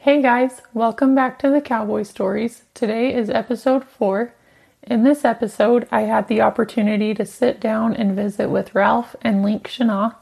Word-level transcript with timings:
Hey 0.00 0.22
guys, 0.22 0.62
welcome 0.72 1.16
back 1.16 1.40
to 1.40 1.50
the 1.50 1.60
Cowboy 1.60 2.04
Stories. 2.04 2.62
Today 2.72 3.12
is 3.12 3.28
episode 3.28 3.82
4. 3.82 4.32
In 4.84 5.02
this 5.02 5.24
episode, 5.24 5.88
I 5.90 6.02
had 6.02 6.28
the 6.28 6.40
opportunity 6.40 7.14
to 7.14 7.26
sit 7.26 7.58
down 7.58 7.96
and 7.96 8.14
visit 8.14 8.48
with 8.48 8.76
Ralph 8.76 9.16
and 9.22 9.42
Link 9.42 9.66
Shanath. 9.66 10.14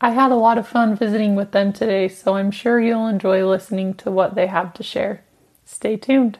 I 0.00 0.12
had 0.12 0.32
a 0.32 0.36
lot 0.36 0.56
of 0.56 0.66
fun 0.66 0.96
visiting 0.96 1.34
with 1.34 1.52
them 1.52 1.74
today, 1.74 2.08
so 2.08 2.36
I'm 2.36 2.50
sure 2.50 2.80
you'll 2.80 3.06
enjoy 3.06 3.46
listening 3.46 3.92
to 3.96 4.10
what 4.10 4.34
they 4.34 4.46
have 4.46 4.72
to 4.72 4.82
share. 4.82 5.22
Stay 5.66 5.98
tuned. 5.98 6.38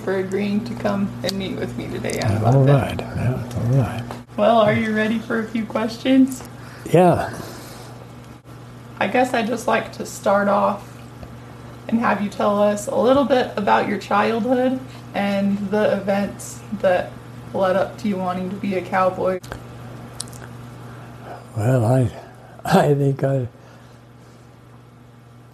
For 0.00 0.16
agreeing 0.16 0.64
to 0.64 0.74
come 0.74 1.10
and 1.22 1.32
meet 1.38 1.56
with 1.56 1.76
me 1.76 1.88
today. 1.88 2.18
About 2.18 2.54
All 2.54 2.64
right, 2.64 2.98
yeah, 2.98 3.52
all 3.56 3.78
right. 3.78 4.04
Well, 4.36 4.58
are 4.58 4.74
you 4.74 4.94
ready 4.94 5.18
for 5.18 5.40
a 5.40 5.46
few 5.46 5.64
questions? 5.64 6.42
Yeah, 6.92 7.38
I 8.98 9.06
guess 9.06 9.32
I'd 9.32 9.46
just 9.46 9.66
like 9.66 9.92
to 9.94 10.04
start 10.04 10.48
off 10.48 10.86
and 11.88 11.98
have 12.00 12.20
you 12.20 12.28
tell 12.28 12.62
us 12.62 12.86
a 12.86 12.94
little 12.94 13.24
bit 13.24 13.50
about 13.56 13.88
your 13.88 13.98
childhood 13.98 14.78
and 15.14 15.58
the 15.70 15.96
events 15.96 16.60
that 16.80 17.10
led 17.54 17.76
up 17.76 17.98
to 17.98 18.08
you 18.08 18.16
wanting 18.16 18.50
to 18.50 18.56
be 18.56 18.76
a 18.76 18.82
cowboy. 18.82 19.40
well, 21.56 21.84
I, 21.84 22.10
I 22.64 22.94
think 22.94 23.24
I 23.24 23.48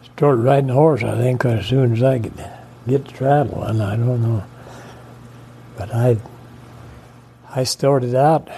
started 0.05 0.42
riding 0.42 0.70
a 0.70 0.74
horse. 0.74 1.02
I 1.02 1.17
think 1.17 1.44
as 1.44 1.67
soon 1.67 1.92
as 1.92 2.02
I 2.02 2.19
could 2.19 2.36
get 2.87 3.06
traveling. 3.06 3.81
I 3.81 3.97
don't 3.97 4.23
know, 4.23 4.45
but 5.77 5.95
I, 5.95 6.19
I 7.51 7.65
started 7.65 8.15
out 8.15 8.48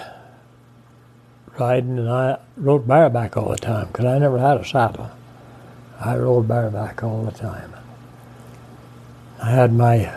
riding, 1.59 1.99
and 1.99 2.09
I 2.09 2.39
rode 2.57 2.87
bareback 2.87 3.37
all 3.37 3.49
the 3.49 3.57
time 3.57 3.87
because 3.87 4.05
I 4.05 4.17
never 4.19 4.37
had 4.37 4.57
a 4.57 4.65
saddle. 4.65 5.09
I 5.99 6.15
rode 6.15 6.47
bareback 6.47 7.03
all 7.03 7.23
the 7.23 7.31
time. 7.31 7.73
I 9.41 9.51
had 9.51 9.73
my 9.73 10.11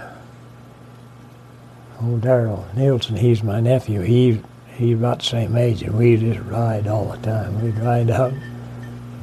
old 2.01 2.21
Darrell 2.21 2.67
Nielsen. 2.77 3.17
He's 3.17 3.43
my 3.43 3.61
nephew. 3.61 4.01
He 4.01 4.41
he's 4.75 4.97
about 4.97 5.21
the 5.21 5.25
same 5.25 5.57
age, 5.57 5.83
and 5.83 5.97
we 5.97 6.17
just 6.17 6.41
ride 6.41 6.87
all 6.87 7.07
the 7.07 7.19
time. 7.19 7.63
We'd 7.63 7.79
ride 7.79 8.09
the 8.09 8.35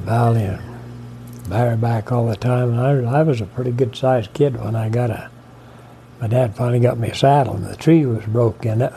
valley 0.04 0.44
and 0.44 0.69
bareback 1.50 2.10
all 2.10 2.26
the 2.26 2.36
time. 2.36 2.70
And 2.78 3.06
I, 3.06 3.18
I 3.20 3.22
was 3.22 3.40
a 3.40 3.46
pretty 3.46 3.72
good 3.72 3.94
sized 3.94 4.32
kid 4.32 4.58
when 4.62 4.74
I 4.74 4.88
got 4.88 5.10
a. 5.10 5.30
My 6.20 6.26
dad 6.26 6.54
finally 6.54 6.80
got 6.80 6.98
me 6.98 7.08
a 7.08 7.14
saddle, 7.14 7.56
and 7.56 7.66
the 7.66 7.76
tree 7.76 8.04
was 8.06 8.24
broke 8.26 8.64
in 8.64 8.82
it. 8.82 8.92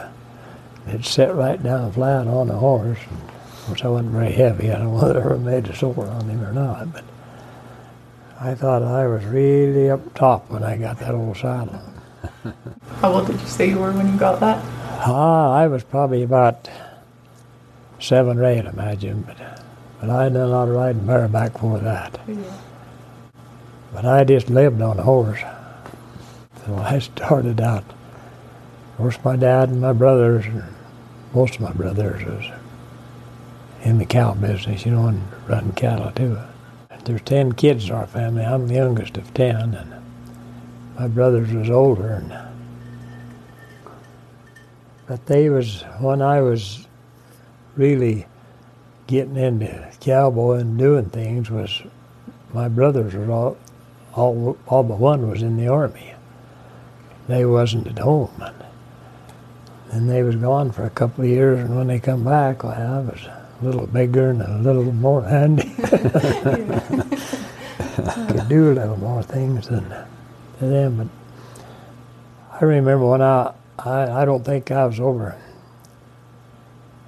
It 0.87 1.05
set 1.05 1.33
right 1.35 1.61
down 1.61 1.91
flat 1.93 2.27
on 2.27 2.47
the 2.47 2.55
horse. 2.55 2.99
Of 2.99 3.65
course, 3.65 3.83
I 3.83 3.87
wasn't 3.87 4.11
very 4.11 4.31
heavy. 4.33 4.71
I 4.71 4.77
don't 4.77 4.93
know 4.93 5.01
whether 5.01 5.19
it 5.19 5.25
ever 5.25 5.37
made 5.37 5.67
a 5.67 5.75
sore 5.75 6.07
on 6.07 6.29
him 6.29 6.43
or 6.43 6.51
not, 6.51 6.91
but 6.91 7.03
I 8.39 8.55
thought 8.55 8.83
I 8.83 9.07
was 9.07 9.23
really 9.23 9.89
up 9.89 10.13
top 10.15 10.49
when 10.49 10.63
I 10.63 10.77
got 10.77 10.99
that 10.99 11.15
old 11.15 11.37
saddle. 11.37 11.81
How 12.99 13.13
old 13.13 13.27
did 13.27 13.39
you 13.39 13.47
say 13.47 13.69
you 13.69 13.79
were 13.79 13.93
when 13.93 14.11
you 14.11 14.19
got 14.19 14.41
that? 14.41 14.61
Ah, 15.05 15.53
I 15.53 15.67
was 15.67 15.83
probably 15.83 16.23
about 16.23 16.69
seven 17.99 18.37
or 18.37 18.45
eight, 18.45 18.65
I 18.65 18.69
imagine, 18.69 19.21
but 19.21 19.37
but 20.03 20.09
I 20.09 20.23
had 20.25 20.33
done 20.33 20.49
a 20.49 20.51
lot 20.51 20.67
of 20.67 20.75
riding 20.75 21.05
bareback 21.05 21.57
for 21.57 21.79
that. 21.79 22.19
But 23.93 24.03
I 24.03 24.25
just 24.25 24.49
lived 24.49 24.81
on 24.81 24.99
a 24.99 25.01
horse. 25.01 25.39
So 26.65 26.75
I 26.75 26.99
started 26.99 27.61
out. 27.61 27.85
Of 27.85 28.97
course, 28.97 29.17
my 29.23 29.37
dad 29.37 29.69
and 29.69 29.79
my 29.79 29.93
brothers, 29.93 30.45
and 30.45 30.61
most 31.33 31.55
of 31.55 31.61
my 31.61 31.71
brothers, 31.71 32.21
was 32.25 32.51
in 33.83 33.97
the 33.97 34.05
cow 34.05 34.33
business, 34.33 34.85
you 34.85 34.91
know, 34.91 35.07
and 35.07 35.23
running 35.47 35.71
cattle 35.71 36.11
too. 36.11 36.37
There's 37.05 37.21
ten 37.21 37.53
kids 37.53 37.85
in 37.85 37.95
our 37.95 38.05
family. 38.05 38.43
I'm 38.43 38.67
the 38.67 38.73
youngest 38.73 39.15
of 39.15 39.33
ten, 39.33 39.73
and 39.73 39.93
my 40.99 41.07
brothers 41.07 41.53
was 41.53 41.69
older. 41.69 42.09
And 42.09 42.37
but 45.07 45.25
they 45.27 45.49
was 45.49 45.83
when 46.01 46.21
I 46.21 46.41
was 46.41 46.87
really 47.77 48.27
getting 49.07 49.35
into 49.35 49.89
cowboy 49.99 50.59
and 50.59 50.77
doing 50.77 51.05
things 51.05 51.49
was 51.49 51.81
my 52.53 52.67
brothers 52.67 53.13
were 53.13 53.31
all 53.31 53.57
all 54.13 54.57
all 54.67 54.83
but 54.83 54.99
one 54.99 55.29
was 55.29 55.41
in 55.41 55.57
the 55.57 55.67
army. 55.67 56.13
They 57.27 57.45
wasn't 57.45 57.87
at 57.87 57.99
home 57.99 58.31
and, 58.39 58.55
and 59.91 60.09
they 60.09 60.23
was 60.23 60.35
gone 60.35 60.71
for 60.71 60.83
a 60.85 60.89
couple 60.89 61.23
of 61.23 61.29
years 61.29 61.59
and 61.59 61.75
when 61.75 61.87
they 61.87 61.99
come 61.99 62.23
back 62.23 62.63
well, 62.63 62.73
I 62.73 62.99
was 62.99 63.25
a 63.25 63.47
little 63.61 63.87
bigger 63.87 64.29
and 64.29 64.41
a 64.41 64.57
little 64.59 64.91
more 64.91 65.23
handy. 65.23 65.73
Could 68.27 68.49
do 68.49 68.71
a 68.71 68.73
little 68.73 68.97
more 68.97 69.23
things 69.23 69.67
than, 69.67 69.87
than 70.59 70.71
them 70.71 70.97
but 70.97 71.07
I 72.61 72.65
remember 72.65 73.07
when 73.07 73.21
I, 73.21 73.53
I 73.79 74.21
I 74.21 74.25
don't 74.25 74.43
think 74.43 74.71
I 74.71 74.85
was 74.85 74.99
over 74.99 75.35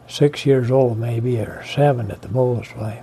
six 0.07 0.45
years 0.45 0.69
old 0.71 0.97
maybe 0.97 1.39
or 1.39 1.63
seven 1.65 2.11
at 2.11 2.21
the 2.21 2.29
most 2.29 2.75
way. 2.77 3.01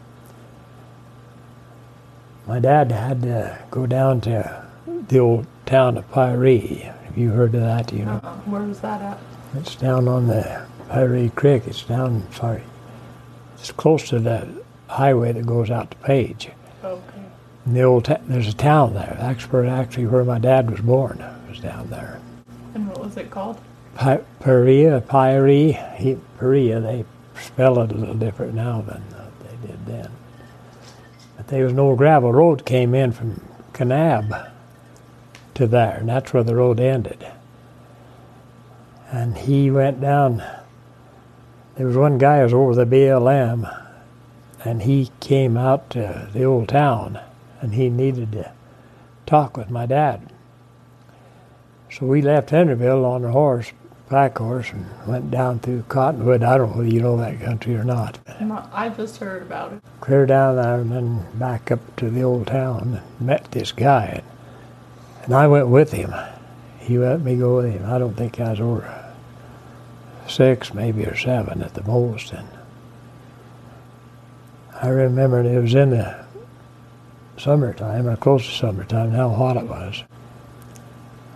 My 2.46 2.58
dad 2.58 2.90
had 2.92 3.22
to 3.22 3.58
go 3.70 3.86
down 3.86 4.20
to 4.22 4.64
the 5.08 5.18
old 5.18 5.46
town 5.66 5.96
of 5.96 6.10
Pyrie. 6.10 6.80
Have 7.04 7.16
you 7.16 7.30
heard 7.30 7.54
of 7.54 7.60
that? 7.60 7.92
You 7.92 8.04
know, 8.04 8.20
Uh, 8.22 8.34
where 8.46 8.62
was 8.62 8.80
that 8.80 9.00
at? 9.00 9.18
it's 9.56 9.76
down 9.76 10.08
on 10.08 10.26
the 10.26 10.62
Pyrie 10.90 11.32
Creek. 11.34 11.64
It's 11.66 11.82
down, 11.82 12.24
sorry, 12.32 12.62
it's 13.56 13.70
close 13.72 14.08
to 14.08 14.18
the 14.18 14.48
highway 14.88 15.32
that 15.32 15.46
goes 15.46 15.70
out 15.70 15.90
to 15.92 15.96
Page. 15.98 16.50
Okay. 16.84 17.00
And 17.64 17.76
the 17.76 17.82
old 17.82 18.06
ta- 18.06 18.16
there's 18.26 18.48
a 18.48 18.52
town 18.54 18.94
there. 18.94 19.16
That's 19.20 19.44
where 19.52 19.66
actually 19.66 20.06
where 20.06 20.24
my 20.24 20.38
dad 20.38 20.70
was 20.70 20.80
born. 20.80 21.22
Was 21.48 21.60
down 21.60 21.88
there. 21.90 22.18
And 22.74 22.88
what 22.88 23.00
was 23.00 23.16
it 23.16 23.30
called? 23.30 23.58
Perea, 23.96 25.00
Pyrie, 25.00 26.18
Perea, 26.38 26.80
they 26.80 27.04
spell 27.40 27.78
it 27.80 27.92
a 27.92 27.94
little 27.94 28.14
different 28.14 28.54
now 28.54 28.80
than 28.80 29.02
uh, 29.14 29.30
they 29.40 29.66
did 29.66 29.86
then. 29.86 30.10
But 31.36 31.48
there 31.48 31.64
was 31.64 31.72
an 31.72 31.78
old 31.78 31.98
gravel 31.98 32.32
road 32.32 32.64
came 32.64 32.94
in 32.94 33.12
from 33.12 33.40
Kanab 33.72 34.50
to 35.54 35.66
there, 35.66 35.98
and 35.98 36.08
that's 36.08 36.32
where 36.32 36.42
the 36.42 36.56
road 36.56 36.80
ended. 36.80 37.26
And 39.10 39.36
he 39.36 39.70
went 39.70 40.00
down. 40.00 40.42
There 41.76 41.86
was 41.86 41.96
one 41.96 42.18
guy 42.18 42.38
who 42.38 42.44
was 42.44 42.54
over 42.54 42.74
the 42.74 42.86
BLM, 42.86 43.88
and 44.64 44.82
he 44.82 45.10
came 45.20 45.56
out 45.56 45.90
to 45.90 46.28
the 46.32 46.44
old 46.44 46.68
town, 46.68 47.20
and 47.60 47.74
he 47.74 47.90
needed 47.90 48.32
to 48.32 48.52
talk 49.26 49.56
with 49.56 49.70
my 49.70 49.86
dad. 49.86 50.32
So 51.90 52.06
we 52.06 52.22
left 52.22 52.50
Henrieville 52.50 53.04
on 53.04 53.24
a 53.24 53.32
horse, 53.32 53.72
pack 54.12 54.36
horse, 54.36 54.70
and 54.70 54.84
went 55.06 55.30
down 55.30 55.58
through 55.58 55.82
Cottonwood. 55.88 56.42
I 56.42 56.58
don't 56.58 56.72
know 56.72 56.76
whether 56.76 56.90
you 56.90 57.00
know 57.00 57.16
that 57.16 57.40
country 57.40 57.74
or 57.74 57.82
not. 57.82 58.18
I 58.70 58.90
just 58.90 59.16
heard 59.16 59.40
about 59.40 59.72
it. 59.72 59.82
Clear 60.02 60.26
down 60.26 60.56
there 60.56 60.80
and 60.80 60.92
then 60.92 61.26
back 61.38 61.70
up 61.70 61.96
to 61.96 62.10
the 62.10 62.22
old 62.22 62.46
town 62.46 63.00
and 63.18 63.26
met 63.26 63.50
this 63.52 63.72
guy. 63.72 64.22
And 65.24 65.34
I 65.34 65.46
went 65.46 65.68
with 65.68 65.92
him. 65.92 66.12
He 66.78 66.98
let 66.98 67.22
me 67.22 67.36
go 67.36 67.56
with 67.56 67.72
him. 67.72 67.86
I 67.86 67.96
don't 67.96 68.14
think 68.14 68.38
I 68.38 68.50
was 68.50 68.60
over 68.60 69.14
six, 70.28 70.74
maybe 70.74 71.06
or 71.06 71.16
seven 71.16 71.62
at 71.62 71.72
the 71.72 71.82
most. 71.84 72.32
And 72.32 72.48
I 74.74 74.88
remember 74.88 75.40
it 75.40 75.58
was 75.58 75.74
in 75.74 75.88
the 75.88 76.22
summertime, 77.38 78.06
or 78.06 78.16
close 78.16 78.44
to 78.44 78.52
summertime, 78.52 79.12
how 79.12 79.30
hot 79.30 79.56
it 79.56 79.64
was. 79.64 80.04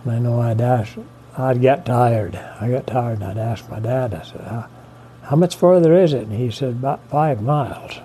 And 0.03 0.13
I 0.13 0.19
know 0.19 0.39
I'd 0.41 0.61
ask, 0.61 0.95
I'd 1.37 1.61
get 1.61 1.85
tired. 1.85 2.35
I 2.35 2.69
got 2.69 2.87
tired 2.87 3.21
and 3.21 3.25
I'd 3.25 3.37
ask 3.37 3.69
my 3.69 3.79
dad, 3.79 4.13
I 4.13 4.23
said, 4.23 4.41
how, 4.41 4.67
how 5.23 5.35
much 5.35 5.55
further 5.55 5.93
is 5.93 6.13
it? 6.13 6.23
And 6.23 6.33
he 6.33 6.49
said, 6.49 6.69
about 6.69 6.99
five 7.09 7.41
miles. 7.41 7.99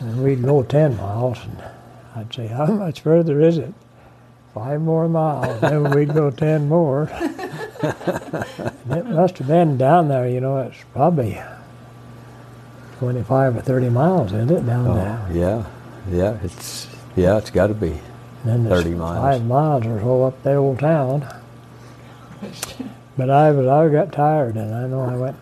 And 0.00 0.24
we'd 0.24 0.42
go 0.42 0.62
10 0.62 0.96
miles, 0.96 1.38
and 1.44 1.62
I'd 2.16 2.32
say, 2.34 2.46
how 2.48 2.66
much 2.66 3.02
further 3.02 3.40
is 3.40 3.58
it? 3.58 3.72
Five 4.54 4.80
more 4.80 5.08
miles, 5.08 5.60
then 5.60 5.90
we'd 5.90 6.12
go 6.12 6.30
10 6.30 6.68
more. 6.68 7.08
it 7.82 9.06
must 9.06 9.38
have 9.38 9.46
been 9.46 9.76
down 9.76 10.08
there, 10.08 10.28
you 10.28 10.40
know, 10.40 10.58
it's 10.58 10.82
probably 10.92 11.40
25 12.98 13.56
or 13.56 13.60
30 13.60 13.90
miles, 13.90 14.32
isn't 14.32 14.50
it, 14.50 14.66
down 14.66 14.86
Oh, 14.88 14.94
there? 14.94 15.28
yeah, 15.32 15.64
yeah. 16.10 16.38
It's 16.42 16.88
yeah, 17.14 17.36
it's 17.36 17.50
got 17.50 17.66
to 17.68 17.74
be. 17.74 17.98
And 18.44 18.66
then 18.66 18.68
30 18.68 18.90
miles. 18.94 19.18
Five 19.38 19.46
miles 19.46 19.86
or 19.86 20.00
so 20.00 20.24
up 20.24 20.42
the 20.42 20.54
old 20.54 20.78
town. 20.80 21.26
But 23.16 23.30
I 23.30 23.50
was 23.50 23.66
I 23.66 23.88
got 23.88 24.12
tired, 24.12 24.56
and 24.56 24.74
I 24.74 24.86
know 24.86 25.00
I 25.02 25.16
went 25.16 25.36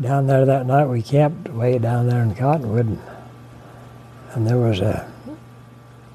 down 0.00 0.26
there 0.26 0.44
that 0.44 0.66
night. 0.66 0.86
We 0.86 1.02
camped 1.02 1.48
way 1.48 1.78
down 1.78 2.08
there 2.08 2.22
in 2.22 2.34
Cottonwood, 2.34 2.86
and, 2.86 3.00
and 4.34 4.46
there 4.46 4.58
was 4.58 4.80
a 4.80 5.10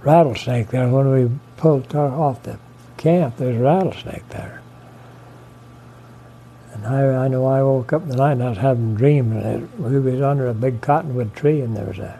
rattlesnake 0.02 0.70
there. 0.70 0.88
When 0.88 1.12
we 1.12 1.32
pulled 1.58 1.94
off 1.96 2.44
the 2.44 2.60
camp, 2.98 3.38
there's 3.38 3.58
a 3.58 3.64
rattlesnake 3.64 4.28
there. 4.30 4.62
And 6.74 6.86
I, 6.86 7.26
I 7.26 7.28
know 7.28 7.46
I 7.46 7.64
woke 7.64 7.92
up 7.92 8.04
in 8.04 8.10
the 8.10 8.16
night 8.16 8.34
and 8.34 8.44
I 8.44 8.50
was 8.50 8.58
having 8.60 8.94
a 8.94 8.98
dream 8.98 9.34
that 9.42 9.80
we 9.80 10.00
was 10.00 10.22
under 10.22 10.48
a 10.48 10.54
big 10.54 10.80
cottonwood 10.82 11.36
tree 11.36 11.62
and 11.62 11.76
there 11.76 11.86
was 11.86 11.98
a 11.98 12.20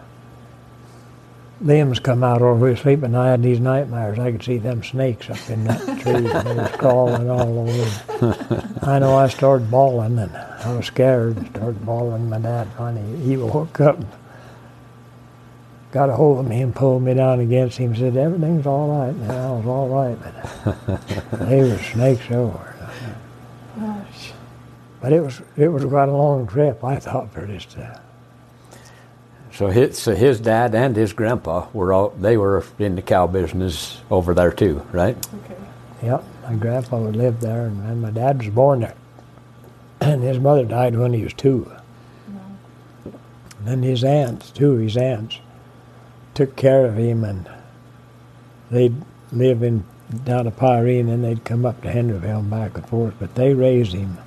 limbs 1.60 1.98
come 1.98 2.22
out 2.22 2.42
over 2.42 2.54
were 2.54 2.76
sleeping. 2.76 3.06
And 3.06 3.16
I 3.16 3.30
had 3.30 3.42
these 3.42 3.60
nightmares. 3.60 4.18
I 4.18 4.32
could 4.32 4.42
see 4.42 4.58
them 4.58 4.82
snakes 4.82 5.28
up 5.30 5.50
in 5.50 5.64
that 5.64 5.80
tree 6.00 6.14
and 6.14 6.46
they 6.46 6.54
was 6.54 6.70
crawling 6.72 7.30
all 7.30 7.68
over. 7.68 8.78
I 8.82 8.98
know 8.98 9.16
I 9.16 9.28
started 9.28 9.70
bawling 9.70 10.18
and 10.18 10.36
I 10.36 10.74
was 10.74 10.86
scared. 10.86 11.38
Started 11.50 11.84
bawling. 11.84 12.28
My 12.28 12.38
dad 12.38 12.68
finally 12.76 13.16
he 13.20 13.36
woke 13.36 13.80
up, 13.80 13.96
and 13.96 14.06
got 15.90 16.10
a 16.10 16.14
hold 16.14 16.40
of 16.40 16.46
me 16.46 16.60
and 16.62 16.74
pulled 16.74 17.02
me 17.02 17.14
down 17.14 17.40
against 17.40 17.78
him. 17.78 17.94
Said 17.94 18.16
everything's 18.16 18.66
all 18.66 18.88
right. 18.88 19.14
And 19.14 19.32
I 19.32 19.50
was 19.52 19.66
all 19.66 19.88
right, 19.88 20.18
but 20.92 21.28
they 21.48 21.62
were 21.62 21.78
snakes 21.78 22.30
over. 22.30 22.74
Gosh. 23.78 24.32
But 25.00 25.12
it 25.12 25.20
was 25.20 25.40
it 25.56 25.68
was 25.68 25.84
quite 25.84 26.08
a 26.08 26.12
long 26.12 26.46
trip. 26.46 26.82
I 26.82 26.96
thought 26.96 27.32
for 27.32 27.46
this. 27.46 27.66
Uh, 27.76 28.00
So 29.58 29.66
his, 29.66 29.98
so 29.98 30.14
his 30.14 30.38
dad 30.38 30.72
and 30.76 30.94
his 30.94 31.12
grandpa 31.12 31.66
were 31.72 31.92
all 31.92 32.10
they 32.10 32.36
were 32.36 32.64
in 32.78 32.94
the 32.94 33.02
cow 33.02 33.26
business 33.26 34.00
over 34.08 34.32
there 34.32 34.52
too, 34.52 34.86
right? 34.92 35.16
Okay. 35.34 35.56
Yep, 36.00 36.24
my 36.44 36.54
grandpa 36.54 36.98
would 37.00 37.16
live 37.16 37.40
there, 37.40 37.66
and, 37.66 37.84
and 37.90 38.00
my 38.00 38.12
dad 38.12 38.38
was 38.38 38.50
born 38.50 38.82
there. 38.82 38.94
And 40.00 40.22
his 40.22 40.38
mother 40.38 40.64
died 40.64 40.94
when 40.94 41.12
he 41.12 41.24
was 41.24 41.32
two. 41.32 41.72
And 43.04 43.64
then 43.64 43.82
his 43.82 44.04
aunts, 44.04 44.52
two 44.52 44.74
of 44.74 44.80
his 44.80 44.96
aunts, 44.96 45.40
took 46.34 46.54
care 46.54 46.86
of 46.86 46.96
him, 46.96 47.24
and 47.24 47.50
they'd 48.70 48.94
live 49.32 49.64
in 49.64 49.82
down 50.22 50.44
to 50.44 50.52
Pyrene, 50.52 51.08
and 51.08 51.08
then 51.08 51.22
they'd 51.22 51.44
come 51.44 51.66
up 51.66 51.82
to 51.82 51.88
Henrieville 51.88 52.38
and 52.38 52.50
back 52.50 52.76
and 52.76 52.88
forth. 52.88 53.14
But 53.18 53.34
they 53.34 53.54
raised 53.54 53.92
him, 53.92 54.18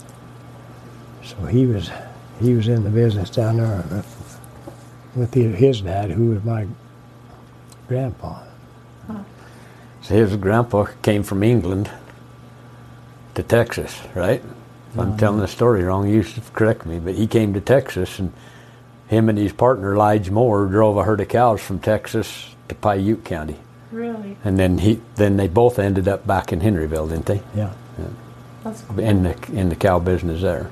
so 1.24 1.45
he 1.45 1.66
was 1.66 1.89
he 2.42 2.54
was 2.54 2.68
in 2.68 2.84
the 2.84 2.89
business 2.89 3.30
down 3.30 3.56
there 3.57 3.86
uh, 3.89 4.01
with, 5.16 5.36
with 5.36 5.56
his 5.56 5.81
dad, 5.81 6.12
who 6.12 6.30
was 6.31 6.44
my 6.44 6.68
grandpa. 7.88 8.44
So 10.02 10.16
his 10.16 10.36
grandpa 10.38 10.86
came 11.04 11.22
from 11.24 11.44
England 11.44 11.90
to 13.36 13.44
Texas, 13.44 14.02
right? 14.16 14.42
If 14.94 15.00
I'm 15.00 15.16
telling 15.18 15.40
the 15.40 15.48
story 15.48 15.84
wrong, 15.84 16.10
you 16.10 16.24
should 16.24 16.44
correct 16.54 16.86
me. 16.86 17.00
But 17.00 17.16
he 17.16 17.28
came 17.28 17.54
to 17.54 17.62
Texas, 17.62 18.18
and 18.19 18.34
him 19.08 19.30
and 19.30 19.38
his 19.38 19.54
partner 19.54 19.96
Lige 19.96 20.30
Moore 20.31 20.66
drove 20.66 20.98
a 20.98 21.04
herd 21.04 21.22
of 21.22 21.30
cows 21.30 21.62
from 21.62 21.80
Texas 21.80 22.56
to 22.68 22.75
Piute 22.75 23.24
County, 23.24 23.58
Really? 23.92 24.38
and 24.44 24.58
then 24.58 24.80
he 24.80 25.02
then 25.16 25.38
they 25.38 25.48
both 25.48 25.78
ended 25.80 26.08
up 26.08 26.25
back 26.25 26.52
in 26.52 26.62
Henrieville, 26.62 27.10
didn't 27.10 27.25
they? 27.28 27.42
Yeah. 27.56 27.72
That's 28.63 28.81
cool. 28.81 29.00
In 29.00 29.24
the 29.24 29.36
in 29.54 29.69
the 29.69 29.75
cow 29.75 30.00
business 30.00 30.42
there. 30.42 30.69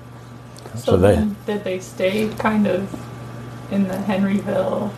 So, 0.75 0.79
so 0.79 0.97
they- 0.97 1.15
then 1.15 1.35
did 1.45 1.63
they 1.63 1.79
stay 1.79 2.29
kind 2.37 2.67
of 2.67 2.89
in 3.71 3.87
the 3.87 3.95
Henrieville 3.95 4.91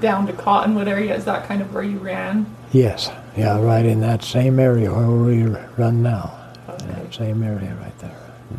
down 0.00 0.26
to 0.26 0.32
Cottonwood 0.32 0.88
area? 0.88 1.14
Is 1.14 1.24
that 1.24 1.46
kind 1.46 1.62
of 1.62 1.72
where 1.72 1.82
you 1.82 1.98
ran? 1.98 2.46
Yes, 2.72 3.10
yeah, 3.36 3.60
right 3.60 3.84
in 3.84 4.00
that 4.00 4.22
same 4.24 4.58
area 4.58 4.92
where 4.92 5.08
we 5.08 5.44
run 5.76 6.02
now. 6.02 6.38
Okay. 6.68 6.86
That 6.86 7.14
same 7.14 7.42
area 7.42 7.74
right 7.80 7.98
there. 7.98 8.16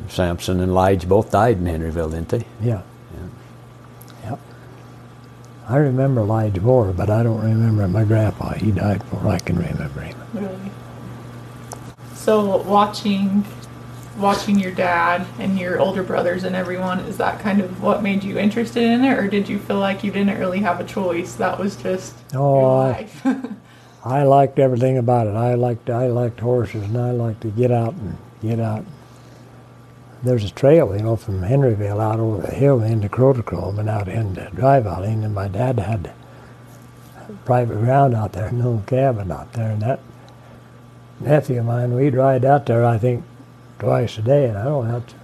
Samson 0.07 0.59
and 0.59 0.73
Lige 0.73 1.07
both 1.07 1.31
died 1.31 1.57
in 1.57 1.65
Henrieville, 1.65 2.11
didn't 2.11 2.29
they? 2.29 2.45
Yeah. 2.61 2.81
Yep. 4.23 4.39
I 5.67 5.77
remember 5.77 6.23
Lige 6.23 6.59
Moore, 6.61 6.91
but 6.93 7.09
I 7.09 7.23
don't 7.23 7.41
remember 7.41 7.87
my 7.87 8.03
grandpa. 8.03 8.53
He 8.53 8.71
died 8.71 8.99
before 8.99 9.27
I 9.27 9.39
can 9.39 9.57
remember 9.57 10.01
him. 10.01 10.17
Really? 10.33 10.71
So 12.15 12.57
watching 12.63 13.45
watching 14.17 14.59
your 14.59 14.71
dad 14.71 15.25
and 15.39 15.57
your 15.57 15.79
older 15.79 16.03
brothers 16.03 16.43
and 16.43 16.55
everyone, 16.55 16.99
is 17.01 17.17
that 17.17 17.39
kind 17.39 17.59
of 17.61 17.81
what 17.81 18.03
made 18.03 18.23
you 18.23 18.37
interested 18.37 18.83
in 18.83 19.03
it 19.03 19.17
or 19.17 19.27
did 19.27 19.49
you 19.49 19.57
feel 19.59 19.79
like 19.79 20.03
you 20.03 20.11
didn't 20.11 20.37
really 20.39 20.59
have 20.59 20.79
a 20.79 20.83
choice? 20.83 21.33
That 21.35 21.57
was 21.59 21.75
just 21.75 22.13
Oh, 22.33 22.59
your 22.59 22.69
I- 22.83 22.91
life. 22.91 23.25
I 24.05 24.23
liked 24.23 24.59
everything 24.59 24.97
about 24.97 25.27
it. 25.27 25.35
I 25.35 25.53
liked 25.53 25.89
I 25.89 26.07
liked 26.07 26.41
horses, 26.41 26.83
and 26.83 26.97
I 26.97 27.11
liked 27.11 27.39
to 27.41 27.47
get 27.47 27.71
out 27.71 27.93
and 27.93 28.17
get 28.41 28.59
out. 28.59 28.83
There's 30.23 30.43
a 30.43 30.51
trail, 30.51 30.93
you 30.93 31.01
know, 31.03 31.15
from 31.15 31.39
Henrieville 31.41 32.01
out 32.01 32.19
over 32.19 32.41
the 32.41 32.53
hill 32.53 32.81
into 32.81 33.07
Crotacrome 33.07 33.79
and 33.79 33.87
out 33.89 34.09
into 34.09 34.49
Dry 34.53 34.81
Valley, 34.81 35.07
and 35.13 35.33
my 35.33 35.47
dad 35.47 35.79
had 35.79 36.11
private 37.45 37.75
ground 37.79 38.13
out 38.13 38.33
there, 38.33 38.51
no 38.51 38.83
cabin 38.87 39.31
out 39.31 39.53
there, 39.53 39.71
and 39.71 39.81
that 39.81 40.01
nephew 41.21 41.59
of 41.59 41.65
mine, 41.65 41.93
we'd 41.95 42.13
ride 42.15 42.43
out 42.43 42.65
there, 42.65 42.85
I 42.85 42.97
think, 42.97 43.23
twice 43.83 44.17
a 44.17 44.21
day, 44.21 44.45
and 44.47 44.57
I 44.57 44.63
don't 44.63 44.87
have 44.87 45.05
to. 45.07 45.15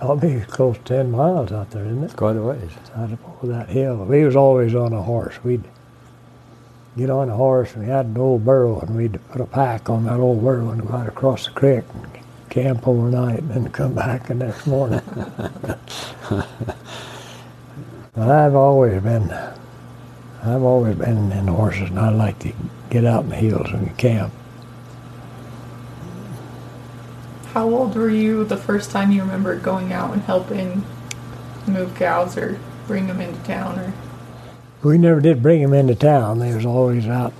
I'll 0.00 0.16
be 0.16 0.40
close 0.40 0.78
to 0.78 0.82
ten 0.82 1.10
miles 1.10 1.52
out 1.52 1.70
there, 1.70 1.84
isn't 1.84 2.02
it? 2.02 2.16
Quite 2.16 2.36
a 2.36 2.42
ways. 2.42 2.70
out 2.96 3.12
up 3.12 3.28
over 3.28 3.52
that 3.52 3.68
hill. 3.68 4.04
We 4.04 4.24
was 4.24 4.34
always 4.34 4.74
on 4.74 4.92
a 4.92 5.02
horse. 5.02 5.42
We'd 5.44 5.62
get 6.96 7.10
on 7.10 7.28
a 7.28 7.36
horse 7.36 7.72
and 7.74 7.84
we 7.84 7.90
had 7.90 8.06
an 8.06 8.16
old 8.18 8.44
burro 8.44 8.80
and 8.80 8.96
we'd 8.96 9.18
put 9.30 9.40
a 9.40 9.46
pack 9.46 9.88
on 9.88 10.04
that 10.04 10.18
old 10.18 10.42
burro 10.42 10.70
and 10.70 10.86
go 10.86 10.94
out 10.94 11.08
across 11.08 11.46
the 11.46 11.52
creek 11.52 11.84
and 11.94 12.06
camp 12.50 12.86
overnight 12.86 13.38
and 13.38 13.50
then 13.50 13.68
come 13.70 13.94
back 13.94 14.26
the 14.26 14.34
next 14.34 14.66
morning. 14.66 15.00
but 16.28 16.46
I've 18.16 18.54
always 18.54 19.02
been 19.02 19.30
I've 20.42 20.62
always 20.62 20.96
been 20.96 21.32
in 21.32 21.46
horses 21.46 21.88
and 21.88 21.98
I 21.98 22.10
like 22.10 22.38
to 22.40 22.52
get 22.90 23.04
out 23.04 23.24
in 23.24 23.30
the 23.30 23.36
hills 23.36 23.70
and 23.70 23.96
camp. 23.96 24.34
How 27.52 27.68
old 27.68 27.94
were 27.94 28.08
you 28.08 28.44
the 28.44 28.56
first 28.56 28.90
time 28.90 29.12
you 29.12 29.20
remember 29.20 29.54
going 29.56 29.92
out 29.92 30.14
and 30.14 30.22
helping 30.22 30.84
move 31.66 31.94
cows 31.94 32.38
or 32.38 32.58
bring 32.86 33.08
them 33.08 33.20
into 33.20 33.38
town 33.42 33.78
or 33.78 33.92
We 34.82 34.96
never 34.96 35.20
did 35.20 35.42
bring 35.42 35.60
them 35.60 35.74
into 35.74 35.94
town. 35.94 36.38
They 36.38 36.54
was 36.54 36.64
always 36.64 37.06
out. 37.06 37.34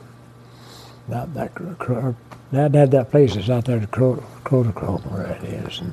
Out 1.12 1.32
that 1.34 1.54
cr- 1.54 1.72
cr- 1.74 2.10
Dad 2.52 2.74
had 2.74 2.90
that 2.90 3.10
place 3.10 3.34
that's 3.34 3.48
out 3.48 3.64
there, 3.64 3.78
the 3.78 3.86
Cro- 3.86 4.22
Crotacrome, 4.44 5.10
where 5.10 5.26
it 5.26 5.44
is, 5.44 5.80
and 5.80 5.92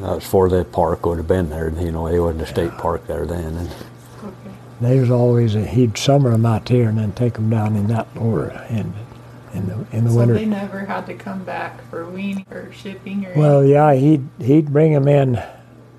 That 0.00 0.16
was 0.16 0.24
before 0.24 0.48
the 0.48 0.64
park 0.64 1.06
would 1.06 1.18
have 1.18 1.28
been 1.28 1.48
there. 1.48 1.70
You 1.70 1.92
know, 1.92 2.08
it 2.08 2.18
wasn't 2.18 2.42
a 2.42 2.46
state 2.46 2.72
park 2.72 3.06
there 3.06 3.24
then. 3.24 3.56
And 3.56 3.68
okay. 4.24 4.56
They 4.80 4.98
was 4.98 5.10
always 5.10 5.54
a, 5.54 5.64
he'd 5.64 5.96
summer 5.96 6.30
them 6.30 6.44
out 6.44 6.68
here 6.68 6.88
and 6.88 6.98
then 6.98 7.12
take 7.12 7.34
them 7.34 7.48
down 7.48 7.76
in 7.76 7.86
that 7.86 8.08
lower 8.16 8.50
end 8.68 8.94
in 9.52 9.66
the 9.66 9.84
in 9.96 10.04
the 10.04 10.10
So 10.10 10.16
winter. 10.18 10.34
they 10.34 10.46
never 10.46 10.80
had 10.80 11.06
to 11.06 11.14
come 11.14 11.44
back 11.44 11.82
for 11.90 12.06
weaning 12.08 12.46
or 12.50 12.72
shipping 12.72 13.26
or 13.26 13.34
Well, 13.36 13.64
yeah, 13.64 13.94
he'd 13.94 14.26
he'd 14.40 14.72
bring 14.72 14.92
them 14.92 15.08
in, 15.08 15.42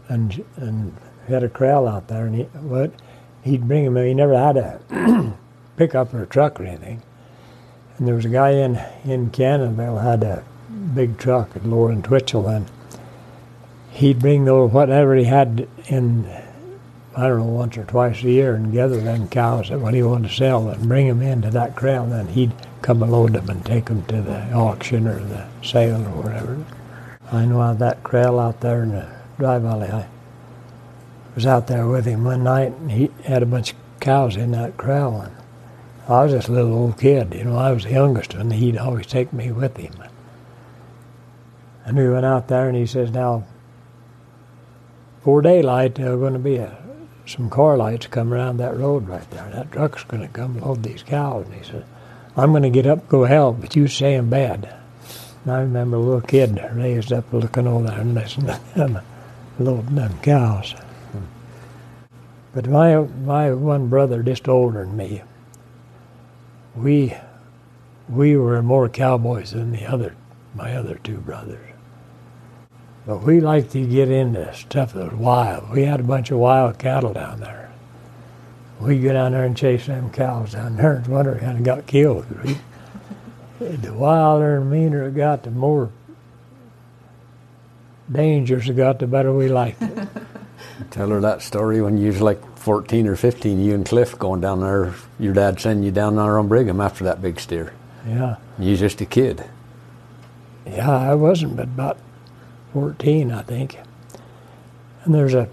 and 0.09 0.43
and 0.57 0.93
had 1.27 1.43
a 1.43 1.49
corral 1.49 1.87
out 1.87 2.07
there, 2.07 2.25
and 2.25 2.35
he 2.35 2.43
what 2.43 2.91
he'd 3.43 3.67
bring 3.67 3.85
them 3.85 3.97
in. 3.97 4.07
He 4.07 4.13
never 4.13 4.37
had 4.37 4.57
a 4.57 5.33
pickup 5.77 6.13
or 6.13 6.23
a 6.23 6.27
truck 6.27 6.59
or 6.59 6.65
anything. 6.65 7.01
And 7.97 8.07
there 8.07 8.15
was 8.15 8.25
a 8.25 8.29
guy 8.29 8.51
in 8.51 8.79
in 9.05 9.29
Cannonville 9.29 9.99
had 9.99 10.23
a 10.23 10.43
big 10.95 11.17
truck 11.17 11.55
at 11.55 11.65
Lauren 11.65 12.01
Twitchell, 12.01 12.47
and 12.47 12.65
he'd 13.91 14.19
bring 14.19 14.45
those 14.45 14.71
whatever 14.71 15.15
he 15.15 15.25
had 15.25 15.67
in. 15.87 16.25
I 17.15 17.27
don't 17.27 17.37
know, 17.37 17.45
once 17.45 17.77
or 17.77 17.83
twice 17.83 18.23
a 18.23 18.31
year, 18.31 18.55
and 18.55 18.73
gather 18.73 18.99
them 18.99 19.27
cows 19.27 19.69
that 19.69 19.79
what 19.79 19.93
he 19.93 20.01
wanted 20.01 20.29
to 20.29 20.33
sell, 20.35 20.67
and 20.69 20.87
bring 20.87 21.07
them 21.07 21.21
into 21.21 21.51
that 21.51 21.75
corral. 21.75 22.05
And 22.05 22.11
then 22.11 22.27
he'd 22.29 22.51
come 22.83 23.01
and 23.01 23.11
load 23.11 23.33
them 23.33 23.49
and 23.49 23.65
take 23.65 23.85
them 23.85 24.05
to 24.05 24.21
the 24.21 24.51
auction 24.51 25.07
or 25.07 25.17
the 25.17 25.47
sale 25.63 26.05
or 26.05 26.21
whatever. 26.21 26.63
I 27.31 27.45
know 27.45 27.61
out 27.61 27.79
that 27.79 28.03
corral 28.03 28.39
out 28.39 28.59
there 28.59 28.83
in 28.83 28.89
the 28.89 29.07
Dry 29.39 29.57
Valley. 29.57 29.89
I 29.89 30.05
was 31.33 31.47
out 31.47 31.67
there 31.67 31.87
with 31.87 32.05
him 32.05 32.25
one 32.25 32.43
night, 32.43 32.73
and 32.73 32.91
he 32.91 33.09
had 33.23 33.41
a 33.41 33.47
bunch 33.47 33.71
of 33.71 33.77
cows 33.99 34.35
in 34.35 34.51
that 34.51 34.77
corral. 34.77 35.21
And 35.21 35.33
I 36.07 36.23
was 36.23 36.33
just 36.33 36.49
a 36.49 36.51
little 36.51 36.73
old 36.73 36.99
kid, 36.99 37.33
you 37.33 37.45
know. 37.45 37.55
I 37.55 37.71
was 37.71 37.85
the 37.85 37.91
youngest, 37.91 38.33
and 38.33 38.51
he'd 38.51 38.77
always 38.77 39.07
take 39.07 39.31
me 39.31 39.51
with 39.51 39.77
him. 39.77 39.93
And 41.85 41.97
we 41.97 42.09
went 42.09 42.25
out 42.25 42.49
there, 42.49 42.67
and 42.67 42.77
he 42.77 42.85
says, 42.85 43.11
"Now, 43.11 43.45
before 45.19 45.41
daylight, 45.41 45.95
there 45.95 46.13
are 46.13 46.17
going 46.17 46.33
to 46.33 46.39
be 46.39 46.57
a, 46.57 46.77
some 47.25 47.49
car 47.49 47.77
lights 47.77 48.07
come 48.07 48.33
around 48.33 48.57
that 48.57 48.77
road 48.77 49.07
right 49.07 49.29
there. 49.31 49.49
That 49.53 49.71
truck's 49.71 50.03
going 50.03 50.21
to 50.21 50.27
come 50.27 50.59
load 50.59 50.83
these 50.83 51.01
cows." 51.01 51.45
And 51.45 51.55
he 51.55 51.63
said, 51.63 51.85
"I'm 52.35 52.51
going 52.51 52.63
to 52.63 52.69
get 52.69 52.87
up, 52.87 53.07
go 53.07 53.25
help, 53.25 53.61
but 53.61 53.75
you 53.75 53.87
stay 53.87 54.15
in 54.15 54.29
bed." 54.29 54.73
And 55.43 55.53
I 55.53 55.59
remember 55.59 55.97
a 55.97 55.99
little 55.99 56.21
kid 56.21 56.63
raised 56.73 57.11
up 57.11 57.31
looking 57.33 57.67
over 57.67 57.87
there 57.87 57.99
and 57.99 58.13
listening 58.13 58.47
to 58.47 58.75
them 58.75 58.99
loading 59.59 59.95
them 59.95 60.17
cows. 60.21 60.75
But 62.53 62.67
my 62.67 62.97
my 62.97 63.51
one 63.51 63.87
brother, 63.87 64.21
just 64.23 64.47
older 64.47 64.85
than 64.85 64.95
me, 64.95 65.21
we 66.75 67.15
we 68.09 68.37
were 68.37 68.61
more 68.61 68.89
cowboys 68.89 69.51
than 69.51 69.71
the 69.71 69.85
other 69.85 70.15
my 70.55 70.75
other 70.75 70.99
two 71.03 71.17
brothers. 71.17 71.69
But 73.05 73.23
we 73.23 73.41
liked 73.41 73.71
to 73.71 73.85
get 73.85 74.09
into 74.09 74.53
stuff 74.53 74.93
that 74.93 75.11
was 75.11 75.19
wild. 75.19 75.71
We 75.71 75.83
had 75.83 75.99
a 75.99 76.03
bunch 76.03 76.31
of 76.31 76.37
wild 76.37 76.77
cattle 76.77 77.13
down 77.13 77.41
there. 77.41 77.69
We'd 78.79 79.01
go 79.01 79.13
down 79.13 79.31
there 79.31 79.45
and 79.45 79.55
chase 79.55 79.85
them 79.85 80.11
cows 80.11 80.53
down 80.53 80.75
there 80.75 80.93
and 80.93 81.07
wonder 81.07 81.35
kind 81.35 81.57
of 81.57 81.63
got 81.63 81.87
killed. 81.87 82.25
We, 82.43 82.57
the 83.59 83.93
wilder 83.93 84.57
and 84.57 84.69
meaner 84.69 85.07
it 85.07 85.15
got, 85.15 85.43
the 85.43 85.51
more 85.51 85.89
dangerous 88.11 88.67
it 88.67 88.75
got, 88.75 88.99
the 88.99 89.07
better 89.07 89.31
we 89.31 89.47
liked 89.47 89.81
it. 89.81 90.07
Tell 90.91 91.09
her 91.09 91.21
that 91.21 91.41
story 91.41 91.81
when 91.81 91.97
you 91.97 92.07
was 92.07 92.21
like 92.21 92.57
14 92.57 93.07
or 93.07 93.15
15, 93.15 93.59
you 93.63 93.73
and 93.73 93.85
Cliff 93.85 94.17
going 94.17 94.41
down 94.41 94.61
there, 94.61 94.93
your 95.19 95.33
dad 95.33 95.59
sending 95.59 95.83
you 95.83 95.91
down 95.91 96.15
there 96.15 96.37
on 96.37 96.47
Brigham 96.47 96.81
after 96.81 97.03
that 97.05 97.21
big 97.21 97.39
steer. 97.39 97.73
Yeah. 98.07 98.37
You 98.59 98.71
was 98.71 98.79
just 98.79 99.01
a 99.01 99.05
kid. 99.05 99.45
Yeah, 100.65 100.89
I 100.89 101.15
wasn't, 101.15 101.55
but 101.55 101.65
about 101.65 101.97
14, 102.73 103.31
I 103.31 103.41
think. 103.43 103.77
And 105.03 105.13
there's 105.13 105.33
a 105.33 105.49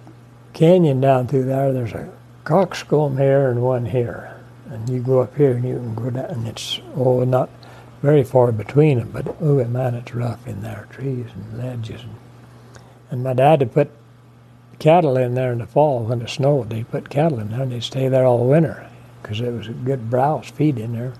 canyon 0.52 1.00
down 1.00 1.26
through 1.26 1.44
there. 1.44 1.72
There's 1.72 1.92
a 1.92 2.10
coxcomb 2.50 3.16
here 3.16 3.48
and 3.48 3.62
one 3.62 3.86
here. 3.86 4.34
And 4.70 4.88
you 4.90 5.00
go 5.00 5.20
up 5.20 5.36
here 5.36 5.52
and 5.52 5.64
you 5.64 5.76
can 5.76 5.94
go 5.94 6.10
down, 6.10 6.24
and 6.30 6.48
it's, 6.48 6.80
oh, 6.96 7.22
not 7.22 7.48
very 8.02 8.24
far 8.24 8.50
between 8.50 8.98
them, 8.98 9.12
but 9.12 9.36
oh, 9.40 9.64
man, 9.66 9.94
it's 9.94 10.12
rough 10.12 10.48
in 10.48 10.60
there, 10.60 10.88
trees 10.90 11.26
and 11.32 11.58
ledges. 11.58 12.02
And, 12.02 12.16
and 13.12 13.22
my 13.22 13.34
dad 13.34 13.60
had 13.60 13.72
put 13.72 13.92
cattle 14.80 15.16
in 15.16 15.34
there 15.34 15.52
in 15.52 15.58
the 15.58 15.66
fall 15.66 16.02
when 16.02 16.22
it 16.22 16.28
snowed. 16.28 16.70
They 16.70 16.82
put 16.82 17.08
cattle 17.08 17.38
in 17.38 17.50
there 17.50 17.62
and 17.62 17.70
they 17.70 17.78
stay 17.78 18.08
there 18.08 18.26
all 18.26 18.48
winter 18.48 18.90
because 19.22 19.40
it 19.40 19.52
was 19.52 19.68
a 19.68 19.72
good 19.72 20.10
browse 20.10 20.50
feed 20.50 20.76
in 20.76 20.94
there. 20.94 21.12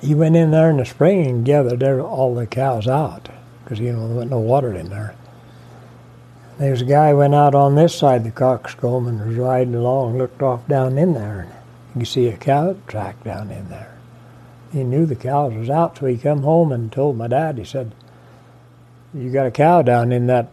He 0.00 0.12
went 0.12 0.34
in 0.34 0.50
there 0.50 0.70
in 0.70 0.78
the 0.78 0.86
spring 0.86 1.26
and 1.26 1.44
gathered 1.44 1.84
all 2.00 2.34
the 2.34 2.48
cows 2.48 2.88
out 2.88 3.28
because 3.62 3.78
you 3.78 3.92
know 3.92 4.08
there 4.08 4.16
wasn't 4.16 4.32
no 4.32 4.40
water 4.40 4.74
in 4.74 4.88
there. 4.88 5.14
There's 6.60 6.82
a 6.82 6.84
guy 6.84 7.14
went 7.14 7.34
out 7.34 7.54
on 7.54 7.74
this 7.74 7.94
side 7.94 8.22
the 8.22 8.30
coxcomb 8.30 9.08
and 9.08 9.26
was 9.26 9.36
riding 9.36 9.74
along, 9.74 10.18
looked 10.18 10.42
off 10.42 10.68
down 10.68 10.98
in 10.98 11.14
there, 11.14 11.48
and 11.94 12.02
you 12.02 12.04
see 12.04 12.28
a 12.28 12.36
cow 12.36 12.76
track 12.86 13.24
down 13.24 13.50
in 13.50 13.70
there. 13.70 13.96
He 14.70 14.84
knew 14.84 15.06
the 15.06 15.16
cows 15.16 15.54
was 15.54 15.70
out, 15.70 15.96
so 15.96 16.04
he 16.04 16.18
come 16.18 16.42
home 16.42 16.70
and 16.70 16.92
told 16.92 17.16
my 17.16 17.28
dad. 17.28 17.56
He 17.56 17.64
said, 17.64 17.94
"You 19.14 19.32
got 19.32 19.46
a 19.46 19.50
cow 19.50 19.80
down 19.80 20.12
in 20.12 20.26
that 20.26 20.50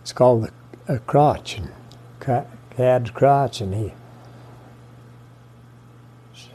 it's 0.00 0.14
called 0.14 0.50
a 0.88 1.00
crotch, 1.00 1.58
and 1.58 1.70
Cad's 2.74 3.10
crotch, 3.10 3.60
and 3.60 3.74
he 3.74 3.92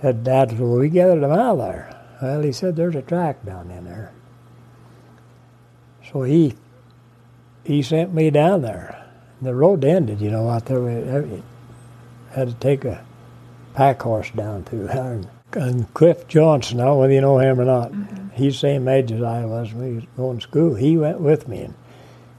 said, 0.01 0.23
Dad, 0.23 0.59
well, 0.59 0.79
we 0.79 0.89
gathered 0.89 1.21
them 1.21 1.31
out 1.31 1.57
there. 1.57 1.95
Well, 2.19 2.41
he 2.41 2.51
said, 2.51 2.75
there's 2.75 2.95
a 2.95 3.03
track 3.03 3.45
down 3.45 3.69
in 3.69 3.85
there. 3.85 4.11
So 6.11 6.23
he 6.23 6.55
he 7.71 7.81
sent 7.81 8.13
me 8.13 8.29
down 8.29 8.61
there. 8.61 9.05
The 9.41 9.55
road 9.55 9.83
ended, 9.85 10.21
you 10.21 10.29
know, 10.29 10.49
out 10.49 10.65
there. 10.65 10.81
We 10.81 11.41
had 12.31 12.49
to 12.49 12.53
take 12.55 12.85
a 12.85 13.03
pack 13.73 14.01
horse 14.01 14.29
down 14.31 14.63
through 14.63 14.87
there. 14.87 15.13
And, 15.13 15.27
and 15.53 15.93
Cliff 15.93 16.27
Johnson, 16.27 16.79
I 16.79 16.85
don't 16.85 16.95
know 16.95 16.99
whether 16.99 17.13
you 17.13 17.21
know 17.21 17.39
him 17.39 17.59
or 17.59 17.65
not, 17.65 17.91
mm-hmm. 17.91 18.29
he's 18.35 18.53
the 18.53 18.59
same 18.59 18.87
age 18.87 19.11
as 19.11 19.23
I 19.23 19.45
was 19.45 19.73
when 19.73 19.89
he 19.89 19.95
was 19.95 20.05
going 20.17 20.37
to 20.37 20.43
school. 20.43 20.75
He 20.75 20.97
went 20.97 21.21
with 21.21 21.47
me. 21.47 21.61
And 21.61 21.73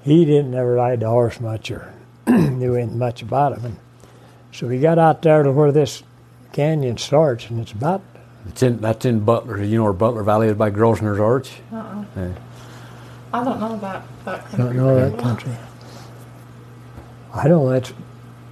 he 0.03 0.25
didn't 0.25 0.55
ever 0.55 0.75
ride 0.75 1.01
the 1.01 1.09
horse 1.09 1.41
much 1.41 1.71
or 1.71 1.93
knew 2.27 2.75
anything 2.75 2.99
much 2.99 3.23
about 3.23 3.57
him. 3.57 3.65
And 3.65 3.77
so 4.53 4.67
we 4.67 4.79
got 4.79 4.99
out 4.99 5.23
there 5.23 5.43
to 5.43 5.51
where 5.51 5.73
this 5.73 6.03
canyon 6.53 6.99
starts, 6.99 7.49
and 7.49 7.61
it's 7.61 7.73
about. 7.73 8.03
It's 8.49 8.63
in 8.63 8.81
that's 8.81 9.05
in 9.05 9.21
Butler. 9.21 9.63
You 9.63 9.79
know 9.79 9.85
where 9.85 9.93
Butler 9.93 10.25
Valley 10.25 10.49
is 10.49 10.57
by 10.57 10.71
Grosvenor's 10.71 11.21
Arch. 11.21 11.53
Uh-uh. 11.73 12.05
Yeah. 12.17 12.35
I 13.33 13.45
don't 13.45 13.61
know 13.61 13.79
that 13.79 14.03
that 14.25 14.45
country. 14.47 14.59
Don't 14.59 14.77
know 14.77 15.11
that 15.11 15.19
country. 15.19 15.53
I 17.35 17.49
don't 17.49 17.65
know 17.65 17.71
that's 17.71 17.93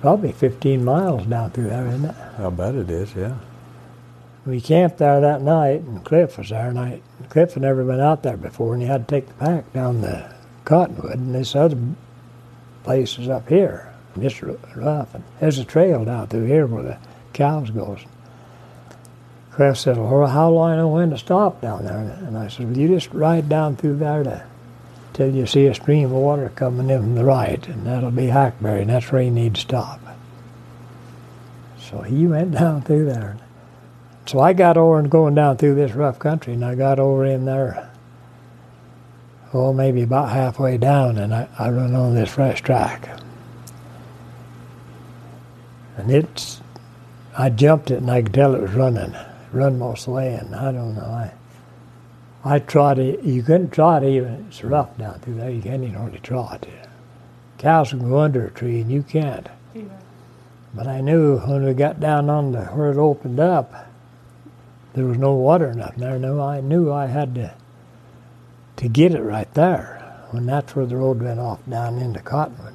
probably 0.00 0.32
15 0.32 0.84
miles 0.84 1.26
down 1.26 1.50
through 1.50 1.68
there, 1.68 1.86
isn't 1.86 2.04
it? 2.06 2.16
I 2.38 2.50
bet 2.50 2.74
it 2.74 2.90
is. 2.90 3.14
Yeah. 3.14 3.36
We 4.46 4.60
camped 4.60 4.98
there 4.98 5.20
that 5.20 5.42
night, 5.42 5.82
and 5.82 6.02
Cliff 6.02 6.38
was 6.38 6.48
there, 6.48 6.70
and 6.70 6.78
I, 6.78 7.02
Cliff 7.28 7.52
had 7.52 7.62
never 7.62 7.84
been 7.84 8.00
out 8.00 8.22
there 8.22 8.38
before, 8.38 8.72
and 8.72 8.82
he 8.82 8.88
had 8.88 9.06
to 9.06 9.14
take 9.14 9.28
the 9.28 9.34
pack 9.34 9.70
down 9.74 10.00
the 10.00 10.32
Cottonwood, 10.64 11.18
and 11.18 11.34
this 11.34 11.54
other 11.54 11.76
place 12.82 13.18
is 13.18 13.28
up 13.28 13.48
here. 13.48 13.92
Just 14.18 14.42
rough. 14.74 15.14
And 15.14 15.24
there's 15.40 15.58
a 15.58 15.64
trail 15.64 16.04
down 16.04 16.26
through 16.28 16.46
here 16.46 16.66
where 16.66 16.82
the 16.82 16.98
cows 17.32 17.70
goes. 17.70 18.00
Cliff 19.52 19.76
said, 19.76 19.98
well, 19.98 20.26
how 20.26 20.48
long 20.48 20.70
do 20.70 20.72
I 20.72 20.76
know 20.76 20.88
when 20.88 21.10
to 21.10 21.18
stop 21.18 21.60
down 21.60 21.84
there? 21.84 21.98
And 21.98 22.36
I 22.36 22.48
said, 22.48 22.66
well, 22.66 22.78
you 22.78 22.88
just 22.88 23.12
ride 23.12 23.48
down 23.48 23.76
through 23.76 23.96
there 23.96 24.22
to, 24.22 24.44
till 25.20 25.34
you 25.34 25.44
see 25.44 25.66
a 25.66 25.74
stream 25.74 26.06
of 26.06 26.12
water 26.12 26.50
coming 26.54 26.88
in 26.88 27.00
from 27.00 27.14
the 27.14 27.24
right, 27.24 27.68
and 27.68 27.86
that'll 27.86 28.10
be 28.10 28.28
Hackberry, 28.28 28.80
and 28.80 28.90
that's 28.90 29.12
where 29.12 29.20
you 29.20 29.30
need 29.30 29.54
to 29.54 29.60
stop. 29.60 30.00
So 31.78 32.00
he 32.00 32.26
went 32.26 32.52
down 32.58 32.80
through 32.80 33.04
there. 33.04 33.36
So 34.24 34.40
I 34.40 34.54
got 34.54 34.78
over 34.78 34.98
and 34.98 35.10
going 35.10 35.34
down 35.34 35.58
through 35.58 35.74
this 35.74 35.92
rough 35.92 36.18
country, 36.18 36.54
and 36.54 36.64
I 36.64 36.74
got 36.74 36.98
over 36.98 37.26
in 37.26 37.44
there 37.44 37.90
oh, 39.52 39.72
maybe 39.72 40.00
about 40.02 40.30
halfway 40.30 40.78
down, 40.78 41.18
and 41.18 41.34
I, 41.34 41.48
I 41.58 41.70
run 41.70 41.94
on 41.94 42.14
this 42.14 42.30
fresh 42.30 42.62
track. 42.62 43.10
And 45.96 46.10
it's, 46.10 46.62
I 47.36 47.50
jumped 47.50 47.90
it 47.90 47.96
and 47.96 48.10
I 48.10 48.22
could 48.22 48.32
tell 48.32 48.54
it 48.54 48.62
was 48.62 48.72
running, 48.72 49.14
run 49.52 49.78
most 49.78 50.02
of 50.02 50.04
the 50.06 50.10
way, 50.12 50.34
and 50.34 50.54
I 50.54 50.72
don't 50.72 50.94
know, 50.94 51.02
I, 51.02 51.32
I 52.44 52.58
trotted, 52.58 53.24
you 53.24 53.42
couldn't 53.42 53.70
trot 53.70 54.02
even, 54.02 54.46
it's 54.48 54.64
rough 54.64 54.96
down 54.96 55.20
through 55.20 55.34
there, 55.36 55.50
you 55.50 55.60
can't 55.60 55.82
even 55.82 55.94
hardly 55.94 56.20
trot. 56.20 56.66
Cows 57.58 57.90
can 57.90 58.08
go 58.08 58.20
under 58.20 58.46
a 58.46 58.50
tree 58.50 58.80
and 58.80 58.90
you 58.90 59.02
can't. 59.02 59.48
Yeah. 59.74 59.82
But 60.74 60.86
I 60.86 61.00
knew 61.00 61.38
when 61.38 61.64
we 61.64 61.74
got 61.74 62.00
down 62.00 62.30
on 62.30 62.52
the, 62.52 62.64
where 62.66 62.90
it 62.90 62.96
opened 62.96 63.40
up, 63.40 63.90
there 64.94 65.04
was 65.04 65.18
no 65.18 65.34
water 65.34 65.68
enough 65.68 65.96
there. 65.96 66.18
No, 66.18 66.40
I 66.40 66.60
knew 66.60 66.90
I 66.90 67.06
had 67.06 67.34
to 67.36 67.54
to 68.80 68.88
get 68.88 69.14
it 69.14 69.20
right 69.20 69.52
there 69.52 70.24
when 70.30 70.46
that's 70.46 70.74
where 70.74 70.86
the 70.86 70.96
road 70.96 71.20
went 71.20 71.38
off 71.38 71.60
down 71.68 71.98
into 71.98 72.18
Cottonwood. 72.20 72.72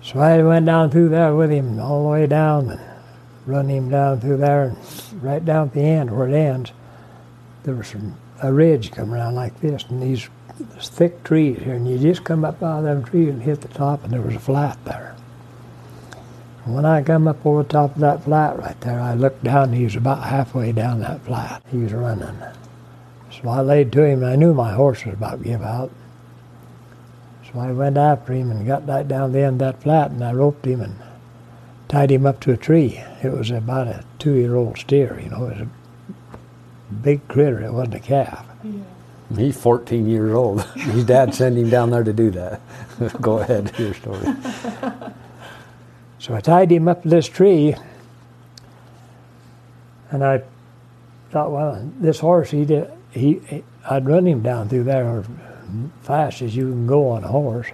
So 0.00 0.20
I 0.20 0.40
went 0.44 0.66
down 0.66 0.90
through 0.90 1.08
there 1.08 1.34
with 1.34 1.50
him 1.50 1.80
all 1.80 2.04
the 2.04 2.08
way 2.08 2.26
down 2.28 2.70
and 2.70 2.80
run 3.46 3.68
him 3.68 3.90
down 3.90 4.20
through 4.20 4.36
there 4.36 4.62
and 4.62 4.78
right 5.20 5.44
down 5.44 5.68
at 5.68 5.74
the 5.74 5.80
end 5.80 6.16
where 6.16 6.28
it 6.28 6.34
ends, 6.34 6.70
there 7.64 7.74
was 7.74 7.88
some, 7.88 8.16
a 8.42 8.52
ridge 8.52 8.90
come 8.90 9.12
around 9.12 9.34
like 9.34 9.60
this 9.60 9.84
and 9.88 10.02
these 10.02 10.28
thick 10.78 11.22
trees 11.24 11.58
here 11.58 11.74
and 11.74 11.88
you 11.88 11.98
just 11.98 12.24
come 12.24 12.44
up 12.44 12.62
out 12.62 12.78
of 12.78 12.84
them 12.84 13.04
trees 13.04 13.28
and 13.28 13.42
hit 13.42 13.60
the 13.60 13.68
top 13.68 14.04
and 14.04 14.12
there 14.12 14.20
was 14.20 14.34
a 14.34 14.40
flat 14.40 14.82
there. 14.84 15.16
And 16.64 16.74
when 16.74 16.84
I 16.84 17.02
come 17.02 17.26
up 17.26 17.44
over 17.44 17.62
the 17.62 17.68
top 17.68 17.94
of 17.94 18.00
that 18.00 18.24
flat 18.24 18.58
right 18.58 18.78
there, 18.82 19.00
I 19.00 19.14
looked 19.14 19.44
down 19.44 19.70
and 19.70 19.74
he 19.74 19.84
was 19.84 19.96
about 19.96 20.24
halfway 20.24 20.72
down 20.72 21.00
that 21.00 21.22
flat. 21.22 21.62
He 21.70 21.78
was 21.78 21.92
running. 21.92 22.36
So 23.30 23.48
I 23.48 23.60
laid 23.60 23.92
to 23.92 24.04
him, 24.04 24.22
and 24.22 24.32
I 24.32 24.36
knew 24.36 24.52
my 24.52 24.72
horse 24.72 25.04
was 25.04 25.14
about 25.14 25.38
to 25.38 25.44
give 25.44 25.62
out. 25.62 25.90
So 27.46 27.58
I 27.58 27.72
went 27.72 27.96
after 27.96 28.32
him 28.32 28.50
and 28.50 28.66
got 28.66 28.86
right 28.86 29.06
down 29.06 29.32
the 29.32 29.40
end 29.40 29.62
of 29.62 29.72
that 29.72 29.82
flat, 29.82 30.10
and 30.10 30.22
I 30.22 30.32
roped 30.32 30.66
him 30.66 30.80
and 30.80 30.96
tied 31.88 32.10
him 32.10 32.26
up 32.26 32.40
to 32.40 32.52
a 32.52 32.56
tree. 32.56 33.02
It 33.22 33.32
was 33.32 33.50
about 33.50 33.88
a 33.88 34.04
two-year-old 34.18 34.78
steer, 34.78 35.18
you 35.22 35.30
know. 35.30 35.46
It 35.46 35.58
was 35.58 35.60
a 35.62 35.68
big 37.02 37.26
critter. 37.28 37.62
It 37.62 37.72
wasn't 37.72 37.94
a 37.94 38.00
calf. 38.00 38.46
Yeah. 38.62 38.72
He's 39.36 39.56
14 39.60 40.08
years 40.08 40.34
old. 40.34 40.64
His 40.74 41.04
dad 41.04 41.34
sent 41.34 41.56
him 41.56 41.70
down 41.70 41.90
there 41.90 42.02
to 42.02 42.12
do 42.12 42.30
that. 42.32 42.60
Go 43.20 43.38
ahead, 43.38 43.72
your 43.78 43.94
story. 43.94 44.26
so 46.18 46.34
I 46.34 46.40
tied 46.40 46.70
him 46.70 46.88
up 46.88 47.02
to 47.02 47.08
this 47.08 47.28
tree, 47.28 47.76
and 50.10 50.24
I 50.24 50.42
thought, 51.30 51.52
well, 51.52 51.88
this 52.00 52.18
horse, 52.18 52.50
he 52.50 52.64
did 52.64 52.90
he, 53.12 53.64
I'd 53.88 54.06
run 54.06 54.26
him 54.26 54.42
down 54.42 54.68
through 54.68 54.84
there 54.84 55.18
as 55.18 55.26
fast 56.02 56.42
as 56.42 56.54
you 56.54 56.70
can 56.70 56.86
go 56.86 57.08
on 57.08 57.24
a 57.24 57.28
horse. 57.28 57.68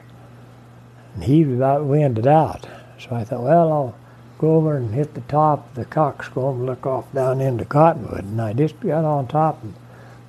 And 1.14 1.24
he 1.24 1.42
about 1.42 1.84
winded 1.84 2.26
out. 2.26 2.66
So 2.98 3.14
I 3.14 3.24
thought, 3.24 3.42
well, 3.42 3.72
I'll 3.72 3.94
go 4.38 4.56
over 4.56 4.76
and 4.76 4.94
hit 4.94 5.14
the 5.14 5.22
top 5.22 5.68
of 5.68 5.74
the 5.74 5.84
coxcomb 5.84 6.66
look 6.66 6.86
off 6.86 7.10
down 7.12 7.40
into 7.40 7.64
Cottonwood. 7.64 8.24
And 8.24 8.40
I 8.40 8.52
just 8.52 8.78
got 8.80 9.04
on 9.04 9.26
top 9.26 9.62
and 9.62 9.74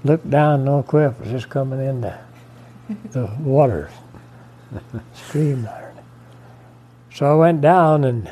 looked 0.03 0.29
down, 0.29 0.65
no 0.65 0.83
cliff 0.83 1.19
was 1.19 1.29
just 1.29 1.49
coming 1.49 1.85
into 1.85 2.17
the 3.11 3.29
water 3.39 3.89
stream 5.13 5.63
there. 5.63 5.93
So 7.13 7.31
I 7.31 7.35
went 7.35 7.61
down 7.61 8.03
and 8.03 8.29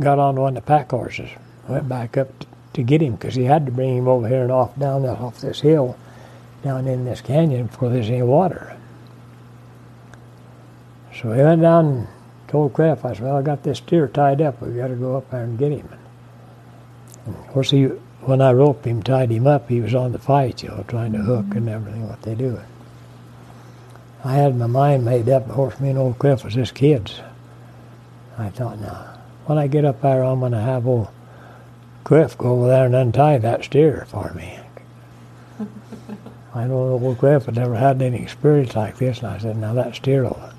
got 0.00 0.18
on 0.18 0.36
one 0.36 0.56
of 0.56 0.64
the 0.64 0.66
pack 0.66 0.90
horses. 0.90 1.30
Went 1.68 1.88
back 1.88 2.16
up 2.16 2.28
to 2.72 2.82
get 2.82 3.00
him 3.00 3.14
because 3.14 3.34
he 3.34 3.44
had 3.44 3.66
to 3.66 3.72
bring 3.72 3.96
him 3.96 4.08
over 4.08 4.28
here 4.28 4.42
and 4.42 4.50
off 4.50 4.76
down 4.78 5.02
the, 5.02 5.10
off 5.10 5.40
this 5.40 5.60
hill 5.60 5.96
down 6.62 6.86
in 6.86 7.04
this 7.04 7.20
canyon 7.20 7.66
before 7.66 7.88
there's 7.88 8.08
any 8.08 8.22
water. 8.22 8.76
So 11.14 11.32
he 11.32 11.42
went 11.42 11.62
down 11.62 12.08
told 12.52 12.74
Kraft, 12.74 13.04
I 13.06 13.14
said, 13.14 13.22
well, 13.22 13.38
I 13.38 13.42
got 13.42 13.62
this 13.62 13.78
steer 13.78 14.06
tied 14.06 14.42
up. 14.42 14.60
We've 14.60 14.76
got 14.76 14.88
to 14.88 14.94
go 14.94 15.16
up 15.16 15.30
there 15.30 15.42
and 15.42 15.58
get 15.58 15.72
him. 15.72 15.88
And 17.24 17.34
of 17.34 17.48
course, 17.48 17.70
he, 17.70 17.84
when 17.84 18.42
I 18.42 18.52
roped 18.52 18.84
him, 18.84 19.02
tied 19.02 19.30
him 19.30 19.46
up, 19.46 19.70
he 19.70 19.80
was 19.80 19.94
on 19.94 20.12
the 20.12 20.18
fight, 20.18 20.62
you 20.62 20.68
know, 20.68 20.84
trying 20.86 21.12
to 21.12 21.18
hook 21.18 21.46
and 21.46 21.66
mm-hmm. 21.66 21.68
everything, 21.70 22.08
what 22.08 22.20
they 22.22 22.34
do. 22.34 22.60
I 24.22 24.34
had 24.34 24.54
my 24.54 24.66
mind 24.66 25.04
made 25.04 25.30
up, 25.30 25.48
of 25.48 25.54
course, 25.54 25.80
me 25.80 25.88
and 25.88 25.98
old 25.98 26.18
Cliff 26.18 26.44
was 26.44 26.54
just 26.54 26.74
kids. 26.74 27.20
I 28.38 28.50
thought, 28.50 28.78
now, 28.78 29.18
when 29.46 29.56
I 29.56 29.66
get 29.66 29.86
up 29.86 30.02
there, 30.02 30.22
I'm 30.22 30.40
going 30.40 30.52
to 30.52 30.60
have 30.60 30.86
old 30.86 31.08
Cliff 32.04 32.36
go 32.36 32.50
over 32.50 32.68
there 32.68 32.84
and 32.84 32.94
untie 32.94 33.38
that 33.38 33.64
steer 33.64 34.06
for 34.10 34.32
me. 34.34 34.58
I 36.54 36.66
know 36.66 36.98
old 37.02 37.18
Cliff 37.18 37.46
had 37.46 37.56
never 37.56 37.76
had 37.76 38.02
any 38.02 38.22
experience 38.22 38.76
like 38.76 38.98
this, 38.98 39.20
and 39.20 39.28
I 39.28 39.38
said, 39.38 39.56
now 39.56 39.72
that 39.72 39.94
steer 39.94 40.24
will 40.24 40.50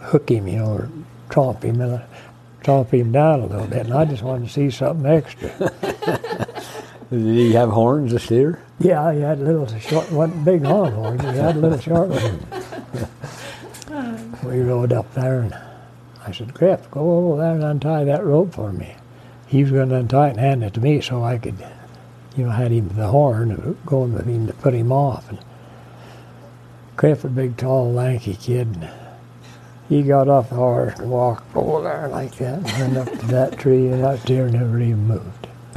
hook 0.00 0.30
him, 0.30 0.46
you 0.46 0.58
know, 0.58 0.72
or 0.72 0.90
tromp 1.28 1.62
him, 1.62 1.80
and 1.80 1.94
uh, 1.94 2.02
tromp 2.62 2.90
him 2.90 3.12
down 3.12 3.40
a 3.40 3.46
little 3.46 3.66
bit. 3.66 3.86
And 3.86 3.94
I 3.94 4.04
just 4.04 4.22
wanted 4.22 4.46
to 4.46 4.52
see 4.52 4.70
something 4.70 5.06
extra. 5.06 5.50
Did 7.10 7.36
he 7.36 7.52
have 7.52 7.70
horns, 7.70 8.12
the 8.12 8.18
steer? 8.18 8.60
Yeah, 8.78 9.12
he 9.12 9.20
had 9.20 9.38
a 9.38 9.42
little 9.42 9.66
short, 9.78 10.10
wasn't 10.10 10.44
big 10.44 10.64
horn 10.64 10.94
horns. 10.94 11.20
He 11.22 11.28
had 11.28 11.56
a 11.56 11.58
little 11.58 11.78
short 11.78 12.08
ones. 12.08 12.42
we 14.42 14.60
rode 14.60 14.92
up 14.92 15.12
there, 15.14 15.40
and 15.40 15.54
I 16.26 16.32
said, 16.32 16.54
Cliff, 16.54 16.90
go 16.90 17.00
over 17.00 17.40
there 17.40 17.54
and 17.54 17.62
untie 17.62 18.04
that 18.04 18.24
rope 18.24 18.54
for 18.54 18.72
me. 18.72 18.96
He 19.46 19.62
was 19.62 19.70
going 19.70 19.90
to 19.90 19.96
untie 19.96 20.28
it 20.28 20.30
and 20.30 20.40
hand 20.40 20.64
it 20.64 20.74
to 20.74 20.80
me 20.80 21.00
so 21.00 21.22
I 21.22 21.38
could, 21.38 21.64
you 22.36 22.44
know, 22.44 22.50
had 22.50 22.72
him 22.72 22.88
the 22.88 23.08
horn 23.08 23.52
uh, 23.52 23.74
going 23.86 24.14
with 24.14 24.26
him 24.26 24.46
to 24.46 24.52
put 24.54 24.74
him 24.74 24.90
off. 24.90 25.28
And 25.28 25.38
Cliff, 26.96 27.24
a 27.24 27.28
big, 27.28 27.56
tall, 27.56 27.92
lanky 27.92 28.34
kid, 28.34 28.66
and 28.66 28.90
he 29.94 30.02
got 30.02 30.28
off 30.28 30.48
the 30.48 30.56
horse 30.56 30.98
and 30.98 31.08
walked 31.08 31.54
over 31.54 31.84
there 31.84 32.08
like 32.08 32.34
that 32.38 32.54
and 32.54 32.94
went 32.94 32.96
up 32.96 33.20
to 33.20 33.26
that 33.28 33.56
tree, 33.56 33.86
and 33.86 34.02
that 34.02 34.24
deer 34.24 34.48
never 34.48 34.80
even 34.80 35.06
moved. 35.06 35.46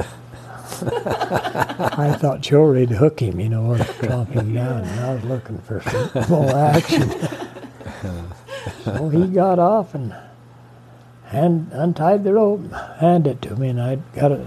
I 0.80 2.16
thought 2.18 2.44
surely 2.44 2.84
to 2.88 2.96
hook 2.96 3.20
him, 3.20 3.38
you 3.38 3.48
know, 3.48 3.66
or 3.66 3.78
chomp 3.78 4.30
him 4.30 4.54
down, 4.54 4.82
and 4.82 5.00
I 5.00 5.14
was 5.14 5.24
looking 5.24 5.58
for 5.58 5.80
some 5.82 6.30
more 6.30 6.50
action. 6.50 7.12
so 8.84 9.08
he 9.08 9.28
got 9.28 9.60
off 9.60 9.94
and 9.94 10.12
hand, 11.26 11.70
untied 11.72 12.24
the 12.24 12.34
rope, 12.34 12.72
handed 12.98 13.44
it 13.44 13.48
to 13.48 13.56
me, 13.56 13.68
and 13.68 13.80
I 13.80 13.96
got 14.16 14.32
it, 14.32 14.44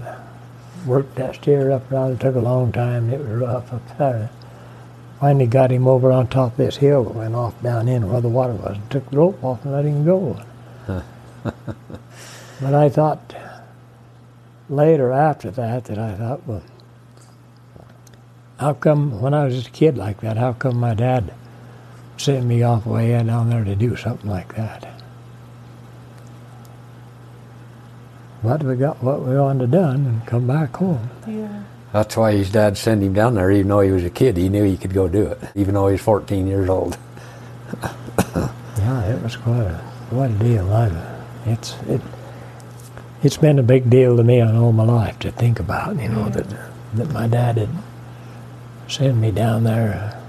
worked 0.84 1.14
that 1.14 1.36
steer 1.36 1.70
up 1.70 1.90
around. 1.90 2.12
It 2.12 2.20
took 2.20 2.34
a 2.34 2.40
long 2.40 2.72
time. 2.72 3.08
It 3.08 3.20
was 3.20 3.28
rough 3.28 3.72
up 3.72 3.98
there. 3.98 4.28
Finally 5.22 5.46
got 5.46 5.70
him 5.70 5.86
over 5.86 6.10
on 6.10 6.26
top 6.26 6.50
of 6.50 6.56
this 6.56 6.78
hill, 6.78 7.04
went 7.04 7.36
off 7.36 7.54
down 7.62 7.86
in 7.86 8.10
where 8.10 8.20
the 8.20 8.28
water 8.28 8.54
was, 8.54 8.76
and 8.76 8.90
took 8.90 9.08
the 9.08 9.16
rope 9.16 9.44
off 9.44 9.64
and 9.64 9.72
let 9.72 9.84
him 9.84 10.04
go. 10.04 10.36
but 11.44 12.74
I 12.74 12.88
thought 12.88 13.32
later 14.68 15.12
after 15.12 15.52
that 15.52 15.84
that 15.84 15.96
I 15.96 16.14
thought, 16.16 16.44
well, 16.44 16.64
how 18.58 18.72
come 18.72 19.20
when 19.20 19.32
I 19.32 19.44
was 19.44 19.54
just 19.54 19.68
a 19.68 19.70
kid 19.70 19.96
like 19.96 20.22
that, 20.22 20.38
how 20.38 20.54
come 20.54 20.76
my 20.76 20.92
dad 20.92 21.32
sent 22.16 22.44
me 22.44 22.64
off 22.64 22.84
way 22.84 23.12
down 23.22 23.48
there 23.48 23.62
to 23.62 23.76
do 23.76 23.94
something 23.94 24.28
like 24.28 24.56
that? 24.56 24.92
But 28.42 28.64
we 28.64 28.74
got 28.74 29.00
what 29.00 29.22
we 29.22 29.36
wanted 29.36 29.70
done 29.70 30.04
and 30.04 30.26
come 30.26 30.48
back 30.48 30.78
home. 30.78 31.10
Yeah. 31.28 31.62
That's 31.92 32.16
why 32.16 32.32
his 32.32 32.50
dad 32.50 32.78
sent 32.78 33.02
him 33.02 33.12
down 33.12 33.34
there, 33.34 33.50
even 33.50 33.68
though 33.68 33.80
he 33.80 33.90
was 33.90 34.04
a 34.04 34.10
kid. 34.10 34.38
He 34.38 34.48
knew 34.48 34.64
he 34.64 34.78
could 34.78 34.94
go 34.94 35.08
do 35.08 35.26
it, 35.26 35.38
even 35.54 35.74
though 35.74 35.88
he 35.88 35.92
was 35.92 36.00
14 36.00 36.46
years 36.46 36.68
old. 36.68 36.96
yeah, 38.34 39.04
it 39.14 39.22
was 39.22 39.36
quite 39.36 39.60
a, 39.60 39.92
quite 40.08 40.30
a 40.30 40.34
deal. 40.34 40.72
I, 40.72 40.90
it's, 41.44 41.76
it, 41.88 42.00
it's 43.22 43.36
been 43.36 43.58
a 43.58 43.62
big 43.62 43.90
deal 43.90 44.16
to 44.16 44.24
me 44.24 44.40
on 44.40 44.56
all 44.56 44.72
my 44.72 44.84
life 44.84 45.18
to 45.20 45.30
think 45.30 45.60
about, 45.60 46.00
you 46.00 46.08
know, 46.08 46.30
that, 46.30 46.46
that 46.94 47.10
my 47.12 47.26
dad 47.26 47.58
had 47.58 47.70
sent 48.88 49.18
me 49.18 49.30
down 49.30 49.64
there, 49.64 49.92
uh, 49.92 50.20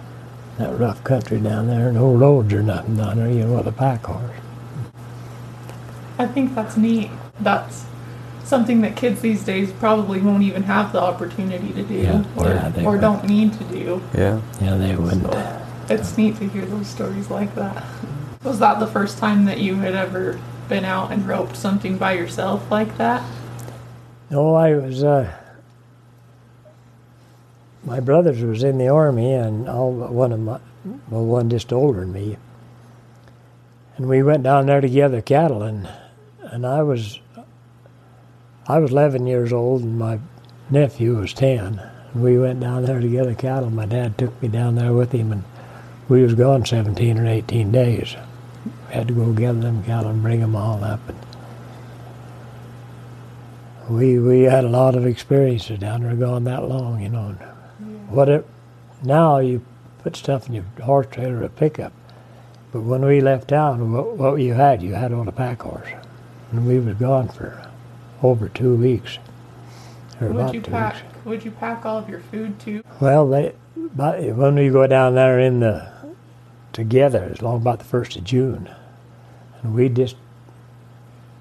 that 0.57 0.77
rough 0.77 1.01
country 1.05 1.39
down 1.39 1.67
there, 1.67 1.93
no 1.93 2.13
roads 2.13 2.53
or 2.53 2.61
nothing 2.61 2.97
down 2.97 3.17
there, 3.17 3.29
you 3.29 3.45
know, 3.45 3.55
with 3.55 3.67
a 3.67 3.71
pack 3.71 4.03
horse. 4.03 4.35
I 6.19 6.27
think 6.27 6.55
that's 6.55 6.75
neat. 6.75 7.09
That's 7.39 7.85
something 8.43 8.81
that 8.81 8.95
kids 8.95 9.21
these 9.21 9.43
days 9.43 9.71
probably 9.73 10.19
won't 10.19 10.43
even 10.43 10.63
have 10.63 10.91
the 10.91 11.01
opportunity 11.01 11.71
to 11.73 11.83
do 11.83 11.95
Yeah, 11.95 12.23
or, 12.37 12.47
yeah, 12.49 12.85
or 12.85 12.97
don't 12.97 13.23
need 13.25 13.53
to 13.53 13.63
do. 13.65 14.01
Yeah. 14.13 14.41
Yeah, 14.61 14.77
they 14.77 14.95
wouldn't. 14.95 15.23
So 15.23 15.61
it's 15.89 16.17
neat 16.17 16.37
to 16.37 16.47
hear 16.47 16.65
those 16.65 16.87
stories 16.87 17.29
like 17.29 17.53
that. 17.55 17.83
Was 18.43 18.59
that 18.59 18.79
the 18.79 18.87
first 18.87 19.17
time 19.17 19.45
that 19.45 19.59
you 19.59 19.75
had 19.75 19.95
ever 19.95 20.39
been 20.67 20.85
out 20.85 21.11
and 21.11 21.25
roped 21.27 21.55
something 21.55 21.97
by 21.97 22.13
yourself 22.13 22.69
like 22.69 22.97
that? 22.97 23.23
No, 24.29 24.55
I 24.55 24.73
was. 24.75 25.03
Uh, 25.03 25.31
my 27.85 27.99
brothers 27.99 28.41
was 28.41 28.63
in 28.63 28.77
the 28.77 28.87
army, 28.87 29.33
and 29.33 29.69
all 29.69 29.91
one 29.91 30.31
of 30.31 30.39
my, 30.39 30.59
well, 31.09 31.25
one 31.25 31.49
just 31.49 31.71
older 31.71 32.01
than 32.01 32.13
me. 32.13 32.37
And 33.97 34.07
we 34.09 34.23
went 34.23 34.43
down 34.43 34.65
there 34.65 34.81
to 34.81 34.89
gather 34.89 35.21
cattle, 35.21 35.61
and 35.61 35.87
and 36.41 36.65
I 36.65 36.83
was, 36.83 37.19
I 38.67 38.79
was 38.79 38.91
11 38.91 39.27
years 39.27 39.51
old, 39.51 39.81
and 39.81 39.99
my 39.99 40.19
nephew 40.69 41.17
was 41.17 41.33
10. 41.33 41.81
And 42.13 42.23
we 42.23 42.37
went 42.37 42.61
down 42.61 42.85
there 42.85 42.99
to 42.99 43.09
gather 43.09 43.35
cattle. 43.35 43.69
My 43.69 43.85
dad 43.85 44.17
took 44.17 44.41
me 44.41 44.47
down 44.47 44.75
there 44.75 44.93
with 44.93 45.11
him, 45.11 45.31
and 45.31 45.43
we 46.07 46.23
was 46.23 46.33
gone 46.33 46.65
17 46.65 47.19
or 47.19 47.27
18 47.27 47.71
days. 47.71 48.15
We 48.87 48.93
had 48.93 49.09
to 49.09 49.13
go 49.13 49.33
gather 49.33 49.59
them 49.59 49.83
cattle 49.83 50.11
and 50.11 50.23
bring 50.23 50.39
them 50.39 50.55
all 50.55 50.83
up. 50.83 51.01
And, 51.09 51.17
we 53.89 54.17
we 54.17 54.43
had 54.43 54.63
a 54.63 54.69
lot 54.69 54.95
of 54.95 55.05
experiences 55.05 55.79
down 55.79 56.03
there 56.03 56.15
going 56.15 56.45
that 56.45 56.67
long, 56.67 57.01
you 57.01 57.09
know. 57.09 57.35
What 58.09 58.29
it 58.29 58.47
now 59.03 59.39
you 59.39 59.61
put 59.99 60.15
stuff 60.15 60.47
in 60.47 60.53
your 60.53 60.63
horse 60.81 61.07
trailer 61.11 61.43
or 61.43 61.49
pickup, 61.49 61.91
but 62.71 62.81
when 62.81 63.03
we 63.03 63.19
left 63.19 63.49
town, 63.49 63.91
what, 63.91 64.15
what 64.15 64.35
you 64.35 64.53
had, 64.53 64.81
you 64.81 64.93
had 64.93 65.11
on 65.11 65.27
a 65.27 65.33
pack 65.33 65.63
horse, 65.63 65.89
and 66.51 66.65
we 66.65 66.79
was 66.79 66.95
gone 66.95 67.27
for 67.27 67.69
over 68.23 68.49
two 68.49 68.75
weeks. 68.75 69.19
Or 70.21 70.27
Would 70.27 70.35
about 70.35 70.53
you 70.53 70.61
two 70.61 70.71
pack? 70.71 70.93
weeks. 70.95 71.25
Would 71.25 71.45
you 71.45 71.51
pack 71.51 71.85
all 71.85 71.97
of 71.97 72.09
your 72.09 72.19
food 72.19 72.59
too? 72.59 72.83
Well, 72.99 73.27
they 73.27 73.53
but 73.75 74.21
when 74.21 74.55
we 74.55 74.69
go 74.69 74.87
down 74.87 75.15
there 75.15 75.39
in 75.39 75.59
the 75.59 75.91
together, 76.71 77.23
it's 77.25 77.41
long 77.41 77.57
about 77.57 77.79
the 77.79 77.85
first 77.85 78.15
of 78.15 78.23
June, 78.23 78.69
and 79.61 79.75
we 79.75 79.89
just 79.89 80.15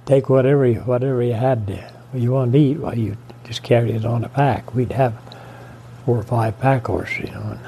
take 0.04 0.28
whatever 0.28 0.66
you, 0.66 0.80
whatever 0.80 1.22
you 1.22 1.34
had 1.34 1.66
to, 1.68 1.92
you 2.14 2.32
wanted 2.32 2.52
to 2.52 2.58
eat. 2.58 2.78
Well, 2.78 2.98
you 2.98 3.16
just 3.44 3.62
carried 3.62 3.94
it 3.94 4.04
on 4.04 4.24
a 4.24 4.28
pack. 4.28 4.74
We'd 4.74 4.92
have 4.92 5.14
four 6.04 6.18
or 6.18 6.22
five 6.22 6.58
pack 6.58 6.86
horses, 6.86 7.18
you 7.20 7.26
know, 7.26 7.40
and, 7.40 7.60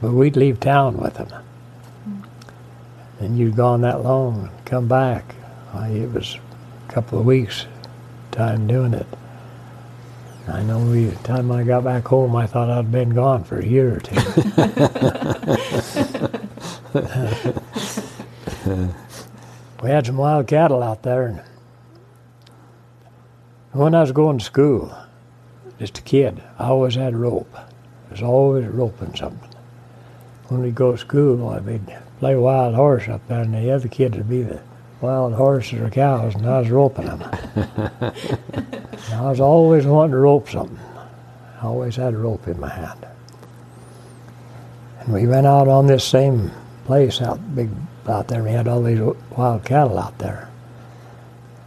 but 0.00 0.12
we'd 0.12 0.36
leave 0.36 0.60
town 0.60 0.96
with 0.96 1.14
them. 1.14 1.32
And 3.20 3.36
you'd 3.38 3.56
gone 3.56 3.80
that 3.80 4.04
long 4.04 4.48
and 4.48 4.64
come 4.64 4.86
back. 4.88 5.34
It 5.74 6.12
was 6.12 6.38
a 6.88 6.92
couple 6.92 7.18
of 7.18 7.26
weeks 7.26 7.66
time 8.38 8.66
doing 8.68 8.94
it. 8.94 9.06
I 10.46 10.62
know 10.62 10.92
the 10.92 11.10
time 11.24 11.50
I 11.50 11.64
got 11.64 11.82
back 11.82 12.06
home, 12.06 12.36
I 12.36 12.46
thought 12.46 12.70
I'd 12.70 12.92
been 12.92 13.10
gone 13.10 13.42
for 13.42 13.58
a 13.58 13.66
year 13.66 13.96
or 13.96 14.00
two. 14.00 14.14
we 19.82 19.90
had 19.90 20.06
some 20.06 20.16
wild 20.16 20.46
cattle 20.46 20.84
out 20.84 21.02
there. 21.02 21.26
And 21.26 21.42
when 23.72 23.96
I 23.96 24.02
was 24.02 24.12
going 24.12 24.38
to 24.38 24.44
school, 24.44 24.96
just 25.80 25.98
a 25.98 26.02
kid, 26.02 26.40
I 26.60 26.66
always 26.66 26.94
had 26.94 27.14
a 27.14 27.18
rope. 27.18 27.52
I 27.56 27.66
was 28.12 28.22
always 28.22 28.68
roping 28.68 29.16
something. 29.16 29.50
When 30.46 30.62
we'd 30.62 30.76
go 30.76 30.92
to 30.92 30.98
school, 30.98 31.48
I 31.48 31.58
would 31.58 31.92
play 32.20 32.36
wild 32.36 32.76
horse 32.76 33.08
up 33.08 33.26
there, 33.26 33.40
and 33.40 33.52
the 33.52 33.72
other 33.72 33.88
kids 33.88 34.16
would 34.16 34.30
be 34.30 34.42
the 34.42 34.60
wild 35.00 35.34
horses 35.34 35.80
or 35.80 35.90
cows, 35.90 36.34
and 36.34 36.46
I 36.46 36.60
was 36.60 36.70
roping 36.70 37.06
them. 37.06 37.22
I 39.12 39.22
was 39.22 39.40
always 39.40 39.86
wanting 39.86 40.12
to 40.12 40.18
rope 40.18 40.48
something. 40.48 40.78
I 41.60 41.66
always 41.66 41.96
had 41.96 42.14
a 42.14 42.18
rope 42.18 42.46
in 42.46 42.58
my 42.60 42.68
hand. 42.68 43.06
And 45.00 45.12
we 45.12 45.26
went 45.26 45.46
out 45.46 45.68
on 45.68 45.86
this 45.86 46.04
same 46.04 46.50
place 46.84 47.20
out 47.20 47.38
big 47.54 47.70
out 48.08 48.28
there. 48.28 48.42
We 48.42 48.50
had 48.50 48.68
all 48.68 48.82
these 48.82 49.00
wild 49.36 49.64
cattle 49.64 49.98
out 49.98 50.18
there. 50.18 50.48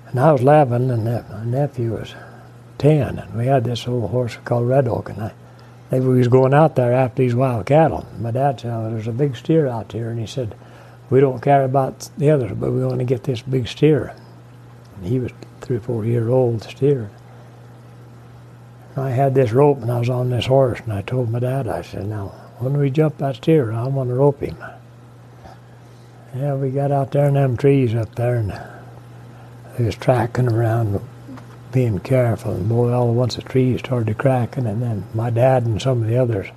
And 0.07 0.19
I 0.19 0.31
was 0.31 0.41
11, 0.41 0.89
and 0.89 1.05
my 1.05 1.45
nephew 1.45 1.93
was 1.93 2.13
10, 2.79 3.19
and 3.19 3.33
we 3.35 3.45
had 3.45 3.63
this 3.63 3.87
old 3.87 4.09
horse 4.09 4.37
called 4.43 4.67
Red 4.67 4.87
Oak, 4.87 5.09
and 5.09 5.21
I, 5.21 5.33
they 5.89 5.99
we 5.99 6.17
was 6.17 6.27
going 6.27 6.53
out 6.53 6.75
there 6.75 6.93
after 6.93 7.21
these 7.21 7.35
wild 7.35 7.65
cattle. 7.65 8.05
My 8.19 8.31
dad 8.31 8.59
said, 8.59 8.73
oh, 8.73 8.89
there's 8.89 9.07
a 9.07 9.13
big 9.13 9.35
steer 9.35 9.67
out 9.67 9.91
here, 9.91 10.09
and 10.09 10.19
he 10.19 10.25
said, 10.25 10.55
we 11.11 11.19
don't 11.19 11.41
care 11.41 11.63
about 11.63 12.09
the 12.17 12.31
others, 12.31 12.53
but 12.55 12.71
we 12.71 12.83
want 12.83 12.99
to 12.99 13.05
get 13.05 13.25
this 13.25 13.41
big 13.41 13.67
steer. 13.67 14.15
And 14.95 15.05
he 15.05 15.19
was 15.19 15.31
three 15.59 15.77
or 15.77 15.81
four 15.81 16.05
year 16.05 16.29
old 16.29 16.63
steer. 16.63 17.11
I 18.95 19.09
had 19.09 19.35
this 19.35 19.51
rope 19.51 19.81
and 19.81 19.91
I 19.91 19.99
was 19.99 20.09
on 20.09 20.29
this 20.29 20.47
horse 20.47 20.79
and 20.79 20.91
I 20.91 21.01
told 21.01 21.29
my 21.29 21.39
dad, 21.39 21.67
I 21.67 21.81
said, 21.81 22.07
now, 22.07 22.29
when 22.59 22.77
we 22.77 22.89
jump 22.89 23.17
that 23.17 23.35
steer, 23.35 23.71
I 23.71 23.87
want 23.87 24.09
to 24.09 24.15
rope 24.15 24.39
him. 24.39 24.57
Yeah, 26.35 26.55
we 26.55 26.69
got 26.71 26.91
out 26.91 27.11
there 27.11 27.27
in 27.27 27.33
them 27.33 27.57
trees 27.57 27.93
up 27.93 28.15
there 28.15 28.35
and 28.35 28.57
we 29.77 29.85
was 29.85 29.95
tracking 29.95 30.47
around, 30.47 31.01
being 31.73 31.99
careful, 31.99 32.53
and 32.53 32.69
boy, 32.69 32.91
all 32.91 33.09
at 33.09 33.15
once 33.15 33.35
the 33.35 33.41
trees 33.41 33.79
started 33.79 34.17
cracking, 34.17 34.65
and 34.65 34.81
then 34.81 35.05
my 35.13 35.29
dad 35.29 35.65
and 35.65 35.81
some 35.81 36.03
of 36.03 36.07
the 36.07 36.17
others 36.17 36.47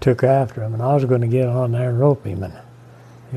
took 0.00 0.22
after 0.22 0.62
him, 0.62 0.74
and 0.74 0.82
I 0.82 0.94
was 0.94 1.04
going 1.06 1.22
to 1.22 1.26
get 1.26 1.48
on 1.48 1.72
there 1.72 1.90
and 1.90 1.98
rope 1.98 2.24
him, 2.24 2.42
and 2.42 2.54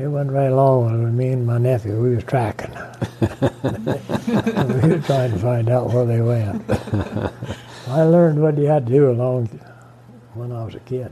it 0.00 0.06
wasn't 0.08 0.30
very 0.32 0.52
long 0.52 0.84
when 1.02 1.16
me 1.16 1.28
and 1.28 1.46
my 1.46 1.58
nephew 1.58 2.00
we 2.00 2.14
was 2.14 2.24
tracking. 2.24 2.70
we 3.20 3.28
were 3.28 5.02
trying 5.04 5.32
to 5.32 5.38
find 5.40 5.68
out 5.68 5.92
where 5.92 6.04
they 6.04 6.20
went. 6.20 6.62
I 7.88 8.02
learned 8.02 8.40
what 8.40 8.56
you 8.58 8.66
had 8.66 8.86
to 8.86 8.92
do 8.92 9.10
along 9.10 9.46
when 10.34 10.52
I 10.52 10.64
was 10.64 10.74
a 10.74 10.80
kid. 10.80 11.10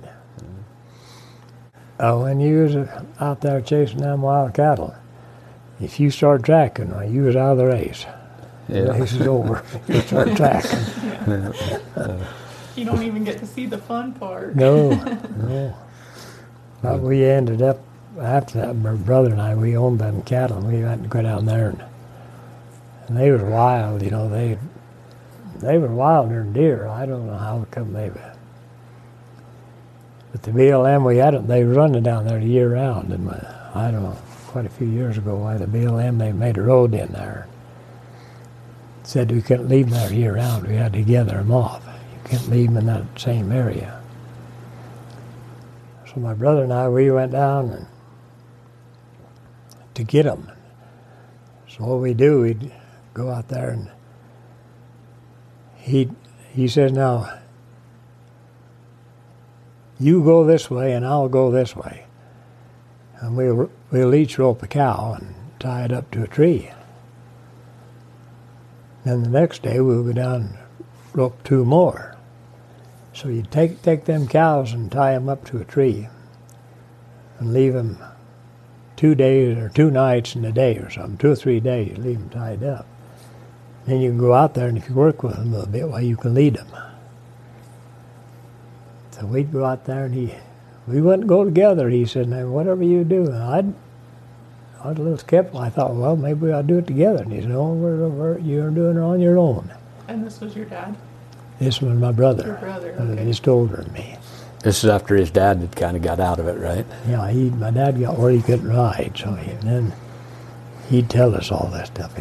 Uh, 1.98 2.18
when 2.18 2.40
you 2.40 2.64
was 2.64 2.76
out 3.20 3.40
there 3.40 3.60
chasing 3.62 3.98
them 3.98 4.22
wild 4.22 4.52
cattle, 4.54 4.94
if 5.80 5.98
you 5.98 6.10
start 6.10 6.44
tracking, 6.44 6.90
well, 6.90 7.08
you 7.08 7.22
was 7.22 7.36
out 7.36 7.52
of 7.52 7.58
the 7.58 7.66
race. 7.66 8.04
The 8.68 8.80
Yeah. 8.80 8.98
race 8.98 9.12
is 9.12 9.26
over. 9.26 9.62
You 9.88 10.00
start 10.02 10.36
tracking. 10.36 10.78
You 12.76 12.84
don't 12.84 13.02
even 13.02 13.24
get 13.24 13.38
to 13.38 13.46
see 13.46 13.64
the 13.66 13.78
fun 13.78 14.12
part. 14.12 14.54
No, 14.54 14.90
no. 15.36 15.74
But 16.82 17.00
we 17.00 17.24
ended 17.24 17.62
up 17.62 17.80
after 18.20 18.60
that. 18.60 18.76
My 18.76 18.94
brother 18.94 19.30
and 19.30 19.40
I, 19.40 19.54
we 19.54 19.76
owned 19.76 19.98
them 19.98 20.22
cattle. 20.22 20.58
and 20.58 20.68
We 20.68 20.80
had 20.80 21.02
to 21.02 21.08
go 21.08 21.22
down 21.22 21.46
there, 21.46 21.70
and, 21.70 21.84
and 23.08 23.16
they 23.16 23.30
was 23.30 23.42
wild. 23.42 24.02
You 24.02 24.10
know, 24.10 24.28
they 24.28 24.58
they 25.56 25.78
were 25.78 25.88
wilder 25.88 26.40
than 26.42 26.52
deer. 26.52 26.86
I 26.86 27.06
don't 27.06 27.26
know 27.26 27.36
how 27.36 27.66
come 27.70 27.92
they 27.92 28.10
were. 28.10 28.32
But 30.32 30.42
the 30.42 30.50
BLM, 30.50 31.06
we 31.06 31.18
had 31.18 31.34
them. 31.34 31.46
They 31.46 31.64
were 31.64 31.74
running 31.74 32.02
down 32.02 32.26
there 32.26 32.38
year 32.38 32.74
round, 32.74 33.12
and 33.12 33.28
uh, 33.28 33.70
I 33.74 33.90
don't 33.90 34.02
know, 34.02 34.16
quite 34.48 34.66
a 34.66 34.70
few 34.70 34.86
years 34.86 35.18
ago, 35.18 35.36
why 35.36 35.56
the 35.56 35.66
BLM 35.66 36.18
they 36.18 36.32
made 36.32 36.58
a 36.58 36.62
road 36.62 36.94
in 36.94 37.12
there. 37.12 37.46
Said 39.02 39.30
we 39.30 39.42
couldn't 39.42 39.68
leave 39.68 39.90
them 39.90 39.98
there 39.98 40.12
year 40.12 40.34
round. 40.34 40.66
We 40.66 40.76
had 40.76 40.92
to 40.94 41.02
gather 41.02 41.38
them 41.38 41.52
off. 41.52 41.84
You 41.86 42.30
can't 42.30 42.48
leave 42.50 42.68
them 42.68 42.78
in 42.78 42.86
that 42.86 43.20
same 43.20 43.52
area. 43.52 44.02
So 46.12 46.20
my 46.20 46.34
brother 46.34 46.64
and 46.64 46.72
I, 46.72 46.88
we 46.88 47.10
went 47.10 47.32
down 47.32 47.70
and, 47.70 47.86
to 49.96 50.04
get 50.04 50.22
them. 50.22 50.50
So 51.68 51.84
what 51.84 52.00
we 52.00 52.14
do, 52.14 52.42
we'd 52.42 52.72
go 53.12 53.30
out 53.30 53.48
there 53.48 53.70
and 53.70 53.90
he 55.76 56.10
he 56.52 56.68
says, 56.68 56.92
now 56.92 57.38
you 59.98 60.22
go 60.22 60.44
this 60.44 60.70
way 60.70 60.92
and 60.92 61.04
I'll 61.04 61.28
go 61.28 61.50
this 61.50 61.74
way, 61.74 62.06
and 63.20 63.36
we'll 63.36 63.70
we'll 63.90 64.14
each 64.14 64.38
rope 64.38 64.62
a 64.62 64.66
cow 64.66 65.16
and 65.18 65.34
tie 65.58 65.84
it 65.84 65.92
up 65.92 66.10
to 66.12 66.22
a 66.22 66.28
tree. 66.28 66.70
Then 69.04 69.22
the 69.22 69.30
next 69.30 69.62
day 69.62 69.80
we'll 69.80 70.02
go 70.02 70.12
down 70.12 70.34
and 70.42 70.58
rope 71.12 71.42
two 71.44 71.64
more. 71.64 72.16
So 73.12 73.28
you 73.28 73.42
take 73.42 73.82
take 73.82 74.04
them 74.04 74.28
cows 74.28 74.72
and 74.72 74.90
tie 74.90 75.12
them 75.12 75.28
up 75.28 75.44
to 75.46 75.58
a 75.58 75.64
tree, 75.64 76.08
and 77.38 77.52
leave 77.52 77.72
them 77.72 77.98
two 78.96 79.14
days 79.14 79.56
or 79.58 79.68
two 79.68 79.90
nights 79.90 80.34
in 80.34 80.44
a 80.44 80.52
day 80.52 80.78
or 80.78 80.90
something, 80.90 81.18
two 81.18 81.30
or 81.30 81.36
three 81.36 81.60
days. 81.60 81.96
Leave 81.98 82.18
them 82.18 82.30
tied 82.30 82.64
up. 82.64 82.86
Then 83.86 84.00
you 84.00 84.10
can 84.10 84.18
go 84.18 84.34
out 84.34 84.54
there, 84.54 84.66
and 84.66 84.76
if 84.76 84.88
you 84.88 84.94
work 84.94 85.22
with 85.22 85.36
them 85.36 85.52
a 85.52 85.56
little 85.56 85.70
bit, 85.70 85.88
well, 85.88 86.02
you 86.02 86.16
can 86.16 86.34
lead 86.34 86.54
them. 86.56 86.68
So 89.12 89.26
we'd 89.26 89.52
go 89.52 89.64
out 89.64 89.84
there, 89.84 90.06
and 90.06 90.14
he, 90.14 90.34
we 90.86 91.00
wouldn't 91.00 91.28
go 91.28 91.44
together. 91.44 91.88
He 91.88 92.04
said, 92.04 92.28
"Now, 92.28 92.46
whatever 92.48 92.82
you 92.82 93.04
do," 93.04 93.26
and 93.26 93.42
I'd. 93.42 93.74
I 94.82 94.88
was 94.88 94.98
a 94.98 95.02
little 95.02 95.18
skeptical. 95.18 95.60
I 95.60 95.70
thought, 95.70 95.94
well, 95.94 96.16
maybe 96.16 96.40
we 96.40 96.52
ought 96.52 96.62
to 96.62 96.68
do 96.68 96.78
it 96.78 96.86
together. 96.86 97.22
And 97.22 97.32
he 97.32 97.40
said, 97.40 97.50
"No, 97.50 97.72
we're, 97.72 98.08
we're, 98.08 98.38
you're 98.38 98.70
doing 98.70 98.96
it 98.96 99.00
on 99.00 99.20
your 99.20 99.38
own." 99.38 99.72
And 100.08 100.24
this 100.24 100.40
was 100.40 100.54
your 100.54 100.66
dad? 100.66 100.96
This 101.58 101.80
was 101.80 101.96
my 101.98 102.12
brother. 102.12 102.46
Your 102.46 102.56
brother, 102.56 102.94
uh, 102.98 103.04
okay. 103.04 103.24
Just 103.24 103.48
older 103.48 103.76
than 103.76 103.92
me. 103.92 104.16
This 104.62 104.82
is 104.82 104.90
after 104.90 105.14
his 105.14 105.30
dad 105.30 105.58
had 105.58 105.76
kind 105.76 105.96
of 105.96 106.02
got 106.02 106.18
out 106.18 106.40
of 106.40 106.48
it, 106.48 106.58
right? 106.58 106.86
Yeah, 107.08 107.30
he, 107.30 107.50
my 107.50 107.70
dad 107.70 108.00
got 108.00 108.18
where 108.18 108.32
he 108.32 108.42
couldn't 108.42 108.68
ride, 108.68 109.12
so 109.16 109.34
he, 109.34 109.52
then 109.52 109.92
he'd 110.88 111.08
tell 111.08 111.34
us 111.34 111.52
all 111.52 111.68
that 111.68 111.88
stuff. 111.88 112.16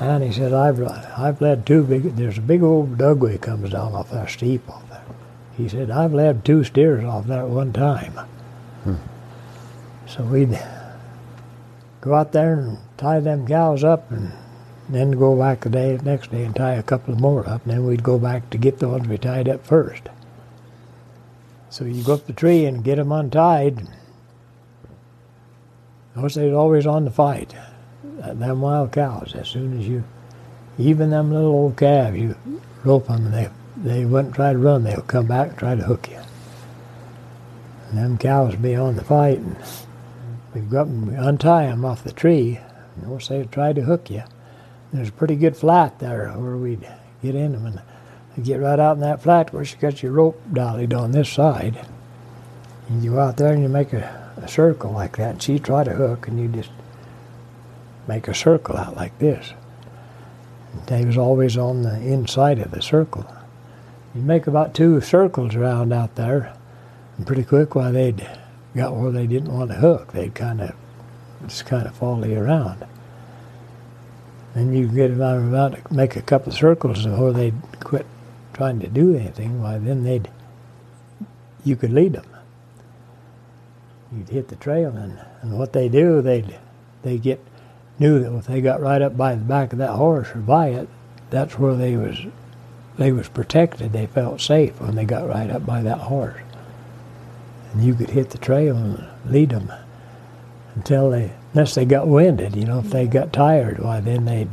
And 0.00 0.22
he 0.22 0.32
said, 0.32 0.52
I've, 0.52 0.82
I've 1.16 1.40
led 1.40 1.64
two 1.64 1.82
big, 1.84 2.16
there's 2.16 2.38
a 2.38 2.42
big 2.42 2.62
old 2.62 2.98
dugway 2.98 3.40
comes 3.40 3.70
down 3.70 3.94
off 3.94 4.10
that 4.10 4.30
steep 4.30 4.68
off 4.68 4.88
there. 4.90 5.02
He 5.56 5.68
said, 5.68 5.90
I've 5.90 6.12
led 6.12 6.44
two 6.44 6.64
steers 6.64 7.04
off 7.04 7.26
there 7.26 7.42
at 7.42 7.48
one 7.48 7.72
time. 7.72 8.12
Hmm. 8.84 8.96
So 10.06 10.22
we'd 10.24 10.60
go 12.00 12.14
out 12.14 12.32
there 12.32 12.54
and 12.54 12.78
tie 12.98 13.20
them 13.20 13.46
cows 13.46 13.84
up 13.84 14.10
and 14.10 14.32
then 14.88 15.12
go 15.12 15.36
back 15.36 15.60
the 15.60 15.70
day, 15.70 15.98
next 16.04 16.30
day 16.30 16.44
and 16.44 16.54
tie 16.54 16.74
a 16.74 16.82
couple 16.82 17.16
more 17.16 17.48
up, 17.48 17.64
and 17.64 17.72
then 17.72 17.86
we'd 17.86 18.02
go 18.02 18.18
back 18.18 18.50
to 18.50 18.58
get 18.58 18.78
the 18.78 18.88
ones 18.88 19.08
we 19.08 19.18
tied 19.18 19.48
up 19.48 19.66
first. 19.66 20.08
So 21.70 21.84
you 21.84 22.02
go 22.02 22.14
up 22.14 22.26
the 22.26 22.32
tree 22.32 22.64
and 22.64 22.84
get 22.84 22.96
them 22.96 23.12
untied. 23.12 23.86
They's 26.16 26.54
always 26.54 26.86
on 26.86 27.04
the 27.04 27.10
fight. 27.10 27.54
Them 28.02 28.60
wild 28.62 28.92
cows, 28.92 29.34
as 29.34 29.48
soon 29.48 29.78
as 29.78 29.86
you, 29.86 30.04
even 30.78 31.10
them 31.10 31.32
little 31.32 31.50
old 31.50 31.76
calves, 31.76 32.16
you 32.16 32.36
rope 32.84 33.08
them 33.08 33.26
and 33.26 33.34
they, 33.34 33.50
they 33.76 34.04
wouldn't 34.04 34.34
try 34.34 34.52
to 34.52 34.58
run, 34.58 34.84
they'll 34.84 35.02
come 35.02 35.26
back 35.26 35.50
and 35.50 35.58
try 35.58 35.74
to 35.74 35.82
hook 35.82 36.08
you. 36.10 36.20
And 37.88 37.98
them 37.98 38.18
cows 38.18 38.56
be 38.56 38.74
on 38.74 38.96
the 38.96 39.04
fight 39.04 39.38
and 39.38 39.56
we 40.54 40.62
go 40.62 40.80
up 40.80 40.86
and 40.86 41.10
untie 41.18 41.66
them 41.66 41.84
off 41.84 42.02
the 42.02 42.12
tree. 42.12 42.60
Notice 43.02 43.28
they 43.28 43.44
try 43.44 43.74
to 43.74 43.82
hook 43.82 44.08
you. 44.10 44.22
There's 44.92 45.10
a 45.10 45.12
pretty 45.12 45.36
good 45.36 45.56
flat 45.56 45.98
there 45.98 46.30
where 46.30 46.56
we'd 46.56 46.88
get 47.22 47.34
in 47.34 47.52
them 47.52 47.66
and 47.66 47.82
you 48.36 48.42
get 48.42 48.60
right 48.60 48.78
out 48.78 48.96
in 48.96 49.00
that 49.00 49.22
flat 49.22 49.52
where 49.52 49.62
you 49.62 49.76
got 49.80 50.02
your 50.02 50.12
rope 50.12 50.40
dollied 50.52 50.92
on 50.92 51.12
this 51.12 51.28
side. 51.28 51.86
And 52.88 53.02
you 53.02 53.12
go 53.12 53.20
out 53.20 53.36
there 53.36 53.52
and 53.52 53.62
you 53.62 53.68
make 53.68 53.92
a, 53.92 54.32
a 54.36 54.48
circle 54.48 54.92
like 54.92 55.16
that. 55.16 55.30
And 55.30 55.42
she 55.42 55.58
try 55.58 55.84
to 55.84 55.94
hook 55.94 56.28
and 56.28 56.38
you 56.38 56.48
just 56.48 56.70
make 58.06 58.28
a 58.28 58.34
circle 58.34 58.76
out 58.76 58.96
like 58.96 59.18
this. 59.18 59.52
And 60.72 60.86
they 60.86 61.04
was 61.04 61.16
always 61.16 61.56
on 61.56 61.82
the 61.82 61.98
inside 62.00 62.58
of 62.58 62.70
the 62.70 62.82
circle. 62.82 63.26
You 64.14 64.22
make 64.22 64.46
about 64.46 64.74
two 64.74 65.00
circles 65.00 65.54
around 65.54 65.92
out 65.92 66.14
there, 66.14 66.54
and 67.16 67.26
pretty 67.26 67.44
quick 67.44 67.74
while 67.74 67.92
they'd 67.92 68.26
got 68.74 68.94
where 68.94 69.10
they 69.10 69.26
didn't 69.26 69.52
want 69.52 69.70
to 69.70 69.76
hook, 69.76 70.12
they'd 70.12 70.34
kind 70.34 70.60
of 70.60 70.74
just 71.46 71.66
kind 71.66 71.86
of 71.86 71.94
follow 71.94 72.26
you 72.26 72.38
around. 72.38 72.84
Then 74.54 74.72
you 74.72 74.88
get 74.88 75.10
about, 75.10 75.38
about 75.38 75.72
to 75.74 75.94
make 75.94 76.16
a 76.16 76.22
couple 76.22 76.50
of 76.50 76.58
circles 76.58 77.04
before 77.04 77.32
they'd 77.32 77.54
quit 77.80 78.06
trying 78.56 78.80
to 78.80 78.88
do 78.88 79.14
anything. 79.14 79.62
Why 79.62 79.76
then 79.76 80.02
they'd 80.02 80.30
you 81.62 81.76
could 81.76 81.92
lead 81.92 82.14
them. 82.14 82.26
You'd 84.10 84.30
hit 84.30 84.48
the 84.48 84.56
trail, 84.56 84.96
and, 84.96 85.18
and 85.42 85.58
what 85.58 85.72
they 85.72 85.88
do, 85.88 86.22
they'd 86.22 86.58
they 87.02 87.18
get 87.18 87.40
knew 87.98 88.18
that 88.20 88.34
if 88.34 88.46
they 88.46 88.60
got 88.60 88.80
right 88.80 89.02
up 89.02 89.16
by 89.16 89.34
the 89.34 89.44
back 89.44 89.72
of 89.72 89.78
that 89.78 89.90
horse 89.90 90.28
or 90.34 90.38
by 90.38 90.68
it, 90.68 90.88
that's 91.28 91.58
where 91.58 91.74
they 91.74 91.96
was 91.96 92.18
they 92.96 93.12
was 93.12 93.28
protected. 93.28 93.92
They 93.92 94.06
felt 94.06 94.40
safe 94.40 94.80
when 94.80 94.94
they 94.94 95.04
got 95.04 95.28
right 95.28 95.50
up 95.50 95.66
by 95.66 95.82
that 95.82 95.98
horse, 95.98 96.40
and 97.72 97.84
you 97.84 97.94
could 97.94 98.10
hit 98.10 98.30
the 98.30 98.38
trail 98.38 98.74
and 98.76 99.04
lead 99.26 99.50
them 99.50 99.70
until 100.74 101.10
they 101.10 101.32
unless 101.52 101.74
they 101.74 101.84
got 101.84 102.08
winded. 102.08 102.56
You 102.56 102.64
know, 102.64 102.78
if 102.78 102.88
they 102.88 103.06
got 103.06 103.34
tired, 103.34 103.80
why 103.80 104.00
then 104.00 104.24
they'd 104.24 104.48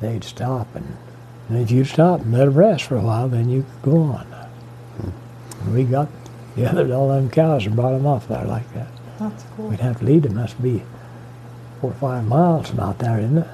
they'd 0.00 0.24
stop 0.24 0.76
and. 0.76 0.98
And 1.48 1.58
if 1.58 1.70
you 1.70 1.84
stop 1.84 2.20
and 2.20 2.32
let 2.32 2.46
them 2.46 2.54
rest 2.54 2.84
for 2.84 2.96
a 2.96 3.00
while, 3.00 3.28
then 3.28 3.48
you 3.48 3.64
could 3.82 3.90
go 3.90 4.02
on. 4.02 4.26
And 5.60 5.74
we 5.74 5.84
got 5.84 6.08
gathered 6.56 6.90
all 6.90 7.08
them 7.08 7.30
cows 7.30 7.66
and 7.66 7.76
brought 7.76 7.92
them 7.92 8.06
off 8.06 8.28
there 8.28 8.44
like 8.44 8.72
that. 8.74 8.88
That's 9.18 9.44
cool. 9.56 9.68
We'd 9.68 9.80
have 9.80 9.98
to 10.00 10.04
lead 10.04 10.24
them. 10.24 10.34
Must 10.34 10.60
be 10.62 10.82
four 11.80 11.90
or 11.90 11.94
five 11.94 12.26
miles 12.26 12.70
from 12.70 12.80
out 12.80 12.98
there, 12.98 13.18
isn't 13.18 13.38
it? 13.38 13.48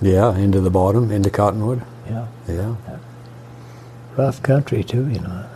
Yeah, 0.00 0.36
into 0.36 0.60
the 0.60 0.70
bottom, 0.70 1.10
into 1.10 1.30
Cottonwood. 1.30 1.82
Yeah. 2.06 2.26
Yeah. 2.48 2.76
Rough 4.16 4.42
country 4.42 4.84
too, 4.84 5.08
you 5.08 5.20
know. 5.20 5.46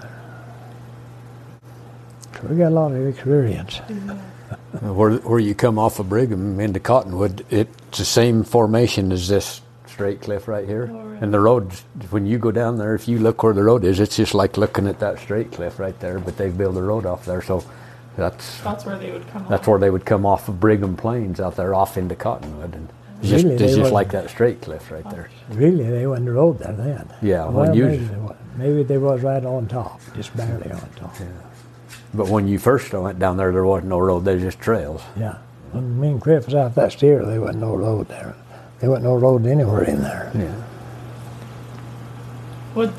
So 2.35 2.49
we 2.49 2.57
got 2.57 2.69
a 2.69 2.71
lot 2.71 2.93
of 2.93 3.07
experience. 3.07 3.79
Where, 4.81 5.17
where 5.17 5.41
you 5.41 5.55
come 5.55 5.79
off 5.79 5.99
of 5.99 6.09
Brigham 6.09 6.61
into 6.61 6.79
Cottonwood, 6.79 7.45
it's 7.51 7.99
the 7.99 8.05
same 8.05 8.45
formation 8.45 9.13
as 9.13 9.29
this 9.29 9.61
straight 9.99 10.21
cliff 10.21 10.47
right 10.47 10.65
here. 10.65 10.89
Oh, 10.93 11.01
right. 11.03 11.21
And 11.21 11.35
the 11.35 11.41
road, 11.41 11.73
when 12.11 12.25
you 12.25 12.39
go 12.39 12.53
down 12.53 12.79
there, 12.79 12.95
if 12.95 13.09
you 13.09 13.19
look 13.19 13.43
where 13.43 13.53
the 13.53 13.65
road 13.65 13.83
is, 13.83 13.99
it's 13.99 14.15
just 14.17 14.33
like 14.33 14.57
looking 14.57 14.87
at 14.87 15.01
that 15.01 15.19
straight 15.19 15.51
cliff 15.51 15.81
right 15.81 15.99
there. 15.99 16.21
But 16.21 16.37
they've 16.37 16.57
built 16.57 16.77
a 16.77 16.83
road 16.83 17.05
off 17.05 17.25
there, 17.25 17.43
so 17.43 17.65
that's 18.17 18.61
That's 18.61 18.85
where 18.87 18.97
they 18.97 19.11
would 19.11 19.27
come 19.29 19.45
that's 19.49 19.63
off. 19.63 19.67
where 19.67 19.79
they 19.81 19.91
would 19.91 20.05
come 20.05 20.25
off 20.25 20.49
of 20.49 20.61
Brigham 20.61 20.97
Plains 20.97 21.41
out 21.41 21.57
there, 21.57 21.75
off 21.75 21.97
into 21.99 22.15
Cottonwood, 22.15 22.75
and 22.77 22.89
it's 23.21 23.31
just, 23.31 23.45
it's 23.47 23.75
just 23.75 23.91
like 23.93 24.13
that 24.13 24.31
straight 24.31 24.63
cliff 24.63 24.89
right 24.93 25.09
there. 25.11 25.31
Really, 25.51 25.83
they 25.91 26.07
went 26.07 26.25
the 26.27 26.31
road 26.33 26.61
there 26.61 26.73
then. 26.75 27.13
Yeah, 27.21 27.47
well, 27.47 27.67
when 27.67 27.75
you- 27.75 27.87
maybe, 27.87 28.05
they 28.05 28.17
was, 28.17 28.37
maybe 28.57 28.83
they 28.85 28.99
was 28.99 29.23
right 29.23 29.45
on 29.45 29.67
top, 29.67 30.01
just 30.15 30.37
barely 30.37 30.71
on 30.71 30.89
top. 30.95 31.13
Yeah. 31.19 31.27
But 32.15 32.29
when 32.29 32.47
you 32.47 32.61
first 32.61 32.93
went 32.93 33.19
down 33.19 33.37
there, 33.37 33.51
there 33.51 33.65
wasn't 33.65 33.89
no 33.89 33.99
road. 33.99 34.25
There's 34.25 34.43
just 34.43 34.61
trails. 34.61 35.03
Yeah. 35.19 35.39
When 35.73 36.01
me 36.01 36.09
and 36.13 36.21
Cliff 36.23 36.47
was 36.47 36.55
out 36.55 36.77
that 36.77 36.93
steer, 36.93 37.25
there 37.27 37.41
wasn't 37.41 37.59
no 37.61 37.75
road 37.75 38.07
there. 38.09 38.35
There 38.81 38.91
wasn't 38.91 39.05
no 39.05 39.17
road 39.17 39.47
anywhere 39.47 39.83
in 39.85 40.03
there. 40.03 40.31
Yeah. 40.35 40.55
Was 42.75 42.91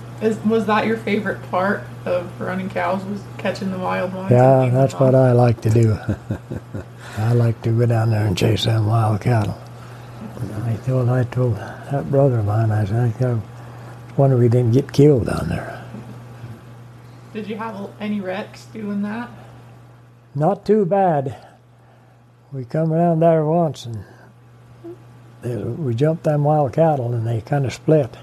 was 0.46 0.66
that 0.66 0.86
your 0.86 0.98
favorite 0.98 1.42
part 1.50 1.84
of 2.06 2.40
running 2.42 2.70
cows? 2.70 3.04
Was 3.06 3.22
catching 3.38 3.72
the 3.72 3.78
wild 3.80 4.14
ones? 4.14 4.32
Yeah, 4.32 4.70
that's 4.70 4.94
what? 4.94 5.16
I 5.16 5.32
like 5.32 5.62
to 5.62 5.70
do. 5.70 5.98
I 7.18 7.34
like 7.34 7.62
to 7.62 7.72
go 7.72 7.86
down 7.86 8.10
there 8.12 8.26
and 8.26 8.38
chase 8.38 8.66
them 8.66 8.88
wild 8.88 9.22
cattle. 9.22 9.58
I 10.66 10.76
told 10.86 11.10
I 11.10 11.24
told 11.24 11.56
that 11.56 12.10
brother 12.12 12.40
of 12.40 12.46
mine, 12.46 12.72
I 12.72 12.86
said, 12.86 13.14
I 13.22 13.40
wonder 14.18 14.38
we 14.38 14.50
didn't 14.50 14.72
get 14.74 14.92
killed 14.92 15.26
down 15.28 15.48
there. 15.50 15.84
Did 17.34 17.48
you 17.48 17.58
have 17.58 17.90
any 18.00 18.20
wrecks 18.22 18.66
doing 18.66 19.02
that? 19.04 19.30
Not 20.36 20.66
too 20.66 20.86
bad. 20.86 21.38
We 22.52 22.66
come 22.66 22.92
around 22.92 23.20
there 23.22 23.46
once 23.46 23.86
and 23.86 23.96
there- 23.96 24.19
Uh, 25.44 25.72
we 25.72 25.96
jumped 25.96 26.24
them 26.24 26.44
wild 26.44 26.74
cattle 26.74 27.14
and 27.14 27.26
they 27.26 27.42
kind 27.42 27.66
of 27.66 27.74
split. 27.74 28.18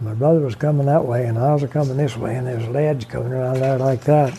My 0.00 0.14
brother 0.14 0.40
was 0.40 0.54
coming 0.54 0.86
that 0.86 1.04
way 1.04 1.26
and 1.26 1.38
I 1.38 1.54
was 1.54 1.64
coming 1.70 1.96
this 1.96 2.16
way 2.16 2.36
and 2.36 2.46
there's 2.46 2.68
ledge 2.68 3.08
coming 3.08 3.32
around 3.32 3.60
there 3.60 3.78
like 3.78 4.02
that. 4.02 4.38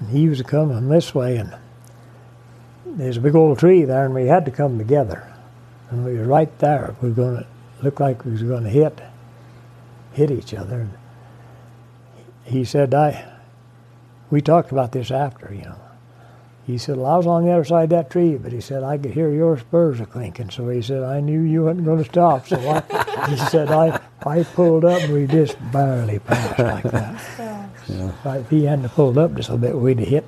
And 0.00 0.10
he 0.10 0.28
was 0.28 0.42
coming 0.42 0.88
this 0.88 1.14
way 1.14 1.36
and 1.36 1.54
there's 2.84 3.16
a 3.16 3.20
big 3.20 3.34
old 3.34 3.58
tree 3.58 3.84
there 3.84 4.04
and 4.04 4.14
we 4.14 4.26
had 4.26 4.44
to 4.44 4.50
come 4.50 4.78
together. 4.78 5.32
And 5.90 6.04
we 6.04 6.18
were 6.18 6.24
right 6.24 6.58
there. 6.58 6.94
We 7.00 7.08
were 7.10 7.14
going 7.14 7.36
to 7.38 7.46
look 7.82 8.00
like 8.00 8.24
we 8.24 8.32
was 8.32 8.42
going 8.42 8.64
to 8.64 8.70
hit 8.70 9.00
hit 10.12 10.30
each 10.30 10.52
other. 10.54 10.80
And 10.80 10.92
he 12.44 12.64
said, 12.64 12.94
I 12.94 13.32
we 14.30 14.40
talked 14.40 14.72
about 14.72 14.92
this 14.92 15.10
after, 15.10 15.52
you 15.52 15.62
know. 15.62 15.81
He 16.72 16.78
said, 16.78 16.96
well, 16.96 17.12
I 17.12 17.16
was 17.18 17.26
on 17.26 17.44
the 17.44 17.50
other 17.50 17.64
side 17.64 17.84
of 17.84 17.90
that 17.90 18.08
tree, 18.08 18.38
but 18.38 18.50
he 18.50 18.62
said, 18.62 18.82
I 18.82 18.96
could 18.96 19.10
hear 19.10 19.30
your 19.30 19.58
spurs 19.58 20.00
a 20.00 20.06
clinking. 20.06 20.48
So 20.48 20.70
he 20.70 20.80
said, 20.80 21.02
I 21.02 21.20
knew 21.20 21.42
you 21.42 21.64
wasn't 21.64 21.84
going 21.84 22.02
to 22.02 22.08
stop. 22.08 22.46
So 22.48 22.56
I, 22.56 23.28
he 23.28 23.36
said, 23.36 23.70
I, 23.70 24.00
I 24.24 24.42
pulled 24.42 24.86
up 24.86 25.02
and 25.02 25.12
we 25.12 25.26
just 25.26 25.58
barely 25.70 26.18
passed 26.20 26.58
like 26.58 26.84
that. 26.84 27.68
Yeah. 27.88 28.36
If 28.36 28.48
he 28.48 28.64
hadn't 28.64 28.84
have 28.84 28.94
pulled 28.94 29.18
up 29.18 29.34
just 29.34 29.50
a 29.50 29.58
bit, 29.58 29.76
we'd 29.76 29.98
have 29.98 30.08
hit. 30.08 30.24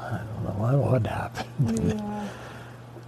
I 0.00 0.18
don't 0.18 0.44
know 0.44 0.80
what 0.80 0.90
would 0.90 1.06
happen. 1.06 1.46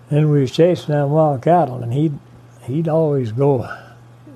Then 0.08 0.30
we 0.30 0.42
was 0.42 0.52
chasing 0.52 0.94
them 0.94 1.10
wild 1.10 1.42
cattle, 1.42 1.82
and 1.82 1.92
he'd, 1.92 2.16
he'd 2.62 2.86
always 2.86 3.32
go, 3.32 3.68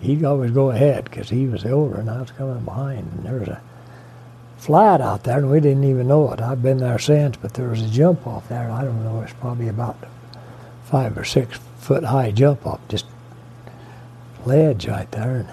he'd 0.00 0.24
always 0.24 0.50
go 0.50 0.72
ahead 0.72 1.04
because 1.04 1.30
he 1.30 1.46
was 1.46 1.62
the 1.62 1.70
older 1.70 2.00
and 2.00 2.10
I 2.10 2.20
was 2.20 2.32
coming 2.32 2.64
behind. 2.64 3.12
And 3.12 3.24
there 3.24 3.38
was 3.38 3.48
a 3.48 3.62
flat 4.60 5.00
out 5.00 5.24
there, 5.24 5.38
and 5.38 5.50
we 5.50 5.58
didn't 5.58 5.84
even 5.84 6.08
know 6.08 6.30
it. 6.32 6.40
I've 6.40 6.62
been 6.62 6.78
there 6.78 6.98
since, 6.98 7.36
but 7.38 7.54
there 7.54 7.68
was 7.68 7.80
a 7.82 7.88
jump 7.88 8.26
off 8.26 8.48
there. 8.48 8.70
I 8.70 8.84
don't 8.84 9.02
know, 9.02 9.22
it's 9.22 9.32
probably 9.32 9.68
about 9.68 9.96
five 10.84 11.16
or 11.16 11.24
six 11.24 11.58
foot 11.78 12.04
high 12.04 12.30
jump 12.30 12.66
off, 12.66 12.80
just 12.88 13.06
ledge 14.44 14.86
right 14.86 15.10
there. 15.12 15.36
And 15.36 15.48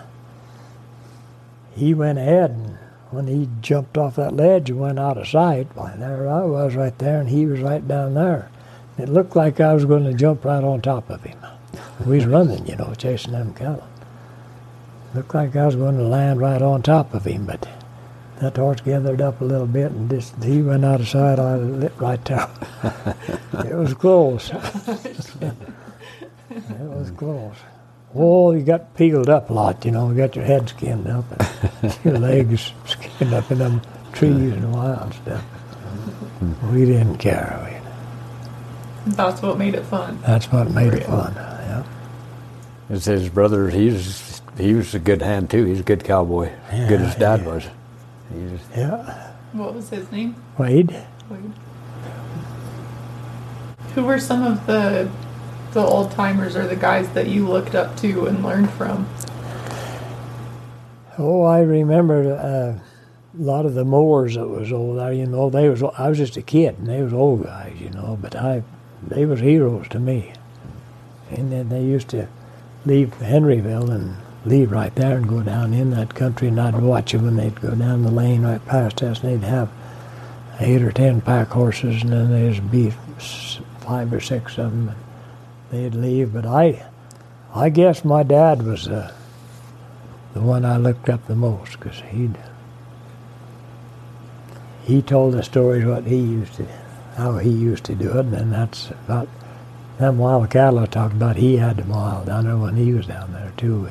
he 1.73 1.93
went 1.93 2.19
ahead, 2.19 2.51
and 2.51 2.77
when 3.09 3.27
he 3.27 3.47
jumped 3.61 3.97
off 3.97 4.17
that 4.17 4.35
ledge 4.35 4.69
and 4.69 4.79
went 4.79 4.99
out 4.99 5.17
of 5.17 5.27
sight, 5.27 5.67
why, 5.73 5.95
there 5.95 6.29
I 6.29 6.43
was 6.43 6.75
right 6.75 6.97
there, 6.99 7.21
and 7.21 7.29
he 7.29 7.45
was 7.45 7.61
right 7.61 7.87
down 7.87 8.13
there. 8.13 8.49
It 8.97 9.07
looked 9.07 9.37
like 9.37 9.61
I 9.61 9.73
was 9.73 9.85
going 9.85 10.03
to 10.03 10.13
jump 10.13 10.43
right 10.43 10.63
on 10.63 10.81
top 10.81 11.09
of 11.09 11.23
him. 11.23 11.37
We 12.05 12.17
was 12.17 12.25
running, 12.25 12.67
you 12.67 12.75
know, 12.75 12.93
chasing 12.97 13.31
them 13.31 13.53
cattle. 13.53 13.87
Looked 15.15 15.33
like 15.33 15.55
I 15.55 15.65
was 15.65 15.75
going 15.75 15.97
to 15.97 16.03
land 16.03 16.41
right 16.41 16.61
on 16.61 16.81
top 16.81 17.13
of 17.13 17.23
him, 17.23 17.45
but 17.45 17.67
that 18.39 18.57
horse 18.57 18.81
gathered 18.81 19.21
up 19.21 19.41
a 19.41 19.45
little 19.45 19.67
bit 19.67 19.91
and 19.91 20.09
just 20.09 20.41
he 20.43 20.61
went 20.61 20.85
out 20.85 20.99
of 21.01 21.07
sight. 21.07 21.39
I 21.39 21.55
lit 21.55 21.93
right 21.97 22.23
there. 22.25 22.47
it 23.65 23.73
was 23.75 23.93
close. 23.93 24.51
it 25.39 25.53
was 26.79 27.11
close. 27.11 27.55
Oh, 28.15 28.53
you 28.53 28.63
got 28.63 28.95
peeled 28.95 29.29
up 29.29 29.49
a 29.49 29.53
lot, 29.53 29.85
you 29.85 29.91
know. 29.91 30.09
You 30.09 30.17
got 30.17 30.35
your 30.35 30.45
head 30.45 30.69
skinned 30.69 31.07
up 31.07 31.25
and 31.81 31.97
your 32.03 32.17
legs 32.19 32.71
skinned 32.85 33.33
up 33.33 33.51
in 33.51 33.59
them 33.59 33.81
trees 34.13 34.53
and 34.53 34.73
wild 34.73 35.13
stuff. 35.13 35.43
We 36.71 36.85
didn't 36.85 37.17
care. 37.17 37.81
We, 39.05 39.11
That's 39.13 39.41
what 39.41 39.57
made 39.57 39.75
it 39.75 39.83
fun. 39.85 40.19
that's 40.25 40.51
what 40.51 40.71
made 40.71 40.93
it 40.93 41.03
fun. 41.05 41.33
Yeah. 41.35 41.83
It's 42.89 43.05
his 43.05 43.29
brother. 43.29 43.69
He's 43.69 44.41
he 44.57 44.73
was 44.73 44.95
a 44.95 44.99
good 44.99 45.21
hand 45.21 45.49
too. 45.49 45.65
He's 45.65 45.81
a 45.81 45.83
good 45.83 46.03
cowboy. 46.03 46.51
good 46.71 47.01
as 47.01 47.15
dad 47.15 47.41
yeah. 47.41 47.47
was. 47.47 47.63
He 48.33 48.43
was 48.43 48.61
Yeah. 48.75 49.31
What 49.53 49.73
was 49.73 49.89
his 49.89 50.11
name? 50.11 50.35
Wade. 50.57 50.91
Wade. 51.29 51.51
Who 53.95 54.03
were 54.03 54.19
some 54.19 54.43
of 54.43 54.65
the 54.67 55.09
the 55.73 55.81
old 55.81 56.11
timers 56.11 56.55
or 56.55 56.67
the 56.67 56.75
guys 56.75 57.09
that 57.09 57.27
you 57.27 57.47
looked 57.47 57.75
up 57.75 57.95
to 57.97 58.25
and 58.25 58.43
learned 58.43 58.69
from? 58.71 59.07
Oh, 61.17 61.43
I 61.43 61.61
remember 61.61 62.33
uh, 62.33 62.79
a 63.39 63.41
lot 63.41 63.65
of 63.65 63.73
the 63.73 63.85
mowers 63.85 64.35
that 64.35 64.47
was 64.47 64.71
old. 64.71 64.99
there. 64.99 65.13
You 65.13 65.25
know, 65.25 65.49
they 65.49 65.69
was 65.69 65.83
I 65.83 66.09
was 66.09 66.17
just 66.17 66.37
a 66.37 66.41
kid, 66.41 66.77
and 66.77 66.87
they 66.87 67.01
was 67.01 67.13
old 67.13 67.43
guys. 67.43 67.75
You 67.79 67.89
know, 67.89 68.17
but 68.21 68.35
I 68.35 68.63
they 69.05 69.25
was 69.25 69.39
heroes 69.39 69.87
to 69.89 69.99
me. 69.99 70.33
And 71.31 71.51
then 71.51 71.69
they 71.69 71.83
used 71.83 72.07
to 72.09 72.27
leave 72.85 73.09
Henrieville 73.19 73.89
and 73.89 74.15
leave 74.47 74.71
right 74.71 74.93
there 74.95 75.17
and 75.17 75.27
go 75.27 75.41
down 75.41 75.73
in 75.73 75.91
that 75.91 76.15
country, 76.15 76.47
and 76.47 76.59
I'd 76.59 76.79
watch 76.79 77.11
them, 77.11 77.27
and 77.27 77.37
they'd 77.37 77.61
go 77.61 77.75
down 77.75 78.03
the 78.03 78.11
lane 78.11 78.43
right 78.43 78.65
past 78.65 79.03
us, 79.03 79.21
and 79.21 79.43
they'd 79.43 79.47
have 79.47 79.69
eight 80.59 80.81
or 80.81 80.91
ten 80.91 81.21
pack 81.21 81.49
horses, 81.49 82.01
and 82.01 82.11
then 82.11 82.31
there'd 82.31 82.71
be 82.71 82.93
five 83.79 84.11
or 84.11 84.19
six 84.19 84.57
of 84.57 84.71
them, 84.71 84.89
and 84.89 84.97
they'd 85.71 85.95
leave. 85.95 86.33
But 86.33 86.45
I, 86.45 86.85
I 87.53 87.69
guess 87.69 88.03
my 88.03 88.23
dad 88.23 88.63
was. 88.63 88.87
Uh, 88.87 89.13
the 90.37 90.43
one 90.43 90.65
I 90.65 90.77
looked 90.77 91.09
up 91.09 91.25
the 91.25 91.35
most 91.35 91.79
because 91.79 91.99
he'd 92.11 92.37
he 94.83 95.01
told 95.01 95.33
the 95.33 95.41
stories 95.41 95.83
what 95.83 96.03
he 96.03 96.17
used 96.17 96.53
to 96.55 96.67
how 97.15 97.39
he 97.39 97.49
used 97.49 97.85
to 97.85 97.95
do 97.95 98.19
it 98.19 98.25
and 98.27 98.53
that's 98.53 98.91
about 98.91 99.27
them 99.97 100.19
wild 100.19 100.51
cattle 100.51 100.77
I 100.77 100.85
talked 100.85 101.15
about 101.15 101.37
he 101.37 101.57
had 101.57 101.77
them 101.77 101.89
wild 101.89 102.27
down 102.27 102.45
there 102.45 102.55
when 102.55 102.75
he 102.75 102.93
was 102.93 103.07
down 103.07 103.33
there 103.33 103.51
too 103.57 103.89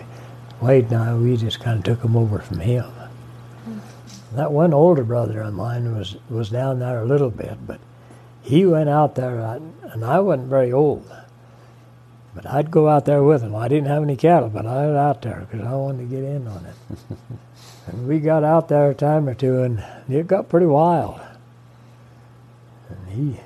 Wade 0.60 0.86
and 0.86 0.96
I 0.96 1.14
we 1.14 1.36
just 1.36 1.60
kind 1.60 1.78
of 1.78 1.84
took 1.84 2.02
them 2.02 2.16
over 2.16 2.38
from 2.38 2.60
him 2.60 2.90
that 4.32 4.52
one 4.52 4.74
older 4.74 5.04
brother 5.04 5.40
of 5.40 5.54
mine 5.54 5.96
was 5.96 6.16
was 6.28 6.50
down 6.50 6.78
there 6.78 7.00
a 7.00 7.06
little 7.06 7.30
bit 7.30 7.58
but 7.66 7.80
he 8.42 8.66
went 8.66 8.88
out 8.88 9.14
there 9.14 9.38
and 9.38 10.04
I 10.04 10.20
wasn't 10.20 10.48
very 10.48 10.72
old 10.72 11.10
but 12.36 12.46
I'd 12.52 12.70
go 12.70 12.86
out 12.86 13.06
there 13.06 13.22
with 13.22 13.42
him. 13.42 13.56
I 13.56 13.66
didn't 13.66 13.88
have 13.88 14.02
any 14.02 14.14
cattle, 14.14 14.50
but 14.50 14.66
I 14.66 14.86
was 14.86 14.94
out 14.94 15.22
there 15.22 15.48
because 15.50 15.66
I 15.66 15.72
wanted 15.72 16.10
to 16.10 16.14
get 16.14 16.22
in 16.22 16.46
on 16.46 16.66
it. 16.66 17.16
and 17.86 18.06
we 18.06 18.20
got 18.20 18.44
out 18.44 18.68
there 18.68 18.90
a 18.90 18.94
time 18.94 19.26
or 19.26 19.32
two, 19.32 19.62
and 19.62 19.82
it 20.06 20.26
got 20.26 20.50
pretty 20.50 20.66
wild. 20.66 21.18
And 22.90 23.08
he 23.08 23.40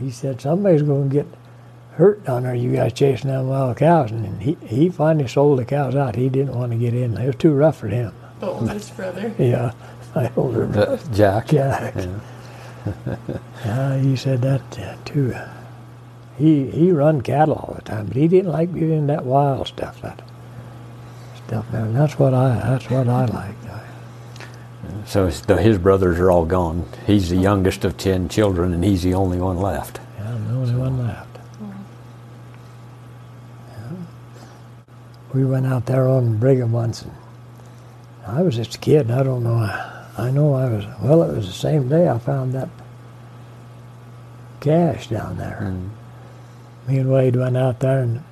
he 0.00 0.10
said 0.10 0.40
somebody's 0.40 0.80
going 0.80 1.10
to 1.10 1.14
get 1.14 1.26
hurt 2.00 2.24
down 2.24 2.42
there. 2.42 2.54
You 2.54 2.72
guys 2.74 2.92
chasing 2.94 3.30
them 3.30 3.46
wild 3.48 3.76
cows, 3.76 4.10
and 4.10 4.42
he 4.42 4.56
he 4.66 4.88
finally 4.88 5.28
sold 5.28 5.58
the 5.58 5.64
cows 5.64 5.94
out. 5.94 6.16
He 6.16 6.28
didn't 6.28 6.54
want 6.56 6.72
to 6.72 6.78
get 6.78 6.94
in. 6.94 7.16
It 7.16 7.26
was 7.26 7.36
too 7.36 7.52
rough 7.52 7.78
for 7.78 7.88
him. 7.88 8.12
The 8.40 8.46
oldest 8.46 8.96
brother. 8.96 9.32
Yeah, 9.38 9.72
my 10.14 10.30
older 10.36 10.66
brother. 10.66 10.94
Uh, 10.94 11.14
Jack. 11.14 11.48
Jack. 11.48 11.94
Yeah. 11.94 12.18
Yeah, 13.64 13.98
he 14.00 14.16
said 14.16 14.40
that 14.42 14.78
uh, 14.78 14.96
too. 15.04 15.34
He 16.38 16.70
he 16.70 16.90
run 16.90 17.20
cattle 17.20 17.54
all 17.54 17.74
the 17.74 17.82
time, 17.82 18.06
but 18.06 18.16
he 18.16 18.26
didn't 18.26 18.50
like 18.50 18.72
getting 18.72 18.92
in 18.92 19.06
that 19.08 19.24
wild 19.26 19.68
stuff. 19.68 20.00
That 20.00 20.22
stuff, 21.46 21.66
and 21.72 21.94
that's 21.94 22.18
what 22.18 22.32
I 22.34 22.54
that's 22.54 22.88
what 22.90 23.06
I 23.08 23.26
like. 23.26 23.54
So 25.06 25.26
his, 25.26 25.42
the- 25.42 25.60
his 25.60 25.78
brothers 25.78 26.18
are 26.18 26.30
all 26.30 26.46
gone. 26.46 26.86
He's 27.06 27.28
the 27.30 27.36
youngest 27.36 27.84
of 27.84 27.96
ten 27.96 28.28
children, 28.28 28.72
and 28.72 28.82
he's 28.84 29.02
the 29.02 29.14
only 29.14 29.38
one 29.38 29.58
left. 29.58 30.00
yeah, 30.18 30.32
I'm 30.34 30.48
the 30.48 30.54
only 30.54 30.74
one 30.74 30.98
left. 31.06 31.38
Yeah. 33.68 33.92
We 35.32 35.44
went 35.44 35.66
out 35.66 35.86
there 35.86 36.08
on 36.08 36.38
Brigham 36.38 36.72
once, 36.72 37.02
and 37.02 37.12
I 38.26 38.42
was 38.42 38.56
just 38.56 38.74
a 38.74 38.78
kid. 38.78 39.10
I 39.10 39.22
don't 39.22 39.44
know. 39.44 39.54
I, 39.54 40.06
I 40.18 40.30
know 40.30 40.54
I 40.54 40.68
was. 40.68 40.84
Well, 41.00 41.22
it 41.22 41.34
was 41.34 41.46
the 41.46 41.52
same 41.52 41.88
day 41.88 42.08
I 42.08 42.18
found 42.18 42.52
that 42.52 42.68
cache 44.60 45.08
down 45.08 45.38
there. 45.38 45.56
Hmm. 45.56 46.90
me 46.90 46.98
and 46.98 47.10
Wade 47.10 47.36
went 47.36 47.56
out 47.56 47.80
there 47.80 48.00
and 48.00 48.22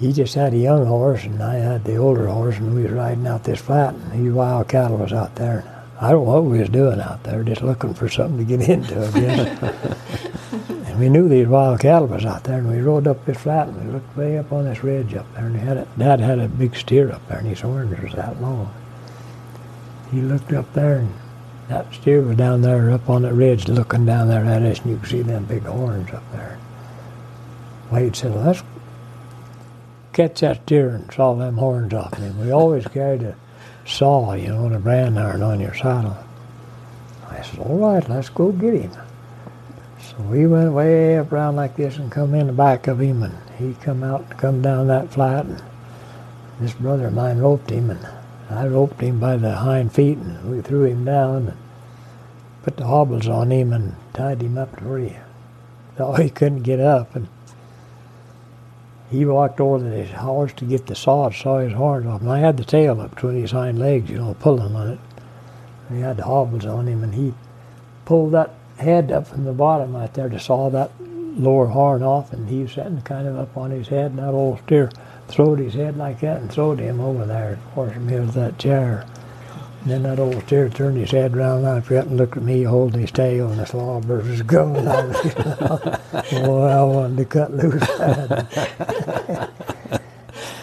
he 0.00 0.12
just 0.12 0.34
had 0.34 0.52
a 0.52 0.58
young 0.58 0.84
horse 0.84 1.24
and 1.24 1.42
I 1.42 1.54
had 1.54 1.84
the 1.84 1.96
older 1.96 2.26
horse 2.26 2.56
and 2.56 2.74
we 2.74 2.82
was 2.82 2.92
riding 2.92 3.26
out 3.26 3.44
this 3.44 3.60
flat 3.60 3.94
and 3.94 4.12
these 4.12 4.32
wild 4.32 4.68
cattle 4.68 4.98
was 4.98 5.12
out 5.12 5.36
there. 5.36 5.64
I 6.00 6.10
don't 6.10 6.26
know 6.26 6.42
what 6.42 6.44
we 6.44 6.58
was 6.58 6.68
doing 6.68 7.00
out 7.00 7.22
there, 7.22 7.42
just 7.42 7.62
looking 7.62 7.94
for 7.94 8.08
something 8.08 8.38
to 8.38 8.56
get 8.56 8.68
into, 8.68 9.06
I 9.06 9.10
guess. 9.12 10.70
we 10.98 11.08
knew 11.08 11.28
these 11.28 11.46
wild 11.46 11.80
cattle 11.80 12.08
was 12.08 12.24
out 12.24 12.44
there 12.44 12.58
and 12.58 12.70
we 12.70 12.80
rode 12.80 13.06
up 13.06 13.24
this 13.24 13.36
flat 13.38 13.68
and 13.68 13.84
we 13.84 13.92
looked 13.92 14.16
way 14.16 14.38
up 14.38 14.52
on 14.52 14.64
this 14.64 14.82
ridge 14.82 15.14
up 15.14 15.32
there 15.34 15.46
and 15.46 15.56
had 15.56 15.76
a, 15.76 15.86
Dad 15.98 16.20
had 16.20 16.38
a 16.38 16.48
big 16.48 16.74
steer 16.76 17.12
up 17.12 17.26
there 17.28 17.38
and 17.38 17.48
his 17.48 17.60
horns 17.60 18.00
was 18.00 18.12
that 18.12 18.40
long. 18.40 18.72
He 20.10 20.20
looked 20.20 20.52
up 20.52 20.72
there 20.72 20.98
and 20.98 21.14
that 21.68 21.92
steer 21.92 22.22
was 22.22 22.36
down 22.36 22.62
there 22.62 22.90
up 22.90 23.10
on 23.10 23.22
the 23.22 23.32
ridge 23.32 23.68
looking 23.68 24.06
down 24.06 24.28
there 24.28 24.44
at 24.44 24.62
us 24.62 24.80
and 24.80 24.90
you 24.90 24.98
could 24.98 25.08
see 25.08 25.22
them 25.22 25.44
big 25.44 25.64
horns 25.64 26.10
up 26.12 26.30
there. 26.32 26.58
Wade 27.90 28.16
said, 28.16 28.34
let's 28.34 28.62
catch 30.12 30.40
that 30.40 30.62
steer 30.64 30.90
and 30.90 31.12
saw 31.12 31.34
them 31.34 31.56
horns 31.56 31.92
off 31.92 32.14
him. 32.14 32.40
We 32.40 32.50
always 32.50 32.86
carried 32.86 33.22
a 33.22 33.36
saw, 33.84 34.32
you 34.34 34.48
know, 34.48 34.66
and 34.66 34.74
a 34.74 34.78
brand 34.78 35.18
iron 35.18 35.42
on 35.42 35.60
your 35.60 35.74
saddle. 35.74 36.16
I 37.28 37.42
said, 37.42 37.60
all 37.60 37.78
right, 37.78 38.08
let's 38.08 38.28
go 38.28 38.52
get 38.52 38.74
him. 38.74 38.92
So 40.16 40.22
we 40.22 40.46
went 40.46 40.72
way 40.72 41.18
up 41.18 41.30
around 41.30 41.56
like 41.56 41.76
this 41.76 41.98
and 41.98 42.10
come 42.10 42.34
in 42.34 42.46
the 42.46 42.52
back 42.54 42.86
of 42.86 43.00
him, 43.00 43.22
and 43.22 43.34
he 43.58 43.74
come 43.74 44.02
out 44.02 44.22
and 44.22 44.38
come 44.38 44.62
down 44.62 44.86
that 44.86 45.12
flat, 45.12 45.44
and 45.44 45.62
this 46.58 46.72
brother 46.72 47.08
of 47.08 47.12
mine 47.14 47.38
roped 47.38 47.68
him, 47.68 47.90
and 47.90 48.06
I 48.48 48.66
roped 48.66 49.00
him 49.00 49.20
by 49.20 49.36
the 49.36 49.56
hind 49.56 49.92
feet, 49.92 50.16
and 50.16 50.50
we 50.50 50.62
threw 50.62 50.84
him 50.84 51.04
down 51.04 51.48
and 51.48 51.58
put 52.62 52.78
the 52.78 52.86
hobbles 52.86 53.28
on 53.28 53.50
him 53.50 53.74
and 53.74 53.94
tied 54.14 54.40
him 54.40 54.56
up 54.56 54.78
to 54.78 54.84
where 54.84 54.98
he 55.00 55.16
thought 55.96 56.20
he 56.20 56.30
couldn't 56.30 56.62
get 56.62 56.80
up, 56.80 57.14
and 57.14 57.28
he 59.10 59.26
walked 59.26 59.60
over 59.60 59.78
to 59.78 59.96
his 59.96 60.10
horse 60.12 60.52
to 60.54 60.64
get 60.64 60.86
the 60.86 60.94
saw 60.94 61.28
to 61.28 61.36
saw 61.36 61.58
his 61.58 61.74
horns 61.74 62.06
off, 62.06 62.22
and 62.22 62.30
I 62.30 62.38
had 62.38 62.56
the 62.56 62.64
tail 62.64 63.02
up 63.02 63.14
between 63.14 63.40
his 63.40 63.50
hind 63.50 63.78
legs, 63.78 64.10
you 64.10 64.16
know, 64.16 64.34
pulling 64.40 64.74
on 64.74 64.92
it. 64.92 64.98
And 65.88 65.98
He 65.98 66.02
had 66.02 66.16
the 66.16 66.24
hobbles 66.24 66.64
on 66.64 66.88
him, 66.88 67.04
and 67.04 67.14
he 67.14 67.34
pulled 68.06 68.32
that 68.32 68.55
head 68.78 69.10
up 69.10 69.26
from 69.26 69.44
the 69.44 69.52
bottom 69.52 69.96
right 69.96 70.12
there 70.14 70.28
to 70.28 70.38
saw 70.38 70.70
that 70.70 70.90
lower 71.00 71.66
horn 71.66 72.02
off, 72.02 72.32
and 72.32 72.48
he 72.48 72.62
was 72.62 72.72
sitting 72.72 73.00
kind 73.02 73.26
of 73.26 73.36
up 73.36 73.56
on 73.56 73.70
his 73.70 73.88
head, 73.88 74.12
and 74.12 74.18
that 74.18 74.32
old 74.32 74.60
steer 74.60 74.90
throwed 75.28 75.58
his 75.58 75.74
head 75.74 75.96
like 75.96 76.20
that 76.20 76.40
and 76.40 76.50
throwed 76.50 76.78
him 76.78 77.00
over 77.00 77.26
there 77.26 77.54
and 77.54 77.62
forced 77.74 77.94
him 77.94 78.08
into 78.08 78.32
that 78.32 78.58
chair. 78.58 79.06
And 79.82 79.90
then 79.90 80.02
that 80.04 80.18
old 80.18 80.42
steer 80.44 80.68
turned 80.68 80.96
his 80.96 81.10
head 81.10 81.36
round 81.36 81.62
like 81.62 81.86
that 81.86 82.06
and 82.06 82.16
looked 82.16 82.36
at 82.36 82.42
me 82.42 82.62
holding 82.62 83.00
his 83.00 83.10
tail, 83.12 83.50
and 83.50 83.60
the 83.60 83.66
slobber 83.66 84.16
was 84.18 84.42
going 84.42 84.86
out 84.86 85.14
his 85.24 85.36
mouth. 85.36 86.30
Boy, 86.30 86.66
I 86.66 86.82
wanted 86.82 87.16
to 87.18 87.24
cut 87.24 87.54
loose. 87.54 87.88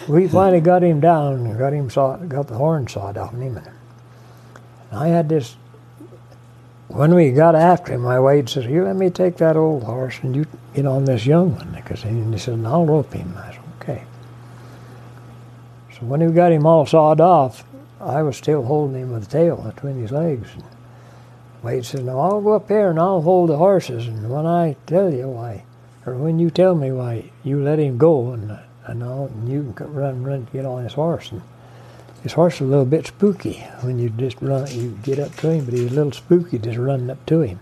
we 0.08 0.28
finally 0.28 0.60
got 0.60 0.82
him 0.82 1.00
down 1.00 1.56
got 1.56 1.72
him 1.72 1.88
saw, 1.88 2.16
got 2.16 2.48
the 2.48 2.54
horn 2.54 2.86
sawed 2.86 3.16
off 3.16 3.32
him. 3.32 3.56
And 3.56 3.68
I 4.92 5.08
had 5.08 5.28
this. 5.28 5.56
When 6.94 7.12
we 7.16 7.32
got 7.32 7.56
after 7.56 7.92
him, 7.92 8.02
my 8.02 8.20
Wade 8.20 8.48
says, 8.48 8.66
"You 8.66 8.84
let 8.84 8.94
me 8.94 9.10
take 9.10 9.38
that 9.38 9.56
old 9.56 9.82
horse 9.82 10.20
and 10.22 10.36
you 10.36 10.46
get 10.74 10.86
on 10.86 11.04
this 11.04 11.26
young 11.26 11.56
one," 11.56 11.72
because 11.74 12.04
he, 12.04 12.10
he 12.10 12.38
said, 12.38 12.64
"I'll 12.64 12.86
rope 12.86 13.12
him." 13.12 13.34
I 13.36 13.50
said, 13.50 13.60
"Okay." 13.80 14.02
So 15.92 16.06
when 16.06 16.24
we 16.24 16.32
got 16.32 16.52
him 16.52 16.64
all 16.64 16.86
sawed 16.86 17.20
off, 17.20 17.64
I 18.00 18.22
was 18.22 18.36
still 18.36 18.62
holding 18.62 19.02
him 19.02 19.12
with 19.12 19.24
the 19.24 19.38
tail 19.38 19.56
between 19.56 20.00
his 20.00 20.12
legs. 20.12 20.50
And 20.54 20.62
Wade 21.64 21.84
says, 21.84 22.04
"Now 22.04 22.20
I'll 22.20 22.40
go 22.40 22.52
up 22.52 22.68
here 22.68 22.90
and 22.90 23.00
I'll 23.00 23.22
hold 23.22 23.50
the 23.50 23.56
horses, 23.56 24.06
and 24.06 24.30
when 24.30 24.46
I 24.46 24.76
tell 24.86 25.12
you 25.12 25.30
why, 25.30 25.64
or 26.06 26.14
when 26.14 26.38
you 26.38 26.48
tell 26.48 26.76
me 26.76 26.92
why, 26.92 27.24
you 27.42 27.60
let 27.60 27.80
him 27.80 27.98
go, 27.98 28.30
and 28.30 28.56
and, 28.86 29.02
I'll, 29.02 29.24
and 29.24 29.48
you 29.48 29.72
can 29.74 29.92
run 29.92 30.22
run 30.22 30.46
get 30.52 30.64
on 30.64 30.84
his 30.84 30.92
horse." 30.92 31.32
And 31.32 31.42
his 32.24 32.32
horse 32.32 32.58
was 32.58 32.68
a 32.68 32.70
little 32.70 32.86
bit 32.86 33.06
spooky 33.06 33.60
when 33.82 33.98
you 33.98 34.08
just 34.08 34.40
run, 34.40 34.66
you 34.70 34.98
get 35.02 35.18
up 35.18 35.36
to 35.36 35.50
him, 35.50 35.66
but 35.66 35.74
he 35.74 35.82
was 35.82 35.92
a 35.92 35.94
little 35.94 36.10
spooky 36.10 36.58
just 36.58 36.78
running 36.78 37.10
up 37.10 37.24
to 37.26 37.40
him. 37.42 37.60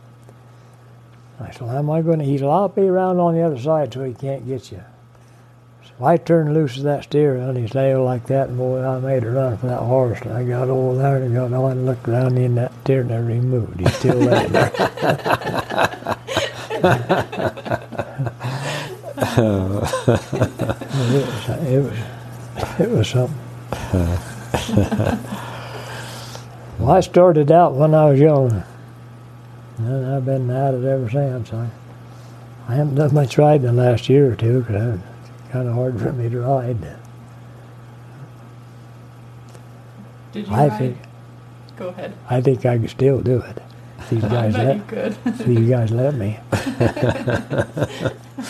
I 1.41 1.51
said, 1.51 1.67
how 1.67 1.79
am 1.79 1.91
I 1.91 2.01
going 2.01 2.21
to, 2.21 2.25
he 2.25 2.39
said, 2.39 2.47
I'll 2.47 2.69
be 2.69 2.83
around 2.83 3.19
on 3.19 3.35
the 3.35 3.43
other 3.43 3.59
side 3.59 3.93
so 3.93 4.05
he 4.05 4.15
can't 4.15 4.47
get 4.47 4.71
you. 4.71 4.85
So 5.83 6.05
I 6.05 6.17
turned 6.17 6.55
loose 6.55 6.77
of 6.77 6.85
that 6.85 7.03
steer 7.03 7.39
on 7.39 7.57
his 7.57 7.73
tail 7.73 8.05
like 8.05 8.27
that, 8.27 8.51
and 8.51 8.57
boy, 8.57 8.85
I 8.85 9.01
made 9.01 9.25
a 9.25 9.33
run 9.33 9.59
for 9.59 9.67
that 9.67 9.81
horse. 9.81 10.21
And 10.21 10.33
I 10.33 10.45
got 10.45 10.69
over 10.69 10.97
there 10.97 11.17
and 11.17 11.35
got 11.35 11.53
on 11.53 11.73
and 11.73 11.85
looked 11.85 12.07
around, 12.07 12.39
and 12.39 12.57
that 12.57 12.73
steer 12.85 13.03
never 13.03 13.33
even 13.33 13.49
moved. 13.49 13.81
He's 13.81 13.97
still 13.97 14.21
there. 14.21 14.45
it, 14.45 14.53
was, 21.27 21.49
it, 21.67 21.83
was, 21.83 21.99
it 22.79 22.91
was 22.91 23.09
something. 23.09 24.19
well, 26.79 26.91
I 26.91 27.01
started 27.01 27.51
out 27.51 27.75
when 27.75 27.95
I 27.95 28.11
was 28.11 28.21
young, 28.21 28.63
and 29.79 30.07
I've 30.07 30.25
been 30.27 30.51
at 30.51 30.75
it 30.75 30.85
ever 30.85 31.09
since. 31.09 31.53
I, 31.53 31.69
I 32.69 32.75
haven't 32.75 32.97
done 32.97 33.15
much 33.15 33.39
riding 33.39 33.67
the 33.67 33.73
last 33.73 34.09
year 34.09 34.31
or 34.33 34.37
two 34.37 34.61
because 34.61 34.99
it's 34.99 35.51
kind 35.53 35.69
of 35.69 35.75
hard 35.75 35.99
for 36.01 36.13
me 36.13 36.29
to 36.29 36.41
ride. 36.41 36.77
Did 40.33 40.47
you 40.49 40.53
I 40.55 40.69
ride? 40.69 40.79
think 40.79 40.99
Go 41.77 41.89
ahead. 41.89 42.15
I 42.29 42.41
think 42.41 42.65
I 42.67 42.79
could 42.79 42.91
still 42.91 43.21
do 43.21 43.41
it. 43.41 43.63
These 44.11 44.23
guys 44.25 44.55
let 44.55 44.77
you 44.77 44.83
could. 44.89 45.17
these 45.47 45.71
guys 45.71 45.91
let 45.91 46.15
me. 46.15 46.39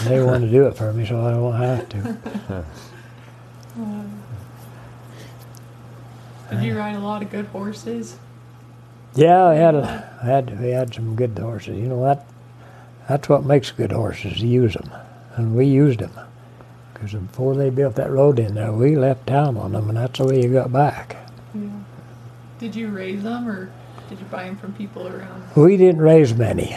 they 0.09 0.23
want 0.23 0.43
to 0.45 0.51
do 0.51 0.67
it 0.67 0.77
for 0.77 0.93
me, 0.93 1.07
so 1.07 1.21
I 1.21 1.31
don't 1.33 1.53
have 1.55 1.89
to. 1.91 2.65
Did 6.53 6.65
you 6.65 6.79
ride 6.79 6.97
a 6.97 7.01
lot 7.01 7.23
of 7.23 7.31
good 7.31 7.47
horses? 7.47 8.17
Yeah, 9.15 9.45
I 9.45 9.55
had 9.55 9.75
a, 9.75 10.19
I 10.23 10.27
had 10.27 10.61
we 10.61 10.71
had 10.71 10.95
some 10.95 11.17
good 11.17 11.39
horses. 11.39 11.79
You 11.79 11.89
know 11.89 12.03
that 12.05 12.27
that's 13.09 13.29
what 13.29 13.45
makes 13.45 13.71
good 13.71 13.93
horses. 13.93 14.41
You 14.41 14.63
use 14.63 14.75
them, 14.75 14.91
and 15.37 15.55
we 15.55 15.67
used 15.67 16.01
them 16.01 16.13
because 16.93 17.13
before 17.13 17.57
they 17.57 17.71
built 17.71 17.97
that 17.97 18.11
road 18.11 18.39
in 18.39 18.55
there, 18.55 18.73
we 18.73 18.97
left 18.97 19.27
town 19.27 19.57
on 19.57 19.73
them, 19.73 19.89
and 19.89 19.99
that's 19.99 20.19
the 20.19 20.27
way 20.27 20.43
you 20.43 20.53
got 20.53 20.73
back. 20.73 21.17
Yeah. 21.55 21.69
Did 22.59 22.77
you 22.77 22.89
raise 22.89 23.23
them 23.23 23.49
or 23.49 23.73
did 24.09 24.21
you 24.21 24.27
buy 24.27 24.45
them 24.45 24.57
from 24.57 24.73
people 24.75 25.09
around? 25.09 25.43
We 25.57 25.77
didn't 25.77 26.01
raise 26.01 26.35
many. 26.35 26.77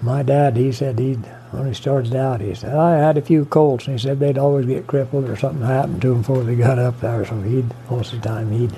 My 0.00 0.22
dad, 0.22 0.56
he 0.56 0.70
said 0.70 0.98
he'd 0.98 1.24
when 1.50 1.66
he 1.66 1.74
started 1.74 2.14
out, 2.14 2.40
he 2.40 2.54
said 2.54 2.74
I 2.74 2.96
had 2.96 3.16
a 3.16 3.22
few 3.22 3.44
colts, 3.44 3.86
and 3.86 3.98
he 3.98 4.06
said 4.06 4.20
they'd 4.20 4.38
always 4.38 4.66
get 4.66 4.86
crippled 4.86 5.28
or 5.28 5.36
something 5.36 5.64
happened 5.64 6.02
to 6.02 6.08
them 6.08 6.18
before 6.18 6.42
they 6.44 6.56
got 6.56 6.78
up 6.78 7.00
there. 7.00 7.24
So 7.24 7.40
he'd 7.40 7.72
most 7.90 8.12
of 8.12 8.22
the 8.22 8.28
time 8.28 8.50
he'd 8.50 8.72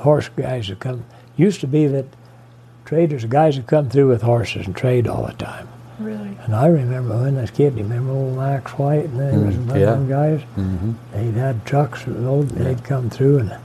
horse 0.00 0.28
guys 0.30 0.68
would 0.68 0.80
come. 0.80 1.04
Used 1.36 1.60
to 1.60 1.66
be 1.66 1.86
that 1.86 2.06
traders, 2.84 3.24
guys 3.24 3.56
would 3.56 3.66
come 3.66 3.88
through 3.88 4.08
with 4.08 4.22
horses 4.22 4.66
and 4.66 4.74
trade 4.76 5.06
all 5.06 5.26
the 5.26 5.32
time. 5.34 5.68
Really? 5.98 6.36
And 6.44 6.54
I 6.54 6.66
remember 6.66 7.16
when 7.22 7.36
I 7.36 7.42
was 7.42 7.50
a 7.50 7.52
kid, 7.52 7.76
you 7.76 7.82
remember 7.82 8.12
old 8.12 8.36
Max 8.36 8.72
White 8.72 9.04
and 9.04 9.20
there 9.20 9.38
was 9.38 9.54
Mm, 9.54 9.66
one 9.66 9.76
of 9.76 9.82
yeah. 9.82 9.90
them 9.90 10.08
guys? 10.08 10.40
Mm-hmm. 10.56 10.92
They'd 11.12 11.38
had 11.40 11.66
trucks, 11.66 12.06
with 12.06 12.26
old, 12.26 12.48
they'd 12.50 12.82
come 12.84 13.10
through 13.10 13.38
and 13.40 13.56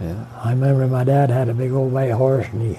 Yeah. 0.00 0.24
I 0.42 0.50
remember 0.50 0.86
my 0.86 1.04
dad 1.04 1.30
had 1.30 1.48
a 1.48 1.54
big 1.54 1.72
old 1.72 1.92
bay 1.94 2.10
horse, 2.10 2.46
and 2.52 2.62
he, 2.62 2.78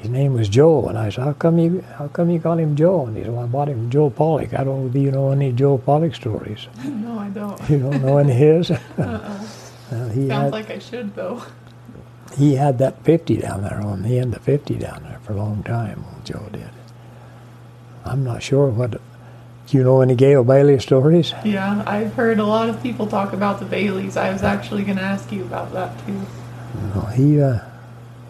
his 0.00 0.10
name 0.10 0.32
was 0.34 0.48
Joe. 0.48 0.86
And 0.88 0.96
I 0.96 1.10
said, 1.10 1.24
"How 1.24 1.32
come 1.34 1.58
you, 1.58 1.82
how 1.98 2.08
come 2.08 2.30
you 2.30 2.40
call 2.40 2.56
him 2.58 2.74
Joe?" 2.76 3.06
And 3.06 3.16
he 3.16 3.22
said, 3.24 3.32
"Well, 3.32 3.42
I 3.44 3.46
bought 3.46 3.68
him 3.68 3.76
from 3.78 3.90
Joe 3.90 4.08
Pollock. 4.10 4.54
I 4.54 4.64
don't 4.64 4.82
know 4.82 4.88
if 4.88 4.94
you 4.94 5.10
know 5.10 5.32
any 5.32 5.52
Joe 5.52 5.76
Pollock 5.78 6.14
stories. 6.14 6.66
No, 6.84 7.18
I 7.18 7.28
don't. 7.28 7.60
You 7.68 7.78
don't 7.80 8.02
know 8.02 8.16
any 8.18 8.32
of 8.32 8.38
his." 8.38 8.70
Uh-uh. 8.98 9.46
Well, 9.90 10.08
Sounds 10.10 10.30
had 10.30 10.52
like 10.52 10.70
I 10.70 10.78
should 10.80 11.14
though. 11.14 11.42
He 12.36 12.56
had 12.56 12.78
that 12.78 13.02
fifty 13.04 13.36
down 13.36 13.62
there 13.62 13.80
on 13.80 14.02
the 14.02 14.18
end 14.18 14.34
of 14.34 14.42
fifty 14.42 14.74
down 14.74 15.02
there 15.04 15.18
for 15.22 15.32
a 15.32 15.36
long 15.36 15.62
time. 15.62 16.04
Old 16.14 16.24
Joe 16.24 16.48
did. 16.52 16.70
I'm 18.04 18.24
not 18.24 18.42
sure 18.42 18.68
what. 18.68 18.90
Do 18.92 19.76
you 19.76 19.82
know 19.82 20.00
any 20.00 20.14
Gail 20.14 20.44
Bailey 20.44 20.78
stories? 20.78 21.34
Yeah, 21.44 21.82
I've 21.86 22.14
heard 22.14 22.38
a 22.38 22.44
lot 22.44 22.68
of 22.68 22.80
people 22.82 23.08
talk 23.08 23.32
about 23.32 23.58
the 23.58 23.64
Baileys. 23.64 24.16
I 24.16 24.32
was 24.32 24.44
actually 24.44 24.84
going 24.84 24.98
to 24.98 25.02
ask 25.02 25.32
you 25.32 25.42
about 25.42 25.72
that 25.72 25.98
too. 26.06 26.20
No, 26.94 27.00
he. 27.06 27.40
Uh, 27.40 27.60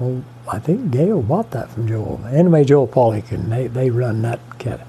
well, 0.00 0.24
I 0.48 0.58
think 0.58 0.92
Gail 0.92 1.20
bought 1.20 1.50
that 1.50 1.70
from 1.70 1.88
Joe. 1.88 2.20
Anyway, 2.30 2.64
Joe 2.64 2.86
Pollock 2.86 3.30
and 3.32 3.52
they 3.52 3.66
they 3.66 3.90
run 3.90 4.22
that 4.22 4.40
cat 4.58 4.88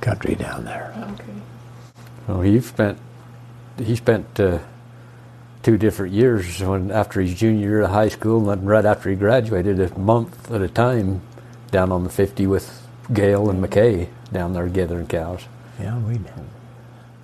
country 0.00 0.34
down 0.34 0.64
there. 0.64 0.92
Okay. 1.12 1.32
Well, 2.26 2.40
he 2.42 2.60
spent 2.60 2.98
he 3.78 3.96
spent 3.96 4.38
uh, 4.38 4.58
two 5.64 5.78
different 5.78 6.12
years 6.12 6.62
when 6.62 6.90
after 6.90 7.22
his 7.22 7.34
junior 7.34 7.68
year 7.68 7.80
of 7.80 7.90
high 7.90 8.08
school, 8.08 8.50
and 8.50 8.68
right 8.68 8.84
after 8.84 9.10
he 9.10 9.16
graduated, 9.16 9.80
a 9.80 9.98
month 9.98 10.50
at 10.52 10.60
a 10.60 10.68
time, 10.68 11.22
down 11.70 11.90
on 11.90 12.04
the 12.04 12.10
fifty 12.10 12.46
with 12.46 12.86
Gail 13.12 13.50
and 13.50 13.64
McKay 13.64 14.08
down 14.30 14.52
there 14.52 14.68
gathering 14.68 15.06
cows. 15.06 15.42
Yeah, 15.80 15.98
we. 15.98 16.20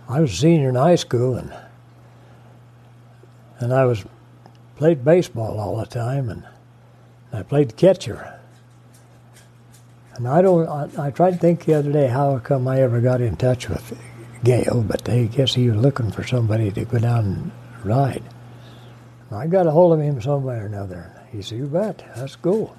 I 0.09 0.21
was 0.21 0.33
a 0.33 0.37
senior 0.37 0.71
in 0.71 0.75
high 0.75 0.97
school, 0.97 1.37
and 1.37 1.53
and 3.61 3.73
I 3.73 3.85
was 3.85 4.05
played 4.77 5.05
baseball 5.05 5.61
all 5.61 5.77
the 5.77 5.87
time, 5.87 6.31
and 6.31 6.45
I 7.33 7.43
played 7.43 7.77
catcher. 7.77 8.39
And 10.15 10.27
I 10.27 10.43
don't. 10.43 10.67
I, 10.67 11.07
I 11.07 11.11
tried 11.11 11.33
to 11.33 11.37
think 11.37 11.67
the 11.67 11.75
other 11.75 11.93
day 11.93 12.09
how 12.09 12.39
come 12.39 12.67
I 12.67 12.81
ever 12.81 13.01
got 13.01 13.21
in 13.21 13.37
touch 13.37 13.69
with 13.69 13.99
Gale, 14.43 14.83
but 14.87 15.09
I 15.09 15.25
guess 15.25 15.55
he 15.55 15.69
was 15.69 15.79
looking 15.79 16.11
for 16.11 16.27
somebody 16.27 16.71
to 16.71 16.85
go 16.87 16.99
down 16.99 17.53
ride. 17.85 18.23
I 19.31 19.47
got 19.47 19.67
a 19.67 19.71
hold 19.71 19.93
of 19.93 20.01
him 20.01 20.21
somewhere 20.21 20.63
or 20.63 20.67
another. 20.67 21.13
He 21.31 21.43
said, 21.43 21.59
"You 21.59 21.67
bet, 21.67 22.05
let's 22.17 22.37
go." 22.37 22.73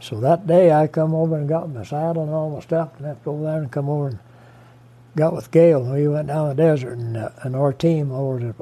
So 0.00 0.20
that 0.20 0.46
day 0.46 0.72
I 0.72 0.86
come 0.86 1.14
over 1.14 1.36
and 1.36 1.48
got 1.48 1.70
my 1.70 1.84
saddle 1.84 2.24
and 2.24 2.32
all 2.32 2.50
my 2.50 2.60
stuff 2.60 2.90
and 2.96 3.06
left 3.06 3.26
over 3.26 3.42
there 3.44 3.62
and 3.62 3.70
come 3.70 3.88
over 3.88 4.08
and 4.08 4.18
got 5.16 5.34
with 5.34 5.50
Gail 5.50 5.82
and 5.82 5.94
we 5.94 6.06
went 6.06 6.28
down 6.28 6.48
the 6.48 6.54
desert 6.54 6.98
and, 6.98 7.16
uh, 7.16 7.30
and 7.42 7.56
our 7.56 7.72
team 7.72 8.12
over 8.12 8.38
the 8.38 8.54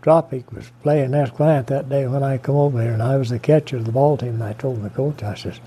Tropic 0.00 0.50
was 0.52 0.70
playing 0.82 1.12
Escalante 1.14 1.74
that 1.74 1.88
day 1.88 2.06
when 2.06 2.22
I 2.22 2.38
come 2.38 2.56
over 2.56 2.80
here 2.80 2.92
and 2.92 3.02
I 3.02 3.16
was 3.16 3.28
the 3.28 3.38
catcher 3.38 3.76
of 3.76 3.84
the 3.84 3.92
ball 3.92 4.16
team 4.16 4.34
and 4.34 4.44
I 4.44 4.54
told 4.54 4.82
the 4.82 4.88
coach, 4.88 5.22
I 5.22 5.34
says, 5.34 5.60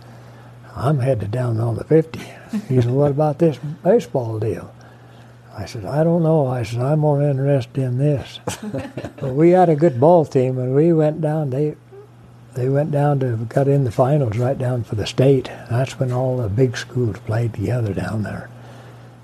I'm 0.76 1.00
headed 1.00 1.30
down 1.30 1.60
on 1.60 1.76
the 1.76 1.84
50. 1.84 2.20
He 2.68 2.82
said, 2.82 2.90
what 2.90 3.12
about 3.12 3.38
this 3.38 3.60
baseball 3.84 4.40
deal? 4.40 4.74
I 5.60 5.66
said, 5.66 5.84
I 5.84 6.06
don't 6.06 6.24
know. 6.24 6.48
I 6.48 6.64
said, 6.64 6.80
I'm 6.80 7.00
more 7.00 7.22
interested 7.22 7.84
in 7.84 7.98
this. 7.98 8.40
but 9.18 9.34
we 9.34 9.50
had 9.50 9.68
a 9.68 9.76
good 9.76 10.00
ball 10.00 10.24
team, 10.24 10.58
and 10.58 10.74
we 10.74 10.94
went 10.94 11.20
down. 11.20 11.50
They 11.50 11.76
they 12.54 12.70
went 12.70 12.92
down 12.92 13.20
to 13.20 13.36
got 13.50 13.68
in 13.68 13.84
the 13.84 13.92
finals 13.92 14.38
right 14.38 14.58
down 14.58 14.86
for 14.86 14.96
the 14.96 15.06
state. 15.06 15.52
That's 15.70 16.00
when 16.00 16.14
all 16.14 16.38
the 16.38 16.48
big 16.48 16.78
schools 16.78 17.18
played 17.20 17.54
together 17.54 17.94
down 17.94 18.24
there, 18.24 18.50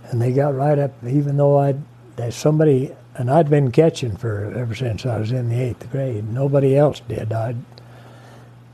and 0.09 0.21
they 0.21 0.33
got 0.33 0.53
right 0.53 0.77
up. 0.77 0.91
Even 1.07 1.37
though 1.37 1.57
I, 1.57 1.75
there's 2.17 2.35
somebody, 2.35 2.93
and 3.15 3.31
I'd 3.31 3.49
been 3.49 3.71
catching 3.71 4.17
for 4.17 4.53
ever 4.53 4.75
since 4.75 5.05
I 5.05 5.17
was 5.17 5.31
in 5.31 5.47
the 5.47 5.61
eighth 5.61 5.89
grade. 5.89 6.29
Nobody 6.29 6.77
else 6.77 6.99
did. 7.07 7.31
I, 7.31 7.55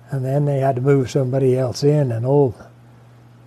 and 0.09 0.25
then 0.25 0.45
they 0.45 0.61
had 0.61 0.77
to 0.77 0.81
move 0.81 1.11
somebody 1.11 1.59
else 1.59 1.83
in, 1.83 2.11
and 2.11 2.25
old, 2.25 2.55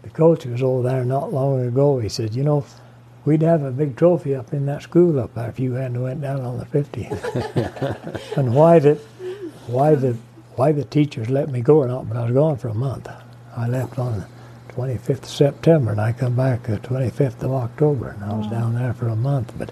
the 0.02 0.10
coach 0.10 0.46
was 0.46 0.62
over 0.62 0.88
there 0.88 1.04
not 1.04 1.32
long 1.32 1.66
ago. 1.66 1.98
He 1.98 2.08
said, 2.08 2.32
you 2.32 2.44
know 2.44 2.64
we'd 3.24 3.42
have 3.42 3.62
a 3.62 3.70
big 3.70 3.96
trophy 3.96 4.34
up 4.34 4.52
in 4.52 4.66
that 4.66 4.82
school 4.82 5.18
up 5.18 5.34
there 5.34 5.48
if 5.48 5.58
you 5.58 5.72
hadn't 5.72 6.02
went 6.02 6.20
down 6.20 6.40
on 6.40 6.58
the 6.58 6.66
50. 6.66 7.04
and 8.36 8.54
why 8.54 8.78
did, 8.78 8.98
why 9.66 9.94
the, 9.94 10.16
why 10.56 10.72
the 10.72 10.84
teachers 10.84 11.30
let 11.30 11.50
me 11.50 11.60
go 11.60 11.78
or 11.78 11.88
not, 11.88 12.08
but 12.08 12.16
I 12.16 12.24
was 12.24 12.32
gone 12.32 12.56
for 12.56 12.68
a 12.68 12.74
month. 12.74 13.08
I 13.56 13.68
left 13.68 13.98
on 13.98 14.20
the 14.20 14.26
25th 14.74 15.22
of 15.22 15.28
September 15.28 15.92
and 15.92 16.00
I 16.00 16.12
come 16.12 16.36
back 16.36 16.64
the 16.64 16.78
25th 16.78 17.42
of 17.42 17.52
October 17.52 18.10
and 18.10 18.24
I 18.24 18.34
was 18.34 18.46
down 18.48 18.74
there 18.74 18.92
for 18.92 19.08
a 19.08 19.16
month. 19.16 19.52
But 19.56 19.70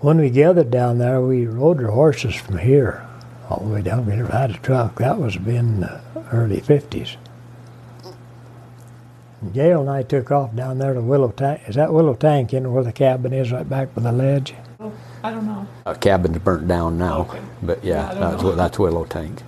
when 0.00 0.18
we 0.18 0.30
gathered 0.30 0.70
down 0.70 0.98
there, 0.98 1.20
we 1.20 1.46
rode 1.46 1.82
our 1.82 1.90
horses 1.90 2.34
from 2.34 2.58
here 2.58 3.06
all 3.48 3.64
the 3.64 3.74
way 3.74 3.82
down. 3.82 4.06
We 4.06 4.16
never 4.16 4.32
had 4.32 4.50
a 4.50 4.58
truck. 4.58 4.96
That 4.96 5.18
was 5.18 5.36
in 5.36 5.80
the 5.80 6.00
early 6.32 6.60
50s. 6.60 7.16
Gail 9.52 9.80
and 9.80 9.90
I 9.90 10.02
took 10.02 10.30
off 10.30 10.54
down 10.54 10.78
there 10.78 10.94
to 10.94 11.00
Willow 11.00 11.30
Tank. 11.32 11.62
Is 11.66 11.74
that 11.76 11.92
Willow 11.92 12.14
Tank 12.14 12.52
in 12.54 12.72
where 12.72 12.84
the 12.84 12.92
cabin 12.92 13.32
is, 13.32 13.50
right 13.52 13.68
back 13.68 13.94
by 13.94 14.02
the 14.02 14.12
ledge? 14.12 14.54
Oh, 14.80 14.92
I 15.22 15.30
don't 15.30 15.46
know. 15.46 15.66
A 15.86 15.94
cabin's 15.94 16.38
burnt 16.38 16.68
down 16.68 16.98
now, 16.98 17.20
Okay. 17.20 17.40
but 17.62 17.84
Yeah, 17.84 18.12
yeah, 18.12 18.14
that's, 18.36 18.42
that's 18.56 18.78
Willow 18.78 19.04
Tank. 19.04 19.42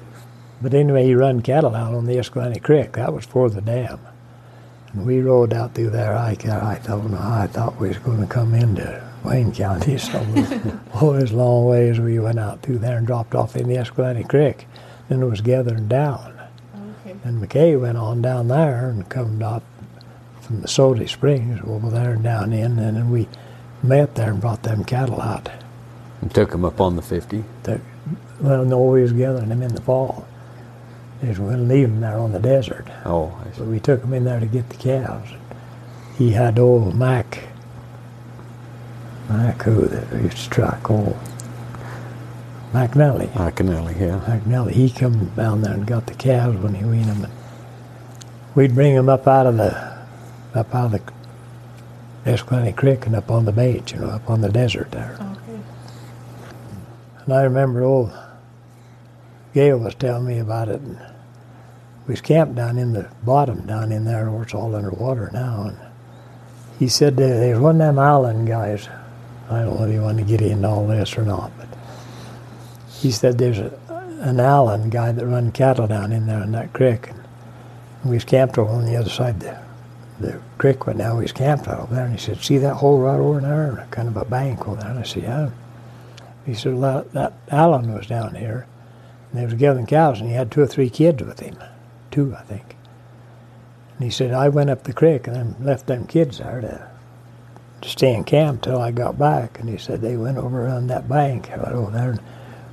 But 0.60 0.74
anyway, 0.74 1.04
he 1.04 1.14
run 1.14 1.40
cattle 1.42 1.74
out 1.76 1.94
on 1.94 2.06
the 2.06 2.18
Escalante 2.18 2.58
Creek. 2.60 2.92
That 2.92 3.12
was 3.14 3.24
for 3.24 3.48
the 3.48 3.60
dam. 3.60 4.00
And 4.92 5.06
we 5.06 5.20
rode 5.20 5.52
out 5.52 5.74
through 5.74 5.90
there. 5.90 6.16
I, 6.16 6.30
I 6.30 6.74
thought, 6.76 7.04
no, 7.08 7.18
I 7.18 7.46
thought 7.46 7.78
we 7.78 7.88
was 7.88 7.98
going 7.98 8.20
to 8.20 8.26
come 8.26 8.54
into 8.54 9.06
Wayne 9.24 9.52
County. 9.52 9.98
So 9.98 10.20
we, 10.34 10.40
oh, 10.94 11.12
it 11.14 11.22
was 11.22 11.30
a 11.32 11.36
long 11.36 11.66
ways. 11.66 12.00
We 12.00 12.18
went 12.18 12.38
out 12.38 12.62
through 12.62 12.78
there 12.78 12.96
and 12.98 13.06
dropped 13.06 13.34
off 13.34 13.54
in 13.54 13.68
the 13.68 13.76
Escalante 13.76 14.24
Creek. 14.24 14.66
Then 15.08 15.22
it 15.22 15.26
was 15.26 15.40
gathering 15.42 15.86
down. 15.88 16.34
Okay. 17.06 17.16
And 17.24 17.40
McKay 17.42 17.80
went 17.80 17.98
on 17.98 18.20
down 18.22 18.48
there 18.48 18.88
and 18.90 19.08
come 19.08 19.42
up 19.42 19.62
from 20.48 20.62
the 20.62 20.68
Sody 20.68 21.06
Springs 21.06 21.60
over 21.66 21.90
there 21.90 22.14
and 22.14 22.24
down 22.24 22.54
in. 22.54 22.78
And 22.78 22.96
then 22.96 23.10
we 23.10 23.28
met 23.82 24.14
there 24.14 24.30
and 24.30 24.40
brought 24.40 24.62
them 24.62 24.82
cattle 24.82 25.20
out. 25.20 25.50
And 26.22 26.34
took 26.34 26.50
them 26.50 26.64
up 26.64 26.80
on 26.80 26.96
the 26.96 27.02
50. 27.02 27.44
The, 27.64 27.80
well, 28.40 28.64
no, 28.64 28.82
we 28.82 29.02
was 29.02 29.12
gathering 29.12 29.50
them 29.50 29.62
in 29.62 29.74
the 29.74 29.82
fall. 29.82 30.26
They 31.20 31.28
was 31.28 31.38
going 31.38 31.56
to 31.56 31.62
leave 31.62 31.88
them 31.90 32.00
there 32.00 32.18
on 32.18 32.32
the 32.32 32.38
desert. 32.38 32.86
Oh, 33.04 33.38
I 33.44 33.56
see. 33.56 33.62
we 33.62 33.78
took 33.78 34.00
them 34.00 34.14
in 34.14 34.24
there 34.24 34.40
to 34.40 34.46
get 34.46 34.70
the 34.70 34.76
calves. 34.76 35.30
He 36.16 36.30
had 36.30 36.58
old 36.58 36.96
Mac, 36.96 37.44
Mac 39.28 39.62
who 39.62 39.86
that 39.86 40.12
used 40.22 40.38
to 40.38 40.50
truck, 40.50 40.90
old 40.90 41.18
McNally. 42.72 43.28
Iconelli, 43.32 44.00
yeah. 44.00 44.20
McNally, 44.26 44.72
he 44.72 44.90
come 44.90 45.26
down 45.34 45.60
there 45.60 45.74
and 45.74 45.86
got 45.86 46.06
the 46.06 46.14
calves 46.14 46.56
when 46.58 46.74
he 46.74 46.84
weaned 46.84 47.06
them. 47.06 47.24
And 47.24 47.32
we'd 48.54 48.74
bring 48.74 48.94
them 48.94 49.08
up 49.08 49.26
out 49.26 49.46
of 49.46 49.56
the, 49.56 49.97
up 50.58 50.74
out 50.74 50.92
of 50.94 51.00
the 52.24 52.30
Escalante 52.30 52.72
Creek 52.72 53.06
and 53.06 53.16
up 53.16 53.30
on 53.30 53.46
the 53.46 53.52
beach, 53.52 53.92
you 53.92 54.00
know, 54.00 54.08
up 54.08 54.28
on 54.28 54.40
the 54.40 54.50
desert 54.50 54.90
there. 54.90 55.16
Okay. 55.18 55.60
And 57.24 57.32
I 57.32 57.42
remember 57.42 57.82
old 57.82 58.12
Gail 59.54 59.78
was 59.78 59.94
telling 59.94 60.26
me 60.26 60.38
about 60.38 60.68
it. 60.68 60.80
And 60.80 60.98
we 62.06 62.12
was 62.12 62.20
camped 62.20 62.54
down 62.54 62.78
in 62.78 62.92
the 62.92 63.08
bottom, 63.24 63.66
down 63.66 63.92
in 63.92 64.04
there 64.04 64.30
where 64.30 64.42
it's 64.42 64.54
all 64.54 64.74
underwater 64.74 65.30
now. 65.32 65.68
And 65.68 65.78
he 66.78 66.88
said 66.88 67.16
there's 67.16 67.58
one 67.58 67.76
of 67.76 67.78
them 67.78 67.98
island 67.98 68.46
guys. 68.46 68.88
I 69.50 69.62
don't 69.62 69.80
know 69.80 69.86
if 69.86 69.92
you 69.92 70.02
want 70.02 70.18
to 70.18 70.24
get 70.24 70.42
into 70.42 70.68
all 70.68 70.86
this 70.86 71.16
or 71.16 71.22
not, 71.22 71.50
but 71.56 71.68
he 72.90 73.10
said 73.10 73.38
there's 73.38 73.58
a, 73.58 73.72
an 74.20 74.40
Allen 74.40 74.90
guy 74.90 75.12
that 75.12 75.26
run 75.26 75.50
cattle 75.52 75.86
down 75.86 76.12
in 76.12 76.26
there 76.26 76.42
in 76.42 76.52
that 76.52 76.72
creek. 76.72 77.08
And 77.08 77.24
we 78.04 78.16
was 78.16 78.24
camped 78.24 78.58
over 78.58 78.70
on 78.70 78.84
the 78.84 78.96
other 78.96 79.10
side. 79.10 79.40
The, 79.40 79.58
the 80.20 80.40
creek 80.58 80.84
down. 80.84 81.16
We 81.16 81.22
was 81.22 81.32
camped 81.32 81.68
out 81.68 81.90
there, 81.90 82.04
and 82.04 82.18
he 82.18 82.18
said, 82.18 82.42
"See 82.42 82.58
that 82.58 82.74
hole 82.74 82.98
right 82.98 83.18
over 83.18 83.40
there, 83.40 83.86
kind 83.90 84.08
of 84.08 84.16
a 84.16 84.24
bank 84.24 84.66
over 84.66 84.80
there." 84.80 84.90
And 84.90 84.98
I 84.98 85.02
said, 85.04 85.22
"Yeah." 85.22 85.50
He 86.48 86.54
said, 86.54 86.76
well, 86.76 87.04
that 87.12 87.34
Allen 87.50 87.92
was 87.92 88.06
down 88.06 88.34
here, 88.34 88.66
and 89.30 89.38
they 89.38 89.44
was 89.44 89.52
gathering 89.52 89.84
cows, 89.84 90.18
and 90.18 90.30
he 90.30 90.34
had 90.34 90.50
two 90.50 90.62
or 90.62 90.66
three 90.66 90.88
kids 90.88 91.22
with 91.22 91.40
him, 91.40 91.58
two, 92.10 92.34
I 92.34 92.40
think. 92.40 92.74
And 93.94 94.04
he 94.04 94.08
said, 94.08 94.32
I 94.32 94.48
went 94.48 94.70
up 94.70 94.84
the 94.84 94.94
creek 94.94 95.26
and 95.26 95.36
then 95.36 95.56
left 95.60 95.86
them 95.88 96.06
kids 96.06 96.38
there 96.38 96.62
to, 96.62 96.90
to 97.82 97.88
stay 97.90 98.14
in 98.14 98.24
camp 98.24 98.62
till 98.62 98.80
I 98.80 98.92
got 98.92 99.18
back. 99.18 99.60
And 99.60 99.68
he 99.68 99.76
said 99.76 100.00
they 100.00 100.16
went 100.16 100.38
over 100.38 100.66
on 100.66 100.86
that 100.86 101.06
bank 101.06 101.50
right 101.50 101.72
over 101.72 101.90
there 101.90 102.12
and 102.12 102.20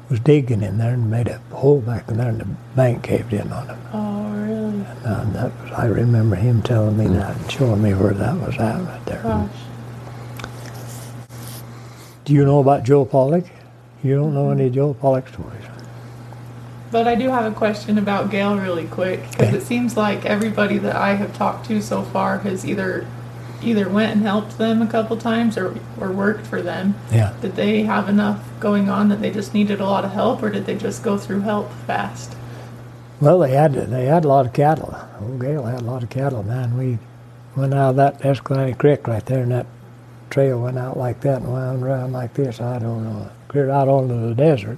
was 0.10 0.22
digging 0.22 0.64
in 0.64 0.78
there 0.78 0.94
and 0.94 1.12
made 1.12 1.28
a 1.28 1.40
hole 1.52 1.82
back 1.82 2.08
in 2.08 2.16
there, 2.16 2.30
and 2.30 2.40
the 2.40 2.48
bank 2.78 3.04
caved 3.04 3.34
in 3.34 3.52
on 3.52 3.68
them. 3.68 3.82
Oh, 3.92 4.35
really? 4.84 5.06
And 5.06 5.36
that 5.36 5.62
was, 5.62 5.72
I 5.72 5.86
remember 5.86 6.36
him 6.36 6.62
telling 6.62 6.98
me 6.98 7.06
hmm. 7.06 7.14
that 7.14 7.36
and 7.36 7.52
showing 7.52 7.82
me 7.82 7.94
where 7.94 8.14
that 8.14 8.36
was 8.40 8.56
at 8.58 8.82
right 8.82 9.06
there. 9.06 9.24
Gosh. 9.24 9.50
Do 12.26 12.34
you 12.34 12.44
know 12.44 12.60
about 12.60 12.84
Joe 12.84 13.06
Pollock? 13.06 13.46
You 14.04 14.16
don't 14.16 14.34
know 14.34 14.50
any 14.52 14.70
Joe 14.70 14.94
Pollock 14.94 15.28
stories? 15.28 15.66
But 16.92 17.08
I 17.08 17.16
do 17.16 17.30
have 17.30 17.52
a 17.52 17.56
question 17.56 17.98
about 17.98 18.32
Gail 18.32 18.58
really 18.58 18.86
quick 18.86 19.30
because 19.32 19.48
Okay. 19.50 19.58
it 19.58 19.64
seems 19.64 19.98
like 19.98 20.26
everybody 20.26 20.78
that 20.78 20.96
I 20.96 21.16
have 21.16 21.36
talked 21.36 21.66
to 21.68 21.82
so 21.82 22.04
far 22.04 22.40
has 22.40 22.66
either 22.66 23.06
either 23.62 23.90
went 23.90 24.12
and 24.12 24.22
helped 24.22 24.58
them 24.58 24.82
a 24.82 24.88
couple 24.88 25.18
times 25.18 25.58
or 25.58 25.76
or 26.00 26.12
worked 26.12 26.46
for 26.46 26.62
them. 26.62 26.96
Yeah. 27.12 27.34
Did 27.42 27.56
they 27.56 27.84
have 27.84 28.08
enough 28.08 28.40
going 28.60 28.90
on 28.90 29.10
that 29.10 29.22
they 29.22 29.32
just 29.32 29.54
needed 29.54 29.80
a 29.80 29.86
lot 29.86 30.06
of 30.06 30.12
help, 30.12 30.42
or 30.42 30.50
did 30.50 30.66
they 30.66 30.76
just 30.76 31.04
go 31.04 31.18
through 31.18 31.42
help 31.42 31.72
fast? 31.86 32.36
Well, 33.22 33.40
they 33.40 33.52
had 33.52 33.74
they 33.74 34.06
had 34.06 34.26
a 34.26 34.28
lot 34.28 34.46
of 34.46 34.54
cattle. 34.54 34.96
Old 35.22 35.40
Gale 35.40 35.64
had 35.64 35.82
a 35.82 35.86
lot 35.86 36.04
of 36.04 36.10
cattle, 36.10 36.44
man. 36.44 36.78
We 36.78 37.00
went 37.56 37.74
out 37.74 37.92
of 37.92 37.96
that 37.96 38.26
Escalante 38.26 38.74
Creek 38.74 39.08
right 39.08 39.26
there, 39.26 39.44
and 39.44 39.52
that 39.52 39.68
trail 40.30 40.62
went 40.62 40.78
out 40.78 40.98
like 40.98 41.22
that 41.22 41.42
and 41.42 41.52
wound 41.52 41.82
around 41.84 42.12
like 42.12 42.34
this. 42.34 42.60
I 42.60 42.80
don't 42.80 43.04
know, 43.04 43.26
uh, 43.26 43.30
clear 43.48 43.70
out 43.70 43.88
onto 43.88 44.28
the 44.28 44.36
desert. 44.36 44.78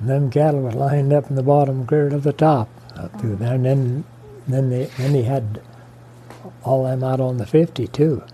And 0.00 0.08
them 0.08 0.30
cattle 0.30 0.62
was 0.62 0.74
lined 0.74 1.12
up 1.12 1.30
in 1.30 1.36
the 1.36 1.42
bottom, 1.42 1.86
cleared 1.86 2.10
to 2.10 2.18
the 2.18 2.32
top, 2.32 2.68
up 2.96 3.20
through 3.20 3.36
there. 3.36 3.54
And 3.54 3.64
then, 3.64 4.04
then 4.48 4.70
they, 4.70 4.86
then 4.96 5.14
he 5.14 5.22
had 5.22 5.60
all 6.64 6.84
them 6.84 7.04
out 7.04 7.20
on 7.20 7.36
the 7.38 7.46
fifty 7.46 7.86
too. 7.86 8.24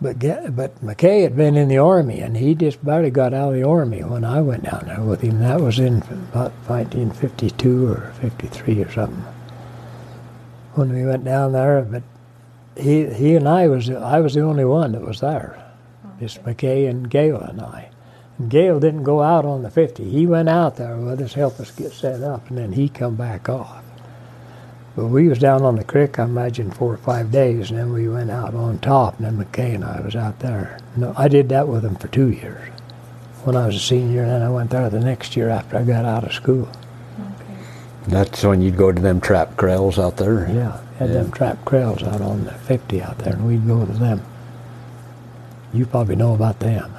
But 0.00 0.18
but 0.54 0.84
McKay 0.84 1.22
had 1.22 1.36
been 1.36 1.56
in 1.56 1.68
the 1.68 1.78
army, 1.78 2.20
and 2.20 2.36
he 2.36 2.54
just 2.54 2.84
barely 2.84 3.10
got 3.10 3.32
out 3.32 3.48
of 3.50 3.54
the 3.54 3.66
army 3.66 4.02
when 4.02 4.24
I 4.24 4.42
went 4.42 4.64
down 4.64 4.84
there 4.86 5.00
with 5.00 5.22
him. 5.22 5.40
That 5.40 5.60
was 5.60 5.78
in 5.78 5.98
about 5.98 6.52
1952 6.68 7.88
or 7.88 8.12
53 8.20 8.82
or 8.82 8.92
something. 8.92 9.24
When 10.74 10.92
we 10.92 11.06
went 11.06 11.24
down 11.24 11.52
there, 11.52 11.80
but 11.80 12.02
he 12.76 13.06
he 13.06 13.36
and 13.36 13.48
I 13.48 13.68
was 13.68 13.88
I 13.88 14.20
was 14.20 14.34
the 14.34 14.42
only 14.42 14.66
one 14.66 14.92
that 14.92 15.00
was 15.00 15.20
there. 15.20 15.64
Oh, 16.04 16.10
just 16.20 16.42
McKay 16.44 16.90
and 16.90 17.08
Gale 17.08 17.40
and 17.40 17.62
I. 17.62 17.88
And 18.38 18.50
Gale 18.50 18.78
didn't 18.78 19.04
go 19.04 19.22
out 19.22 19.46
on 19.46 19.62
the 19.62 19.70
50. 19.70 20.04
He 20.04 20.26
went 20.26 20.50
out 20.50 20.76
there 20.76 20.98
with 20.98 21.22
us, 21.22 21.32
help 21.32 21.58
us 21.58 21.70
get 21.70 21.92
set 21.92 22.22
up, 22.22 22.50
and 22.50 22.58
then 22.58 22.72
he 22.72 22.90
come 22.90 23.16
back 23.16 23.48
off. 23.48 23.85
But 24.96 25.08
we 25.08 25.28
was 25.28 25.38
down 25.38 25.62
on 25.62 25.76
the 25.76 25.84
creek, 25.84 26.18
I 26.18 26.24
imagine, 26.24 26.70
four 26.70 26.94
or 26.94 26.96
five 26.96 27.30
days, 27.30 27.68
and 27.70 27.78
then 27.78 27.92
we 27.92 28.08
went 28.08 28.30
out 28.30 28.54
on 28.54 28.78
top, 28.78 29.18
and 29.18 29.26
then 29.26 29.44
McKay 29.44 29.74
and 29.74 29.84
I 29.84 30.00
was 30.00 30.16
out 30.16 30.38
there. 30.38 30.78
No, 30.96 31.12
I 31.18 31.28
did 31.28 31.50
that 31.50 31.68
with 31.68 31.84
him 31.84 31.96
for 31.96 32.08
two 32.08 32.30
years. 32.30 32.70
When 33.44 33.56
I 33.56 33.66
was 33.66 33.76
a 33.76 33.80
senior, 33.80 34.22
and 34.22 34.30
then 34.30 34.42
I 34.42 34.48
went 34.48 34.70
there 34.70 34.88
the 34.88 34.98
next 34.98 35.36
year 35.36 35.50
after 35.50 35.76
I 35.76 35.84
got 35.84 36.06
out 36.06 36.24
of 36.24 36.32
school. 36.32 36.66
Okay. 37.20 37.58
That's 38.08 38.42
when 38.42 38.62
you'd 38.62 38.78
go 38.78 38.90
to 38.90 39.00
them 39.00 39.20
trap 39.20 39.58
corrals 39.58 39.98
out 39.98 40.16
there. 40.16 40.48
Yeah, 40.50 40.80
had 40.98 41.12
them 41.12 41.30
trap 41.30 41.62
krails 41.66 42.02
out 42.02 42.22
on 42.22 42.44
the 42.44 42.52
50 42.52 43.02
out 43.02 43.18
there, 43.18 43.34
and 43.34 43.46
we'd 43.46 43.66
go 43.66 43.84
to 43.84 43.92
them. 43.92 44.24
You 45.74 45.84
probably 45.84 46.16
know 46.16 46.32
about 46.32 46.60
them. 46.60 46.90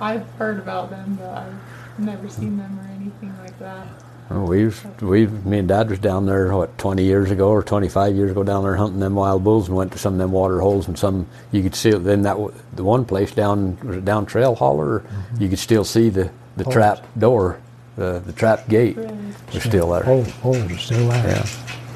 I've 0.00 0.24
heard 0.38 0.60
about 0.60 0.90
them, 0.90 1.18
but 1.20 1.30
I've 1.30 1.98
never 1.98 2.28
seen 2.28 2.58
them 2.58 2.78
or 2.78 2.88
anything 2.94 3.36
like 3.42 3.58
that. 3.58 3.88
Well, 4.30 4.46
we've 4.46 5.02
we 5.02 5.26
me 5.26 5.58
and 5.58 5.68
Dad 5.68 5.90
was 5.90 5.98
down 5.98 6.26
there 6.26 6.54
what 6.54 6.78
20 6.78 7.02
years 7.02 7.30
ago 7.30 7.48
or 7.48 7.62
25 7.62 8.14
years 8.14 8.30
ago 8.30 8.44
down 8.44 8.62
there 8.62 8.76
hunting 8.76 9.00
them 9.00 9.16
wild 9.16 9.42
bulls 9.42 9.66
and 9.66 9.76
went 9.76 9.90
to 9.92 9.98
some 9.98 10.14
of 10.14 10.18
them 10.18 10.30
water 10.30 10.60
holes 10.60 10.86
and 10.86 10.96
some 10.96 11.26
you 11.50 11.62
could 11.62 11.74
see 11.74 11.90
then 11.90 12.22
that 12.22 12.34
w- 12.34 12.52
the 12.74 12.84
one 12.84 13.04
place 13.04 13.32
down 13.32 13.76
was 13.82 13.96
it 13.96 14.04
down 14.04 14.26
Trail 14.26 14.54
Holler 14.54 15.00
mm-hmm. 15.00 15.42
you 15.42 15.48
could 15.48 15.58
still 15.58 15.84
see 15.84 16.08
the 16.10 16.30
the 16.56 16.62
Holes. 16.64 16.74
trap 16.74 17.06
door 17.18 17.60
the 17.96 18.22
the 18.24 18.32
trap 18.32 18.68
gate 18.68 18.96
Really? 18.96 19.18
was 19.52 19.62
still 19.62 19.90
there. 19.90 20.02
Holes, 20.02 20.30
holes 20.30 20.70
are 20.70 20.78
still 20.78 21.08
there. 21.08 21.26
Yeah. 21.26 21.46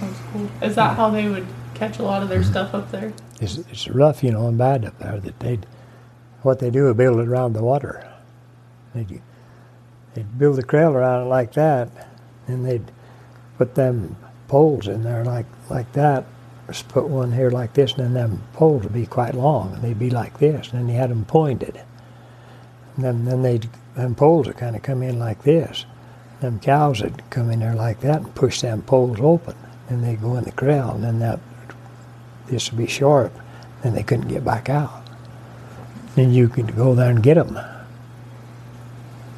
That's 0.00 0.18
cool. 0.32 0.50
Is 0.62 0.74
that 0.74 0.96
how 0.96 1.10
they 1.10 1.28
would 1.28 1.46
catch 1.74 1.98
a 1.98 2.02
lot 2.02 2.22
of 2.22 2.28
their 2.28 2.40
mm-hmm. 2.40 2.50
stuff 2.50 2.74
up 2.74 2.90
there? 2.90 3.12
it's, 3.40 3.58
it's 3.58 3.88
rough, 3.88 4.22
you 4.22 4.30
know, 4.30 4.48
and 4.48 4.58
bad 4.58 4.84
up 4.84 4.98
there. 4.98 5.20
That 5.20 5.38
they, 5.40 5.60
what 6.42 6.58
they 6.58 6.70
do 6.70 6.88
is 6.88 6.96
build 6.96 7.20
it 7.20 7.28
around 7.28 7.52
the 7.54 7.62
water. 7.62 8.10
They'd, 8.94 9.20
they'd 10.14 10.38
build 10.38 10.58
a 10.58 10.62
trail 10.62 10.92
around 10.92 11.26
it 11.26 11.28
like 11.28 11.52
that, 11.54 11.88
and 12.46 12.64
they'd 12.64 12.90
put 13.58 13.74
them 13.74 14.16
poles 14.48 14.88
in 14.88 15.02
there 15.02 15.24
like 15.24 15.46
like 15.70 15.92
that. 15.92 16.24
Just 16.66 16.88
put 16.88 17.08
one 17.08 17.32
here 17.32 17.50
like 17.50 17.74
this, 17.74 17.92
and 17.92 18.04
then 18.04 18.14
them 18.14 18.42
poles 18.54 18.84
would 18.84 18.92
be 18.92 19.06
quite 19.06 19.34
long, 19.34 19.74
and 19.74 19.82
they'd 19.82 19.98
be 19.98 20.10
like 20.10 20.38
this, 20.38 20.70
and 20.70 20.80
then 20.80 20.88
you 20.88 20.98
had 20.98 21.10
them 21.10 21.24
pointed. 21.26 21.80
And 22.96 23.04
then 23.04 23.24
then 23.24 23.42
they'd 23.42 23.68
them 23.94 24.14
poles 24.14 24.46
would 24.46 24.56
kind 24.56 24.74
of 24.74 24.82
come 24.82 25.02
in 25.02 25.18
like 25.18 25.42
this. 25.42 25.84
Them 26.40 26.58
cows 26.58 27.02
would 27.02 27.22
come 27.30 27.50
in 27.50 27.60
there 27.60 27.74
like 27.74 28.00
that 28.00 28.22
and 28.22 28.34
push 28.34 28.60
them 28.60 28.82
poles 28.82 29.20
open, 29.20 29.54
and 29.88 30.02
they'd 30.02 30.20
go 30.20 30.36
in 30.36 30.44
the 30.44 30.52
corral, 30.52 30.94
and 30.94 31.04
then 31.04 31.18
that 31.20 31.40
this 32.46 32.70
would 32.70 32.78
be 32.78 32.86
sharp, 32.86 33.32
and 33.82 33.96
they 33.96 34.02
couldn't 34.02 34.28
get 34.28 34.44
back 34.44 34.68
out. 34.68 35.02
Then 36.14 36.32
you 36.32 36.48
could 36.48 36.76
go 36.76 36.94
there 36.94 37.10
and 37.10 37.22
get 37.22 37.34
them. 37.34 37.58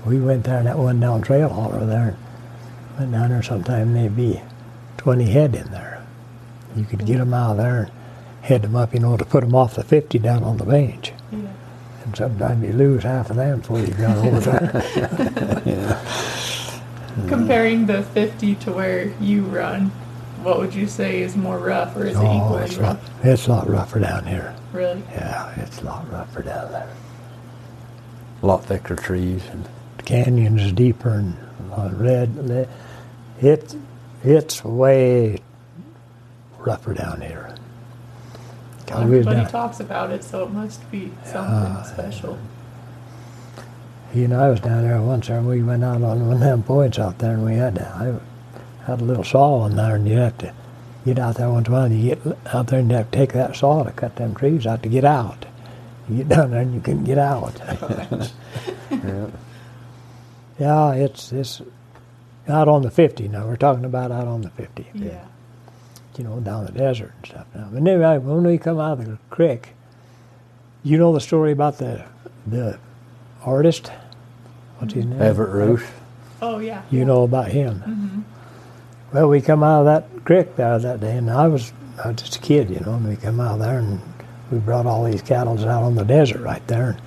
We 0.05 0.21
went 0.21 0.45
there 0.45 0.63
that 0.63 0.79
one 0.79 1.01
down 1.01 1.23
trail 1.23 1.49
hauler 1.49 1.85
there. 1.85 2.17
Down 2.99 3.29
there 3.29 3.43
sometime, 3.43 3.93
they'd 3.93 4.17
be 4.17 4.41
20 4.97 5.25
head 5.25 5.55
in 5.55 5.71
there. 5.71 6.05
You 6.75 6.85
could 6.85 7.05
get 7.05 7.19
them 7.19 7.35
out 7.35 7.53
of 7.53 7.57
there 7.59 7.83
and 7.83 7.91
head 8.43 8.63
them 8.63 8.75
up, 8.75 8.95
you 8.95 9.01
know, 9.01 9.17
to 9.17 9.25
put 9.25 9.43
them 9.43 9.55
off 9.55 9.75
the 9.75 9.85
50 9.85 10.19
down 10.19 10.43
on 10.43 10.57
the 10.57 10.65
bench. 10.65 11.13
Yeah. 11.31 11.39
And 12.05 12.17
sometimes 12.17 12.65
you 12.65 12.73
lose 12.73 13.03
half 13.03 13.31
of 13.31 13.37
them 13.37 13.61
before 13.61 13.81
you 13.81 13.95
got 13.95 14.17
over 14.19 14.41
there. 14.41 15.63
yeah. 15.67 16.81
Comparing 17.29 17.87
the 17.87 18.03
50 18.03 18.55
to 18.57 18.73
where 18.73 19.09
you 19.21 19.43
run, 19.43 19.91
what 20.43 20.59
would 20.59 20.75
you 20.75 20.87
say 20.87 21.23
is 21.23 21.37
more 21.37 21.59
rough, 21.59 21.97
or 21.97 22.07
is 22.07 22.17
it 22.17 22.21
oh, 22.21 22.37
equally 22.37 22.65
it's, 22.65 22.77
rough? 22.77 23.25
it's 23.25 23.47
a 23.47 23.51
lot 23.51 23.69
rougher 23.69 24.01
down 24.01 24.25
here. 24.25 24.55
Really? 24.73 25.03
Yeah, 25.11 25.53
it's 25.61 25.81
a 25.81 25.85
lot 25.85 26.11
rougher 26.11 26.43
down 26.43 26.73
there. 26.73 26.89
A 28.43 28.47
lot 28.47 28.65
thicker 28.65 28.97
trees 28.97 29.43
and 29.51 29.69
The 29.97 30.03
canyon 30.03 30.75
deeper 30.75 31.11
and 31.11 31.37
a 31.67 31.77
lot 31.77 31.93
of 31.93 32.01
red. 32.01 32.69
It, 33.41 33.75
it's 34.25 34.65
way 34.65 35.41
rougher 36.59 36.95
down 36.95 37.21
here. 37.21 37.55
Everybody 38.89 39.37
down- 39.41 39.51
talks 39.51 39.81
about 39.81 40.11
it, 40.11 40.25
so 40.25 40.45
it 40.45 40.51
must 40.51 40.89
be 40.91 41.13
something 41.25 41.85
special. 41.85 42.39
You 44.15 44.25
and 44.25 44.35
I 44.35 44.49
was 44.49 44.61
down 44.61 44.83
there 44.87 45.01
once, 45.03 45.29
and 45.29 45.47
we 45.47 45.63
went 45.63 45.85
out 45.85 46.03
on 46.03 46.27
one 46.27 46.35
of 46.35 46.41
them 46.41 46.63
points 46.63 46.99
out 46.99 47.19
there, 47.19 47.33
and 47.35 47.45
we 47.45 47.55
had 47.55 47.75
to, 47.75 47.87
I 47.87 48.87
had 48.87 49.01
a 49.01 49.05
little 49.05 49.25
saw 49.25 49.67
in 49.67 49.77
there, 49.77 49.97
and 49.97 50.09
you 50.09 50.17
have 50.17 50.39
to 50.39 50.53
get 51.07 51.19
out 51.19 51.37
there 51.37 51.49
once 51.51 51.69
while. 51.69 51.91
You 51.91 52.15
get 52.15 52.39
out 52.53 52.67
there 52.67 52.81
and 52.81 52.91
you 52.91 52.97
have 52.97 53.11
to 53.11 53.17
take 53.17 53.33
that 53.33 53.55
saw 53.57 53.85
to 53.85 53.93
cut 53.93 54.17
them 54.17 54.35
trees 54.35 54.67
out 54.67 54.83
to 54.83 54.89
get 54.89 55.05
out. 55.05 55.47
You 56.09 56.19
get 56.19 56.29
down 56.29 56.51
there 56.51 56.61
and 56.61 56.75
you 56.75 56.81
couldn't 56.81 57.05
get 57.05 57.19
out. 57.19 57.55
yeah. 57.61 58.27
yeah, 60.59 60.93
it's 60.95 61.33
it's 61.33 61.63
out 62.49 62.69
on 62.69 62.83
the 62.83 62.91
50 62.91 63.29
now. 63.29 63.47
We're 63.47 63.57
talking 63.57 63.85
about 63.85 64.11
out 64.11 64.27
on 64.27 64.43
the 64.43 64.51
50. 64.51 64.87
Yeah. 64.95 65.25
You 66.17 66.25
know, 66.25 66.41
down 66.41 66.65
the 66.65 66.73
desert 66.73 67.13
and 67.19 67.27
stuff. 67.27 67.47
Now, 67.55 67.69
but 67.71 67.79
anyway, 67.79 68.19
when 68.19 68.43
we 68.43 68.57
come 68.59 68.81
out 68.81 68.99
of 68.99 69.07
the 69.07 69.19
creek, 69.29 69.75
you 70.83 70.97
know 70.97 71.13
the 71.13 71.21
story 71.21 71.53
about 71.53 71.79
the 71.79 72.05
the 72.47 72.79
artist. 73.43 73.91
What's 74.79 74.95
his 74.95 75.05
name? 75.05 75.21
Everett 75.21 75.51
Ruess. 75.51 75.83
Oh 76.41 76.59
yeah. 76.59 76.83
You 76.91 77.01
yeah. 77.01 77.05
know 77.05 77.23
about 77.25 77.49
him. 77.49 77.81
Mm-hmm. 77.81 78.21
Well, 79.13 79.29
we 79.29 79.41
come 79.41 79.63
out 79.63 79.81
of 79.81 79.87
that 79.87 80.25
creek 80.25 80.57
there 80.57 80.79
that 80.79 81.01
day, 81.01 81.17
and 81.17 81.31
I 81.31 81.49
was, 81.49 81.73
I 82.03 82.09
was 82.09 82.17
just 82.21 82.37
a 82.37 82.39
kid, 82.41 82.71
you 82.71 82.81
know, 82.81 82.95
and 82.95 83.09
we 83.09 83.17
come 83.17 83.41
out 83.41 83.59
there 83.59 83.79
and 83.79 84.01
we 84.51 84.59
brought 84.59 84.87
all 84.87 85.05
these 85.05 85.23
cattle 85.23 85.59
out 85.69 85.83
on 85.83 85.95
the 85.95 86.05
desert 86.05 86.41
right 86.41 86.67
there, 86.67 86.91
and 86.91 87.01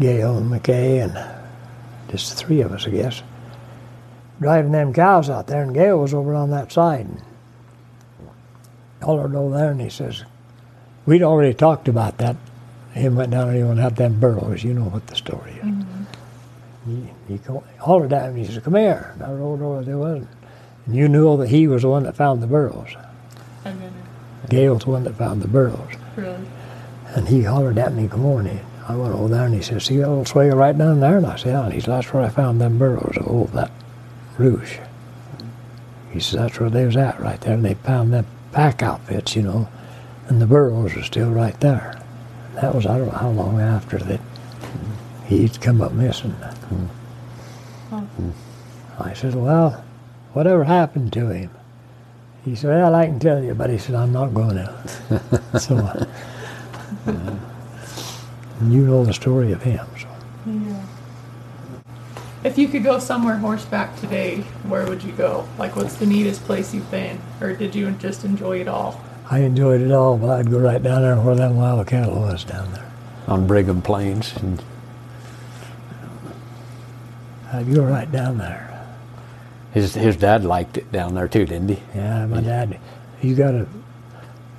Gail 0.00 0.36
and 0.36 0.50
McKay 0.50 1.02
and 1.02 2.10
just 2.10 2.30
the 2.30 2.36
three 2.36 2.60
of 2.60 2.72
us, 2.72 2.86
I 2.86 2.90
guess, 2.90 3.22
driving 4.40 4.72
them 4.72 4.92
cows 4.92 5.28
out 5.28 5.46
there, 5.46 5.62
and 5.62 5.74
Gail 5.74 5.98
was 5.98 6.14
over 6.14 6.34
on 6.34 6.50
that 6.50 6.72
side. 6.72 7.06
And 7.06 7.22
hollered 9.02 9.34
over 9.34 9.56
there, 9.56 9.70
and 9.70 9.80
he 9.80 9.88
says, 9.90 10.24
we'd 11.06 11.22
already 11.22 11.54
talked 11.54 11.88
about 11.88 12.18
that. 12.18 12.36
Him 12.92 13.16
went 13.16 13.30
down 13.30 13.46
there 13.46 13.54
and 13.54 13.58
he 13.58 13.64
went 13.64 13.80
out 13.80 13.96
them 13.96 14.20
burros. 14.20 14.62
You 14.64 14.74
know 14.74 14.84
what 14.84 15.06
the 15.06 15.16
story 15.16 15.52
is. 15.52 15.64
Mm-hmm. 15.64 16.04
He, 16.86 17.34
he 17.34 17.38
co- 17.38 17.64
hollered 17.78 18.12
at 18.12 18.32
me. 18.32 18.44
He 18.44 18.52
said, 18.52 18.64
"Come 18.64 18.74
here." 18.74 19.12
And 19.14 19.22
I 19.22 19.32
rolled 19.32 19.62
over. 19.62 19.82
There 19.82 19.98
was, 19.98 20.24
and 20.86 20.96
you 20.96 21.08
knew 21.08 21.36
that 21.36 21.48
he 21.48 21.68
was 21.68 21.82
the 21.82 21.88
one 21.88 22.02
that 22.04 22.16
found 22.16 22.42
the 22.42 22.46
burros. 22.46 22.96
And 23.64 23.80
Gail's 24.48 24.84
the 24.84 24.90
one 24.90 25.04
that 25.04 25.16
found 25.16 25.42
the 25.42 25.48
burros. 25.48 25.94
really. 26.16 26.46
And 27.14 27.28
he 27.28 27.42
hollered 27.42 27.78
at 27.78 27.94
me, 27.94 28.08
"Come 28.08 28.24
on 28.26 28.46
in." 28.46 28.60
I 28.88 28.96
went 28.96 29.14
over 29.14 29.28
there 29.28 29.44
and 29.44 29.54
he 29.54 29.62
said, 29.62 29.82
"See 29.82 29.98
that 29.98 30.08
little 30.08 30.24
swale 30.24 30.56
right 30.56 30.76
down 30.76 31.00
there?" 31.00 31.18
And 31.18 31.26
I 31.26 31.36
said, 31.36 31.48
"Yeah." 31.52 31.64
And 31.64 31.74
he 31.74 31.80
said, 31.80 31.90
"That's 31.90 32.12
where 32.12 32.24
I 32.24 32.30
found 32.30 32.60
them 32.60 32.78
burros 32.78 33.16
of 33.18 33.52
that 33.52 33.70
roosh." 34.38 34.78
He 36.12 36.20
said, 36.20 36.40
"That's 36.40 36.58
where 36.58 36.70
they 36.70 36.86
was 36.86 36.96
at 36.96 37.20
right 37.20 37.40
there." 37.40 37.54
And 37.54 37.64
they 37.64 37.74
found 37.74 38.12
them 38.12 38.26
pack 38.52 38.82
outfits, 38.82 39.36
you 39.36 39.42
know, 39.42 39.68
and 40.28 40.40
the 40.40 40.46
burros 40.46 40.94
were 40.94 41.02
still 41.02 41.30
right 41.30 41.58
there. 41.60 42.00
That 42.54 42.74
was 42.74 42.86
I 42.86 42.98
don't 42.98 43.08
know 43.08 43.18
how 43.18 43.30
long 43.30 43.60
after 43.60 43.98
that 43.98 44.20
he'd 45.26 45.60
come 45.60 45.80
up 45.80 45.92
missing. 45.92 46.34
Oh. 47.92 48.06
I 48.98 49.12
said, 49.14 49.34
Well, 49.34 49.84
whatever 50.32 50.64
happened 50.64 51.12
to 51.14 51.28
him? 51.28 51.50
He 52.44 52.54
said, 52.54 52.70
Well, 52.70 52.94
I 52.94 53.06
can 53.06 53.20
tell 53.20 53.42
you, 53.42 53.54
but 53.54 53.70
he 53.70 53.78
said, 53.78 53.94
I'm 53.94 54.12
not 54.12 54.34
going 54.34 54.56
to. 54.56 55.58
so, 55.58 55.76
uh, 55.76 56.06
you 58.64 58.86
know 58.86 59.04
the 59.04 59.14
story 59.14 59.52
of 59.52 59.62
him. 59.62 59.86
So. 60.00 60.07
Yeah. 62.42 62.48
If 62.48 62.58
you 62.58 62.68
could 62.68 62.84
go 62.84 62.98
somewhere 62.98 63.36
horseback 63.36 63.98
today, 64.00 64.38
where 64.68 64.86
would 64.86 65.02
you 65.02 65.12
go? 65.12 65.46
Like, 65.58 65.76
what's 65.76 65.96
the 65.96 66.06
neatest 66.06 66.44
place 66.44 66.72
you've 66.74 66.90
been, 66.90 67.20
or 67.40 67.52
did 67.52 67.74
you 67.74 67.90
just 67.92 68.24
enjoy 68.24 68.60
it 68.60 68.68
all? 68.68 69.00
I 69.30 69.40
enjoyed 69.40 69.80
it 69.82 69.92
all, 69.92 70.16
but 70.16 70.30
I'd 70.30 70.50
go 70.50 70.58
right 70.58 70.82
down 70.82 71.02
there 71.02 71.16
where 71.16 71.34
them 71.34 71.56
wild 71.56 71.86
cattle 71.86 72.20
was 72.20 72.44
down 72.44 72.72
there. 72.72 72.90
on 73.26 73.46
Brigham 73.46 73.82
Plains. 73.82 74.34
And 74.36 74.62
I'd 77.52 77.72
go 77.74 77.82
right 77.84 78.10
down 78.10 78.38
there. 78.38 78.86
his 79.72 79.94
his 79.94 80.16
dad 80.16 80.44
liked 80.44 80.76
it 80.78 80.90
down 80.92 81.14
there 81.14 81.28
too, 81.28 81.44
didn't 81.46 81.68
he? 81.68 81.78
Yeah, 81.94 82.26
my 82.26 82.40
dad, 82.40 82.78
You 83.22 83.34
got 83.34 83.54
a, 83.54 83.66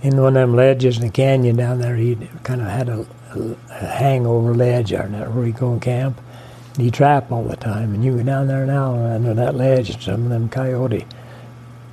in 0.01 0.17
one 0.21 0.35
of 0.37 0.49
them 0.49 0.55
ledges 0.55 0.97
in 0.97 1.03
the 1.03 1.09
canyon 1.11 1.55
down 1.55 1.79
there, 1.79 1.95
he 1.95 2.15
kind 2.43 2.61
of 2.61 2.67
had 2.67 2.89
a, 2.89 3.05
a 3.35 3.85
hangover 3.85 4.53
ledge 4.53 4.91
or 4.93 5.07
that 5.07 5.33
where 5.33 5.45
he 5.45 5.51
go 5.51 5.71
and 5.73 5.81
camp. 5.81 6.19
And 6.79 6.85
he 6.85 6.91
trap 6.91 7.29
all 7.29 7.43
the 7.43 7.57
time, 7.57 7.93
and 7.93 8.05
you 8.05 8.15
go 8.15 8.23
down 8.23 8.47
there 8.47 8.65
now 8.65 8.95
under 8.95 9.33
that 9.33 9.53
ledge, 9.53 9.89
and 9.89 10.01
some 10.01 10.23
of 10.23 10.29
them 10.29 10.47
coyote 10.47 11.05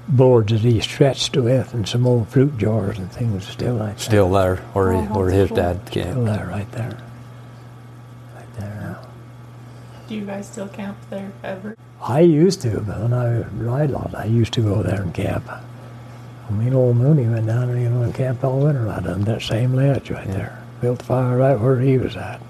boards 0.07 0.53
that 0.53 0.61
he 0.61 0.78
stretched 0.78 1.37
with, 1.37 1.74
and 1.74 1.89
some 1.89 2.07
old 2.07 2.28
fruit 2.28 2.57
jars 2.57 2.97
and 2.97 3.11
things 3.11 3.49
still 3.49 3.74
like 3.74 3.97
that. 3.97 4.01
Still 4.01 4.30
there, 4.30 4.62
or 4.74 4.93
Oh, 4.93 5.01
he, 5.01 5.07
where 5.09 5.30
his 5.30 5.49
cool. 5.49 5.57
dad 5.57 5.89
Still 5.89 6.24
there, 6.24 6.47
right 6.47 6.70
there. 6.70 6.97
Right 8.37 8.55
there 8.61 8.78
now. 8.80 9.09
Do 10.07 10.14
you 10.14 10.24
guys 10.24 10.47
still 10.49 10.68
camp 10.68 10.99
there 11.11 11.32
ever? 11.43 11.76
I 12.01 12.20
used 12.20 12.62
to, 12.62 12.78
but 12.78 13.01
when 13.01 13.12
I 13.12 13.41
ride 13.61 13.91
a 13.91 13.95
lot, 13.95 14.14
I 14.14 14.26
used 14.26 14.53
to 14.53 14.61
go 14.61 14.84
there 14.84 15.03
and 15.03 15.12
camp. 15.12 15.51
I 15.51 16.53
mean, 16.53 16.74
old 16.74 16.97
Mooney 16.97 17.26
went 17.26 17.49
down 17.49 17.66
there, 17.66 17.76
you 17.76 17.89
know, 17.89 18.03
and 18.03 18.14
camped 18.14 18.45
all 18.45 18.61
winter 18.61 18.84
right 18.84 19.05
on 19.05 19.22
that 19.22 19.43
same 19.43 19.74
ledge 19.74 20.12
right 20.12 20.28
there. 20.28 20.62
Built 20.80 21.03
a 21.03 21.05
fire 21.05 21.39
right 21.39 21.59
where 21.59 21.80
he 21.80 21.99
was 21.99 22.16
at. 22.16 22.41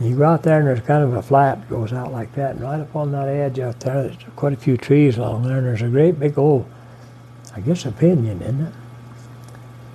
You 0.00 0.16
go 0.16 0.24
out 0.24 0.42
there 0.42 0.58
and 0.58 0.66
there's 0.66 0.80
kind 0.80 1.04
of 1.04 1.14
a 1.14 1.22
flat 1.22 1.68
goes 1.68 1.92
out 1.92 2.12
like 2.12 2.34
that, 2.34 2.52
and 2.52 2.60
right 2.62 2.80
up 2.80 2.96
on 2.96 3.12
that 3.12 3.28
edge 3.28 3.60
out 3.60 3.78
there, 3.80 4.02
there's 4.02 4.16
quite 4.34 4.52
a 4.52 4.56
few 4.56 4.76
trees 4.76 5.18
along 5.18 5.44
there, 5.44 5.58
and 5.58 5.66
there's 5.66 5.82
a 5.82 5.88
great 5.88 6.18
big 6.18 6.36
old, 6.36 6.66
I 7.54 7.60
guess 7.60 7.84
a 7.84 7.92
pinyon, 7.92 8.42
isn't 8.42 8.60
it? 8.60 8.72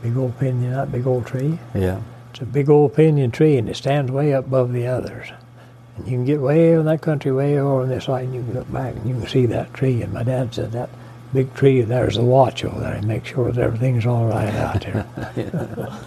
Big 0.01 0.15
old 0.15 0.39
pinyon, 0.39 0.71
that 0.71 0.91
big 0.91 1.05
old 1.05 1.25
tree. 1.25 1.59
Yeah. 1.75 2.01
It's 2.31 2.39
a 2.39 2.45
big 2.45 2.69
old 2.69 2.93
pinyon 2.93 3.31
tree, 3.31 3.57
and 3.57 3.67
it 3.67 3.75
stands 3.75 4.09
way 4.11 4.33
up 4.33 4.45
above 4.45 4.71
the 4.71 4.87
others. 4.87 5.27
And 5.97 6.07
you 6.07 6.13
can 6.13 6.25
get 6.25 6.39
way 6.39 6.69
over 6.69 6.79
in 6.79 6.85
that 6.85 7.01
country, 7.01 7.33
way 7.33 7.59
over 7.59 7.81
on 7.81 7.89
this 7.89 8.05
side, 8.05 8.23
and 8.23 8.33
you 8.33 8.41
can 8.41 8.53
look 8.53 8.71
back 8.71 8.95
and 8.95 9.05
you 9.05 9.15
can 9.15 9.27
see 9.27 9.45
that 9.47 9.73
tree. 9.73 10.01
And 10.01 10.13
my 10.13 10.23
dad 10.23 10.53
said 10.53 10.71
that 10.71 10.89
big 11.33 11.53
tree 11.53 11.81
there's 11.81 12.15
a 12.15 12.23
watch 12.23 12.63
over 12.63 12.79
there 12.79 12.93
and 12.93 13.05
make 13.05 13.25
sure 13.25 13.51
that 13.51 13.61
everything's 13.61 14.05
all 14.05 14.27
right 14.27 14.53
out 14.55 14.81
there. 14.81 15.99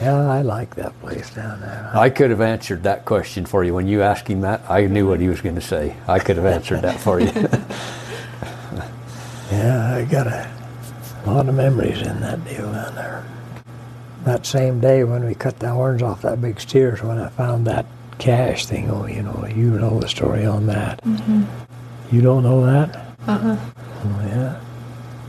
yeah, 0.00 0.30
I 0.30 0.42
like 0.42 0.74
that 0.76 0.98
place 1.00 1.30
down 1.34 1.60
there. 1.60 1.90
I 1.94 2.10
could 2.10 2.30
have 2.30 2.40
answered 2.40 2.82
that 2.84 3.04
question 3.04 3.46
for 3.46 3.64
you 3.64 3.74
when 3.74 3.86
you 3.88 4.02
asked 4.02 4.28
him 4.28 4.42
that. 4.42 4.62
I 4.68 4.86
knew 4.86 5.08
what 5.08 5.20
he 5.20 5.28
was 5.28 5.40
going 5.40 5.56
to 5.56 5.60
say. 5.60 5.96
I 6.06 6.18
could 6.18 6.36
have 6.36 6.46
answered 6.46 6.82
that 6.82 6.98
for 7.00 7.20
you. 7.20 7.30
Yeah, 9.50 9.94
I 9.96 10.04
got 10.04 10.26
a 10.26 10.46
lot 11.26 11.48
of 11.48 11.54
memories 11.54 12.02
in 12.02 12.20
that 12.20 12.44
deal 12.44 12.70
down 12.70 12.94
there. 12.94 13.24
That 14.24 14.44
same 14.44 14.78
day 14.78 15.04
when 15.04 15.24
we 15.24 15.34
cut 15.34 15.58
the 15.58 15.70
horns 15.70 16.02
off 16.02 16.20
that 16.22 16.40
big 16.42 16.60
steer 16.60 16.94
is 16.94 17.02
when 17.02 17.18
I 17.18 17.28
found 17.30 17.66
that 17.66 17.86
cache 18.18 18.66
thing. 18.66 18.90
Oh, 18.90 19.06
you 19.06 19.22
know, 19.22 19.46
you 19.46 19.70
know 19.70 20.00
the 20.00 20.08
story 20.08 20.44
on 20.44 20.66
that. 20.66 21.00
You 22.12 22.20
don't 22.20 22.42
know 22.42 22.66
that? 22.66 22.94
Uh 23.26 23.38
huh. 23.38 23.56
Oh, 24.04 24.26
yeah. 24.26 24.60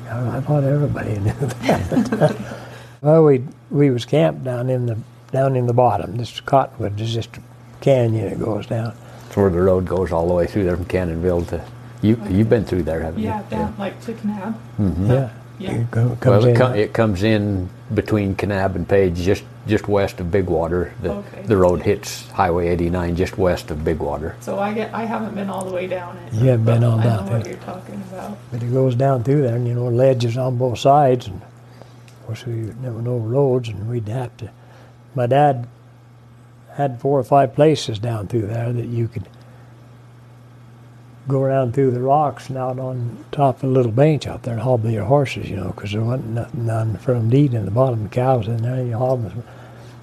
I, 0.10 0.38
I 0.38 0.42
thought 0.42 0.66
everybody 0.66 1.18
knew 1.20 1.32
that. 1.32 2.36
well, 3.02 3.24
we 3.24 3.44
we 3.72 3.90
was 3.92 4.06
camped 4.06 4.44
down 4.44 4.70
in 4.70 4.86
the 4.86 4.98
down 5.32 5.56
in 5.56 5.68
the 5.68 5.74
bottom. 5.74 6.16
This 6.18 6.40
cottonwood 6.42 7.00
is 7.00 7.14
just 7.14 7.38
a 7.38 7.42
canyon 7.82 8.30
that 8.30 8.40
goes 8.44 8.66
down. 8.66 8.96
It's 9.28 9.38
where 9.38 9.50
the 9.50 9.62
road 9.62 9.86
goes 9.86 10.12
all 10.12 10.28
the 10.28 10.34
way 10.34 10.48
through 10.48 10.64
there 10.64 10.76
from 10.76 10.86
Cannonville 10.86 11.46
to. 11.50 11.64
You 12.02 12.20
you've 12.30 12.50
been 12.50 12.66
through 12.66 12.84
there, 12.84 13.02
haven't 13.02 13.20
you? 13.22 13.28
Yeah, 13.28 13.44
you? 13.44 13.50
down 13.50 13.76
like 13.78 14.02
to 14.06 14.14
Kanab. 14.14 14.54
Mm-hmm. 14.80 15.12
Yeah. 15.12 15.30
Yeah. 15.60 15.72
It 15.74 15.92
go- 15.92 16.16
comes 16.22 16.26
Well, 16.26 16.46
it, 16.46 16.50
in- 16.52 16.56
com- 16.56 16.76
it 16.76 16.94
comes 16.94 17.24
in 17.24 17.70
between 17.94 18.34
Kanab 18.36 18.76
and 18.76 18.88
Page, 18.88 19.18
just 19.18 19.44
just 19.68 19.88
west 19.90 20.20
of 20.22 20.32
Big 20.32 20.46
Water. 20.46 20.94
The 21.02 21.12
Okay. 21.12 21.42
the 21.44 21.58
road 21.58 21.82
hits 21.82 22.28
Highway 22.32 22.70
89 22.70 23.16
just 23.18 23.38
west 23.38 23.70
of 23.70 23.84
Big 23.84 24.00
Water. 24.00 24.36
So 24.40 24.58
I 24.58 24.74
get 24.74 24.94
I 24.94 25.04
haven't 25.04 25.36
been 25.36 25.50
all 25.50 25.66
the 25.66 25.74
way 25.74 25.86
down 25.88 26.18
it. 26.18 26.34
You 26.34 26.48
haven't 26.52 26.66
been 26.66 26.82
but 26.82 26.88
all 26.88 27.00
I 27.00 27.04
down 27.04 27.26
know 27.26 27.32
what 27.34 27.44
there. 27.44 27.54
you're 27.54 27.62
talking 27.64 28.02
about. 28.12 28.38
But 28.52 28.64
it 28.64 28.72
goes 28.74 28.96
down 28.96 29.24
through 29.24 29.42
there, 29.42 29.58
and 29.58 29.68
you 29.68 29.74
know, 29.76 29.90
ledges 29.90 30.38
on 30.38 30.58
both 30.58 30.80
sides, 30.80 31.28
and 31.28 31.42
of 31.42 31.49
course 32.30 32.46
we 32.46 32.72
never 32.80 33.02
no 33.02 33.18
roads, 33.18 33.70
and 33.70 33.90
we'd 33.90 34.08
have 34.08 34.38
to. 34.38 34.52
My 35.16 35.26
dad 35.26 35.68
had 36.74 37.02
four 37.02 37.18
or 37.18 37.24
five 37.24 37.56
places 37.56 37.98
down 37.98 38.28
through 38.28 38.46
there 38.46 38.72
that 38.72 38.86
you 38.86 39.08
could 39.08 39.28
go 41.28 41.42
around 41.42 41.74
through 41.74 41.90
the 41.90 42.00
rocks 42.00 42.48
and 42.48 42.58
out 42.58 42.78
on 42.78 43.26
top 43.32 43.58
of 43.58 43.64
a 43.64 43.68
little 43.68 43.92
bench 43.92 44.28
out 44.28 44.44
there 44.44 44.54
and 44.54 44.62
hobble 44.62 44.92
your 44.92 45.06
horses, 45.06 45.50
you 45.50 45.56
know, 45.56 45.70
because 45.70 45.92
there 45.92 46.04
wasn't 46.04 46.30
nothing 46.30 46.68
none 46.68 46.98
for 46.98 47.16
them 47.16 47.32
to 47.32 47.38
eat 47.38 47.56
in 47.56 47.66
the 47.66 47.72
bottom. 47.72 48.04
The 48.04 48.10
cows 48.10 48.48
in 48.48 48.62
there, 48.62 48.86
you 48.86 48.96
hobble. 48.96 49.30
them. 49.30 49.44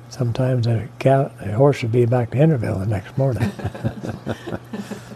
Sometimes 0.09 0.66
a 0.66 0.89
cow, 0.99 1.31
a 1.41 1.53
horse 1.53 1.83
would 1.83 1.93
be 1.93 2.07
back 2.07 2.33
to 2.33 2.39
Henrieville 2.39 2.81
the 2.81 2.87
next 2.87 3.16
morning. 3.16 3.53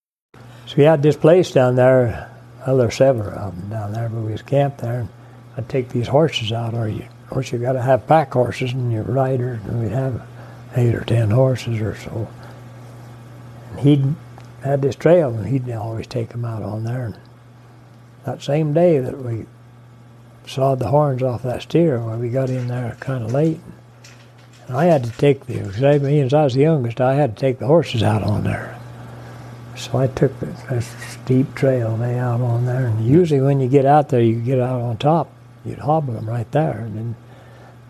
So 0.71 0.77
we 0.77 0.83
had 0.85 1.03
this 1.03 1.17
place 1.17 1.51
down 1.51 1.75
there. 1.75 2.31
Well, 2.65 2.77
there's 2.77 2.95
several 2.95 3.27
of 3.37 3.59
them 3.59 3.69
down 3.69 3.91
there, 3.91 4.07
but 4.07 4.21
we 4.21 4.31
was 4.31 4.41
camped 4.41 4.77
there. 4.77 5.05
I'd 5.57 5.67
take 5.67 5.89
these 5.89 6.07
horses 6.07 6.53
out, 6.53 6.73
or 6.73 6.87
you, 6.87 7.03
of 7.03 7.29
course, 7.29 7.51
you 7.51 7.59
got 7.59 7.73
to 7.73 7.81
have 7.81 8.07
pack 8.07 8.31
horses 8.31 8.71
and 8.71 8.89
your 8.89 9.03
riders, 9.03 9.59
and 9.65 9.81
we'd 9.81 9.91
have 9.91 10.25
eight 10.77 10.95
or 10.95 11.03
ten 11.03 11.29
horses 11.29 11.81
or 11.81 11.97
so. 11.97 12.25
And 13.71 13.79
he'd 13.81 14.15
had 14.63 14.81
this 14.81 14.95
trail, 14.95 15.35
and 15.35 15.45
he'd 15.45 15.69
always 15.73 16.07
take 16.07 16.29
them 16.29 16.45
out 16.45 16.63
on 16.63 16.85
there. 16.85 17.07
And 17.07 17.17
that 18.23 18.41
same 18.41 18.71
day 18.71 18.97
that 18.99 19.21
we 19.21 19.47
sawed 20.47 20.79
the 20.79 20.87
horns 20.87 21.21
off 21.21 21.43
that 21.43 21.63
steer, 21.63 21.99
well, 21.99 22.17
we 22.17 22.29
got 22.29 22.49
in 22.49 22.69
there 22.69 22.95
kind 23.01 23.25
of 23.25 23.33
late. 23.33 23.59
And 24.69 24.77
I 24.77 24.85
had 24.85 25.03
to 25.03 25.11
take 25.11 25.47
the, 25.47 25.55
because 25.55 25.83
I, 25.83 25.95
as 25.95 26.33
I 26.33 26.45
was 26.45 26.53
the 26.53 26.61
youngest, 26.61 27.01
I 27.01 27.15
had 27.15 27.35
to 27.35 27.41
take 27.41 27.59
the 27.59 27.67
horses 27.67 28.03
out 28.03 28.23
on 28.23 28.45
there. 28.45 28.80
So 29.75 29.97
I 29.97 30.07
took 30.07 30.37
this 30.39 30.87
steep 31.09 31.55
trail 31.55 31.95
way 31.95 32.19
out 32.19 32.41
on 32.41 32.65
there, 32.65 32.87
and 32.87 33.05
usually 33.05 33.41
when 33.41 33.59
you 33.59 33.67
get 33.67 33.85
out 33.85 34.09
there, 34.09 34.21
you 34.21 34.35
get 34.35 34.59
out 34.59 34.81
on 34.81 34.97
top, 34.97 35.31
you'd 35.65 35.79
hobble 35.79 36.13
them 36.13 36.29
right 36.29 36.49
there, 36.51 36.79
and 36.79 36.97
then 36.97 37.15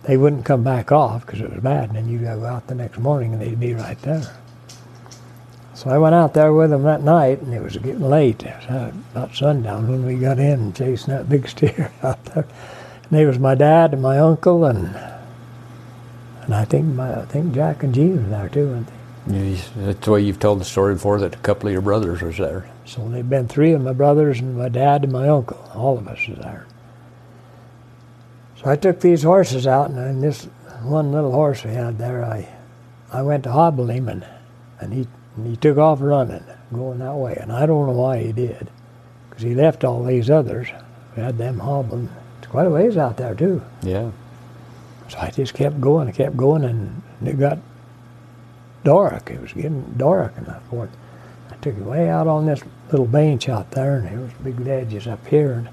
they 0.03 0.17
wouldn't 0.17 0.45
come 0.45 0.63
back 0.63 0.91
off 0.91 1.25
because 1.25 1.41
it 1.41 1.51
was 1.51 1.61
bad, 1.61 1.89
and 1.89 1.97
then 1.97 2.09
you'd 2.09 2.23
go 2.23 2.45
out 2.45 2.67
the 2.67 2.75
next 2.75 2.99
morning 2.99 3.33
and 3.33 3.41
they'd 3.41 3.59
be 3.59 3.73
right 3.73 4.01
there. 4.01 4.35
So 5.73 5.89
I 5.89 5.97
went 5.97 6.13
out 6.13 6.33
there 6.33 6.53
with 6.53 6.69
them 6.69 6.83
that 6.83 7.01
night, 7.01 7.41
and 7.41 7.53
it 7.53 7.61
was 7.61 7.75
getting 7.77 8.01
late. 8.01 8.43
It 8.43 8.55
was 8.55 8.69
uh, 8.69 8.91
about 9.11 9.35
sundown 9.35 9.87
when 9.87 10.05
we 10.05 10.15
got 10.15 10.37
in 10.37 10.73
chasing 10.73 11.13
that 11.13 11.27
big 11.27 11.49
steer 11.49 11.91
out 12.03 12.23
there. 12.25 12.45
And 13.03 13.11
there 13.11 13.27
was 13.27 13.39
my 13.39 13.55
dad 13.55 13.93
and 13.93 14.01
my 14.01 14.19
uncle, 14.19 14.65
and 14.65 14.95
and 16.43 16.53
I 16.53 16.65
think 16.65 16.85
my 16.85 17.21
I 17.21 17.25
think 17.25 17.53
Jack 17.53 17.83
and 17.83 17.93
Gene 17.93 18.23
were 18.23 18.29
there 18.29 18.49
too, 18.49 18.67
weren't 18.67 18.87
they? 18.87 19.00
You- 19.27 19.57
That's 19.77 19.99
the 20.05 20.11
way 20.11 20.21
you've 20.21 20.39
told 20.39 20.59
the 20.59 20.65
story 20.65 20.93
before 20.95 21.19
that 21.19 21.35
a 21.35 21.39
couple 21.39 21.67
of 21.67 21.73
your 21.73 21.81
brothers 21.81 22.21
was 22.21 22.37
there. 22.37 22.65
So 22.85 23.07
they've 23.07 23.27
been 23.29 23.47
three 23.47 23.73
of 23.73 23.81
my 23.81 23.93
brothers 23.93 24.39
and 24.39 24.57
my 24.57 24.69
dad 24.69 25.03
and 25.03 25.11
my 25.13 25.27
uncle. 25.29 25.59
All 25.75 25.97
of 25.97 26.07
us 26.07 26.27
was 26.27 26.39
there. 26.39 26.65
So 28.57 28.69
I 28.69 28.75
took 28.75 28.99
these 28.99 29.23
horses 29.23 29.65
out, 29.67 29.89
and 29.89 29.97
then 29.97 30.21
this 30.21 30.45
one 30.83 31.11
little 31.11 31.31
horse 31.31 31.63
we 31.63 31.71
had 31.71 31.97
there, 31.97 32.23
I, 32.25 32.47
I 33.11 33.21
went 33.21 33.43
to 33.45 33.51
hobble 33.51 33.87
him, 33.87 34.07
and, 34.09 34.25
and 34.79 34.93
he 34.93 35.07
and 35.37 35.47
he 35.47 35.55
took 35.55 35.77
off 35.77 35.99
running, 36.01 36.43
going 36.73 36.99
that 36.99 37.15
way. 37.15 37.37
And 37.39 37.51
I 37.53 37.65
don't 37.65 37.87
know 37.87 37.93
why 37.93 38.21
he 38.21 38.31
did, 38.33 38.69
because 39.29 39.43
he 39.43 39.55
left 39.55 39.83
all 39.83 40.03
these 40.03 40.29
others. 40.29 40.67
We 41.15 41.23
had 41.23 41.37
them 41.37 41.59
hobbling. 41.59 42.09
It's 42.39 42.47
quite 42.51 42.67
a 42.67 42.69
ways 42.69 42.97
out 42.97 43.17
there 43.17 43.33
too. 43.33 43.63
Yeah. 43.81 44.11
So 45.09 45.17
I 45.19 45.29
just 45.31 45.53
kept 45.53 45.79
going, 45.79 46.07
I 46.09 46.11
kept 46.11 46.35
going, 46.37 46.65
and 46.65 47.01
it 47.25 47.39
got 47.39 47.59
dark. 48.83 49.29
It 49.29 49.41
was 49.41 49.53
getting 49.53 49.93
dark, 49.97 50.33
and 50.37 50.47
I 50.47 50.59
thought, 50.69 50.89
I 51.49 51.55
took 51.55 51.75
it 51.77 51.83
way 51.83 52.09
out 52.09 52.27
on 52.27 52.45
this 52.45 52.61
little 52.91 53.05
bench 53.05 53.49
out 53.49 53.71
there, 53.71 53.97
and 53.97 54.07
there 54.07 54.19
was 54.19 54.31
big 54.43 54.59
ledges 54.59 55.07
up 55.07 55.25
here, 55.27 55.53
and, 55.53 55.69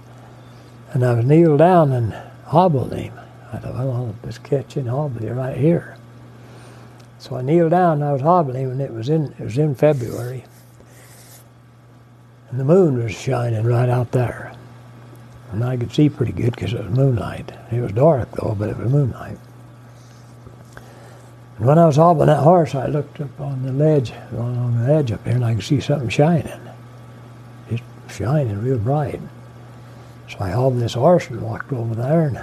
and 0.92 1.04
I 1.04 1.14
was 1.14 1.24
kneeled 1.24 1.58
down 1.58 1.92
and 1.92 2.14
hobbled 2.46 2.92
him. 2.92 3.18
I 3.52 3.58
thought, 3.58 3.74
well, 3.74 3.92
I'll 3.92 4.16
just 4.24 4.42
catch 4.42 4.76
and 4.76 4.88
hobble 4.88 5.22
you 5.22 5.32
right 5.32 5.56
here. 5.56 5.96
So 7.18 7.36
I 7.36 7.42
kneeled 7.42 7.70
down, 7.70 7.94
and 7.94 8.04
I 8.04 8.12
was 8.12 8.22
hobbling 8.22 8.64
him, 8.64 8.70
and 8.72 8.80
it 8.80 8.92
was 8.92 9.08
in 9.08 9.34
it 9.38 9.40
was 9.40 9.58
in 9.58 9.74
February, 9.74 10.44
and 12.50 12.60
the 12.60 12.64
moon 12.64 13.02
was 13.02 13.12
shining 13.12 13.64
right 13.64 13.88
out 13.88 14.12
there, 14.12 14.54
and 15.50 15.64
I 15.64 15.76
could 15.76 15.92
see 15.92 16.08
pretty 16.08 16.32
good 16.32 16.52
because 16.54 16.72
it 16.72 16.84
was 16.84 16.96
moonlight. 16.96 17.52
It 17.72 17.80
was 17.80 17.92
dark 17.92 18.30
though, 18.32 18.54
but 18.56 18.68
it 18.68 18.76
was 18.76 18.90
moonlight. 18.90 19.38
When 21.58 21.76
I 21.76 21.86
was 21.86 21.96
hobbling 21.96 22.28
that 22.28 22.44
horse, 22.44 22.76
I 22.76 22.86
looked 22.86 23.20
up 23.20 23.40
on 23.40 23.64
the 23.64 23.72
ledge, 23.72 24.12
along 24.32 24.78
the 24.78 24.92
edge 24.92 25.10
up 25.10 25.24
here, 25.24 25.34
and 25.34 25.44
I 25.44 25.54
could 25.54 25.64
see 25.64 25.80
something 25.80 26.08
shining. 26.08 26.60
It's 27.68 27.82
shining 28.08 28.62
real 28.62 28.78
bright. 28.78 29.20
So 30.30 30.36
I 30.38 30.50
hobbled 30.50 30.80
this 30.80 30.94
horse 30.94 31.28
and 31.28 31.42
walked 31.42 31.72
over 31.72 31.96
there 31.96 32.28
and 32.28 32.40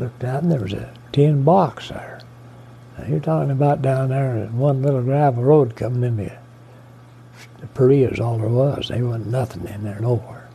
looked 0.00 0.24
out, 0.24 0.42
and 0.42 0.50
there 0.50 0.60
was 0.60 0.72
a 0.72 0.94
tin 1.12 1.42
box 1.42 1.90
there. 1.90 2.20
Now 2.96 3.06
you're 3.06 3.20
talking 3.20 3.50
about 3.50 3.82
down 3.82 4.08
there, 4.08 4.46
one 4.46 4.82
little 4.82 5.02
gravel 5.02 5.42
road 5.42 5.76
coming 5.76 6.02
in 6.02 6.16
the, 6.16 6.32
the 7.60 7.66
Paria's 7.66 8.18
all 8.18 8.38
there 8.38 8.48
was. 8.48 8.88
There 8.88 9.04
wasn't 9.04 9.26
nothing 9.26 9.66
in 9.66 9.84
there 9.84 10.00
nowhere. 10.00 10.48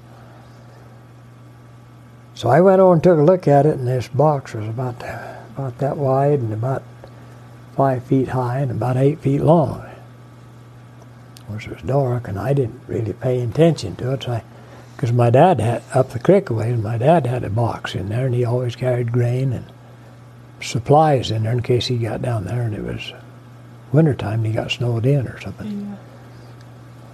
So 2.33 2.49
I 2.49 2.61
went 2.61 2.79
over 2.79 2.93
and 2.93 3.03
took 3.03 3.19
a 3.19 3.23
look 3.23 3.47
at 3.47 3.67
it, 3.67 3.77
and 3.77 3.87
this 3.87 4.07
box 4.07 4.53
was 4.55 4.67
about 4.67 5.03
about 5.55 5.77
that 5.79 5.97
wide 5.97 6.39
and 6.39 6.53
about 6.53 6.81
five 7.79 8.03
feet 8.03 8.27
high 8.27 8.59
and 8.59 8.71
about 8.71 8.97
eight 8.97 9.19
feet 9.19 9.39
long. 9.39 9.81
Of 11.37 11.47
course, 11.47 11.65
it 11.65 11.71
was 11.71 11.81
dark, 11.83 12.27
and 12.27 12.37
I 12.37 12.51
didn't 12.51 12.81
really 12.87 13.13
pay 13.13 13.39
attention 13.39 13.95
to 13.95 14.11
it, 14.11 14.23
so 14.23 14.33
I, 14.33 14.43
because 14.97 15.13
my 15.13 15.29
dad 15.29 15.61
had 15.61 15.81
up 15.93 16.09
the 16.09 16.19
creek 16.19 16.49
away, 16.49 16.71
and 16.71 16.83
my 16.83 16.97
dad 16.97 17.25
had 17.25 17.45
a 17.45 17.49
box 17.49 17.95
in 17.95 18.09
there, 18.09 18.25
and 18.25 18.35
he 18.35 18.43
always 18.43 18.75
carried 18.75 19.13
grain 19.13 19.53
and 19.53 19.65
supplies 20.61 21.31
in 21.31 21.43
there 21.43 21.53
in 21.53 21.61
case 21.61 21.87
he 21.87 21.97
got 21.97 22.21
down 22.21 22.43
there 22.43 22.63
and 22.63 22.75
it 22.75 22.83
was 22.83 23.13
wintertime 23.93 24.39
and 24.39 24.47
he 24.47 24.51
got 24.51 24.71
snowed 24.71 25.05
in 25.05 25.25
or 25.25 25.39
something. 25.39 25.95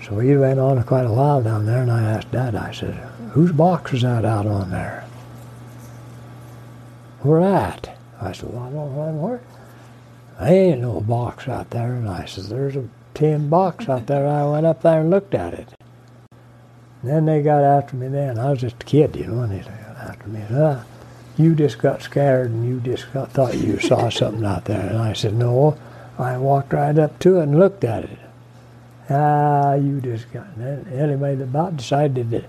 Yeah. 0.01 0.07
So 0.07 0.15
we 0.15 0.35
went 0.35 0.59
on 0.59 0.81
quite 0.83 1.05
a 1.05 1.11
while 1.11 1.43
down 1.43 1.67
there, 1.67 1.83
and 1.83 1.91
I 1.91 2.01
asked 2.01 2.31
Dad, 2.31 2.55
I 2.55 2.71
said, 2.71 2.95
whose 3.33 3.51
box 3.51 3.93
is 3.93 4.01
that 4.01 4.25
out 4.25 4.47
on 4.47 4.71
there? 4.71 5.05
Where 7.21 7.41
at? 7.41 7.95
I 8.19 8.31
said, 8.31 8.51
well, 8.51 8.63
I 8.63 8.71
don't 8.71 8.95
know 8.95 9.11
where. 9.11 9.41
There 10.39 10.49
ain't 10.49 10.81
no 10.81 11.01
box 11.01 11.47
out 11.47 11.69
there. 11.69 11.93
And 11.93 12.09
I 12.09 12.25
said, 12.25 12.45
there's 12.45 12.75
a 12.75 12.87
tin 13.13 13.49
box 13.49 13.87
out 13.89 14.07
there. 14.07 14.27
I 14.27 14.43
went 14.45 14.65
up 14.65 14.81
there 14.81 15.01
and 15.01 15.09
looked 15.09 15.33
at 15.33 15.53
it. 15.53 15.69
And 17.01 17.11
then 17.11 17.25
they 17.25 17.41
got 17.41 17.63
after 17.63 17.95
me 17.95 18.07
then. 18.07 18.37
I 18.39 18.49
was 18.49 18.61
just 18.61 18.81
a 18.81 18.85
kid, 18.85 19.15
you 19.15 19.27
know, 19.27 19.41
and 19.41 19.51
they 19.51 19.59
got 19.59 19.97
after 19.97 20.27
me. 20.27 20.41
Uh, 20.41 20.83
you 21.37 21.55
just 21.55 21.79
got 21.79 22.01
scared 22.01 22.51
and 22.51 22.67
you 22.67 22.79
just 22.79 23.11
got, 23.13 23.31
thought 23.31 23.57
you 23.57 23.79
saw 23.79 24.09
something 24.09 24.45
out 24.45 24.65
there. 24.65 24.89
And 24.89 24.97
I 24.97 25.13
said, 25.13 25.33
no. 25.33 25.77
I 26.17 26.37
walked 26.37 26.71
right 26.71 26.97
up 26.97 27.19
to 27.19 27.39
it 27.39 27.43
and 27.43 27.59
looked 27.59 27.83
at 27.83 28.05
it. 28.05 28.19
Ah, 29.09 29.73
you 29.75 29.99
just 30.01 30.31
got. 30.31 30.47
And 30.55 30.87
anyway, 30.91 31.35
they 31.35 31.43
about 31.43 31.77
decided 31.77 32.31
that 32.31 32.45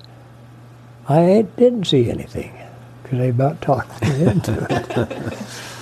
I 1.08 1.20
ain't, 1.20 1.56
didn't 1.56 1.84
see 1.84 2.10
anything 2.10 2.56
because 3.02 3.18
they 3.18 3.28
about 3.28 3.60
talked 3.60 4.00
me 4.02 4.22
into 4.24 4.66
it. 4.70 5.72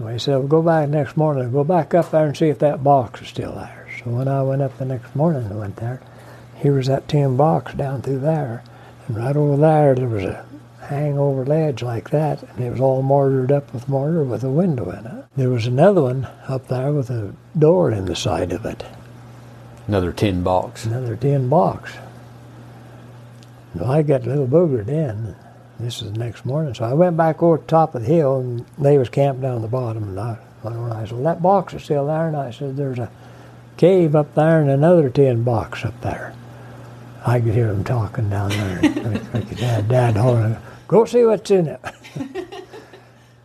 so 0.00 0.06
he 0.06 0.18
said, 0.18 0.38
well, 0.38 0.46
go 0.48 0.62
back 0.62 0.88
next 0.88 1.16
morning. 1.16 1.52
Go 1.52 1.62
back 1.62 1.92
up 1.92 2.10
there 2.10 2.26
and 2.26 2.34
see 2.36 2.48
if 2.48 2.58
that 2.60 2.82
box 2.82 3.20
is 3.20 3.28
still 3.28 3.52
there. 3.54 3.86
So 4.02 4.10
when 4.10 4.28
I 4.28 4.42
went 4.42 4.62
up 4.62 4.78
the 4.78 4.86
next 4.86 5.14
morning 5.14 5.44
and 5.44 5.58
went 5.58 5.76
there, 5.76 6.00
here 6.56 6.72
was 6.74 6.86
that 6.86 7.06
tin 7.06 7.36
box 7.36 7.74
down 7.74 8.00
through 8.00 8.20
there. 8.20 8.64
And 9.06 9.16
right 9.18 9.36
over 9.36 9.58
there, 9.58 9.94
there 9.94 10.08
was 10.08 10.24
a 10.24 10.46
hangover 10.80 11.44
ledge 11.44 11.82
like 11.82 12.08
that, 12.10 12.42
and 12.42 12.64
it 12.64 12.70
was 12.70 12.80
all 12.80 13.02
mortared 13.02 13.52
up 13.52 13.72
with 13.74 13.88
mortar 13.90 14.24
with 14.24 14.42
a 14.42 14.48
window 14.50 14.88
in 14.90 15.06
it. 15.06 15.24
There 15.36 15.50
was 15.50 15.66
another 15.66 16.02
one 16.02 16.26
up 16.48 16.68
there 16.68 16.92
with 16.92 17.10
a 17.10 17.34
door 17.58 17.90
in 17.92 18.06
the 18.06 18.16
side 18.16 18.52
of 18.52 18.64
it, 18.64 18.82
Another 19.86 20.12
tin 20.12 20.42
box. 20.42 20.86
another 20.86 21.14
tin 21.16 21.48
box. 21.48 21.92
Well, 23.74 23.90
I 23.90 24.02
got 24.02 24.26
a 24.26 24.30
little 24.30 24.46
boogered 24.48 24.88
in. 24.88 25.36
This 25.80 26.02
is 26.02 26.12
the 26.12 26.18
next 26.18 26.44
morning, 26.44 26.74
so 26.74 26.84
I 26.84 26.92
went 26.92 27.16
back 27.16 27.42
over 27.42 27.56
the 27.56 27.64
top 27.64 27.94
of 27.94 28.02
the 28.02 28.08
hill, 28.08 28.40
and 28.40 28.66
they 28.78 28.98
was 28.98 29.08
camped 29.08 29.40
down 29.40 29.62
the 29.62 29.68
bottom. 29.68 30.10
And 30.10 30.20
I, 30.20 30.36
and 30.62 30.92
I 30.92 31.04
said, 31.04 31.12
"Well, 31.12 31.22
that 31.22 31.40
box 31.40 31.72
is 31.72 31.82
still 31.82 32.06
there," 32.06 32.28
and 32.28 32.36
I 32.36 32.50
said, 32.50 32.76
"There's 32.76 32.98
a 32.98 33.10
cave 33.78 34.14
up 34.14 34.34
there 34.34 34.60
and 34.60 34.68
another 34.68 35.08
tin 35.08 35.42
box 35.42 35.86
up 35.86 35.98
there." 36.02 36.34
I 37.24 37.40
could 37.40 37.54
hear 37.54 37.68
them 37.68 37.84
talking 37.84 38.28
down 38.28 38.50
there. 38.50 38.80
And 38.82 39.18
I, 39.34 39.38
I 39.38 39.40
could 39.40 39.58
hear 39.58 39.82
Dad 39.82 40.16
hollering, 40.16 40.58
"Go 40.86 41.06
see 41.06 41.24
what's 41.24 41.50
in 41.50 41.66
it." 41.66 41.80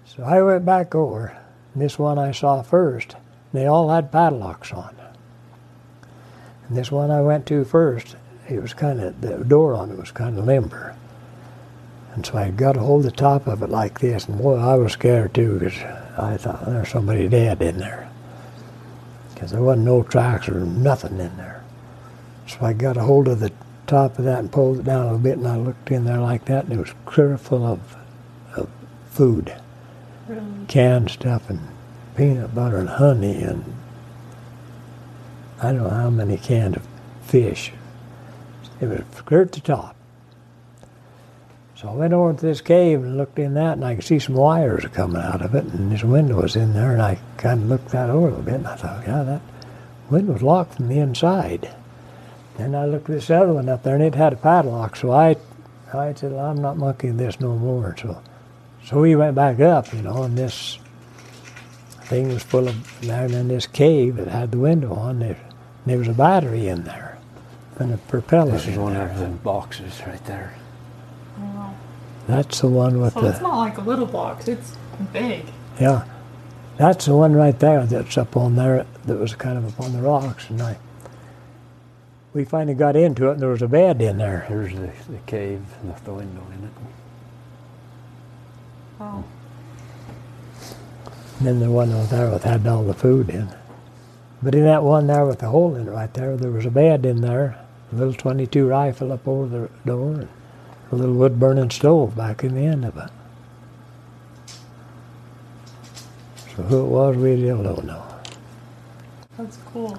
so 0.06 0.24
I 0.24 0.42
went 0.42 0.66
back 0.66 0.94
over. 0.94 1.38
And 1.74 1.82
this 1.82 1.98
one 1.98 2.20
I 2.20 2.32
saw 2.32 2.62
first. 2.64 3.16
They 3.54 3.66
all 3.66 3.90
had 3.90 4.12
padlocks 4.12 4.74
on. 4.74 4.94
And 6.68 6.78
this 6.78 6.92
one 6.92 7.12
I 7.12 7.22
went 7.22 7.46
to 7.48 7.64
first, 7.64 8.18
it 8.50 8.62
was 8.62 8.74
kind 8.74 9.00
of 9.00 9.22
the 9.22 9.38
door 9.38 9.74
on 9.74 9.92
it 9.92 9.98
was 9.98 10.12
kind 10.12 10.38
of 10.38 10.46
limber. 10.46 10.96
And 12.16 12.26
so 12.26 12.38
I 12.38 12.50
got 12.50 12.78
a 12.78 12.80
hold 12.80 13.06
of 13.06 13.12
the 13.12 13.18
top 13.18 13.46
of 13.46 13.62
it 13.62 13.70
like 13.70 14.00
this, 14.00 14.26
and 14.26 14.38
boy, 14.38 14.56
I 14.56 14.76
was 14.76 14.94
scared 14.94 15.34
too 15.34 15.60
because 15.60 15.78
I 16.18 16.38
thought 16.38 16.66
there's 16.66 16.90
somebody 16.90 17.28
dead 17.28 17.62
in 17.62 17.78
there. 17.78 18.10
Because 19.34 19.52
there 19.52 19.62
wasn't 19.62 19.86
no 19.86 20.02
tracks 20.02 20.48
or 20.48 20.62
nothing 20.62 21.20
in 21.20 21.36
there. 21.36 21.62
So 22.48 22.58
I 22.62 22.72
got 22.72 22.96
a 22.96 23.02
hold 23.02 23.28
of 23.28 23.42
the 23.42 23.52
top 23.86 24.18
of 24.18 24.24
that 24.24 24.40
and 24.40 24.52
pulled 24.52 24.80
it 24.80 24.86
down 24.86 25.02
a 25.02 25.06
little 25.06 25.20
bit, 25.20 25.38
and 25.38 25.48
I 25.48 25.58
looked 25.58 25.92
in 25.92 26.06
there 26.06 26.20
like 26.20 26.46
that, 26.46 26.64
and 26.66 26.74
it 26.74 26.80
was 26.80 26.94
clear 27.06 27.38
full 27.38 27.66
of, 27.66 27.98
of 28.56 28.70
food, 29.10 29.54
Really? 30.28 30.42
canned 30.70 31.12
stuff, 31.12 31.50
and 31.50 31.60
peanut 32.16 32.56
butter 32.56 32.78
and 32.78 32.90
honey, 32.90 33.44
and 33.44 33.76
I 35.62 35.74
don't 35.74 35.84
know 35.84 35.90
how 35.90 36.10
many 36.10 36.38
cans 36.38 36.78
of 36.78 36.88
fish. 37.22 37.74
It 38.80 38.88
was 38.88 39.02
clear 39.26 39.42
at 39.42 39.52
the 39.52 39.60
top. 39.60 39.96
So 41.76 41.90
I 41.90 41.94
went 41.94 42.14
over 42.14 42.34
to 42.34 42.46
this 42.46 42.62
cave 42.62 43.04
and 43.04 43.18
looked 43.18 43.38
in 43.38 43.54
that, 43.56 43.74
and 43.74 43.84
I 43.84 43.96
could 43.96 44.06
see 44.06 44.20
some 44.20 44.36
wires 44.36 44.86
coming 44.94 45.22
out 45.22 45.42
of 45.42 45.56
it, 45.56 45.66
and 45.66 45.92
this 45.92 46.06
window 46.06 46.42
was 46.42 46.56
in 46.56 46.74
there, 46.74 46.94
and 46.94 47.02
I 47.02 47.20
kind 47.36 47.64
of 47.64 47.70
looked 47.70 47.90
that 47.90 48.10
over 48.10 48.28
a 48.28 48.30
little 48.30 48.46
bit, 48.46 48.54
and 48.56 48.68
I 48.68 48.76
thought, 48.76 49.06
yeah, 49.06 49.24
that 49.24 49.42
window 50.10 50.34
was 50.34 50.42
locked 50.42 50.76
from 50.76 50.88
the 50.88 51.00
inside. 51.00 51.70
Then 52.56 52.76
I 52.76 52.86
looked 52.86 53.10
at 53.10 53.16
this 53.16 53.30
other 53.30 53.52
one 53.52 53.68
up 53.68 53.84
there, 53.84 53.96
and 53.96 54.04
it 54.04 54.16
had 54.16 54.32
a 54.32 54.38
padlock, 54.38 54.96
so 54.96 55.12
I, 55.12 55.36
I 55.94 56.14
said, 56.14 56.32
well, 56.32 56.46
I'm 56.46 56.62
not 56.62 56.78
monkeying 56.78 57.18
this 57.18 57.42
no 57.42 57.58
more. 57.58 57.94
So, 58.02 58.22
so 58.86 59.02
we 59.02 59.18
went 59.18 59.36
back 59.36 59.60
up, 59.60 59.94
you 59.94 60.02
know, 60.02 60.24
and 60.24 60.38
this 60.38 60.80
thing 62.04 62.30
was 62.30 62.44
full 62.44 62.70
of 62.70 63.10
and 63.10 63.34
then 63.34 63.48
this 63.50 63.68
cave 63.68 64.16
that 64.16 64.28
had 64.30 64.52
the 64.52 64.60
window 64.60 64.94
on 64.94 65.20
there, 65.20 65.40
there 65.86 65.98
was 65.98 66.08
a 66.08 66.14
battery 66.14 66.68
in 66.70 66.86
there, 66.86 67.18
and 67.80 67.94
a 67.94 67.98
propeller. 67.98 68.52
This 68.52 68.68
is 68.68 68.78
one 68.78 68.94
there. 68.94 69.10
of 69.10 69.20
the 69.20 69.28
boxes 69.28 70.02
right 70.08 70.24
there. 70.26 70.56
That's 72.28 72.62
the 72.62 72.68
one 72.68 73.00
with 73.02 73.14
So 73.14 73.22
the 73.22 73.30
it's 73.30 73.42
not 73.42 73.58
like 73.58 73.78
a 73.78 73.82
little 73.82 74.06
box. 74.06 74.48
It's 74.48 74.76
big. 75.14 75.46
Yeah, 75.80 76.06
that's 76.78 77.06
the 77.06 77.16
one 77.16 77.34
right 77.34 77.58
there 77.60 77.86
that's 77.86 78.18
up 78.18 78.36
on 78.36 78.56
there 78.56 78.86
that 79.06 79.18
was 79.18 79.36
kind 79.36 79.58
of 79.58 79.68
up 79.68 79.80
on 79.80 79.94
the 79.94 80.02
rocks. 80.02 80.50
And 80.50 80.62
I, 80.62 80.78
we 82.34 82.44
finally 82.44 82.74
got 82.74 82.96
into 82.96 83.30
it, 83.30 83.34
and 83.34 83.40
there 83.42 83.50
was 83.50 83.62
a 83.62 83.68
bed 83.68 84.02
in 84.02 84.18
there. 84.18 84.46
Here's 84.48 84.74
the, 84.74 84.92
the 85.10 85.20
cave 85.28 85.64
with 85.84 86.04
the 86.04 86.14
window 86.14 86.44
in 86.58 86.64
it. 86.66 86.72
Wow. 89.00 89.24
And 91.38 91.48
then 91.48 91.60
the 91.60 91.70
one 91.70 91.92
over 91.92 92.16
there 92.16 92.30
with 92.32 92.44
had 92.44 92.66
all 92.66 92.84
the 92.84 92.94
food 92.94 93.30
in. 93.30 93.50
But 94.42 94.56
in 94.56 94.64
that 94.64 94.84
one 94.84 95.08
there 95.08 95.26
with 95.26 95.40
the 95.40 95.50
hole 95.50 95.76
in 95.76 95.88
it 95.88 95.92
right 95.92 96.14
there, 96.14 96.38
there 96.38 96.52
was 96.52 96.66
a 96.66 96.72
bed 96.72 97.06
in 97.06 97.22
there, 97.22 97.66
a 97.92 97.96
little 97.96 98.14
22 98.14 98.68
rifle 98.68 99.12
up 99.12 99.28
over 99.28 99.48
the 99.48 99.70
door, 99.86 100.28
a 100.96 100.98
little 100.98 101.16
wood 101.16 101.40
burning 101.40 101.70
stove 101.70 102.16
back 102.16 102.44
in 102.44 102.56
the 102.56 102.62
end 102.66 102.86
of 102.86 102.98
it. 102.98 103.10
So 106.56 106.64
who 106.64 106.86
it 106.86 106.88
was, 106.88 107.18
we 107.18 107.36
still 107.38 107.64
don't 107.64 107.86
know. 107.86 108.04
That's 109.38 109.58
cool. 109.74 109.98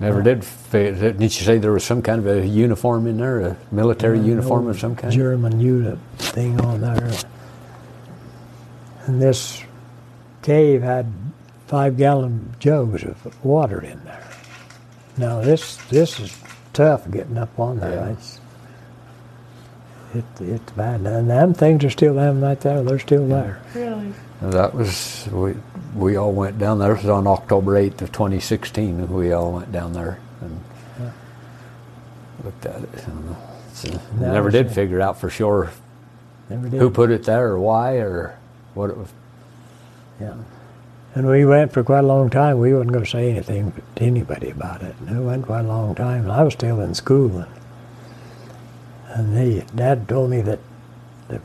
Never 0.00 0.22
did. 0.22 0.44
fi- 0.44 0.92
Didn't 0.92 1.20
you 1.20 1.28
say 1.28 1.58
there 1.58 1.72
was 1.72 1.84
some 1.84 2.00
kind 2.02 2.20
of 2.20 2.26
a 2.26 2.46
uniform 2.46 3.06
in 3.06 3.18
there, 3.18 3.40
a 3.40 3.56
military 3.70 4.18
uniform 4.20 4.68
of 4.68 4.78
some 4.78 4.96
kind? 4.96 5.12
German 5.12 5.60
unit 5.60 5.98
thing 6.18 6.58
on 6.62 6.80
there. 6.80 7.10
And 9.06 9.20
this 9.20 9.62
cave 10.42 10.82
had 10.82 11.12
five 11.66 11.96
gallon 11.96 12.54
jugs 12.58 13.04
of 13.04 13.44
water 13.44 13.80
in 13.82 14.02
there. 14.04 14.24
Now 15.18 15.40
this 15.40 15.76
this 15.88 16.20
is 16.20 16.38
tough 16.72 17.10
getting 17.10 17.36
up 17.36 17.58
on 17.58 17.80
there. 17.80 17.92
Yeah. 17.94 18.12
It's 18.12 18.37
it, 20.14 20.24
it's 20.40 20.72
bad. 20.72 21.00
And 21.00 21.28
them 21.30 21.54
things 21.54 21.84
are 21.84 21.90
still 21.90 22.14
them 22.14 22.40
right 22.42 22.60
there. 22.60 22.82
They're 22.82 22.98
still 22.98 23.26
there. 23.28 23.60
Really? 23.74 24.12
That 24.42 24.74
was 24.74 25.28
we. 25.32 25.54
We 25.96 26.16
all 26.16 26.32
went 26.32 26.58
down 26.58 26.78
there. 26.78 26.92
It 26.92 26.98
was 26.98 27.08
on 27.08 27.26
October 27.26 27.76
eighth 27.76 28.02
of 28.02 28.12
2016. 28.12 29.08
We 29.12 29.32
all 29.32 29.52
went 29.52 29.72
down 29.72 29.94
there 29.94 30.18
and 30.42 30.60
looked 32.44 32.66
at 32.66 32.82
it. 32.82 33.06
And 33.06 33.36
so 33.72 33.88
uh, 33.88 33.98
That 34.18 34.32
never 34.32 34.44
was 34.46 34.54
did 34.54 34.66
it. 34.66 34.72
figure 34.72 35.00
out 35.00 35.18
for 35.18 35.30
sure 35.30 35.70
Never 36.50 36.68
did. 36.68 36.78
who 36.80 36.90
put 36.90 37.10
it 37.10 37.24
there 37.24 37.48
or 37.48 37.58
why 37.58 37.96
or 37.96 38.38
what 38.74 38.90
it 38.90 38.96
was. 38.96 39.08
Yeah. 40.20 40.34
And 41.14 41.26
we 41.26 41.44
went 41.46 41.72
for 41.72 41.82
quite 41.82 42.04
a 42.04 42.06
long 42.06 42.30
time. 42.30 42.58
We 42.58 42.72
wasn't 42.74 42.92
going 42.92 43.04
to 43.04 43.10
say 43.10 43.30
anything 43.30 43.72
to 43.96 44.02
anybody 44.04 44.50
about 44.50 44.82
it. 44.82 44.94
And 45.00 45.18
it 45.18 45.20
went 45.22 45.46
quite 45.46 45.64
a 45.64 45.68
long 45.68 45.94
time. 45.94 46.24
And 46.24 46.32
I 46.32 46.42
was 46.44 46.52
still 46.52 46.80
in 46.80 46.94
school. 46.94 47.38
And, 47.38 47.46
and 49.08 49.36
the 49.36 49.64
dad 49.74 50.08
told 50.08 50.30
me 50.30 50.40
that 50.42 50.58
the 51.28 51.40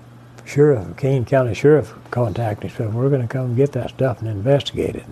sheriff, 0.46 0.98
Kane 0.98 1.26
County 1.26 1.54
Sheriff, 1.54 1.94
contacted 2.12 2.72
me. 2.72 2.76
Said, 2.78 2.94
we're 2.94 3.10
going 3.10 3.22
to 3.22 3.28
come 3.28 3.56
get 3.56 3.72
that 3.74 3.90
stuff 3.92 4.20
and 4.20 4.30
investigate 4.30 4.96
it. 4.96 5.06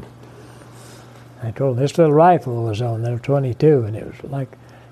I 1.43 1.51
told 1.51 1.77
him 1.77 1.81
this 1.81 1.97
little 1.97 2.13
rifle 2.13 2.63
was 2.63 2.81
on 2.81 3.01
there, 3.01 3.17
22, 3.17 3.83
and 3.83 3.95
it 3.95 4.05
was 4.05 4.31
like, 4.31 4.49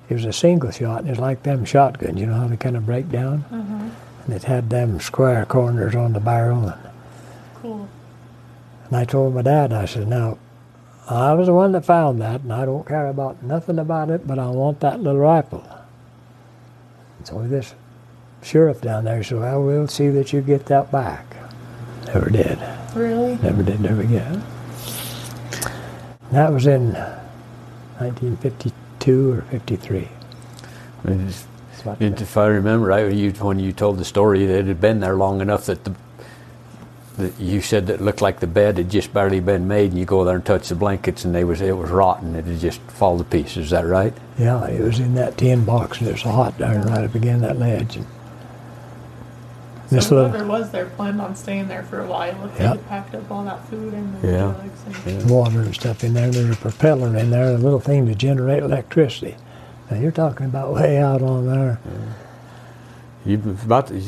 it 0.09 0.15
was 0.15 0.25
a 0.25 0.33
single 0.33 0.71
shot, 0.71 0.99
and 1.01 1.07
it 1.07 1.11
was 1.11 1.19
like 1.19 1.43
them 1.43 1.63
shotguns. 1.65 2.19
You 2.19 2.25
know 2.25 2.33
how 2.33 2.47
they 2.47 2.57
kind 2.57 2.75
of 2.75 2.85
break 2.85 3.09
down? 3.11 3.43
Mm-hmm. 3.51 3.89
And 4.25 4.33
it 4.33 4.43
had 4.45 4.69
them 4.69 4.99
square 4.99 5.45
corners 5.45 5.95
on 5.95 6.13
the 6.13 6.19
barrel. 6.19 6.67
And 6.69 6.89
Cool. 7.61 7.87
and 8.87 8.95
I 8.95 9.03
told 9.05 9.35
my 9.35 9.41
dad, 9.43 9.73
I 9.73 9.85
said, 9.85 10.07
now, 10.07 10.37
I 11.09 11.33
was 11.33 11.47
the 11.47 11.53
one 11.53 11.71
that 11.73 11.85
found 11.85 12.21
that, 12.21 12.41
and 12.41 12.53
I 12.53 12.65
don't 12.65 12.87
care 12.87 13.07
about 13.07 13.43
nothing 13.43 13.77
about 13.79 14.09
it, 14.09 14.25
but 14.25 14.39
I 14.39 14.47
want 14.49 14.79
that 14.79 15.01
little 15.01 15.19
rifle. 15.19 15.67
And 17.19 17.27
so 17.27 17.47
this 17.47 17.75
sheriff 18.41 18.81
down 18.81 19.03
there 19.03 19.21
said, 19.23 19.37
well, 19.39 19.61
we'll 19.63 19.87
see 19.87 20.09
that 20.09 20.33
you 20.33 20.41
get 20.41 20.65
that 20.65 20.91
back. 20.91 21.35
Never 22.07 22.29
did. 22.31 22.57
Really? 22.95 23.37
Never 23.37 23.61
did, 23.61 23.79
never 23.81 24.03
get. 24.03 24.39
That 26.31 26.51
was 26.51 26.65
in 26.65 26.93
1952 27.99 29.31
or 29.33 29.41
53. 29.43 30.07
And 31.03 31.21
it's- 31.21 31.45
That's 31.71 31.85
what- 31.85 32.01
And 32.01 32.19
if 32.21 32.35
I 32.37 32.47
remember 32.47 32.87
right, 32.87 33.11
you, 33.13 33.31
when 33.31 33.59
you 33.59 33.71
told 33.73 33.97
the 33.99 34.05
story, 34.05 34.45
that 34.45 34.59
it 34.59 34.65
had 34.67 34.81
been 34.81 34.99
there 34.99 35.15
long 35.15 35.39
enough 35.41 35.65
that 35.67 35.83
the 35.83 35.91
that 35.91 35.97
you 37.39 37.61
said 37.61 37.87
that 37.87 37.95
it 37.95 38.01
looked 38.01 38.21
like 38.21 38.39
the 38.39 38.47
bed 38.47 38.77
had 38.77 38.89
just 38.89 39.13
barely 39.13 39.39
been 39.39 39.67
made, 39.67 39.91
and 39.91 39.99
you 39.99 40.05
go 40.05 40.23
there 40.23 40.35
and 40.35 40.45
touch 40.45 40.69
the 40.69 40.75
blankets, 40.75 41.25
and 41.25 41.33
they 41.33 41.43
was 41.43 41.61
it 41.61 41.75
was 41.77 41.89
rotten. 41.89 42.35
It 42.35 42.45
had 42.45 42.59
just 42.59 42.81
fall 42.81 43.17
to 43.17 43.23
pieces. 43.23 43.65
Is 43.65 43.69
that 43.71 43.85
right? 43.85 44.13
Yeah, 44.37 44.65
it 44.67 44.81
was 44.81 44.99
in 44.99 45.15
that 45.15 45.37
tin 45.37 45.65
box, 45.65 45.99
and 45.99 46.07
it 46.07 46.13
was 46.13 46.21
hot 46.21 46.57
down 46.57 46.81
right 46.83 47.03
up 47.05 47.15
against 47.15 47.41
that 47.41 47.57
ledge. 47.57 47.97
And 47.97 48.05
this 49.89 50.07
so 50.07 50.15
little 50.15 50.29
whoever 50.31 50.47
was 50.47 50.71
there 50.71 50.85
planned 50.85 51.19
on 51.19 51.35
staying 51.35 51.67
there 51.67 51.83
for 51.83 51.99
a 52.01 52.05
while 52.07 52.45
if 52.45 52.57
they 52.57 52.63
had 52.63 52.87
packed 52.87 53.15
up 53.15 53.29
all 53.31 53.43
that 53.45 53.65
food 53.67 53.93
and 53.93 54.21
the 54.21 54.27
Yeah. 54.27 54.53
drugs 54.53 55.05
and 55.07 55.29
water 55.29 55.61
and 55.61 55.73
stuff 55.73 56.03
in 56.03 56.13
there. 56.13 56.29
There's 56.29 56.55
a 56.55 56.59
propeller 56.59 57.17
in 57.17 57.31
there, 57.31 57.55
a 57.55 57.57
little 57.57 57.79
thing 57.79 58.05
to 58.05 58.13
generate 58.13 58.61
electricity. 58.61 59.35
Now 59.89 59.97
you're 59.97 60.11
talking 60.11 60.45
about 60.45 60.73
way 60.73 60.99
out 60.99 61.23
on 61.23 61.47
there. 61.47 61.79
You 63.25 63.41
about 63.65 63.87
to, 63.87 64.01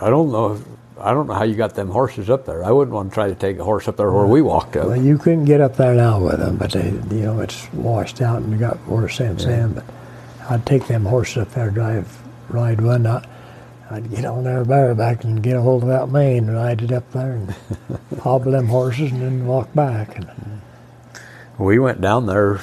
I 0.00 0.10
don't 0.10 0.30
know. 0.30 0.58
I 1.06 1.14
don't 1.14 1.28
know 1.28 1.34
how 1.34 1.44
you 1.44 1.54
got 1.54 1.76
them 1.76 1.90
horses 1.90 2.28
up 2.28 2.46
there. 2.46 2.64
I 2.64 2.72
wouldn't 2.72 2.92
want 2.92 3.10
to 3.10 3.14
try 3.14 3.28
to 3.28 3.34
take 3.36 3.60
a 3.60 3.64
horse 3.64 3.86
up 3.86 3.96
there 3.96 4.10
where 4.10 4.26
we 4.26 4.42
walked 4.42 4.74
up. 4.74 4.88
Well, 4.88 5.00
you 5.00 5.18
couldn't 5.18 5.44
get 5.44 5.60
up 5.60 5.76
there 5.76 5.94
now 5.94 6.18
with 6.18 6.40
them, 6.40 6.56
but 6.56 6.72
they, 6.72 6.86
you 6.86 7.22
know, 7.22 7.38
it's 7.38 7.72
washed 7.72 8.20
out 8.20 8.42
and 8.42 8.58
got 8.58 8.84
worse 8.88 9.18
since 9.18 9.44
then. 9.44 9.74
But 9.74 9.84
I'd 10.50 10.66
take 10.66 10.88
them 10.88 11.04
horses 11.04 11.36
up 11.36 11.52
there, 11.52 11.70
drive, 11.70 12.20
ride 12.48 12.80
one. 12.80 13.06
I, 13.06 13.24
I'd 13.88 14.10
get 14.10 14.24
on 14.24 14.42
there 14.42 14.64
bareback 14.64 15.22
and 15.22 15.40
get 15.40 15.54
a 15.54 15.60
hold 15.62 15.84
of 15.84 15.90
that 15.90 16.08
mane 16.08 16.48
and 16.48 16.56
ride 16.56 16.82
it 16.82 16.90
up 16.90 17.08
there 17.12 17.34
and 17.34 17.54
hobble 18.22 18.50
them 18.50 18.66
horses 18.66 19.12
and 19.12 19.22
then 19.22 19.46
walk 19.46 19.72
back. 19.74 20.16
And 20.16 20.60
We 21.56 21.78
went 21.78 22.00
down 22.00 22.26
there 22.26 22.62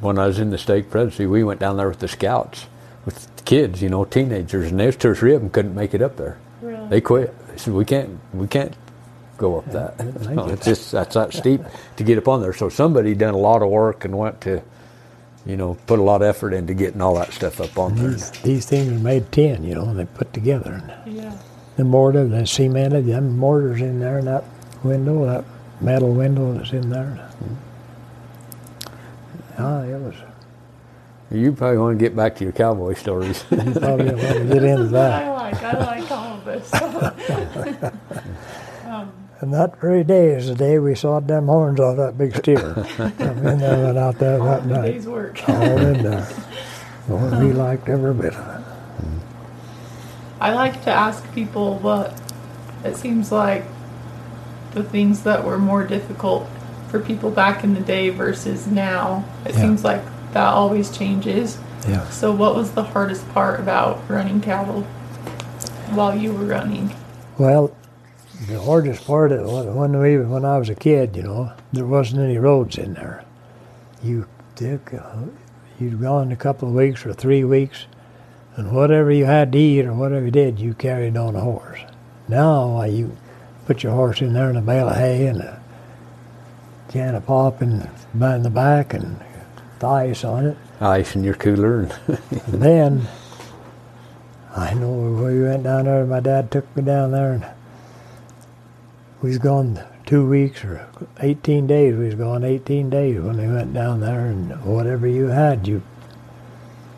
when 0.00 0.18
I 0.18 0.26
was 0.26 0.38
in 0.38 0.50
the 0.50 0.58
state 0.58 0.90
presidency. 0.90 1.24
We 1.24 1.42
went 1.44 1.60
down 1.60 1.78
there 1.78 1.88
with 1.88 2.00
the 2.00 2.08
scouts, 2.08 2.66
with 3.06 3.34
the 3.36 3.42
kids, 3.44 3.80
you 3.80 3.88
know, 3.88 4.04
teenagers, 4.04 4.70
and 4.70 4.78
there's 4.78 4.96
two 4.96 5.08
or 5.08 5.14
three 5.14 5.34
of 5.34 5.40
them 5.40 5.48
couldn't 5.48 5.74
make 5.74 5.94
it 5.94 6.02
up 6.02 6.18
there. 6.18 6.36
really 6.60 6.88
They 6.88 7.00
quit. 7.00 7.34
They 7.54 7.60
said 7.60 7.74
we 7.74 7.84
can't 7.84 8.18
we 8.32 8.48
can't 8.48 8.74
go 9.36 9.58
up 9.58 9.66
that. 9.70 9.98
No, 10.30 10.48
it's 10.48 10.64
just 10.64 10.90
that's 10.90 11.14
that 11.14 11.32
steep 11.32 11.60
to 11.96 12.04
get 12.04 12.18
up 12.18 12.26
on 12.26 12.40
there. 12.42 12.52
So 12.52 12.68
somebody 12.68 13.14
done 13.14 13.34
a 13.34 13.38
lot 13.38 13.62
of 13.62 13.68
work 13.70 14.04
and 14.04 14.18
went 14.18 14.40
to, 14.42 14.60
you 15.46 15.56
know, 15.56 15.74
put 15.86 16.00
a 16.00 16.02
lot 16.02 16.16
of 16.22 16.22
effort 16.28 16.52
into 16.52 16.74
getting 16.74 17.00
all 17.00 17.14
that 17.14 17.32
stuff 17.32 17.60
up 17.60 17.78
on 17.78 17.94
there. 17.94 18.10
These, 18.10 18.30
these 18.42 18.66
things 18.66 18.92
are 18.92 18.98
made 19.04 19.30
tin, 19.30 19.62
you 19.62 19.74
know, 19.76 19.84
and 19.88 19.98
they 19.98 20.04
put 20.04 20.32
together. 20.32 20.82
And 21.04 21.16
Yeah. 21.16 21.38
the 21.76 21.84
mortar, 21.84 22.26
the 22.26 22.44
cemented, 22.44 23.06
them 23.06 23.38
mortars 23.38 23.80
in 23.80 24.00
there, 24.00 24.18
and 24.18 24.26
that 24.26 24.42
window, 24.82 25.24
that 25.26 25.44
metal 25.80 26.12
window 26.12 26.52
that's 26.54 26.72
in 26.72 26.90
there. 26.90 27.30
Ah, 29.58 29.82
it 29.82 29.98
was. 30.00 30.14
You 31.34 31.52
probably 31.52 31.78
want 31.78 31.98
to 31.98 32.04
get 32.04 32.14
back 32.16 32.36
to 32.36 32.44
your 32.44 32.52
cowboy 32.52 32.94
stories. 32.94 33.42
Probably 33.50 33.66
want 33.66 34.20
to 34.20 34.44
get 34.52 34.64
into 34.64 34.84
I 34.84 34.86
that. 34.92 35.28
like. 35.32 35.62
I 35.62 35.78
like 36.00 36.10
all 36.10 36.34
of 36.38 36.44
this. 36.44 36.70
Um, 38.86 39.10
and 39.40 39.52
that 39.52 39.80
very 39.80 40.04
day 40.04 40.28
is 40.34 40.46
the 40.46 40.54
day 40.54 40.78
we 40.78 40.94
sawed 40.94 41.26
them 41.26 41.46
horns 41.46 41.80
off 41.80 41.96
that 41.96 42.16
big 42.18 42.36
steer. 42.36 42.74
Come 42.96 43.46
in 43.46 43.58
there 43.58 43.86
and 43.86 43.98
out 43.98 44.18
there 44.18 44.38
that 44.38 44.62
the 44.68 44.74
night. 44.74 44.92
day's 44.92 45.06
work. 45.06 45.40
All 45.48 45.54
in 45.62 46.02
there. 46.02 46.28
Boy, 47.08 47.40
we 47.40 47.52
liked 47.52 47.88
every 47.88 48.14
bit 48.14 48.34
of 48.34 48.60
it. 48.60 48.66
I 50.40 50.52
like 50.52 50.84
to 50.84 50.90
ask 50.90 51.24
people 51.34 51.78
what 51.78 52.14
it 52.84 52.96
seems 52.96 53.32
like 53.32 53.64
the 54.72 54.84
things 54.84 55.22
that 55.24 55.44
were 55.44 55.58
more 55.58 55.84
difficult 55.84 56.46
for 56.90 57.00
people 57.00 57.30
back 57.30 57.64
in 57.64 57.74
the 57.74 57.80
day 57.80 58.10
versus 58.10 58.66
now. 58.66 59.24
It 59.46 59.54
Yeah. 59.54 59.60
seems 59.62 59.82
like 59.82 60.02
that 60.34 60.52
always 60.52 60.96
changes. 60.96 61.58
Yeah. 61.88 62.08
So, 62.10 62.32
what 62.32 62.54
was 62.54 62.72
the 62.72 62.82
hardest 62.82 63.28
part 63.30 63.60
about 63.60 64.08
running 64.10 64.40
cattle 64.40 64.82
while 65.92 66.16
you 66.16 66.32
were 66.32 66.44
running? 66.44 66.94
Well, 67.38 67.74
the 68.48 68.60
hardest 68.60 69.06
part 69.06 69.32
of 69.32 69.40
it, 69.40 69.72
when 69.72 69.98
we 69.98 70.18
when 70.18 70.44
I 70.44 70.58
was 70.58 70.68
a 70.68 70.74
kid, 70.74 71.16
you 71.16 71.22
know, 71.22 71.52
there 71.72 71.86
wasn't 71.86 72.22
any 72.22 72.38
roads 72.38 72.76
in 72.78 72.94
there. 72.94 73.24
You 74.02 74.26
took, 74.56 74.92
you'd 75.78 76.00
gone 76.00 76.32
a 76.32 76.36
couple 76.36 76.68
of 76.68 76.74
weeks 76.74 77.06
or 77.06 77.12
three 77.12 77.44
weeks, 77.44 77.86
and 78.56 78.72
whatever 78.72 79.10
you 79.10 79.24
had 79.24 79.52
to 79.52 79.58
eat 79.58 79.86
or 79.86 79.94
whatever 79.94 80.26
you 80.26 80.30
did, 80.30 80.58
you 80.58 80.74
carried 80.74 81.16
on 81.16 81.36
a 81.36 81.40
horse. 81.40 81.80
Now, 82.28 82.68
why, 82.74 82.86
you 82.86 83.16
put 83.66 83.82
your 83.82 83.92
horse 83.92 84.20
in 84.20 84.32
there 84.32 84.50
in 84.50 84.56
a 84.56 84.62
bale 84.62 84.88
of 84.88 84.96
hay 84.96 85.26
and 85.26 85.40
a 85.40 85.62
can 86.88 87.14
of 87.14 87.26
pop 87.26 87.62
in, 87.62 87.88
in 88.12 88.42
the 88.42 88.50
back 88.50 88.94
and 88.94 89.20
the 89.80 89.86
ice 89.86 90.24
on 90.24 90.46
it. 90.46 90.56
Ice 90.80 91.14
in 91.14 91.24
your 91.24 91.34
cooler 91.34 91.80
and 91.80 91.92
And 92.46 92.62
then 92.62 93.08
I 94.56 94.74
know 94.74 94.92
we 94.92 95.42
went 95.42 95.64
down 95.64 95.86
there. 95.86 96.06
My 96.06 96.20
dad 96.20 96.50
took 96.50 96.76
me 96.76 96.84
down 96.84 97.10
there, 97.10 97.32
and 97.32 97.46
we 99.20 99.30
was 99.30 99.38
gone 99.38 99.82
two 100.06 100.28
weeks 100.28 100.64
or 100.64 100.88
18 101.20 101.66
days. 101.66 101.96
We 101.96 102.06
was 102.06 102.14
gone 102.14 102.44
18 102.44 102.88
days 102.88 103.20
when 103.20 103.36
we 103.36 103.52
went 103.52 103.74
down 103.74 104.00
there, 104.00 104.26
and 104.26 104.64
whatever 104.64 105.08
you 105.08 105.26
had, 105.26 105.66
you 105.66 105.82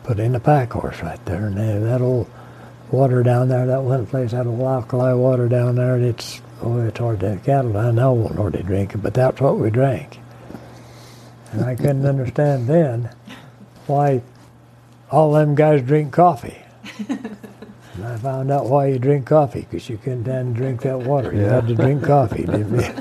put 0.03 0.19
in 0.19 0.35
a 0.35 0.39
pack 0.39 0.73
horse 0.73 1.01
right 1.01 1.23
there. 1.25 1.47
And 1.47 1.57
that 1.57 2.01
old 2.01 2.29
water 2.91 3.23
down 3.23 3.49
there, 3.49 3.65
that 3.65 3.83
one 3.83 4.05
place, 4.05 4.31
that 4.31 4.45
old 4.45 4.61
alkali 4.61 5.13
water 5.13 5.49
down 5.49 5.75
there, 5.75 5.95
and 5.95 6.05
it's 6.05 6.41
oh, 6.61 6.79
it's 6.81 6.99
hard 6.99 7.19
to 7.21 7.39
cattle 7.43 7.73
down 7.73 7.95
now 7.95 8.13
won't 8.13 8.35
hardly 8.35 8.63
drink 8.63 8.93
it, 8.93 8.99
but 8.99 9.13
that's 9.13 9.41
what 9.41 9.57
we 9.57 9.69
drank. 9.69 10.19
And 11.51 11.63
I 11.63 11.75
couldn't 11.75 12.05
understand 12.05 12.67
then 12.67 13.09
why 13.87 14.21
all 15.09 15.31
them 15.31 15.55
guys 15.55 15.81
drink 15.81 16.13
coffee. 16.13 16.61
and 17.07 18.05
I 18.05 18.17
found 18.17 18.51
out 18.51 18.69
why 18.69 18.87
you 18.87 18.99
drink 18.99 19.25
coffee, 19.25 19.61
because 19.61 19.89
you 19.89 19.97
couldn't 19.97 20.23
then 20.23 20.53
drink 20.53 20.81
that 20.81 20.99
water. 20.99 21.33
You 21.33 21.41
had 21.41 21.67
to 21.67 21.75
drink 21.75 22.03
coffee, 22.03 22.45
didn't 22.45 22.73
you? 22.73 22.87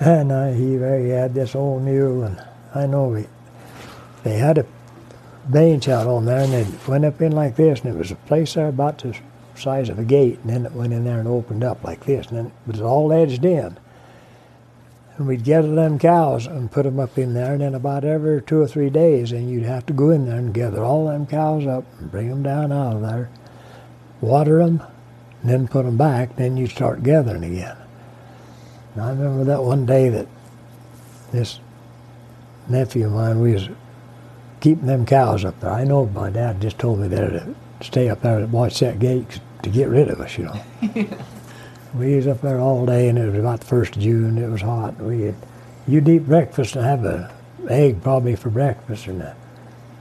and 0.00 0.32
uh, 0.32 0.52
he, 0.52 0.72
he 0.72 1.08
had 1.10 1.34
this 1.34 1.54
old 1.54 1.82
mule, 1.82 2.24
and 2.24 2.42
I 2.74 2.86
know 2.86 3.08
we, 3.08 3.26
they 4.22 4.38
had 4.38 4.58
a 4.58 4.66
bench 5.48 5.88
out 5.88 6.06
on 6.06 6.24
there, 6.24 6.40
and 6.40 6.52
they 6.52 6.66
went 6.86 7.04
up 7.04 7.20
in 7.20 7.32
like 7.32 7.56
this, 7.56 7.80
and 7.80 7.94
it 7.94 7.98
was 7.98 8.10
a 8.10 8.16
place 8.16 8.54
there 8.54 8.68
about 8.68 8.98
the 8.98 9.16
size 9.58 9.88
of 9.88 9.98
a 9.98 10.04
gate, 10.04 10.38
and 10.42 10.50
then 10.50 10.66
it 10.66 10.72
went 10.72 10.92
in 10.92 11.04
there 11.04 11.18
and 11.18 11.28
opened 11.28 11.64
up 11.64 11.82
like 11.84 12.04
this, 12.04 12.26
and 12.28 12.36
then 12.36 12.46
it 12.46 12.72
was 12.72 12.80
all 12.80 13.12
edged 13.12 13.44
in. 13.44 13.78
And 15.16 15.26
we'd 15.26 15.44
gather 15.44 15.74
them 15.74 15.98
cows 15.98 16.46
and 16.46 16.70
put 16.70 16.84
them 16.84 17.00
up 17.00 17.16
in 17.16 17.34
there, 17.34 17.52
and 17.52 17.62
then 17.62 17.74
about 17.74 18.04
every 18.04 18.42
two 18.42 18.60
or 18.60 18.68
three 18.68 18.90
days, 18.90 19.32
and 19.32 19.50
you'd 19.50 19.64
have 19.64 19.86
to 19.86 19.92
go 19.92 20.10
in 20.10 20.26
there 20.26 20.36
and 20.36 20.52
gather 20.52 20.84
all 20.84 21.06
them 21.06 21.26
cows 21.26 21.66
up 21.66 21.84
and 21.98 22.10
bring 22.10 22.28
them 22.28 22.42
down 22.42 22.70
out 22.70 22.96
of 22.96 23.02
there, 23.02 23.30
water 24.20 24.58
them, 24.58 24.82
and 25.40 25.50
then 25.50 25.68
put 25.68 25.84
them 25.84 25.96
back. 25.96 26.36
Then 26.36 26.56
you'd 26.56 26.70
start 26.70 27.02
gathering 27.02 27.44
again. 27.44 27.76
And 28.94 29.04
I 29.04 29.10
remember 29.10 29.44
that 29.44 29.62
one 29.62 29.86
day 29.86 30.08
that 30.10 30.26
this 31.32 31.60
nephew 32.68 33.06
of 33.06 33.12
mine, 33.12 33.40
we 33.40 33.52
was 33.52 33.68
keeping 34.60 34.86
them 34.86 35.06
cows 35.06 35.44
up 35.44 35.60
there. 35.60 35.70
I 35.70 35.84
know 35.84 36.06
my 36.06 36.30
dad 36.30 36.60
just 36.60 36.78
told 36.78 36.98
me 36.98 37.08
there 37.08 37.30
to 37.30 37.54
stay 37.82 38.08
up 38.08 38.22
there 38.22 38.38
and 38.38 38.52
watch 38.52 38.80
that 38.80 38.98
gate 38.98 39.40
to 39.66 39.72
get 39.72 39.88
rid 39.88 40.08
of 40.08 40.20
us, 40.20 40.38
you 40.38 40.44
know. 40.44 40.60
We 41.94 42.16
was 42.16 42.26
up 42.26 42.42
there 42.42 42.60
all 42.60 42.84
day, 42.84 43.08
and 43.08 43.16
it 43.16 43.26
was 43.26 43.38
about 43.38 43.60
the 43.60 43.66
first 43.66 43.96
of 43.96 44.02
June. 44.02 44.36
It 44.36 44.50
was 44.50 44.60
hot. 44.60 45.00
We 45.00 45.22
had, 45.22 45.34
you'd 45.88 46.08
eat 46.08 46.26
breakfast 46.26 46.76
and 46.76 46.84
have 46.84 47.06
a 47.06 47.32
egg 47.70 48.02
probably 48.02 48.36
for 48.36 48.50
breakfast 48.50 49.06
and 49.06 49.22
a 49.22 49.34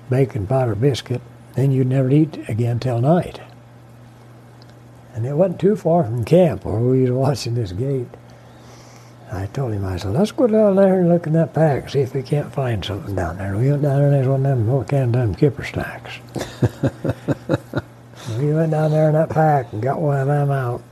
bacon 0.10 0.46
powder 0.46 0.76
biscuit. 0.76 1.22
Then 1.54 1.72
you'd 1.72 1.88
never 1.88 2.10
eat 2.10 2.50
again 2.50 2.80
till 2.80 3.00
night. 3.00 3.40
And 5.14 5.26
it 5.26 5.36
wasn't 5.36 5.62
too 5.62 5.78
far 5.78 6.04
from 6.04 6.26
camp 6.26 6.66
where 6.66 6.80
we 6.80 7.04
was 7.04 7.12
watching 7.28 7.56
this 7.56 7.72
gate. 7.72 8.10
I 9.32 9.46
told 9.48 9.72
him, 9.72 9.86
I 9.86 9.96
said, 9.96 10.12
let's 10.12 10.34
go 10.34 10.48
down 10.48 10.76
there 10.76 11.00
and 11.00 11.08
look 11.08 11.28
in 11.28 11.34
that 11.34 11.54
pack, 11.54 11.90
see 11.90 12.02
if 12.02 12.14
we 12.14 12.24
can't 12.24 12.54
find 12.54 12.84
something 12.84 13.16
down 13.16 13.38
there. 13.38 13.56
We 13.56 13.70
went 13.70 13.84
down 13.84 13.98
there 14.00 14.08
and 14.08 14.16
there's 14.16 14.28
one 14.28 14.46
of 14.46 14.58
them 14.58 14.68
more 14.68 14.84
can 14.84 15.14
them 15.14 15.34
kipper 15.34 15.64
snacks. 15.64 16.20
we 18.46 18.54
went 18.54 18.72
down 18.72 18.92
there 18.92 19.08
in 19.08 19.14
that 19.14 19.30
pack 19.30 19.74
and 19.74 19.82
got 19.82 20.00
one 20.00 20.20
of 20.20 20.28
them 20.28 20.52
out. 20.52 20.84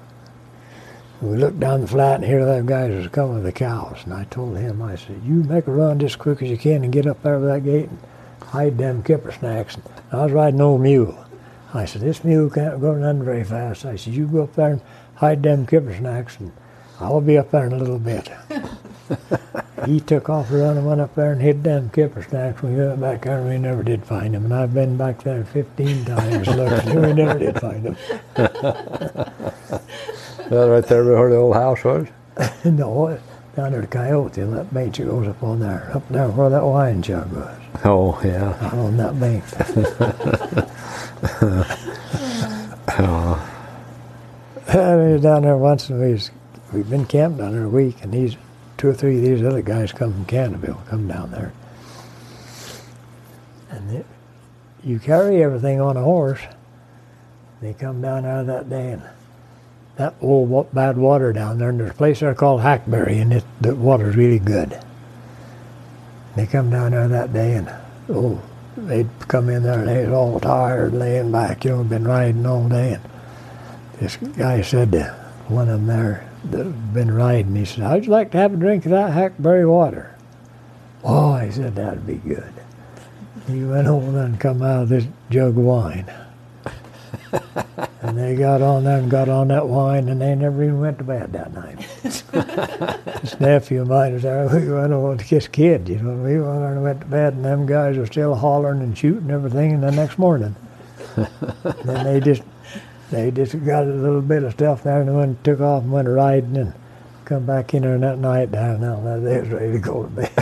We 1.22 1.38
looked 1.38 1.60
down 1.60 1.82
the 1.82 1.88
flat 1.88 2.16
and 2.16 2.26
here 2.26 2.44
them 2.44 2.66
guys 2.66 2.94
was 2.94 3.08
coming 3.08 3.36
with 3.36 3.44
the 3.44 3.52
cows. 3.52 4.00
And 4.04 4.14
I 4.14 4.26
told 4.26 4.58
him, 4.58 4.82
I 4.82 4.96
said, 4.96 5.22
you 5.24 5.36
make 5.36 5.68
a 5.68 5.72
run 5.72 6.00
just 6.00 6.20
quick 6.20 6.42
as 6.42 6.50
you 6.50 6.58
can 6.58 6.84
and 6.84 6.92
get 6.92 7.08
up 7.08 7.22
there 7.22 7.40
with 7.40 7.50
that 7.50 7.64
gate 7.64 7.90
and 7.90 8.00
hide 8.42 8.78
them 8.78 9.04
kipper 9.04 9.32
snacks. 9.32 9.76
And 9.76 9.86
I 10.12 10.24
was 10.24 10.34
riding 10.34 10.60
an 10.60 10.66
old 10.66 10.82
mule. 10.82 11.26
I 11.74 11.86
said, 11.86 12.02
this 12.02 12.24
mule 12.24 12.50
can't 12.50 12.82
go 12.82 12.96
none 12.96 13.24
very 13.24 13.44
fast. 13.44 13.86
I 13.86 13.96
said, 13.96 14.14
you 14.14 14.28
go 14.28 14.44
up 14.44 14.56
there 14.56 14.72
and 14.72 14.82
hide 15.16 15.44
them 15.44 15.66
kipper 15.66 15.96
snacks 15.96 16.38
and 16.40 16.52
I'll 17.00 17.22
be 17.22 17.38
up 17.38 17.52
there 17.52 17.68
in 17.68 17.74
a 17.74 17.78
little 17.78 18.00
bit. 18.00 18.30
he 19.86 20.00
took 20.00 20.30
off 20.30 20.52
running 20.52 20.78
and 20.78 20.86
went 20.88 21.02
up 21.02 21.16
there 21.16 21.32
and 21.32 21.42
hid 21.42 21.64
down 21.64 21.90
kipper 21.90 22.24
snacks. 22.24 22.62
We 22.62 22.76
went 22.76 23.00
back 23.00 23.24
there 23.24 23.40
and 23.40 23.50
we 23.50 23.58
never 23.58 23.84
did 23.84 24.04
find 24.04 24.36
him. 24.36 24.46
And 24.46 24.54
I've 24.54 24.74
been 24.74 24.98
back 24.98 25.24
there 25.24 25.44
15 25.44 26.06
times 26.06 26.48
looking 26.48 26.90
and 26.92 27.02
we 27.06 27.14
never 27.14 27.40
did 27.40 27.60
find 27.60 27.86
him. 27.86 27.98
that 28.36 29.32
right 30.50 30.86
there 30.86 31.04
where 31.04 31.30
the 31.30 31.36
old 31.36 31.56
house 31.56 31.84
was. 31.84 32.08
no, 32.66 33.20
down 33.56 33.72
there 33.72 33.82
the 33.82 33.88
Coyote, 33.88 34.42
and 34.42 34.54
that 34.54 34.74
bench 34.74 34.98
that 34.98 35.06
goes 35.06 35.28
up 35.28 35.44
on 35.44 35.60
there, 35.60 35.92
up 35.94 36.08
there 36.10 36.28
where 36.30 36.50
that 36.50 36.64
wine 36.64 37.02
jug 37.02 37.32
was, 37.32 37.56
Oh 37.86 38.20
yeah. 38.24 38.58
out 38.62 38.74
on 38.74 38.98
that 38.98 39.20
bank. 39.20 39.44
And 44.68 45.06
we 45.06 45.14
was 45.14 45.22
down 45.22 45.44
there 45.44 45.58
once, 45.58 45.90
and 45.90 46.02
we 46.02 46.14
was, 46.14 46.32
we've 46.72 46.90
been 46.90 47.06
camped 47.06 47.38
down 47.38 47.52
there 47.52 47.66
a 47.66 47.70
week, 47.70 47.98
and 48.02 48.12
these 48.12 48.38
two 48.84 48.90
or 48.90 48.94
three 48.94 49.16
of 49.16 49.24
these 49.24 49.42
other 49.46 49.62
guys 49.62 49.94
come 49.94 50.12
from 50.12 50.26
Cannonville, 50.26 50.82
come 50.90 51.08
down 51.08 51.32
there. 51.32 51.54
And 53.70 54.04
you 54.84 55.00
carry 55.00 55.42
everything 55.42 55.80
on 55.80 55.96
a 55.96 56.02
horse. 56.02 56.42
They 57.62 57.74
come 57.74 58.02
down 58.02 58.24
there 58.24 58.44
that 58.44 58.70
day, 58.70 58.92
and 58.92 59.04
that 59.96 60.16
old 60.20 60.74
bad 60.74 60.98
water 60.98 61.32
down 61.32 61.60
there, 61.60 61.70
and 61.70 61.80
there's 61.80 61.92
a 61.92 61.94
place 61.94 62.20
there 62.20 62.36
called 62.36 62.60
Hackberry, 62.60 63.20
and 63.20 63.32
it, 63.32 63.46
the 63.62 63.74
water's 63.74 64.18
really 64.18 64.40
good. 64.40 64.78
They 66.36 66.46
come 66.46 66.70
down 66.70 66.92
there 66.92 67.08
that 67.08 67.32
day, 67.32 67.54
and 67.54 67.72
oh, 68.10 68.42
they'd 68.76 69.08
come 69.30 69.48
in 69.48 69.64
there 69.64 69.80
and 69.80 69.88
they 69.88 70.04
was 70.04 70.14
all 70.14 70.42
tired, 70.42 70.94
laying 70.94 71.32
back, 71.32 71.64
you 71.64 71.72
know, 71.72 71.86
been 71.86 72.04
riding 72.04 72.46
all 72.46 72.68
day. 72.68 72.96
And 72.96 73.04
this 74.02 74.18
guy 74.18 74.62
said 74.62 74.92
to 74.92 75.06
one 75.48 75.70
of 75.70 75.80
them 75.80 75.88
there 75.88 76.33
that 76.52 76.66
had 76.66 76.94
been 76.94 77.14
riding, 77.14 77.56
he 77.56 77.66
said, 77.66 77.84
How'd 77.84 78.06
you 78.06 78.12
like 78.12 78.32
to 78.32 78.38
have 78.38 78.54
a 78.54 78.58
drink 78.58 78.86
of 78.86 78.92
that 78.92 79.14
hackberry 79.14 79.66
water? 79.66 80.16
Oh, 81.04 81.36
he 81.38 81.52
said, 81.52 81.76
that'd 81.76 82.08
be 82.08 82.16
good. 82.16 82.54
He 83.48 83.64
went 83.64 83.88
over 83.88 84.22
and 84.22 84.40
come 84.40 84.62
out 84.62 84.84
of 84.84 84.90
this 84.90 85.06
jug 85.30 85.58
of 85.58 85.64
wine. 85.64 86.06
and 87.34 87.88
and 88.02 88.18
they 88.18 88.36
got 88.36 88.62
on 88.62 88.86
there 88.86 89.00
and 89.00 89.12
got 89.12 89.28
on 89.28 89.50
that 89.50 89.68
wine, 89.68 90.08
and 90.08 90.22
they 90.22 90.34
never 90.36 90.64
even 90.64 90.80
went 90.80 90.98
to 91.00 91.04
bed 91.04 91.34
that 91.34 91.54
night. 91.54 91.86
this 92.04 93.40
nephew 93.40 93.82
of 93.82 93.90
mine 93.90 94.14
was 94.14 94.24
there. 94.24 94.48
We 94.48 94.72
went 94.72 94.94
on 94.94 95.18
to 95.18 95.24
kiss 95.24 95.48
kids, 95.50 95.90
you 95.90 96.00
know. 96.00 96.24
We 96.24 96.40
went 96.40 96.64
and 96.64 96.84
went 96.84 97.02
to 97.02 97.08
bed, 97.08 97.34
and 97.34 97.44
them 97.44 97.66
guys 97.66 97.98
were 97.98 98.06
still 98.06 98.36
hollering 98.36 98.82
and 98.82 98.98
shooting 98.98 99.30
everything. 99.30 99.74
And 99.74 99.84
the 99.84 99.92
next 99.92 100.18
morning, 100.18 100.56
then 101.84 102.06
they 102.06 102.22
just 102.22 102.44
they 103.14 103.30
just 103.30 103.64
got 103.64 103.84
a 103.84 103.94
little 103.94 104.22
bit 104.22 104.44
of 104.44 104.54
stuff 104.54 104.84
there, 104.84 105.02
and 105.02 105.16
went 105.16 105.44
took 105.44 105.62
off 105.62 105.84
and 105.84 105.92
went 105.92 106.08
riding 106.08 106.58
and 106.58 106.74
come 107.26 107.46
back 107.46 107.74
in 107.74 107.84
there 107.84 107.98
that 107.98 108.18
night 108.18 108.52
down 108.52 108.82
now 108.82 109.00
they 109.20 109.40
was 109.40 109.50
ready 109.50 109.74
to 109.74 109.80
go 109.80 110.04
to 110.04 110.10
bed. 110.10 110.32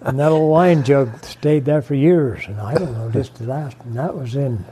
and 0.00 0.18
that 0.18 0.30
old 0.30 0.50
wine 0.50 0.82
jug 0.84 1.24
stayed 1.24 1.64
there 1.64 1.82
for 1.82 1.94
years, 1.94 2.44
and 2.46 2.60
I 2.60 2.74
don't 2.74 2.92
know, 2.92 3.10
just 3.10 3.34
the 3.34 3.46
last, 3.46 3.76
and 3.84 3.96
that 3.96 4.16
was 4.16 4.36
in, 4.36 4.64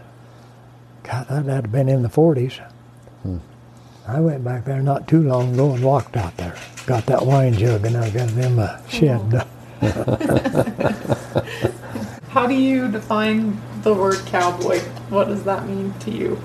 God, 1.02 1.26
that 1.28 1.44
had 1.46 1.64
to 1.64 1.68
been 1.68 1.88
in 1.88 2.02
the 2.02 2.08
40s. 2.08 2.58
Hmm. 3.22 3.38
I 4.06 4.20
went 4.20 4.44
back 4.44 4.64
there 4.64 4.82
not 4.82 5.08
too 5.08 5.22
long 5.22 5.54
ago 5.54 5.74
and 5.74 5.84
walked 5.84 6.16
out 6.16 6.36
there, 6.36 6.56
got 6.86 7.06
that 7.06 7.26
wine 7.26 7.54
jug, 7.54 7.84
and 7.84 7.96
I 7.96 8.10
got 8.10 8.28
them 8.28 8.60
a 8.60 8.80
shed. 8.88 9.46
How 12.28 12.46
do 12.46 12.54
you 12.54 12.88
define 12.88 13.60
the 13.82 13.94
word 13.94 14.18
cowboy? 14.26 14.80
What 15.08 15.28
does 15.28 15.44
that 15.44 15.66
mean 15.66 15.94
to 16.00 16.10
you? 16.10 16.40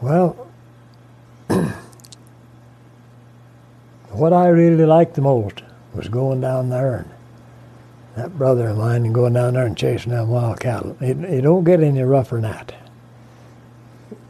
Well, 0.00 0.48
what 4.10 4.32
I 4.32 4.48
really 4.48 4.84
liked 4.84 5.14
the 5.14 5.22
most 5.22 5.62
was 5.94 6.08
going 6.08 6.40
down 6.40 6.70
there 6.70 6.96
and 6.96 7.10
that 8.16 8.38
brother 8.38 8.68
of 8.68 8.78
mine 8.78 9.04
and 9.04 9.14
going 9.14 9.32
down 9.32 9.54
there 9.54 9.66
and 9.66 9.76
chasing 9.76 10.12
them 10.12 10.28
wild 10.28 10.60
cattle. 10.60 10.96
It, 11.00 11.18
it 11.24 11.40
don't 11.42 11.64
get 11.64 11.82
any 11.82 12.02
rougher 12.02 12.40
than 12.40 12.50
that. 12.50 12.74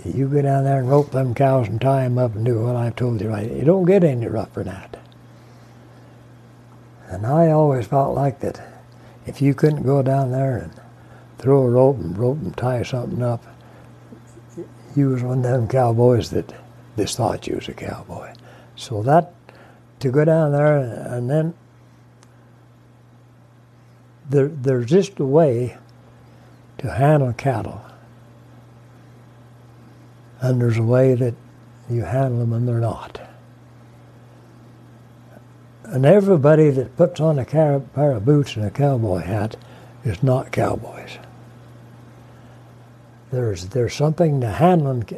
You 0.05 0.29
go 0.29 0.43
down 0.43 0.65
there 0.65 0.81
and 0.81 0.89
rope 0.89 1.11
them 1.11 1.35
cows 1.35 1.69
and 1.69 1.81
tie 1.81 2.05
them 2.05 2.19
up 2.19 2.35
and 2.35 2.45
do 2.45 2.62
what 2.62 2.77
I've 2.77 2.97
told 2.97 3.21
you 3.21 3.29
right. 3.29 3.47
It 3.51 3.65
don't 3.65 3.85
get 3.85 4.05
any 4.05 4.27
rougher 4.27 4.62
than 4.65 4.75
that. 4.75 4.99
And 7.09 7.27
I 7.27 7.51
always 7.51 7.87
felt 7.87 8.15
like 8.15 8.41
that 8.41 8.74
if 9.27 9.41
you 9.41 9.55
couldn't 9.55 9.83
go 9.83 10.03
down 10.03 10.31
there 10.31 10.59
and 10.59 10.72
throw 11.39 11.62
a 11.62 11.70
rope 11.70 11.99
and 11.99 12.16
rope 12.16 12.39
and 12.39 12.57
tie 12.57 12.83
something 12.83 13.22
up, 13.22 13.45
you 14.97 15.09
was 15.09 15.22
one 15.22 15.39
of 15.39 15.45
them 15.45 15.68
cowboys 15.68 16.31
that 16.31 16.55
just 16.97 17.16
thought 17.16 17.47
you 17.47 17.57
was 17.57 17.68
a 17.68 17.75
cowboy. 17.75 18.33
So 18.77 19.03
that 19.03 19.35
to 20.01 20.11
go 20.11 20.25
down 20.25 20.53
there 20.53 20.79
and 20.79 21.29
then 21.31 21.55
there, 24.29 24.49
there's 24.49 24.87
just 24.87 25.18
a 25.18 25.25
way 25.25 25.77
to 26.79 26.91
handle 26.93 27.33
cattle. 27.33 27.81
And 30.41 30.61
there's 30.61 30.79
a 30.79 30.83
way 30.83 31.14
that 31.14 31.35
you 31.89 32.03
handle 32.03 32.41
them 32.41 32.53
and 32.53 32.68
they're 32.68 32.81
not. 32.81 33.20
And 35.95 36.05
everybody 36.05 36.70
that 36.70 36.97
puts 36.97 37.20
on 37.20 37.38
a 37.38 37.45
pair 37.45 38.11
of 38.11 38.24
boots 38.24 38.57
and 38.57 38.64
a 38.64 38.70
cowboy 38.70 39.20
hat 39.20 39.55
is 40.05 40.24
not 40.24 40.51
cowboys. 40.51 41.18
There's, 43.30 43.66
there's 43.66 43.95
something 43.95 44.40
to 44.40 44.49
handling, 44.49 45.09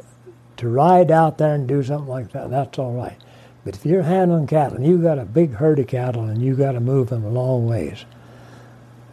to 0.59 0.69
ride 0.69 1.11
out 1.11 1.39
there 1.39 1.55
and 1.55 1.67
do 1.67 1.83
something 1.83 2.07
like 2.07 2.33
that, 2.33 2.51
that's 2.51 2.79
all 2.79 2.93
right. 2.93 3.17
But 3.65 3.75
if 3.75 3.87
you're 3.87 4.03
handling 4.03 4.49
cattle 4.49 4.77
and 4.77 4.87
you've 4.87 5.03
got 5.03 5.19
a 5.19 5.25
big 5.25 5.55
herd 5.55 5.79
of 5.79 5.87
cattle 5.87 6.25
and 6.25 6.43
you've 6.43 6.59
got 6.59 6.73
to 6.73 6.81
move 6.81 7.09
them 7.09 7.25
a 7.25 7.31
long 7.31 7.67
ways, 7.67 8.05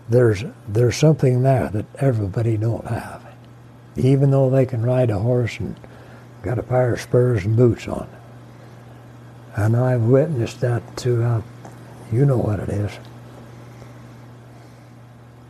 there's 0.09 0.43
there's 0.67 0.97
something 0.97 1.43
there 1.43 1.69
that 1.69 1.85
everybody 1.97 2.57
don't 2.57 2.87
have, 2.87 3.25
even 3.95 4.31
though 4.31 4.49
they 4.49 4.65
can 4.65 4.85
ride 4.85 5.09
a 5.09 5.19
horse 5.19 5.61
and 5.61 5.79
got 6.41 6.59
a 6.59 6.63
pair 6.63 6.93
of 6.93 6.99
spurs 6.99 7.45
and 7.45 7.55
boots 7.55 7.87
on. 7.87 8.09
And 9.55 9.77
I've 9.77 10.01
witnessed 10.01 10.59
that 10.59 10.83
throughout. 10.97 11.45
You 12.13 12.25
know 12.25 12.37
what 12.37 12.59
it 12.59 12.69
is. 12.69 12.91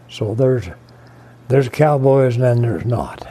So 0.09 0.33
there's 0.33 0.69
there's 1.49 1.67
cowboys 1.67 2.35
and 2.35 2.43
then 2.43 2.61
there's 2.61 2.85
not. 2.85 3.27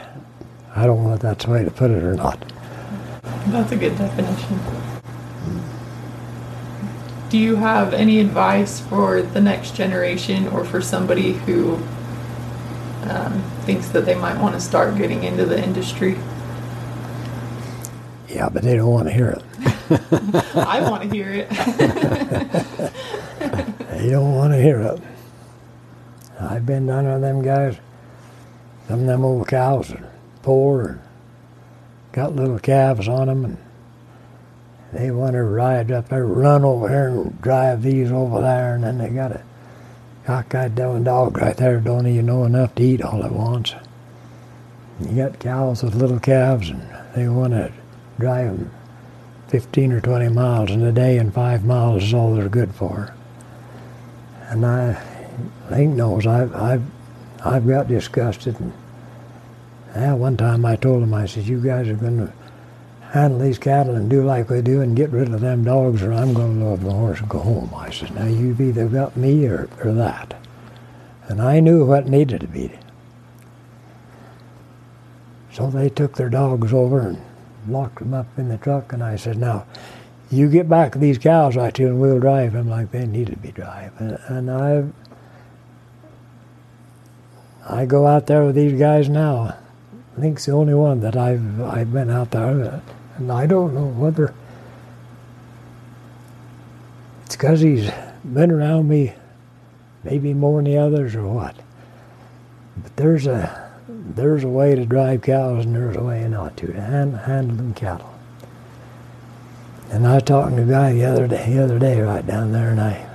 I 0.76 0.84
don't 0.84 1.04
know 1.04 1.14
if 1.14 1.20
that's 1.20 1.46
the 1.46 1.50
way 1.50 1.64
to 1.64 1.70
put 1.70 1.90
it 1.90 2.02
or 2.02 2.14
not. 2.14 2.44
That's 3.46 3.72
a 3.72 3.76
good 3.76 3.96
definition. 3.96 4.60
Do 7.30 7.38
you 7.38 7.56
have 7.56 7.94
any 7.94 8.20
advice 8.20 8.80
for 8.80 9.22
the 9.22 9.40
next 9.40 9.74
generation 9.74 10.48
or 10.48 10.66
for 10.66 10.82
somebody 10.82 11.32
who 11.32 11.76
um, 13.04 13.42
thinks 13.62 13.88
that 13.88 14.04
they 14.04 14.14
might 14.14 14.38
want 14.38 14.54
to 14.54 14.60
start 14.60 14.98
getting 14.98 15.24
into 15.24 15.46
the 15.46 15.62
industry? 15.62 16.18
Yeah, 18.32 18.48
but 18.48 18.62
they 18.62 18.76
don't 18.76 18.90
want 18.90 19.08
to 19.08 19.12
hear 19.12 19.28
it. 19.28 19.42
I 20.56 20.88
want 20.88 21.02
to 21.02 21.08
hear 21.14 21.30
it. 21.30 21.50
they 23.90 24.10
don't 24.10 24.34
want 24.34 24.54
to 24.54 24.60
hear 24.60 24.80
it. 24.80 25.00
I've 26.40 26.64
been 26.64 26.86
down 26.86 27.06
on 27.06 27.20
them 27.20 27.42
guys. 27.42 27.76
Some 28.88 29.00
of 29.00 29.06
them 29.06 29.24
old 29.24 29.48
cows 29.48 29.92
are 29.92 30.10
poor 30.42 30.86
and 30.86 31.00
got 32.12 32.34
little 32.34 32.58
calves 32.58 33.06
on 33.06 33.28
them 33.28 33.44
and 33.44 33.58
they 34.92 35.10
want 35.10 35.32
to 35.32 35.42
ride 35.42 35.90
up 35.90 36.08
there, 36.08 36.26
run 36.26 36.64
over 36.64 36.88
here 36.88 37.08
and 37.08 37.40
drive 37.40 37.82
these 37.82 38.12
over 38.12 38.42
there, 38.42 38.74
and 38.74 38.84
then 38.84 38.98
they 38.98 39.08
got 39.08 39.32
a 39.32 39.42
cockeyed 40.26 40.74
down 40.74 41.04
dog 41.04 41.38
right 41.38 41.56
there, 41.56 41.80
don't 41.80 42.06
even 42.06 42.26
know 42.26 42.44
enough 42.44 42.74
to 42.74 42.82
eat 42.82 43.02
all 43.02 43.24
at 43.24 43.32
once. 43.32 43.74
You 45.00 45.16
got 45.16 45.38
cows 45.38 45.82
with 45.82 45.94
little 45.94 46.20
calves, 46.20 46.68
and 46.68 46.86
they 47.14 47.26
want 47.26 47.54
to 47.54 47.72
them 48.22 48.70
15 49.48 49.92
or 49.92 50.00
20 50.00 50.28
miles 50.30 50.70
in 50.70 50.82
a 50.82 50.92
day, 50.92 51.18
and 51.18 51.34
five 51.34 51.64
miles 51.64 52.04
is 52.04 52.14
all 52.14 52.34
they're 52.34 52.48
good 52.48 52.74
for. 52.74 53.14
And 54.48 54.64
I, 54.64 55.28
Link 55.70 55.94
knows, 55.94 56.26
I've, 56.26 56.54
I've, 56.54 56.82
I've 57.44 57.68
got 57.68 57.88
disgusted. 57.88 58.58
And, 58.58 58.72
yeah, 59.94 60.14
one 60.14 60.38
time 60.38 60.64
I 60.64 60.76
told 60.76 61.02
him, 61.02 61.12
I 61.12 61.26
said, 61.26 61.44
you 61.44 61.60
guys 61.60 61.86
are 61.88 61.94
going 61.94 62.16
to 62.18 62.32
handle 63.10 63.40
these 63.40 63.58
cattle 63.58 63.94
and 63.94 64.08
do 64.08 64.24
like 64.24 64.48
we 64.48 64.62
do 64.62 64.80
and 64.80 64.96
get 64.96 65.10
rid 65.10 65.28
of 65.28 65.40
them 65.42 65.64
dogs 65.64 66.02
or 66.02 66.14
I'm 66.14 66.32
going 66.32 66.58
to 66.58 66.64
load 66.64 66.80
the 66.80 66.90
horse 66.90 67.20
and 67.20 67.28
go 67.28 67.40
home. 67.40 67.74
I 67.76 67.90
said, 67.90 68.14
now 68.14 68.24
you've 68.24 68.60
either 68.60 68.88
got 68.88 69.18
me 69.18 69.46
or, 69.46 69.68
or 69.84 69.92
that. 69.92 70.34
And 71.28 71.42
I 71.42 71.60
knew 71.60 71.84
what 71.84 72.08
needed 72.08 72.40
to 72.40 72.46
be. 72.46 72.72
So 75.52 75.68
they 75.68 75.90
took 75.90 76.16
their 76.16 76.30
dogs 76.30 76.72
over 76.72 77.00
and 77.00 77.22
locked 77.68 77.98
them 77.98 78.14
up 78.14 78.26
in 78.36 78.48
the 78.48 78.58
truck 78.58 78.92
and 78.92 79.02
I 79.02 79.16
said, 79.16 79.38
now 79.38 79.66
you 80.30 80.48
get 80.48 80.68
back 80.68 80.94
these 80.94 81.18
cows 81.18 81.56
right 81.56 81.76
here 81.76 81.88
and 81.88 82.00
we'll 82.00 82.18
drive 82.18 82.54
them 82.54 82.68
like 82.68 82.90
they 82.90 83.06
need 83.06 83.26
to 83.28 83.36
be 83.36 83.52
drive. 83.52 83.92
And, 84.00 84.18
and 84.28 84.50
I 84.50 84.84
I 87.68 87.84
go 87.84 88.06
out 88.06 88.26
there 88.26 88.44
with 88.44 88.54
these 88.54 88.78
guys 88.78 89.08
now. 89.08 89.56
Link's 90.16 90.46
the 90.46 90.52
only 90.52 90.74
one 90.74 91.00
that 91.00 91.16
I've 91.16 91.60
I've 91.60 91.92
been 91.92 92.10
out 92.10 92.30
there 92.30 92.82
and 93.16 93.30
I 93.30 93.46
don't 93.46 93.74
know 93.74 93.86
whether 93.86 94.34
it's 97.24 97.36
because 97.36 97.60
he's 97.60 97.90
been 98.24 98.50
around 98.50 98.88
me 98.88 99.14
maybe 100.04 100.34
more 100.34 100.62
than 100.62 100.72
the 100.72 100.78
others 100.78 101.14
or 101.14 101.26
what. 101.28 101.56
But 102.76 102.96
there's 102.96 103.26
a 103.26 103.61
there's 104.04 104.44
a 104.44 104.48
way 104.48 104.74
to 104.74 104.84
drive 104.84 105.22
cows 105.22 105.64
and 105.64 105.74
there's 105.74 105.96
a 105.96 106.02
way 106.02 106.26
not 106.28 106.56
to, 106.58 106.66
to 106.66 106.80
hand, 106.80 107.16
handling 107.16 107.74
cattle. 107.74 108.12
And 109.90 110.06
I 110.06 110.14
was 110.14 110.22
talking 110.22 110.56
to 110.56 110.62
a 110.62 110.66
guy 110.66 110.92
the 110.92 111.04
other 111.04 111.28
day, 111.28 111.52
the 111.52 111.62
other 111.62 111.78
day 111.78 112.00
right 112.00 112.26
down 112.26 112.52
there, 112.52 112.70
and 112.70 112.80
I 112.80 113.08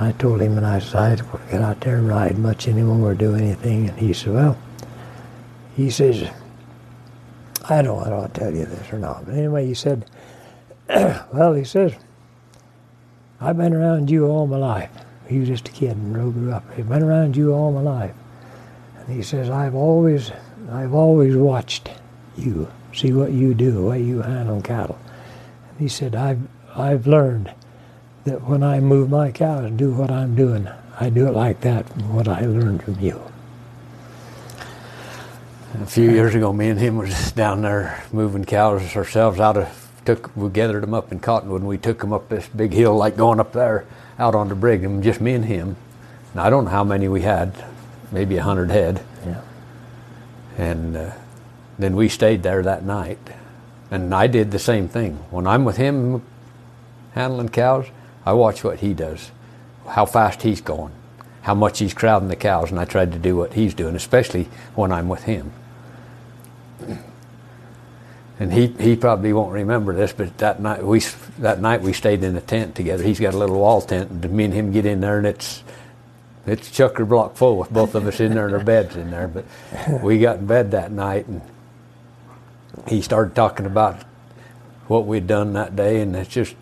I 0.00 0.12
told 0.12 0.40
him, 0.40 0.56
and 0.56 0.64
I 0.64 0.78
said, 0.78 0.96
I 0.96 1.16
don't 1.16 1.50
get 1.50 1.60
out 1.60 1.80
there 1.80 1.96
and 1.96 2.08
ride 2.08 2.38
much 2.38 2.68
anymore 2.68 3.10
or 3.10 3.14
do 3.14 3.34
anything. 3.34 3.88
And 3.88 3.98
he 3.98 4.12
said, 4.12 4.32
well, 4.32 4.56
he 5.74 5.90
says, 5.90 6.30
I 7.68 7.82
don't 7.82 7.98
know 7.98 8.06
if 8.06 8.22
I'll 8.22 8.28
tell 8.28 8.54
you 8.54 8.64
this 8.64 8.92
or 8.92 8.98
not. 8.98 9.26
But 9.26 9.34
anyway, 9.34 9.66
he 9.66 9.74
said, 9.74 10.08
well, 10.88 11.52
he 11.52 11.64
says, 11.64 11.94
I've 13.40 13.56
been 13.56 13.74
around 13.74 14.08
you 14.08 14.26
all 14.26 14.46
my 14.46 14.56
life. 14.56 14.90
He 15.26 15.40
was 15.40 15.48
just 15.48 15.68
a 15.68 15.72
kid 15.72 15.96
and 15.96 16.14
grew 16.14 16.52
up. 16.52 16.64
I've 16.76 16.88
been 16.88 17.02
around 17.02 17.36
you 17.36 17.52
all 17.52 17.72
my 17.72 17.82
life. 17.82 18.14
He 19.08 19.22
says, 19.22 19.48
I've 19.48 19.74
always, 19.74 20.30
I've 20.70 20.94
always 20.94 21.34
watched 21.34 21.90
you, 22.36 22.70
see 22.94 23.12
what 23.12 23.32
you 23.32 23.54
do, 23.54 23.70
the 23.70 23.82
way 23.82 24.02
you 24.02 24.20
handle 24.22 24.60
cattle. 24.60 24.98
And 25.70 25.80
he 25.80 25.88
said, 25.88 26.14
I've, 26.14 26.40
I've 26.74 27.06
learned 27.06 27.52
that 28.24 28.42
when 28.42 28.62
I 28.62 28.80
move 28.80 29.08
my 29.08 29.32
cows 29.32 29.64
and 29.64 29.78
do 29.78 29.92
what 29.92 30.10
I'm 30.10 30.34
doing, 30.34 30.68
I 31.00 31.08
do 31.08 31.26
it 31.26 31.32
like 31.32 31.62
that 31.62 31.88
from 31.88 32.14
what 32.14 32.28
I 32.28 32.42
learned 32.42 32.82
from 32.82 33.00
you. 33.00 33.22
A 35.74 35.86
few 35.86 36.10
years 36.10 36.34
ago, 36.34 36.52
me 36.52 36.68
and 36.68 36.80
him 36.80 36.96
was 36.96 37.32
down 37.32 37.62
there 37.62 38.04
moving 38.12 38.44
cows 38.44 38.96
ourselves 38.96 39.40
out 39.40 39.56
of. 39.56 39.84
Took 40.04 40.34
we 40.34 40.48
gathered 40.48 40.82
them 40.82 40.94
up 40.94 41.12
in 41.12 41.20
Cottonwood, 41.20 41.60
and 41.60 41.68
we 41.68 41.76
took 41.76 42.00
them 42.00 42.14
up 42.14 42.30
this 42.30 42.48
big 42.48 42.72
hill, 42.72 42.96
like 42.96 43.16
going 43.16 43.38
up 43.38 43.52
there, 43.52 43.84
out 44.18 44.34
on 44.34 44.48
the 44.48 44.54
Brigham, 44.54 45.02
just 45.02 45.20
me 45.20 45.34
and 45.34 45.44
him. 45.44 45.76
And 46.32 46.40
I 46.40 46.48
don't 46.48 46.64
know 46.64 46.70
how 46.70 46.84
many 46.84 47.08
we 47.08 47.20
had, 47.20 47.52
maybe 48.10 48.36
a 48.36 48.42
hundred 48.42 48.70
head. 48.70 49.02
Yeah. 49.26 49.40
And 50.56 50.96
uh, 50.96 51.12
then 51.78 51.96
we 51.96 52.08
stayed 52.08 52.42
there 52.42 52.62
that 52.62 52.84
night. 52.84 53.18
And 53.90 54.14
I 54.14 54.26
did 54.26 54.50
the 54.50 54.58
same 54.58 54.88
thing. 54.88 55.14
When 55.30 55.46
I'm 55.46 55.64
with 55.64 55.76
him 55.76 56.22
handling 57.12 57.48
cows, 57.48 57.86
I 58.26 58.32
watch 58.32 58.62
what 58.62 58.80
he 58.80 58.92
does, 58.92 59.30
how 59.86 60.04
fast 60.04 60.42
he's 60.42 60.60
going, 60.60 60.92
how 61.42 61.54
much 61.54 61.78
he's 61.78 61.94
crowding 61.94 62.28
the 62.28 62.36
cows, 62.36 62.70
and 62.70 62.78
I 62.78 62.84
tried 62.84 63.12
to 63.12 63.18
do 63.18 63.36
what 63.36 63.54
he's 63.54 63.72
doing, 63.72 63.96
especially 63.96 64.44
when 64.74 64.92
I'm 64.92 65.08
with 65.08 65.22
him. 65.22 65.52
And 68.40 68.52
he, 68.52 68.66
he 68.66 68.94
probably 68.94 69.32
won't 69.32 69.52
remember 69.52 69.94
this, 69.94 70.12
but 70.12 70.36
that 70.38 70.60
night 70.60 70.84
we 70.84 71.00
that 71.38 71.60
night 71.60 71.80
we 71.80 71.92
stayed 71.92 72.22
in 72.22 72.36
a 72.36 72.40
tent 72.40 72.76
together. 72.76 73.02
He's 73.02 73.18
got 73.18 73.34
a 73.34 73.38
little 73.38 73.58
wall 73.58 73.80
tent, 73.80 74.10
and 74.10 74.30
me 74.30 74.44
and 74.44 74.54
him 74.54 74.70
get 74.70 74.86
in 74.86 75.00
there, 75.00 75.18
and 75.18 75.26
it's 75.26 75.64
it's 76.48 76.70
chucker 76.70 77.04
block 77.04 77.36
full 77.36 77.56
with 77.56 77.70
both 77.70 77.94
of 77.94 78.06
us 78.06 78.20
in 78.20 78.34
there 78.34 78.46
and 78.46 78.54
our 78.54 78.64
beds 78.64 78.96
in 78.96 79.10
there. 79.10 79.28
But 79.28 79.44
we 80.02 80.18
got 80.18 80.38
in 80.38 80.46
bed 80.46 80.70
that 80.72 80.92
night, 80.92 81.26
and 81.26 81.42
he 82.86 83.02
started 83.02 83.34
talking 83.34 83.66
about 83.66 84.02
what 84.86 85.06
we'd 85.06 85.26
done 85.26 85.52
that 85.54 85.76
day, 85.76 86.00
and 86.00 86.14
it's 86.16 86.30
just. 86.30 86.54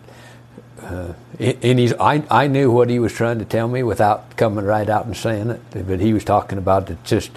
Uh, 0.81 1.13
and 1.39 1.79
he's, 1.79 1.91
I, 1.93 2.23
I 2.29 2.45
knew 2.45 2.71
what 2.71 2.87
he 2.89 2.99
was 2.99 3.11
trying 3.11 3.39
to 3.39 3.45
tell 3.45 3.67
me 3.67 3.81
without 3.81 4.37
coming 4.37 4.63
right 4.63 4.87
out 4.87 5.07
and 5.07 5.17
saying 5.17 5.49
it, 5.49 5.61
but 5.71 5.99
he 5.99 6.13
was 6.13 6.23
talking 6.23 6.59
about 6.59 6.91
it 6.91 7.03
just 7.03 7.31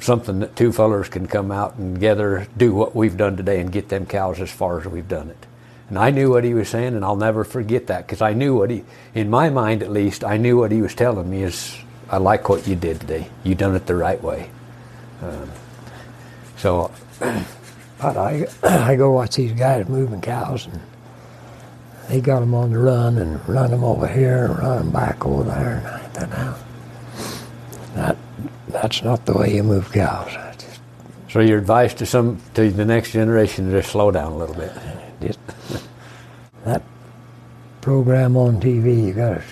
something 0.00 0.40
that 0.40 0.56
two 0.56 0.72
fellers 0.72 1.08
can 1.08 1.26
come 1.26 1.50
out 1.50 1.76
and 1.76 1.96
together 1.96 2.46
do 2.56 2.74
what 2.74 2.94
we've 2.94 3.16
done 3.16 3.36
today 3.36 3.60
and 3.60 3.72
get 3.72 3.88
them 3.88 4.06
cows 4.06 4.40
as 4.40 4.50
far 4.50 4.80
as 4.80 4.86
we've 4.86 5.08
done 5.08 5.30
it. 5.30 5.46
And 5.88 5.98
I 5.98 6.10
knew 6.10 6.30
what 6.30 6.44
he 6.44 6.52
was 6.52 6.68
saying, 6.68 6.94
and 6.94 7.04
I'll 7.04 7.16
never 7.16 7.44
forget 7.44 7.86
that 7.86 8.06
because 8.06 8.20
I 8.20 8.34
knew 8.34 8.56
what 8.56 8.70
he, 8.70 8.84
in 9.14 9.30
my 9.30 9.48
mind 9.48 9.82
at 9.82 9.90
least, 9.90 10.22
I 10.22 10.36
knew 10.36 10.58
what 10.58 10.70
he 10.70 10.82
was 10.82 10.94
telling 10.94 11.30
me 11.30 11.42
is, 11.42 11.76
I 12.10 12.18
like 12.18 12.48
what 12.48 12.66
you 12.66 12.76
did 12.76 13.00
today. 13.00 13.28
You 13.42 13.54
done 13.54 13.74
it 13.74 13.86
the 13.86 13.94
right 13.94 14.22
way. 14.22 14.50
Um, 15.22 15.50
so, 16.56 16.90
but 17.18 18.16
I, 18.16 18.46
I 18.62 18.96
go 18.96 19.12
watch 19.12 19.36
these 19.36 19.52
guys 19.52 19.88
moving 19.88 20.20
cows, 20.20 20.66
and 20.66 20.80
they 22.08 22.20
got 22.20 22.40
them 22.40 22.54
on 22.54 22.72
the 22.72 22.78
run 22.78 23.16
and 23.16 23.46
run 23.48 23.70
them 23.70 23.82
over 23.82 24.06
here 24.06 24.46
and 24.46 24.58
run 24.58 24.78
them 24.78 24.90
back 24.90 25.24
over 25.24 25.44
there. 25.44 25.78
And 25.78 25.86
I 25.86 25.98
thought, 26.08 26.30
now, 26.30 26.56
that 27.94 28.16
that's 28.68 29.02
not 29.02 29.24
the 29.24 29.32
way 29.32 29.54
you 29.56 29.62
move 29.62 29.90
cows. 29.90 30.30
Just, 30.58 30.80
so 31.30 31.40
your 31.40 31.58
advice 31.58 31.94
to 31.94 32.06
some 32.06 32.40
to 32.54 32.70
the 32.70 32.84
next 32.84 33.12
generation 33.12 33.74
is 33.74 33.86
slow 33.86 34.10
down 34.10 34.32
a 34.32 34.36
little 34.36 34.54
bit. 34.54 34.72
Just, 35.20 35.38
that 36.64 36.82
program 37.80 38.36
on 38.36 38.60
TV, 38.60 39.06
you 39.06 39.12
got 39.12 39.34
to 39.34 39.42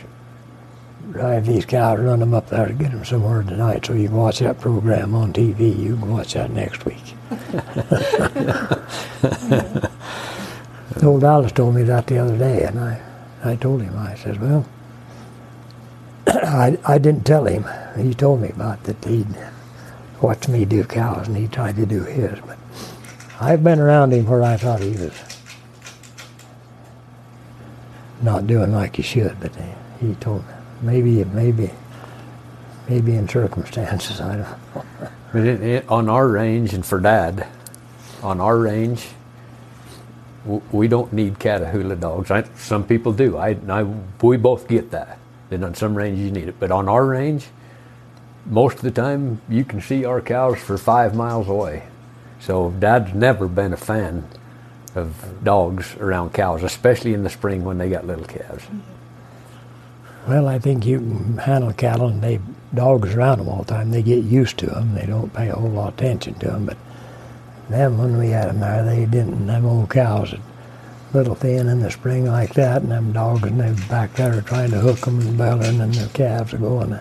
drive 1.13 1.47
these 1.47 1.65
cows, 1.65 1.99
run 1.99 2.21
them 2.21 2.35
up 2.35 2.49
there 2.49 2.67
to 2.67 2.73
get 2.73 2.91
them 2.91 3.05
somewhere 3.05 3.43
tonight, 3.43 3.87
so 3.87 3.95
you 3.95 4.09
can 4.09 4.17
watch 4.17 4.41
that 4.41 4.61
program 4.61 5.15
on 5.15 5.33
TV. 5.33 5.79
You 5.79 5.97
can 5.97 6.11
watch 6.11 6.35
that 6.35 6.51
next 6.51 6.85
week. 6.85 7.15
Old 11.03 11.25
Alice 11.25 11.53
told 11.53 11.75
me 11.75 11.83
that 11.85 12.07
the 12.07 12.19
other 12.19 12.37
day, 12.37 12.65
and 12.65 12.81
I, 12.81 13.01
I 13.45 13.57
told 13.57 13.83
him, 13.83 13.97
I 13.97 14.15
said, 14.17 14.41
well, 14.41 14.67
I, 16.27 16.79
I 16.85 16.99
didn't 16.99 17.25
tell 17.25 17.45
him. 17.45 17.65
He 17.97 18.15
told 18.15 18.41
me 18.41 18.49
about 18.49 18.83
that 18.85 19.05
he'd 19.05 19.27
watch 20.21 20.49
me 20.49 20.65
do 20.65 20.85
cows 20.85 21.29
and 21.29 21.37
he 21.37 21.47
tried 21.47 21.77
to 21.77 21.87
do 21.87 22.03
his. 22.03 22.39
But 22.41 22.59
I've 23.41 23.63
been 23.63 23.79
around 23.79 24.13
him 24.13 24.27
where 24.27 24.43
I 24.43 24.57
thought 24.57 24.81
he 24.81 24.91
was 24.91 25.13
not 28.23 28.47
doing 28.47 28.73
like 28.73 28.97
he 28.97 29.03
should. 29.03 29.39
But 29.41 29.53
he 30.01 30.15
told 30.17 30.47
me 30.47 30.55
maybe 30.83 31.25
maybe 31.25 31.71
maybe 32.89 33.17
in 33.17 33.29
circumstances 33.29 34.21
I 34.21 34.37
don't. 34.37 34.41
know. 34.41 34.83
but 35.33 35.45
it, 35.45 35.63
it, 35.63 35.89
on 35.89 36.09
our 36.09 36.29
range 36.29 36.75
and 36.75 36.85
for 36.85 37.01
Dad, 37.01 37.47
on 38.23 38.41
our 38.41 38.59
range, 38.59 39.07
we 40.71 40.89
don't 40.89 41.13
need 41.13 41.39
Catahoula 41.39 41.99
dogs. 41.99 42.31
I, 42.31 42.45
some 42.57 42.85
people 42.85 43.13
do. 43.13 43.37
I, 43.37 43.57
I 43.69 43.83
we 44.23 44.37
both 44.37 44.69
get 44.69 44.91
that. 44.93 45.19
Then 45.49 45.65
on 45.65 45.75
some 45.75 45.95
ranges 45.95 46.25
you 46.25 46.31
need 46.31 46.49
it. 46.49 46.57
But 46.59 46.71
on 46.71 46.89
our 46.89 47.05
range, 47.05 47.47
most 48.47 48.77
of 48.77 48.83
the 48.83 48.91
time 48.91 49.41
you 49.49 49.65
can 49.65 49.81
see 49.81 50.05
our 50.05 50.21
cows 50.21 50.59
for 50.59 50.79
five 50.79 51.15
miles 51.15 51.49
away. 51.49 51.85
So 52.41 52.71
Dad's 52.79 53.15
never 53.15 53.49
been 53.49 53.73
a 53.73 53.77
fan 53.77 54.29
of 54.97 55.45
dogs 55.45 55.97
around 55.97 56.33
cows, 56.33 56.63
especially 56.63 57.15
in 57.15 57.23
the 57.23 57.31
spring 57.31 57.65
when 57.65 57.79
they 57.79 57.89
got 57.89 58.07
little 58.07 58.25
calves. 58.25 58.67
Well, 60.27 60.49
I 60.49 60.59
think 60.59 60.85
you 60.85 60.99
can 60.99 61.39
handle 61.39 61.73
cattle 61.73 62.09
and 62.09 62.23
they 62.23 62.41
dogs 62.75 63.15
around 63.15 63.39
them 63.39 63.49
all 63.49 63.63
the 63.63 63.75
time. 63.75 63.91
They 63.91 64.03
get 64.03 64.25
used 64.25 64.59
to 64.59 64.67
them. 64.67 64.95
They 64.95 65.07
don't 65.07 65.33
pay 65.33 65.49
a 65.49 65.55
whole 65.55 65.71
lot 65.71 65.89
of 65.89 65.95
attention 65.95 66.35
to 66.41 66.47
them. 66.49 66.67
But 66.67 66.77
them, 67.69 67.99
when 67.99 68.19
we 68.19 68.31
had 68.31 68.49
them 68.49 68.61
there, 68.61 68.85
they 68.85 69.07
didn't. 69.07 69.47
Them 69.47 69.67
old 69.67 69.91
cows 69.91 70.33
a 70.33 70.41
little 71.17 71.35
thin 71.35 71.69
in 71.69 71.81
the 71.81 71.91
spring 71.91 72.27
like 72.27 72.55
that, 72.55 72.83
and 72.83 72.91
them 72.91 73.13
dogs 73.13 73.45
and 73.45 73.61
they 73.61 73.73
back 73.89 74.15
there 74.15 74.41
trying 74.43 74.71
to 74.71 74.79
hook 74.79 75.01
them 75.01 75.21
and 75.21 75.39
bellering, 75.39 75.81
and 75.81 75.95
the 75.95 76.09
calves 76.13 76.53
are 76.55 76.59
going. 76.59 76.99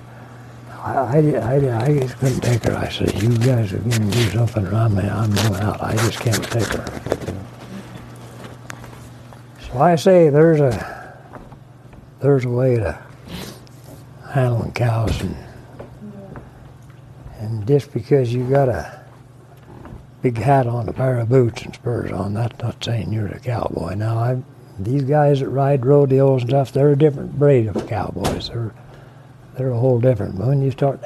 I, 0.72 0.93
I, 0.93 1.18
I, 1.18 1.86
I 1.86 2.00
just 2.00 2.18
couldn't 2.20 2.41
take 2.41 2.64
her. 2.66 2.76
I 2.76 2.89
said, 2.89 3.22
you 3.22 3.36
guys 3.39 3.74
are 3.74 3.80
going 3.80 4.12
to 4.12 4.12
do 4.12 4.30
something 4.30 4.68
around 4.68 4.96
me. 4.96 5.04
I'm 5.04 5.34
going 5.34 5.56
out. 5.56 5.82
I 5.82 5.96
just 5.96 6.20
can't 6.20 6.43
take 6.43 6.68
her. 6.68 7.46
So 9.76 9.82
I 9.82 9.97
say 9.97 10.30
there's 10.30 10.61
a 10.61 11.19
there's 12.21 12.45
a 12.45 12.49
way 12.49 12.78
to 12.78 12.97
handling 14.32 14.71
cows 14.71 15.19
and 15.19 15.36
and 17.39 17.67
just 17.67 17.91
because 17.91 18.34
you 18.34 18.49
got 18.49 18.69
a 18.69 19.01
big 20.21 20.38
hat 20.38 20.65
on, 20.65 20.88
a 20.88 20.93
pair 20.93 21.19
of 21.19 21.28
boots 21.28 21.63
and 21.63 21.76
spurs 21.76 22.09
on. 22.13 22.34
That's 22.34 22.57
not 22.61 22.82
saying 22.82 23.11
you're 23.11 23.28
a 23.28 23.38
cowboy. 23.38 23.95
Now, 23.95 24.17
I, 24.17 24.41
these 24.80 25.03
guys 25.03 25.41
that 25.41 25.49
ride 25.49 25.86
rodeos 25.86 26.43
and 26.43 26.51
stuff, 26.51 26.71
they're 26.71 26.93
a 26.93 26.97
different 26.97 27.38
breed 27.38 27.67
of 27.67 27.86
cowboys. 27.86 28.47
They're 28.47 28.73
they're 29.57 29.71
a 29.71 29.78
whole 29.78 29.99
different. 29.99 30.38
But 30.38 30.47
when 30.47 30.61
you 30.61 30.71
start 30.71 31.01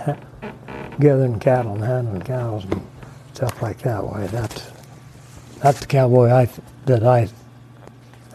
gathering 0.99 1.39
cattle 1.39 1.73
and 1.73 1.83
handling 1.83 2.21
cows 2.21 2.65
and 2.65 2.85
stuff 3.33 3.63
like 3.63 3.79
that, 3.79 4.05
why 4.05 4.27
that's 4.27 4.69
that's 5.57 5.79
the 5.79 5.87
cowboy 5.87 6.29
I 6.29 6.47
that 6.85 7.03
I 7.03 7.29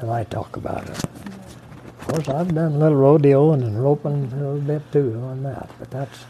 that 0.04 0.12
I 0.12 0.24
talk 0.24 0.56
about. 0.56 0.88
It. 0.88 1.04
Of 1.04 2.08
course, 2.08 2.28
I've 2.28 2.54
done 2.54 2.72
a 2.72 2.78
little 2.78 2.98
rodeo 2.98 3.52
and 3.52 3.82
roping 3.82 4.30
a 4.32 4.36
little 4.36 4.60
bit 4.60 4.82
too 4.92 5.20
on 5.24 5.42
that, 5.44 5.70
but 5.78 5.90
that's 5.90 6.24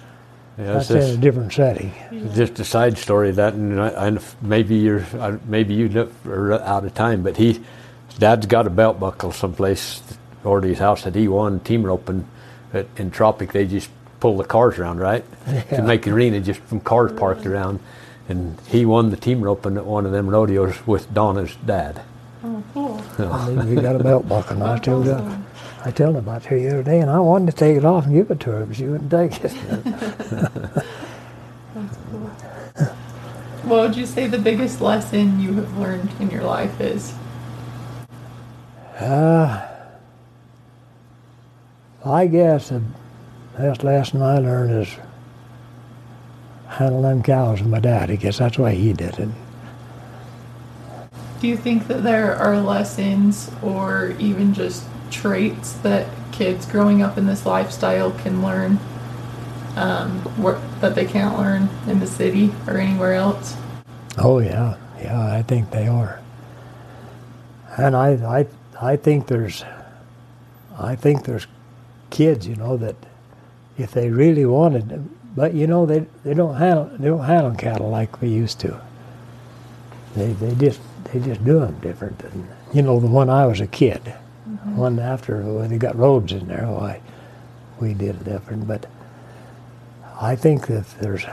yeah, 0.56 0.74
that's 0.74 0.90
in 0.90 0.98
a 0.98 1.16
different 1.16 1.52
setting. 1.52 1.92
Just 2.34 2.60
a 2.60 2.64
side 2.64 2.96
story 2.96 3.32
that, 3.32 3.54
and 3.54 3.80
I, 3.80 4.18
maybe 4.40 4.76
you're 4.76 5.04
maybe 5.46 5.74
you 5.74 6.10
are 6.26 6.52
out 6.52 6.84
of 6.84 6.94
time, 6.94 7.22
but 7.22 7.36
he, 7.36 7.60
Dad's 8.18 8.46
got 8.46 8.66
a 8.66 8.70
belt 8.70 9.00
buckle 9.00 9.32
someplace 9.32 10.00
over 10.44 10.64
his 10.64 10.78
house 10.78 11.02
that 11.04 11.16
he 11.16 11.26
won 11.26 11.58
team 11.60 11.82
roping 11.82 12.28
at, 12.72 12.86
in 12.96 13.10
Tropic. 13.10 13.52
They 13.52 13.66
just 13.66 13.90
pull 14.20 14.36
the 14.36 14.44
cars 14.44 14.78
around, 14.78 15.00
right? 15.00 15.24
Yeah. 15.48 15.62
To 15.62 15.82
make 15.82 16.02
the 16.02 16.12
arena 16.12 16.40
just 16.40 16.60
from 16.60 16.80
cars 16.80 17.12
parked 17.18 17.46
around, 17.46 17.80
and 18.28 18.56
he 18.68 18.86
won 18.86 19.10
the 19.10 19.16
team 19.16 19.42
roping 19.42 19.76
at 19.76 19.84
one 19.84 20.06
of 20.06 20.12
them 20.12 20.28
rodeos 20.28 20.86
with 20.86 21.12
Donna's 21.12 21.56
dad. 21.66 22.00
Oh, 23.18 23.44
cool! 23.46 23.62
he 23.62 23.76
got 23.76 23.96
a 23.96 24.02
belt 24.02 24.28
buckle. 24.28 24.62
I 24.62 24.76
still 24.78 25.02
got. 25.04 25.22
I 25.84 25.90
told 25.90 26.14
her 26.14 26.20
about 26.20 26.44
her 26.46 26.58
the 26.58 26.68
other 26.68 26.82
day, 26.82 27.00
and 27.00 27.10
I 27.10 27.18
wanted 27.20 27.50
to 27.50 27.56
take 27.56 27.76
it 27.76 27.84
off 27.84 28.06
and 28.06 28.14
give 28.14 28.30
it 28.30 28.40
to 28.40 28.50
her, 28.52 28.66
but 28.66 28.76
she 28.76 28.84
wouldn't 28.84 29.10
take 29.10 29.44
it. 29.44 29.52
That's 31.74 31.96
cool. 32.10 32.30
What 33.64 33.80
would 33.80 33.96
you 33.96 34.06
say 34.06 34.26
the 34.26 34.38
biggest 34.38 34.80
lesson 34.80 35.40
you 35.40 35.52
have 35.54 35.78
learned 35.78 36.10
in 36.20 36.30
your 36.30 36.42
life 36.42 36.80
is? 36.80 37.14
Uh, 38.98 39.66
I 42.04 42.26
guess 42.26 42.68
the 42.68 42.82
best 43.56 43.82
lesson 43.84 44.22
I 44.22 44.38
learned 44.38 44.82
is 44.82 44.96
handling 46.68 47.02
them 47.02 47.22
cows 47.22 47.60
with 47.60 47.70
my 47.70 47.80
dad. 47.80 48.10
I 48.10 48.16
guess 48.16 48.38
that's 48.38 48.58
why 48.58 48.72
he 48.72 48.92
did 48.92 49.18
it. 49.18 49.28
Do 51.44 51.50
you 51.50 51.58
think 51.58 51.88
that 51.88 52.02
there 52.02 52.34
are 52.36 52.58
lessons 52.58 53.50
or 53.62 54.16
even 54.18 54.54
just 54.54 54.82
traits 55.10 55.74
that 55.82 56.08
kids 56.32 56.64
growing 56.64 57.02
up 57.02 57.18
in 57.18 57.26
this 57.26 57.44
lifestyle 57.44 58.12
can 58.12 58.42
learn 58.42 58.78
um, 59.76 60.22
that 60.80 60.94
they 60.94 61.04
can't 61.04 61.36
learn 61.36 61.68
in 61.86 62.00
the 62.00 62.06
city 62.06 62.50
or 62.66 62.78
anywhere 62.78 63.12
else? 63.12 63.58
Oh 64.16 64.38
yeah, 64.38 64.78
yeah, 64.98 65.34
I 65.34 65.42
think 65.42 65.70
they 65.70 65.86
are. 65.86 66.18
And 67.76 67.94
I, 67.94 68.12
I, 68.24 68.46
I 68.80 68.96
think 68.96 69.26
there's, 69.26 69.66
I 70.78 70.96
think 70.96 71.26
there's 71.26 71.46
kids, 72.08 72.46
you 72.46 72.56
know, 72.56 72.78
that 72.78 72.96
if 73.76 73.92
they 73.92 74.08
really 74.08 74.46
wanted, 74.46 75.10
but 75.36 75.52
you 75.52 75.66
know, 75.66 75.84
they, 75.84 76.06
they 76.24 76.32
don't 76.32 76.54
handle 76.54 76.86
they 76.98 77.08
don't 77.08 77.24
handle 77.24 77.54
cattle 77.54 77.90
like 77.90 78.22
we 78.22 78.30
used 78.30 78.60
to. 78.60 78.80
They 80.16 80.32
they 80.32 80.54
just 80.54 80.80
they 81.06 81.20
just 81.20 81.44
do 81.44 81.60
them 81.60 81.78
different 81.80 82.18
than 82.18 82.48
you 82.72 82.82
know 82.82 82.98
the 83.00 83.06
when 83.06 83.30
I 83.30 83.46
was 83.46 83.60
a 83.60 83.66
kid. 83.66 84.02
Mm-hmm. 84.04 84.76
One 84.76 84.98
after 84.98 85.42
when 85.42 85.70
they 85.70 85.78
got 85.78 85.96
roads 85.96 86.32
in 86.32 86.48
there, 86.48 86.66
why 86.66 87.00
we 87.80 87.94
did 87.94 88.16
it 88.16 88.24
different. 88.24 88.66
But 88.66 88.86
I 90.20 90.36
think 90.36 90.66
that 90.68 90.86
there's 91.00 91.24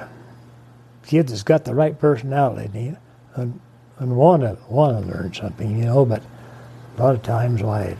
kids 1.06 1.31
that's 1.31 1.43
got 1.43 1.65
the 1.65 1.76
right 1.76 1.98
personality, 1.98 2.95
and 3.35 3.60
and 3.99 4.18
want 4.18 4.43
to 4.43 4.57
want 4.69 5.06
to 5.06 5.11
learn 5.11 5.34
something, 5.34 5.77
you 5.77 5.85
know. 5.85 6.06
But 6.06 6.23
a 6.98 7.03
lot 7.03 7.15
of 7.15 7.23
times, 7.23 7.61
why 7.61 7.95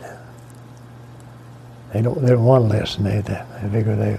they 1.92 2.02
don't 2.02 2.20
they 2.22 2.30
don't 2.30 2.44
want 2.44 2.70
to 2.70 2.78
listen. 2.78 3.04
They 3.04 3.20
they 3.20 3.68
figure 3.70 3.96
they 3.96 4.18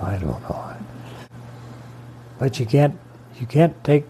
I 0.00 0.16
don't 0.16 0.40
know. 0.42 0.76
But 2.38 2.58
you 2.58 2.66
can't 2.66 2.98
you 3.38 3.46
can't 3.46 3.82
take 3.84 4.06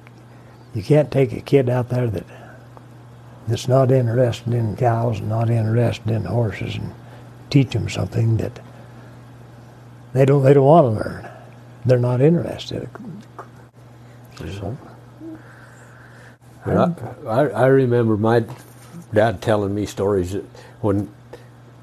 you 0.74 0.82
can't 0.82 1.10
take 1.10 1.32
a 1.32 1.40
kid 1.40 1.68
out 1.68 1.90
there 1.90 2.06
that 2.08 2.24
that's 3.48 3.68
not 3.68 3.90
interested 3.90 4.54
in 4.54 4.76
cows 4.76 5.18
and 5.18 5.28
not 5.28 5.50
interested 5.50 6.10
in 6.10 6.24
horses 6.24 6.76
and 6.76 6.92
teach 7.50 7.70
them 7.70 7.88
something 7.88 8.36
that 8.38 8.60
they 10.12 10.24
don't 10.24 10.42
they 10.42 10.54
don't 10.54 10.64
want 10.64 10.84
to 10.84 11.04
learn. 11.04 11.28
They're 11.84 11.98
not 11.98 12.20
interested. 12.20 12.88
So, 14.38 14.76
I, 16.64 16.70
I, 17.26 17.46
I 17.48 17.66
remember 17.66 18.16
my 18.16 18.44
dad 19.12 19.42
telling 19.42 19.74
me 19.74 19.86
stories 19.86 20.32
that 20.32 20.44
when 20.80 21.12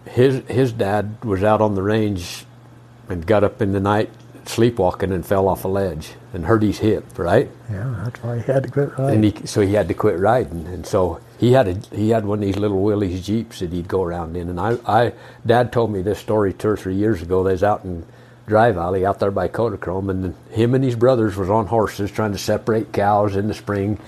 his 0.06 0.44
his 0.48 0.72
dad 0.72 1.24
was 1.24 1.44
out 1.44 1.62
on 1.62 1.76
the 1.76 1.84
range 1.84 2.46
and 3.10 3.26
got 3.26 3.44
up 3.44 3.62
in 3.62 3.72
the 3.72 3.80
night 3.80 4.10
sleepwalking 4.46 5.12
and 5.12 5.26
fell 5.26 5.48
off 5.48 5.64
a 5.64 5.68
ledge 5.68 6.14
and 6.34 6.46
hurt 6.46 6.64
his 6.64 6.80
hip, 6.80 7.18
right? 7.18 7.50
yeah, 7.70 8.02
that's 8.04 8.24
why 8.24 8.40
he 8.40 8.52
had 8.52 8.64
to 8.64 8.70
quit 8.70 8.98
riding. 8.98 9.16
And 9.16 9.24
he, 9.24 9.48
so 9.48 9.62
he 9.62 9.74
had 9.74 9.88
to 9.88 9.94
quit 9.94 10.18
riding, 10.18 10.66
and 10.68 10.86
so 10.86 11.22
he 11.40 11.54
had 11.54 11.68
a 11.68 11.96
he 11.96 12.10
had 12.10 12.26
one 12.26 12.40
of 12.40 12.46
these 12.46 12.58
little 12.58 12.82
Willys 12.82 13.26
jeeps 13.26 13.60
that 13.60 13.72
he'd 13.72 13.88
go 13.88 14.04
around 14.04 14.36
in. 14.36 14.50
And 14.50 14.60
I, 14.60 14.78
I 14.86 15.14
Dad 15.46 15.72
told 15.72 15.92
me 15.92 16.02
this 16.02 16.20
story 16.20 16.54
two 16.54 16.68
or 16.68 16.78
three 16.78 16.96
years 16.96 17.22
ago. 17.22 17.44
They 17.44 17.54
was 17.54 17.64
out 17.64 17.86
in 17.86 18.06
Dry 18.46 18.72
Valley, 18.72 19.06
out 19.06 19.20
there 19.20 19.32
by 19.32 19.48
Kodachrome, 19.48 20.10
and 20.10 20.36
him 20.52 20.76
and 20.76 20.84
his 20.84 20.96
brothers 20.96 21.38
was 21.38 21.50
on 21.50 21.68
horses 21.68 22.12
trying 22.12 22.34
to 22.34 22.38
separate 22.38 22.92
cows 22.92 23.36
in 23.36 23.48
the 23.48 23.54
spring, 23.54 24.00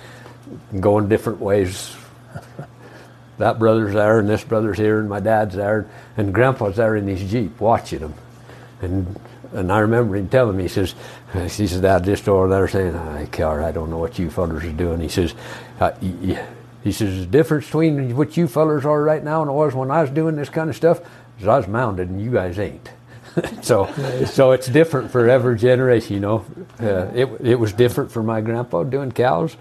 going 0.79 1.07
different 1.07 1.39
ways. 1.39 1.95
that 3.37 3.59
brother's 3.59 3.93
there, 3.93 4.19
and 4.19 4.27
this 4.27 4.43
brother's 4.43 4.77
here, 4.77 4.99
and 4.99 5.07
my 5.07 5.21
dad's 5.21 5.55
there, 5.55 5.87
and 6.17 6.33
Grandpa's 6.33 6.75
there 6.75 6.95
in 6.97 7.07
his 7.07 7.29
jeep 7.31 7.59
watching 7.61 7.99
them. 7.99 8.13
And 8.81 9.19
and 9.53 9.71
I 9.71 9.79
remember 9.79 10.15
him 10.15 10.29
telling 10.29 10.57
me, 10.57 10.63
he 10.63 10.69
says, 10.69 10.95
he 11.33 11.67
says, 11.67 11.81
Dad, 11.81 12.05
just 12.05 12.27
over 12.29 12.47
there 12.47 12.67
saying, 12.67 12.95
I 12.95 13.25
car, 13.25 13.61
I 13.61 13.71
don't 13.71 13.89
know 13.89 13.97
what 13.97 14.17
you 14.17 14.29
fellers 14.29 14.63
are 14.63 14.71
doing. 14.71 15.01
He 15.01 15.09
says, 15.09 15.33
uh, 15.79 15.91
y- 16.01 16.13
y- 16.21 16.45
he 16.83 16.91
says, 16.91 17.19
the 17.19 17.25
difference 17.25 17.65
between 17.65 18.15
what 18.15 18.37
you 18.37 18.47
fellers 18.47 18.85
are 18.85 19.01
right 19.03 19.23
now 19.23 19.41
and 19.41 19.49
it 19.51 19.53
was 19.53 19.75
when 19.75 19.91
I 19.91 20.01
was 20.01 20.09
doing 20.09 20.35
this 20.35 20.49
kind 20.49 20.69
of 20.69 20.75
stuff 20.75 20.99
is 21.39 21.47
I 21.47 21.57
was 21.57 21.67
mounted 21.67 22.09
and 22.09 22.21
you 22.21 22.31
guys 22.31 22.57
ain't. 22.59 22.89
so, 23.61 23.91
so 24.25 24.51
it's 24.51 24.67
different 24.67 25.11
for 25.11 25.29
every 25.29 25.57
generation, 25.57 26.15
you 26.15 26.19
know. 26.19 26.45
Uh, 26.79 27.07
it, 27.13 27.29
it 27.41 27.55
was 27.55 27.71
different 27.71 28.11
for 28.11 28.23
my 28.23 28.41
grandpa 28.41 28.83
doing 28.83 29.11
cows, 29.11 29.55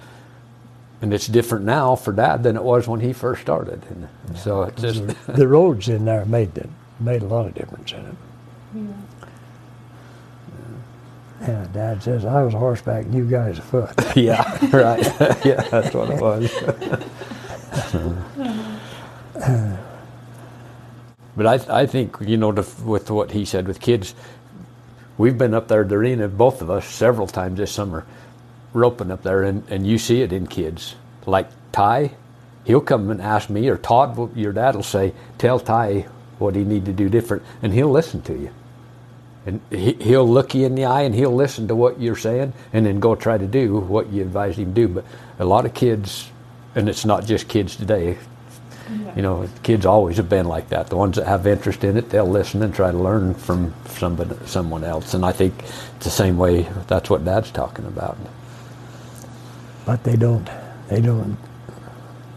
and 1.01 1.15
it's 1.15 1.27
different 1.27 1.65
now 1.65 1.95
for 1.95 2.13
Dad 2.13 2.43
than 2.43 2.57
it 2.57 2.65
was 2.65 2.89
when 2.89 3.01
he 3.01 3.13
first 3.13 3.43
started. 3.43 3.83
And 3.91 4.09
so 4.37 4.63
it's 4.63 4.83
just, 4.83 5.05
the 5.27 5.47
roads 5.47 5.89
in 5.89 6.05
there 6.05 6.25
made 6.25 6.55
the, 6.55 6.69
made 6.99 7.23
a 7.23 7.27
lot 7.27 7.47
of 7.47 7.55
difference 7.55 7.93
in 7.93 8.01
it. 8.01 8.15
Yeah, 8.75 8.83
Dad 11.73 12.03
says 12.03 12.25
I 12.25 12.43
was 12.43 12.55
horseback 12.55 13.07
and 13.07 13.15
you 13.15 13.27
guys 13.29 13.59
afoot. 13.59 13.93
yeah, 14.17 14.43
right. 14.77 15.05
yeah, 15.45 15.63
that's 15.71 15.95
what 15.95 16.11
it 16.11 16.21
was. 16.21 16.53
but 21.37 21.47
I, 21.47 21.83
I 21.83 21.87
think 21.87 22.17
you 22.21 22.37
know, 22.37 22.53
to, 22.53 22.67
with 22.85 23.11
what 23.11 23.33
he 23.33 23.45
said 23.45 23.67
with 23.69 23.81
kids, 23.81 24.15
we've 25.19 25.39
been 25.39 25.55
up 25.55 25.69
there 25.69 25.83
at 25.83 25.89
the 25.91 25.97
arena, 25.97 26.29
both 26.29 26.63
of 26.63 26.71
us, 26.71 26.87
several 26.87 27.27
times 27.27 27.59
this 27.59 27.73
summer, 27.73 28.07
roping 28.75 29.11
up 29.11 29.23
there, 29.23 29.45
and, 29.45 29.69
and 29.71 29.87
you 29.87 29.99
see 29.99 30.23
it 30.23 30.33
in 30.33 30.47
kids. 30.47 30.97
Like 31.27 31.49
Ty, 31.73 32.13
he'll 32.65 32.81
come 32.83 33.11
and 33.11 33.21
ask 33.23 33.51
me, 33.51 33.69
or 33.69 33.79
Todd, 33.79 34.37
your 34.37 34.53
dad 34.53 34.77
will 34.77 34.83
say, 34.83 35.15
"Tell 35.39 35.61
Ty 35.61 36.07
what 36.39 36.55
he 36.57 36.65
need 36.65 36.87
to 36.87 36.93
do 36.93 37.09
different," 37.09 37.45
and 37.63 37.73
he'll 37.75 37.91
listen 37.91 38.23
to 38.23 38.35
you. 38.35 38.51
And 39.51 39.61
he, 39.71 39.95
he'll 39.95 40.29
look 40.29 40.55
you 40.55 40.65
in 40.65 40.77
the 40.77 40.85
eye 40.85 41.03
and 41.03 41.13
he'll 41.13 41.35
listen 41.35 41.67
to 41.69 41.75
what 41.75 42.01
you're 42.01 42.15
saying 42.17 42.53
and 42.73 42.87
then 42.87 43.01
go 43.01 43.17
try 43.17 43.37
to 43.37 43.47
do 43.47 43.79
what 43.81 44.09
you 44.13 44.23
advise 44.23 44.57
him 44.57 44.67
to 44.75 44.87
do. 44.87 44.89
But 44.89 45.05
a 45.41 45.45
lot 45.45 45.67
of 45.67 45.75
kids, 45.75 46.31
and 46.77 46.89
it's 46.89 47.05
not 47.05 47.27
just 47.27 47.49
kids 47.49 47.75
today, 47.75 48.17
you 49.17 49.23
know, 49.23 49.49
kids 49.65 49.87
always 49.87 50.17
have 50.19 50.29
been 50.29 50.47
like 50.47 50.69
that. 50.69 50.89
The 50.89 50.97
ones 50.97 51.17
that 51.17 51.27
have 51.27 51.47
interest 51.49 51.83
in 51.83 51.97
it, 51.97 52.11
they'll 52.11 52.29
listen 52.31 52.63
and 52.63 52.73
try 52.73 52.93
to 52.93 52.97
learn 52.99 53.35
from 53.35 53.75
somebody, 53.87 54.37
someone 54.47 54.85
else. 54.85 55.15
And 55.15 55.25
I 55.25 55.33
think 55.33 55.55
it's 55.97 56.05
the 56.05 56.11
same 56.11 56.37
way. 56.39 56.63
That's 56.87 57.11
what 57.11 57.25
Dad's 57.25 57.51
talking 57.51 57.87
about. 57.87 58.17
But 59.85 60.05
they 60.05 60.15
don't, 60.17 60.49
they 60.89 61.01
don't. 61.01 61.37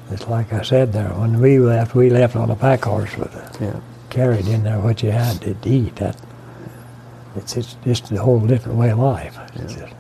It's 0.10 0.28
like 0.28 0.52
I 0.52 0.64
said 0.64 0.94
there, 0.94 1.10
when 1.10 1.40
we 1.40 1.60
left, 1.60 1.94
we 1.96 2.10
left 2.10 2.36
on 2.36 2.50
a 2.50 2.56
pack 2.56 2.84
horse 2.86 3.16
with 3.18 3.34
Yeah. 3.62 3.80
carried 4.10 4.48
in 4.48 4.64
there 4.64 4.80
what 4.80 5.04
you 5.04 5.12
had 5.12 5.42
to 5.42 5.56
eat. 5.66 5.96
That 5.98 6.16
it's 7.36 7.58
it's 7.58 7.76
just 7.86 8.12
a 8.12 8.18
whole 8.22 8.40
different 8.40 8.78
way 8.78 8.90
of 8.92 9.00
life. 9.00 9.38
It's 9.56 9.74
just- 9.76 9.94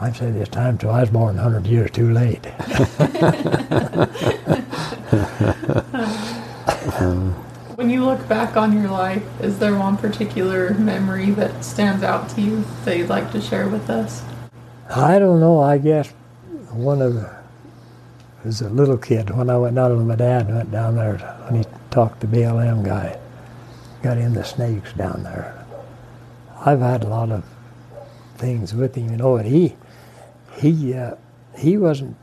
I've 0.00 0.16
said 0.16 0.34
this 0.34 0.48
time 0.48 0.76
till 0.76 0.90
I 0.90 1.00
was 1.00 1.10
born 1.10 1.36
100 1.36 1.66
years 1.66 1.90
too 1.90 2.12
late. 2.12 2.44
When 7.76 7.90
you 7.90 8.04
look 8.04 8.26
back 8.28 8.56
on 8.56 8.72
your 8.80 8.90
life, 8.90 9.22
is 9.40 9.58
there 9.58 9.74
one 9.76 9.96
particular 9.96 10.74
memory 10.74 11.30
that 11.32 11.64
stands 11.64 12.02
out 12.04 12.28
to 12.30 12.40
you 12.40 12.64
that 12.84 12.96
you'd 12.96 13.08
like 13.08 13.32
to 13.32 13.40
share 13.40 13.68
with 13.68 13.90
us? 13.90 14.22
I 14.94 15.18
don't 15.18 15.40
know. 15.40 15.60
I 15.60 15.78
guess 15.78 16.10
one 16.70 17.02
of 17.02 17.14
the, 17.14 17.34
as 18.44 18.60
a 18.60 18.68
little 18.68 18.96
kid 18.96 19.30
when 19.30 19.50
I 19.50 19.58
went 19.58 19.74
down 19.74 19.96
with 19.96 20.06
my 20.06 20.14
dad 20.14 20.48
went 20.48 20.70
down 20.70 20.94
there 20.96 21.18
when 21.48 21.62
he 21.64 21.68
talked 21.90 22.20
to 22.20 22.26
BLM 22.28 22.84
guy, 22.84 23.18
got 24.04 24.18
in 24.18 24.34
the 24.34 24.44
snakes 24.44 24.92
down 24.92 25.22
there. 25.22 25.64
I've 26.60 26.80
had 26.80 27.04
a 27.04 27.08
lot 27.08 27.32
of 27.32 27.42
things 28.36 28.74
with 28.74 28.94
him, 28.94 29.10
you 29.10 29.16
know, 29.16 29.36
and 29.36 29.48
he 29.48 29.76
he 30.58 30.92
uh, 30.92 31.14
he 31.56 31.78
wasn't 31.78 32.14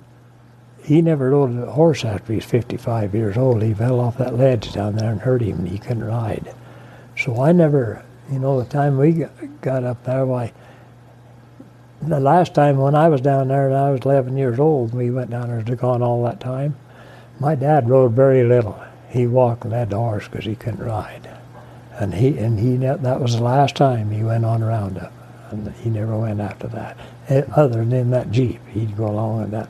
he 0.83 1.01
never 1.01 1.31
rode 1.31 1.57
a 1.57 1.71
horse 1.71 2.05
after 2.05 2.33
he's 2.33 2.45
55 2.45 3.15
years 3.15 3.35
old. 3.35 3.63
He 3.63 3.73
fell 3.73 3.99
off 3.99 4.19
that 4.19 4.37
ledge 4.37 4.71
down 4.73 4.95
there 4.95 5.11
and 5.11 5.21
hurt 5.21 5.41
him, 5.41 5.59
and 5.59 5.69
he 5.69 5.79
couldn't 5.79 6.03
ride. 6.03 6.53
So 7.17 7.41
I 7.41 7.51
never, 7.51 8.03
you 8.31 8.37
know, 8.37 8.61
the 8.61 8.69
time 8.69 8.97
we 8.97 9.13
got, 9.13 9.61
got 9.61 9.83
up 9.83 10.03
there, 10.03 10.25
why, 10.25 10.53
the 12.01 12.19
last 12.19 12.53
time 12.53 12.77
when 12.77 12.93
I 12.95 13.09
was 13.09 13.21
down 13.21 13.47
there 13.47 13.67
and 13.67 13.77
I 13.77 13.91
was 13.91 14.01
11 14.01 14.37
years 14.37 14.59
old, 14.59 14.93
we 14.93 15.09
went 15.09 15.31
down 15.31 15.49
there 15.49 15.61
to 15.61 15.75
gone 15.75 16.01
all 16.03 16.23
that 16.25 16.39
time. 16.39 16.75
My 17.39 17.55
dad 17.55 17.89
rode 17.89 18.13
very 18.13 18.43
little. 18.43 18.79
He 19.09 19.25
walked 19.25 19.63
and 19.63 19.73
led 19.73 19.89
the 19.89 19.97
horse 19.97 20.27
because 20.27 20.45
he 20.45 20.55
couldn't 20.55 20.83
ride, 20.83 21.27
and 22.01 22.15
he 22.15 22.35
and 22.39 22.59
he 22.59 22.77
that 22.77 23.21
was 23.21 23.35
the 23.35 23.43
last 23.43 23.75
time 23.75 24.09
he 24.09 24.23
went 24.23 24.43
on 24.43 24.63
roundup, 24.63 25.13
and 25.51 25.71
he 25.75 25.89
never 25.89 26.17
went 26.17 26.41
after 26.41 26.67
that. 26.69 26.97
Eh, 27.29 27.43
Other 27.55 27.85
than 27.85 28.09
that 28.09 28.31
jeep, 28.31 28.59
he'd 28.69 28.97
go 28.97 29.07
along 29.07 29.41
with 29.41 29.51
that 29.51 29.69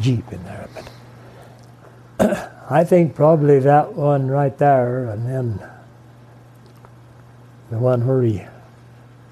jeep 0.00 0.30
in 0.32 0.42
there. 0.44 0.68
But 2.18 2.50
I 2.70 2.82
think 2.82 3.14
probably 3.14 3.60
that 3.60 3.92
one 3.92 4.26
right 4.26 4.56
there, 4.58 5.08
and 5.10 5.24
then 5.26 5.62
the 7.70 7.78
one 7.78 8.04
where 8.04 8.22
he 8.22 8.42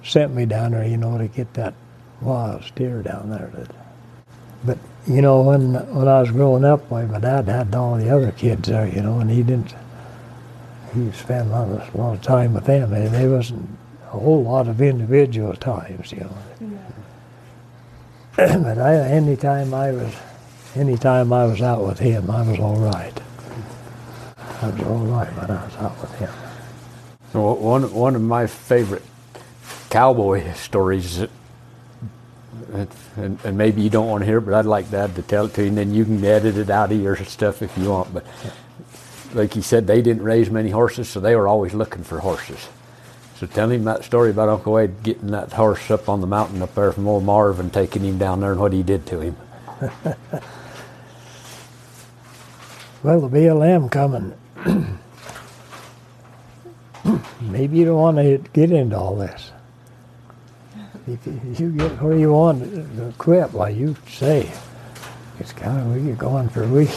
sent 0.05 0.33
me 0.33 0.47
down 0.47 0.71
there, 0.71 0.87
you 0.87 0.97
know, 0.97 1.19
to 1.19 1.27
get 1.27 1.53
that 1.55 1.75
wild 2.21 2.63
steer 2.63 3.03
down 3.03 3.31
there. 3.31 3.51
That, 3.53 3.75
but 4.65 4.79
you 5.09 5.23
know, 5.23 5.43
when 5.43 5.75
when 5.93 6.07
I 6.07 6.21
was 6.21 6.31
growing 6.31 6.65
up, 6.65 6.89
my 6.89 7.05
dad 7.19 7.49
had 7.49 7.75
all 7.75 7.97
the 7.97 8.11
other 8.11 8.31
kids 8.31 8.69
there, 8.69 8.87
you 8.87 9.03
know, 9.03 9.19
and 9.19 9.29
he 9.29 9.43
didn't. 9.43 9.75
He 10.95 11.11
spent 11.13 11.49
a 11.49 11.51
lot 11.51 11.69
of, 11.69 11.95
a 11.95 11.99
lot 11.99 12.13
of 12.15 12.23
time 12.23 12.55
with 12.55 12.65
them, 12.65 12.93
and 12.93 13.09
there 13.15 13.31
wasn't 13.31 13.69
a 14.07 14.19
whole 14.19 14.43
lot 14.45 14.69
of 14.69 14.81
individual 14.83 15.55
times, 15.55 16.13
you 16.13 16.21
know. 16.21 16.79
but 18.37 18.79
I, 18.79 18.97
any 18.97 19.37
time 19.37 19.73
I 19.73 19.93
was, 19.93 20.15
any 20.75 20.97
time 20.97 21.33
I 21.33 21.47
was 21.47 21.63
out 21.63 21.85
with 21.87 21.99
him, 21.99 22.31
I 22.31 22.43
was 22.49 22.59
all 22.59 22.77
right. 22.77 23.19
I 24.61 24.69
was 24.71 24.83
all 24.83 24.99
right 25.07 25.29
when 25.37 25.51
I 25.51 25.65
was 25.65 25.77
out 25.77 26.01
with 26.01 26.15
him. 26.19 26.31
Well, 27.33 27.57
One 27.57 27.93
one 27.95 28.15
of 28.15 28.23
my 28.23 28.47
favorite 28.47 29.03
cowboy 29.91 30.53
stories, 30.55 31.19
that- 31.19 31.31
and, 33.17 33.39
and 33.45 33.59
maybe 33.59 33.83
you 33.83 33.91
don't 33.91 34.09
want 34.09 34.23
to 34.23 34.27
hear 34.27 34.39
it, 34.39 34.43
but 34.43 34.55
I'd 34.55 34.65
like 34.65 34.91
Dad 34.91 35.15
to 35.17 35.23
tell 35.23 35.45
it 35.45 35.55
to 35.55 35.63
you, 35.63 35.69
and 35.69 35.77
then 35.77 35.93
you 35.93 36.05
can 36.07 36.25
edit 36.25 36.57
it 36.57 36.71
out 36.71 36.91
of 36.91 36.99
your 37.01 37.17
stuff 37.17 37.61
if 37.61 37.77
you 37.77 37.91
want. 37.91 38.15
But 38.15 38.25
like 39.35 39.55
he 39.55 39.63
said, 39.63 39.87
they 39.87 40.03
didn't 40.03 40.23
raise 40.23 40.51
many 40.51 40.71
horses, 40.71 41.09
so 41.09 41.21
they 41.21 41.37
were 41.37 41.49
always 41.49 41.75
looking 41.75 42.05
for 42.05 42.21
horses. 42.21 42.69
So 43.37 43.47
tell 43.47 43.71
him 43.71 43.85
that 43.85 44.05
story 44.05 44.31
about 44.31 44.49
Uncle 44.49 44.75
Wade 44.75 45.03
getting 45.03 45.33
that 45.33 45.53
horse 45.53 45.91
up 45.91 46.09
on 46.09 46.21
the 46.21 46.27
mountain 46.27 46.63
up 46.63 46.75
there 46.75 46.93
from 46.93 47.09
old 47.09 47.25
Marv 47.25 47.59
and 47.59 47.73
taking 47.73 48.03
him 48.05 48.19
down 48.19 48.41
there 48.41 48.53
and 48.53 48.61
what 48.61 48.73
he 48.73 48.83
did 48.83 49.07
to 49.07 49.21
him. 49.21 49.37
Well, 53.03 53.21
the 53.21 53.37
BLM 53.37 53.91
coming. 53.91 54.33
Maybe 57.41 57.79
you 57.79 57.85
don't 57.87 57.97
want 57.97 58.19
to 58.19 58.39
get 58.53 58.71
into 58.71 58.97
all 58.97 59.17
this. 59.17 59.51
if 61.09 61.59
you, 61.59 61.73
get 61.73 62.01
where 62.01 62.17
you 62.17 62.33
want 62.33 62.63
to 62.63 63.13
quit, 63.19 63.53
why 63.53 63.71
you 63.71 63.97
say, 64.09 64.49
it's 65.41 65.53
kind 65.53 65.81
of 65.81 65.93
we 65.93 66.11
get 66.11 66.19
going 66.19 66.49
for 66.49 66.63
a 66.63 66.69
week. 66.69 66.91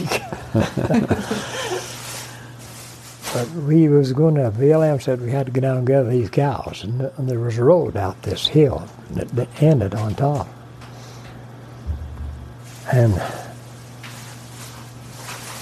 but 3.35 3.49
we 3.51 3.89
was 3.89 4.13
going 4.13 4.35
to, 4.35 4.49
BLM 4.49 5.01
said 5.01 5.19
we 5.21 5.29
had 5.31 5.45
to 5.47 5.51
go 5.51 5.59
down 5.59 5.77
and 5.79 5.85
gather 5.87 6.09
these 6.09 6.29
cows, 6.29 6.83
and, 6.85 7.01
and 7.17 7.27
there 7.29 7.39
was 7.39 7.57
a 7.57 7.63
road 7.65 7.97
out 7.97 8.21
this 8.21 8.47
hill 8.47 8.87
that, 9.11 9.27
that 9.29 9.61
ended 9.61 9.93
on 9.93 10.15
top. 10.15 10.47
And 12.93 13.13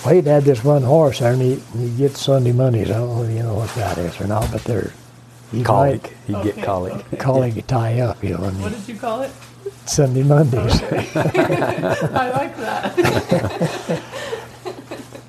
Wade 0.06 0.26
had 0.28 0.44
this 0.44 0.64
one 0.64 0.84
horse 0.84 1.20
there, 1.20 1.34
and 1.34 1.42
he, 1.42 1.56
he 1.76 1.90
gets 1.98 2.22
Sunday 2.22 2.52
Mondays. 2.52 2.92
I 2.92 2.96
don't 3.00 3.16
know 3.16 3.24
if 3.24 3.32
you 3.32 3.42
know 3.42 3.56
what 3.56 3.74
that 3.76 3.98
is 3.98 4.22
or 4.22 4.28
not, 4.28 4.52
but 4.52 4.64
they're 4.66 4.94
he's 5.52 5.66
Colic. 5.66 6.16
You 6.28 6.36
Okay, 6.36 6.52
get 6.52 6.64
colic. 6.64 6.94
okay. 6.94 7.18
Calling 7.18 7.58
it 7.58 7.68
tie 7.68 8.02
up, 8.02 8.24
you 8.24 8.32
know, 8.32 8.42
What 8.42 8.54
and 8.54 8.86
did 8.86 8.88
you 8.94 9.00
call 9.00 9.22
it? 9.24 9.32
Sunday 9.86 10.22
Mondays. 10.24 10.82
I 11.16 12.32
like 12.36 12.56
that. 12.58 14.04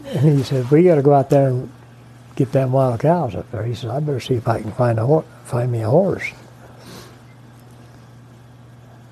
And 0.06 0.38
he 0.38 0.44
said, 0.44 0.70
"We 0.70 0.84
got 0.84 0.94
to 0.94 1.02
go 1.02 1.12
out 1.12 1.28
there 1.28 1.48
and 1.48 1.68
get 2.36 2.52
them 2.52 2.72
wild 2.72 3.00
cows 3.00 3.34
up 3.34 3.50
there." 3.50 3.64
He 3.64 3.74
said, 3.74 3.90
"I 3.90 4.00
better 4.00 4.20
see 4.20 4.34
if 4.34 4.48
I 4.48 4.60
can 4.60 4.72
find 4.72 4.98
a 4.98 5.06
hor- 5.06 5.24
find 5.44 5.70
me 5.70 5.82
a 5.82 5.90
horse." 5.90 6.30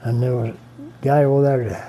And 0.02 0.22
there 0.22 0.36
was 0.36 0.50
a 0.50 0.54
guy 1.00 1.24
over 1.24 1.42
there. 1.42 1.88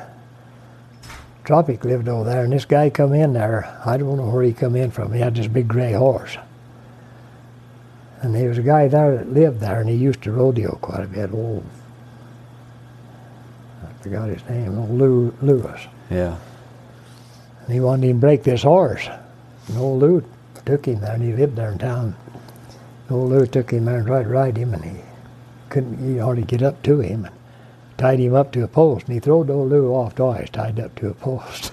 Tropic 1.43 1.84
lived 1.84 2.07
over 2.07 2.30
there, 2.30 2.43
and 2.43 2.53
this 2.53 2.65
guy 2.65 2.89
come 2.89 3.14
in 3.14 3.34
there. 3.34 3.68
I 3.85 3.97
don't 3.97 4.18
know 4.18 4.30
where 4.30 4.43
he 4.43 4.53
come 4.53 4.76
in 4.76 4.91
from. 4.91 5.11
He 5.11 5.19
had 5.19 5.35
this 5.35 5.47
big 5.47 5.68
gray 5.68 5.93
horse. 5.93 6.38
And 8.22 8.34
there 8.34 8.47
was 8.47 8.57
a 8.57 8.61
guy 8.61 8.88
there 8.88 9.18
that 9.18 9.34
lived 9.34 9.60
there, 9.60 9.81
and 9.81 9.89
he 9.89 9.95
used 9.95 10.22
to 10.22 10.31
rodeo 10.31 10.77
quite 10.81 11.03
a 11.03 11.07
bit. 11.07 11.34
Old, 11.34 11.65
I 13.84 14.01
forgot 14.01 14.30
his 14.30 14.47
name. 14.47 14.80
Old 14.80 14.91
Lou, 14.91 15.34
Lewis. 15.41 15.81
Yeah. 16.10 16.38
And 17.65 17.73
he 17.73 17.81
wanted 17.81 18.07
him 18.07 18.18
to 18.18 18.22
break 18.22 18.43
this 18.43 18.64
horse. 18.64 19.10
And 19.68 19.77
old 19.77 20.01
Lou 20.01 20.23
took 20.65 20.85
him 20.85 21.02
there, 21.02 21.14
and 21.14 21.23
he 21.23 21.34
lived 21.34 21.56
there 21.56 21.72
in 21.72 21.77
town. 21.77 22.15
Old 23.10 23.30
Lou 23.30 23.45
took 23.45 23.72
him 23.72 23.85
there 23.85 23.98
and 23.98 24.07
tried 24.07 24.23
to 24.23 24.30
ride 24.30 24.57
him, 24.57 24.73
and 24.73 24.84
he 24.84 25.02
couldn't 25.69 25.98
he 25.98 26.18
hardly 26.18 26.44
get 26.44 26.64
up 26.64 26.81
to 26.84 26.99
him. 26.99 27.26
And 27.26 27.35
tied 27.98 28.19
him 28.19 28.35
up 28.35 28.52
to 28.52 28.64
a 28.64 28.68
post, 28.68 29.06
and 29.06 29.14
he 29.14 29.19
throwed 29.19 29.49
old 29.49 29.69
Lou 29.69 29.94
off 29.94 30.15
twice, 30.15 30.49
tied 30.49 30.80
up 30.80 30.94
to 30.95 31.10
a 31.10 31.14
post. 31.14 31.72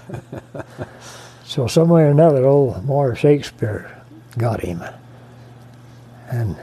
so 1.45 1.67
some 1.67 1.89
way 1.89 2.03
or 2.03 2.11
another, 2.11 2.45
old 2.45 2.85
Morris 2.85 3.19
Shakespeare 3.19 3.91
got 4.39 4.61
him. 4.61 4.83
And 6.31 6.57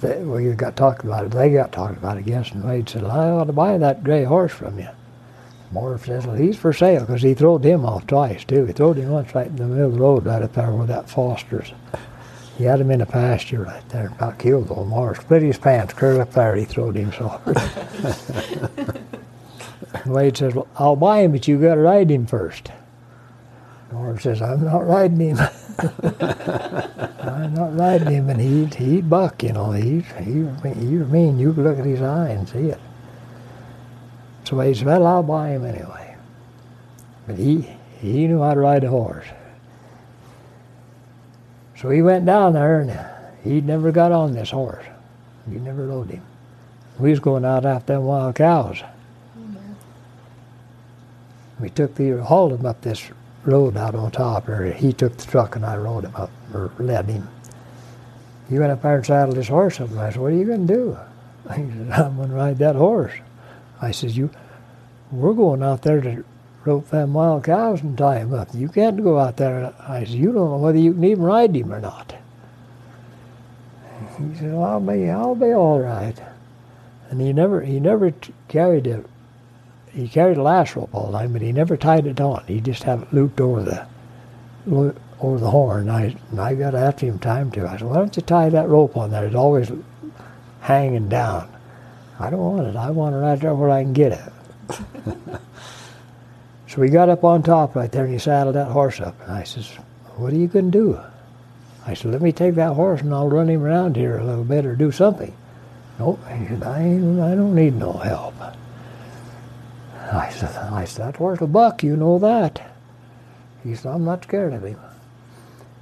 they, 0.00 0.20
you 0.20 0.54
got 0.54 0.76
talking 0.76 1.10
about 1.10 1.26
it. 1.26 1.32
They 1.32 1.50
got 1.50 1.72
talking 1.72 1.96
about 1.96 2.16
it, 2.16 2.20
I 2.20 2.22
guess, 2.22 2.50
and 2.52 2.64
Wade 2.64 2.88
said, 2.88 3.04
I 3.04 3.28
ought 3.28 3.44
to 3.44 3.52
buy 3.52 3.76
that 3.78 4.02
gray 4.02 4.24
horse 4.24 4.52
from 4.52 4.78
you. 4.78 4.88
Morris 5.72 6.02
says, 6.02 6.26
well, 6.26 6.36
he's 6.36 6.56
for 6.56 6.72
sale 6.72 7.00
because 7.00 7.22
he 7.22 7.32
throwed 7.34 7.64
him 7.64 7.86
off 7.86 8.06
twice, 8.06 8.44
too. 8.44 8.66
He 8.66 8.72
throwed 8.72 8.98
him 8.98 9.10
once 9.10 9.34
right 9.34 9.46
in 9.46 9.56
the 9.56 9.66
middle 9.66 9.86
of 9.86 9.92
the 9.94 10.00
road 10.00 10.26
right 10.26 10.42
up 10.42 10.52
there 10.52 10.70
where 10.70 10.86
that 10.86 11.08
Foster's. 11.08 11.72
He 12.58 12.64
had 12.64 12.80
him 12.80 12.90
in 12.90 13.00
a 13.00 13.06
pasture 13.06 13.62
right 13.62 13.88
there, 13.88 14.08
about 14.08 14.38
killed 14.38 14.70
old 14.70 14.88
Morris. 14.88 15.20
Split 15.20 15.42
his 15.42 15.56
pants, 15.58 15.94
curled 15.94 16.20
up 16.20 16.32
there, 16.32 16.54
he 16.56 16.66
throwed 16.66 16.96
him 16.96 17.10
so 17.12 17.28
hard. 17.28 17.56
Wade 20.06 20.36
says, 20.36 20.54
well, 20.54 20.68
I'll 20.76 20.96
buy 20.96 21.20
him, 21.20 21.32
but 21.32 21.48
you 21.48 21.58
got 21.58 21.76
to 21.76 21.80
ride 21.80 22.10
him 22.10 22.26
first. 22.26 22.70
Morris 23.90 24.22
says, 24.22 24.42
I'm 24.42 24.64
not 24.64 24.86
riding 24.86 25.20
him. 25.20 25.38
I'm 27.22 27.54
not 27.54 27.76
riding 27.76 28.10
him, 28.10 28.30
and 28.30 28.40
he'd, 28.40 28.74
he'd 28.74 29.08
buck, 29.08 29.42
you 29.42 29.52
know. 29.52 29.72
He'd, 29.72 30.04
he, 30.04 30.30
mean. 30.32 31.38
You 31.38 31.52
could 31.54 31.64
look 31.64 31.78
at 31.78 31.86
his 31.86 32.02
eye 32.02 32.28
and 32.30 32.48
see 32.48 32.68
it. 32.68 32.80
So 34.44 34.58
he 34.60 34.74
said, 34.74 34.86
well, 34.86 35.06
I'll 35.06 35.22
buy 35.22 35.50
him 35.50 35.64
anyway. 35.64 36.16
But 37.26 37.38
he, 37.38 37.68
he 38.00 38.26
knew 38.26 38.40
how 38.40 38.54
to 38.54 38.60
ride 38.60 38.84
a 38.84 38.90
horse. 38.90 39.26
So 41.76 41.90
he 41.90 42.02
went 42.02 42.26
down 42.26 42.52
there, 42.52 42.80
and 42.80 42.98
he'd 43.44 43.66
never 43.66 43.90
got 43.92 44.12
on 44.12 44.32
this 44.32 44.50
horse. 44.50 44.84
He 45.50 45.58
never 45.58 45.86
rode 45.86 46.10
him. 46.10 46.22
We 46.98 47.10
was 47.10 47.20
going 47.20 47.44
out 47.44 47.64
after 47.64 47.94
them 47.94 48.04
wild 48.04 48.36
cows. 48.36 48.82
We 51.58 51.70
took 51.70 51.94
the, 51.94 52.22
hauled 52.22 52.52
him 52.52 52.66
up 52.66 52.80
this 52.82 53.10
road 53.44 53.76
out 53.76 53.94
on 53.94 54.10
top 54.10 54.46
there. 54.46 54.72
He 54.72 54.92
took 54.92 55.16
the 55.16 55.26
truck 55.26 55.56
and 55.56 55.64
I 55.64 55.76
rode 55.76 56.04
him 56.04 56.14
up, 56.14 56.30
or 56.52 56.72
led 56.78 57.06
him. 57.06 57.28
He 58.48 58.58
went 58.58 58.72
up 58.72 58.82
there 58.82 58.96
and 58.96 59.06
saddled 59.06 59.36
his 59.36 59.48
horse 59.48 59.80
up, 59.80 59.90
and 59.90 60.00
I 60.00 60.10
said, 60.10 60.20
what 60.20 60.32
are 60.32 60.36
you 60.36 60.44
going 60.44 60.66
to 60.66 60.74
do? 60.74 60.98
He 61.56 61.62
said, 61.62 61.90
I'm 61.90 62.16
going 62.16 62.28
to 62.28 62.34
ride 62.34 62.58
that 62.58 62.76
horse. 62.76 63.12
I 63.82 63.90
said, 63.90 64.12
you, 64.12 64.30
we're 65.10 65.34
going 65.34 65.62
out 65.62 65.82
there 65.82 66.00
to 66.00 66.24
rope 66.64 66.88
them 66.90 67.14
wild 67.14 67.44
cows 67.44 67.82
and 67.82 67.98
tie 67.98 68.20
him 68.20 68.32
up. 68.32 68.48
You 68.54 68.68
can't 68.68 69.02
go 69.02 69.18
out 69.18 69.36
there. 69.36 69.74
I 69.80 70.04
said, 70.04 70.14
you 70.14 70.26
don't 70.26 70.50
know 70.50 70.58
whether 70.58 70.78
you 70.78 70.94
can 70.94 71.04
even 71.04 71.24
ride 71.24 71.54
him 71.54 71.72
or 71.72 71.80
not. 71.80 72.14
He 74.18 74.36
said, 74.36 74.54
I'll 74.54 74.80
be, 74.80 75.10
I'll 75.10 75.34
be 75.34 75.52
all 75.52 75.80
right. 75.80 76.16
And 77.10 77.20
he 77.20 77.32
never, 77.32 77.60
he 77.60 77.80
never 77.80 78.12
t- 78.12 78.32
carried 78.48 78.86
a, 78.86 79.04
he 79.92 80.08
carried 80.08 80.38
a 80.38 80.42
lash 80.42 80.76
rope 80.76 80.94
all 80.94 81.10
the 81.10 81.18
time, 81.18 81.32
but 81.32 81.42
he 81.42 81.52
never 81.52 81.76
tied 81.76 82.06
it 82.06 82.20
on. 82.20 82.44
He 82.46 82.60
just 82.60 82.84
had 82.84 83.02
it 83.02 83.12
looped 83.12 83.40
over 83.40 83.62
the, 83.62 83.86
over 85.20 85.38
the 85.38 85.50
horn. 85.50 85.90
I, 85.90 86.16
and 86.30 86.40
I 86.40 86.54
got 86.54 86.74
after 86.74 87.06
him 87.06 87.18
time 87.18 87.50
to. 87.52 87.66
I 87.66 87.78
said, 87.78 87.88
why 87.88 87.96
don't 87.96 88.16
you 88.16 88.22
tie 88.22 88.48
that 88.48 88.68
rope 88.68 88.96
on 88.96 89.10
there? 89.10 89.26
It's 89.26 89.34
always 89.34 89.72
hanging 90.60 91.08
down. 91.08 91.52
I 92.22 92.30
don't 92.30 92.40
want 92.40 92.68
it. 92.68 92.76
I 92.76 92.90
want 92.90 93.16
it 93.16 93.18
right 93.18 93.40
there 93.40 93.52
where 93.52 93.70
I 93.70 93.82
can 93.82 93.92
get 93.92 94.12
it. 94.12 94.32
so 96.68 96.80
we 96.80 96.88
got 96.88 97.08
up 97.08 97.24
on 97.24 97.42
top 97.42 97.74
right 97.74 97.90
there 97.90 98.04
and 98.04 98.12
he 98.12 98.18
saddled 98.20 98.54
that 98.54 98.68
horse 98.68 99.00
up. 99.00 99.20
And 99.22 99.32
I 99.32 99.42
says, 99.42 99.66
what 100.14 100.32
are 100.32 100.36
you 100.36 100.46
going 100.46 100.70
to 100.70 100.78
do? 100.78 101.00
I 101.84 101.94
said, 101.94 102.12
let 102.12 102.22
me 102.22 102.30
take 102.30 102.54
that 102.54 102.74
horse 102.74 103.00
and 103.00 103.12
I'll 103.12 103.28
run 103.28 103.50
him 103.50 103.64
around 103.64 103.96
here 103.96 104.18
a 104.18 104.24
little 104.24 104.44
bit 104.44 104.64
or 104.64 104.76
do 104.76 104.92
something. 104.92 105.34
Nope. 105.98 106.20
He 106.28 106.46
said, 106.46 106.62
I, 106.62 106.82
I 106.82 107.34
don't 107.34 107.56
need 107.56 107.74
no 107.74 107.92
help. 107.92 108.34
I 110.12 110.30
said, 110.30 110.54
I 110.54 110.84
said, 110.84 111.06
that 111.06 111.16
horse 111.16 111.40
will 111.40 111.48
buck, 111.48 111.82
you 111.82 111.96
know 111.96 112.20
that. 112.20 112.72
He 113.64 113.74
said, 113.74 113.92
I'm 113.92 114.04
not 114.04 114.22
scared 114.22 114.52
of 114.52 114.62
him. 114.62 114.78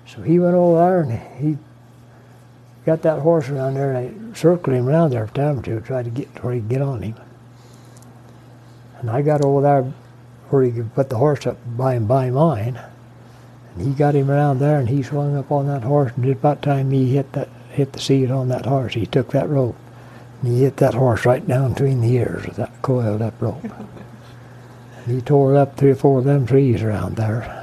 So 0.06 0.22
he 0.22 0.38
went 0.38 0.54
over 0.54 0.78
there 0.78 1.00
and 1.02 1.12
he 1.38 1.58
got 2.86 3.02
that 3.02 3.20
horse 3.20 3.48
around 3.48 3.74
there 3.74 3.92
and 3.92 4.32
I 4.32 4.38
circled 4.38 4.76
him 4.76 4.88
around 4.88 5.10
there 5.10 5.26
for 5.26 5.34
time 5.34 5.58
or 5.58 5.62
two, 5.62 5.80
tried 5.80 6.04
to 6.04 6.10
get 6.10 6.42
where 6.42 6.54
he 6.54 6.60
could 6.60 6.68
get 6.68 6.82
on 6.82 7.02
him. 7.02 7.14
And 8.98 9.10
I 9.10 9.22
got 9.22 9.44
over 9.44 9.62
there 9.62 9.92
where 10.48 10.62
he 10.62 10.72
could 10.72 10.94
put 10.94 11.08
the 11.08 11.18
horse 11.18 11.46
up 11.46 11.58
by 11.76 11.94
and 11.94 12.06
by 12.06 12.30
mine. 12.30 12.80
And 13.74 13.86
he 13.86 13.92
got 13.92 14.14
him 14.14 14.30
around 14.30 14.58
there 14.58 14.78
and 14.78 14.88
he 14.88 15.02
swung 15.02 15.36
up 15.36 15.50
on 15.50 15.66
that 15.66 15.82
horse 15.82 16.12
and 16.16 16.24
just 16.24 16.38
about 16.38 16.62
time 16.62 16.90
he 16.90 17.14
hit 17.14 17.32
that 17.32 17.48
hit 17.70 17.92
the 17.92 18.00
seat 18.00 18.30
on 18.30 18.48
that 18.48 18.66
horse, 18.66 18.94
he 18.94 19.06
took 19.06 19.30
that 19.30 19.48
rope 19.48 19.76
and 20.42 20.52
he 20.52 20.62
hit 20.62 20.78
that 20.78 20.94
horse 20.94 21.24
right 21.24 21.46
down 21.46 21.72
between 21.72 22.00
the 22.00 22.12
ears 22.12 22.46
with 22.46 22.56
that 22.56 22.82
coiled 22.82 23.22
up 23.22 23.40
rope. 23.40 23.62
and 23.64 25.06
he 25.06 25.20
tore 25.20 25.56
up 25.56 25.76
three 25.76 25.90
or 25.90 25.96
four 25.96 26.18
of 26.18 26.24
them 26.24 26.46
trees 26.46 26.82
around 26.82 27.16
there. 27.16 27.59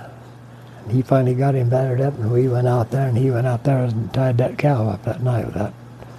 And 0.87 0.95
he 0.95 1.01
finally 1.01 1.35
got 1.35 1.53
him 1.53 1.69
battered 1.69 1.99
up 1.99 2.13
and 2.17 2.31
we 2.31 2.47
went 2.47 2.65
out 2.67 2.91
there 2.91 3.09
and 3.09 3.17
he 3.17 3.29
went 3.29 3.45
out 3.45 3.65
there 3.65 3.83
and 3.83 4.13
tied 4.13 4.37
that 4.37 4.57
cow 4.57 4.87
up 4.87 5.03
that 5.03 5.21
night 5.21 5.45
with 5.45 5.55
that 5.55 5.73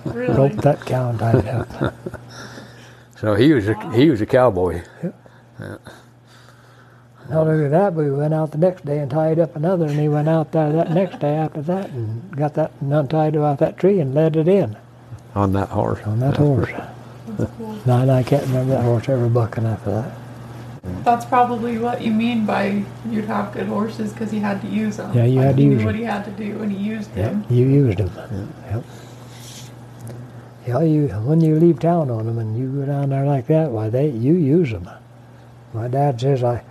Really? 0.05 0.35
roped 0.35 0.59
that 0.59 0.85
cow 0.85 1.09
and 1.09 1.19
tied 1.19 1.35
it 1.37 1.49
up. 1.49 1.95
So 3.19 3.35
he 3.35 3.53
was 3.53 3.67
a 3.67 3.75
he 3.97 4.11
was 4.11 4.21
a 4.21 4.27
cowboy. 4.27 4.83
Not 5.59 5.81
only 7.49 7.69
that, 7.69 7.97
but 7.97 8.05
we 8.05 8.11
went 8.13 8.33
out 8.33 8.53
the 8.53 8.59
next 8.59 8.85
day 8.85 8.99
and 9.01 9.11
tied 9.11 9.39
up 9.41 9.57
another, 9.57 9.87
and 9.87 9.99
he 9.99 10.09
went 10.09 10.29
out 10.29 10.53
there 10.53 10.73
that 10.73 10.93
next 10.93 11.19
day 11.19 11.35
after 11.35 11.61
that 11.63 11.91
and 11.91 12.35
got 12.37 12.55
that 12.55 12.71
and 12.81 12.93
untied 12.95 13.35
it 13.35 13.41
off 13.41 13.59
that 13.59 13.77
tree 13.77 13.99
and 14.01 14.15
led 14.15 14.37
it 14.37 14.47
in 14.49 14.77
on 15.35 15.53
that 15.53 15.69
horse. 15.71 15.99
on 16.07 16.21
that 16.21 16.37
horse. 16.37 16.71
That's 17.31 17.51
cool. 17.59 17.79
No, 17.87 17.99
and 18.03 18.11
I 18.13 18.23
can't 18.23 18.47
remember 18.47 18.73
that 18.75 18.85
horse 18.85 19.09
ever 19.09 19.29
bucking 19.29 19.67
after 19.67 19.91
that. 19.91 20.13
That's 21.05 21.25
probably 21.25 21.79
what 21.79 22.03
you 22.03 22.13
mean 22.13 22.45
by 22.45 22.85
you'd 23.09 23.25
have 23.25 23.53
good 23.53 23.67
horses 23.67 24.13
because 24.13 24.31
he 24.31 24.39
had 24.41 24.61
to 24.63 24.69
use 24.69 24.97
them. 24.99 25.13
Yeah, 25.17 25.25
you 25.25 25.37
Like, 25.37 25.47
had 25.47 25.57
to 25.57 25.63
he 25.63 25.69
use 25.69 25.85
what 25.85 25.95
he 25.95 26.03
had 26.05 26.25
to 26.25 26.31
do, 26.33 26.61
and 26.63 26.71
he 26.71 26.79
used 26.79 27.15
Yep, 27.17 27.31
them. 27.33 27.45
you 27.49 27.67
used 27.67 27.99
them. 27.99 28.53
Yep. 28.71 28.85
Yeah, 30.67 30.83
you 30.83 31.09
when 31.09 31.41
you 31.41 31.59
leave 31.59 31.81
town 31.81 32.11
on 32.11 32.27
them 32.27 32.39
and 32.39 32.59
you 32.59 32.69
go 32.81 32.85
down 32.87 33.09
there 33.11 33.25
like 33.25 33.47
that, 33.47 33.71
why 33.71 33.89
they 33.89 34.09
you 34.11 34.35
use 34.35 34.71
them. 34.71 34.89
My 35.73 35.89
dad 35.89 36.21
says 36.21 36.45
I, 36.45 36.63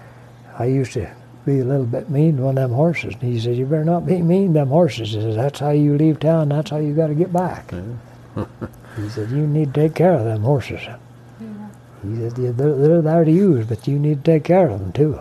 I 0.59 0.65
used 0.65 0.93
to 0.93 1.09
be 1.45 1.59
a 1.59 1.63
little 1.63 1.85
bit 1.85 2.09
mean 2.09 2.37
to 2.37 2.43
one 2.43 2.57
of 2.57 2.69
them 2.69 2.73
horses, 2.73 3.15
and 3.15 3.23
he 3.23 3.39
says 3.39 3.57
you 3.57 3.65
better 3.65 3.83
not 3.85 4.05
be 4.05 4.21
mean 4.21 4.47
to 4.47 4.59
them 4.59 4.67
horses. 4.69 5.13
He 5.13 5.21
says 5.21 5.35
that's 5.35 5.59
how 5.59 5.71
you 5.71 5.97
leave 5.97 6.19
town. 6.19 6.49
That's 6.49 6.69
how 6.69 6.77
you 6.77 6.93
got 6.93 7.07
to 7.07 7.15
get 7.15 7.33
back. 7.33 7.71
he 8.97 9.09
said 9.09 9.31
you 9.31 9.47
need 9.47 9.73
to 9.73 9.81
take 9.81 9.95
care 9.95 10.13
of 10.13 10.25
them 10.25 10.43
horses. 10.43 10.81
He 12.03 12.15
said 12.15 12.37
"Yeah, 12.37 12.51
they're, 12.51 12.75
they're 12.75 13.01
there 13.01 13.25
to 13.25 13.31
use, 13.31 13.65
but 13.65 13.87
you 13.87 13.99
need 13.99 14.23
to 14.23 14.31
take 14.31 14.43
care 14.43 14.69
of 14.69 14.79
them 14.79 14.91
too. 14.91 15.19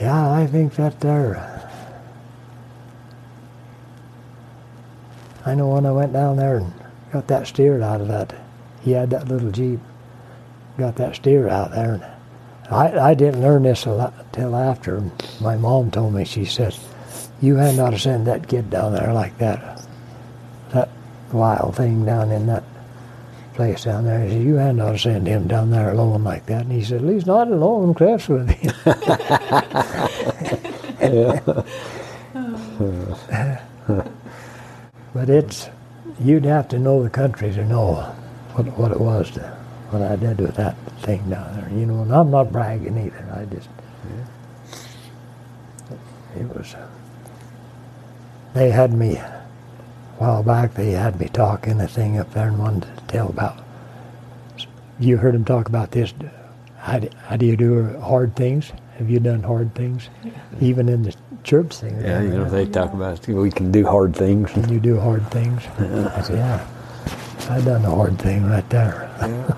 Yeah, 0.00 0.32
I 0.32 0.46
think 0.46 0.74
that 0.76 1.00
they're. 1.00 1.36
Uh, 1.36 1.58
I 5.44 5.54
know 5.54 5.68
when 5.68 5.86
I 5.86 5.92
went 5.92 6.12
down 6.12 6.36
there 6.36 6.58
and 6.58 6.72
got 7.12 7.26
that 7.26 7.46
steer 7.46 7.82
out 7.82 8.00
of 8.00 8.08
that 8.08 8.32
he 8.82 8.92
had 8.92 9.10
that 9.10 9.28
little 9.28 9.50
jeep, 9.50 9.80
got 10.76 10.96
that 10.96 11.16
steer 11.16 11.48
out 11.48 11.70
there. 11.70 11.94
And 11.94 12.04
I 12.70 13.10
I 13.10 13.14
didn't 13.14 13.40
learn 13.40 13.62
this 13.62 13.86
until 13.86 14.56
after 14.56 15.02
my 15.40 15.56
mom 15.56 15.90
told 15.90 16.14
me. 16.14 16.24
She 16.24 16.44
said, 16.44 16.76
"You 17.40 17.56
had 17.56 17.76
not 17.76 17.90
to 17.90 17.98
send 17.98 18.26
that 18.26 18.48
kid 18.48 18.70
down 18.70 18.92
there 18.92 19.12
like 19.12 19.38
that, 19.38 19.82
that 20.70 20.88
wild 21.32 21.76
thing 21.76 22.04
down 22.04 22.32
in 22.32 22.46
that 22.46 22.64
place 23.54 23.84
down 23.84 24.04
there. 24.04 24.24
He 24.24 24.30
said, 24.30 24.42
you 24.42 24.54
had 24.54 24.76
not 24.76 24.98
send 24.98 25.26
him 25.26 25.48
down 25.48 25.70
there 25.70 25.90
alone 25.90 26.24
like 26.24 26.46
that. 26.46 26.62
And 26.62 26.72
he 26.72 26.82
said, 26.82 27.00
at 27.00 27.06
least 27.06 27.26
not 27.26 27.48
alone, 27.48 27.94
Chris, 27.94 28.28
with 28.28 28.48
him. 28.48 28.72
but 35.14 35.28
it's, 35.28 35.68
you'd 36.20 36.44
have 36.44 36.68
to 36.68 36.78
know 36.78 37.02
the 37.02 37.10
country 37.10 37.52
to 37.52 37.64
know 37.64 37.94
what, 38.54 38.66
what 38.78 38.92
it 38.92 39.00
was, 39.00 39.30
to, 39.32 39.40
what 39.90 40.02
I 40.02 40.16
did 40.16 40.40
with 40.40 40.54
that 40.56 40.76
thing 41.00 41.28
down 41.28 41.60
there. 41.60 41.70
You 41.70 41.86
know, 41.86 42.02
and 42.02 42.14
I'm 42.14 42.30
not 42.30 42.52
bragging 42.52 42.98
either. 42.98 43.26
I 43.34 43.44
just, 43.54 43.68
it 46.36 46.56
was, 46.56 46.74
they 48.54 48.70
had 48.70 48.92
me, 48.92 49.20
while 50.22 50.44
back, 50.44 50.74
they 50.74 50.92
had 50.92 51.18
me 51.18 51.26
talking 51.26 51.80
a 51.80 51.88
thing 51.88 52.16
up 52.16 52.32
there 52.32 52.46
and 52.46 52.56
wanted 52.56 52.82
to 52.82 53.02
tell 53.08 53.28
about, 53.28 53.58
you 55.00 55.16
heard 55.16 55.34
them 55.34 55.44
talk 55.44 55.68
about 55.68 55.90
this, 55.90 56.14
how 56.76 57.00
do, 57.00 57.08
how 57.26 57.34
do 57.36 57.44
you 57.44 57.56
do 57.56 57.98
hard 57.98 58.36
things? 58.36 58.70
Have 58.98 59.10
you 59.10 59.18
done 59.18 59.42
hard 59.42 59.74
things? 59.74 60.10
Even 60.60 60.88
in 60.88 61.02
the 61.02 61.12
church 61.42 61.74
thing. 61.74 62.00
Yeah, 62.00 62.22
you 62.22 62.30
know, 62.30 62.48
they 62.48 62.66
talk 62.66 62.92
about 62.92 63.26
we 63.26 63.50
can 63.50 63.72
do 63.72 63.84
hard 63.84 64.14
things. 64.14 64.52
Can 64.52 64.72
you 64.72 64.78
do 64.78 64.96
hard 65.00 65.28
things? 65.32 65.60
I 65.80 66.22
said, 66.22 66.36
yeah. 66.36 66.68
I 67.50 67.60
done 67.60 67.84
a 67.84 67.90
hard 67.90 68.16
thing 68.20 68.46
right 68.46 68.70
there. 68.70 69.10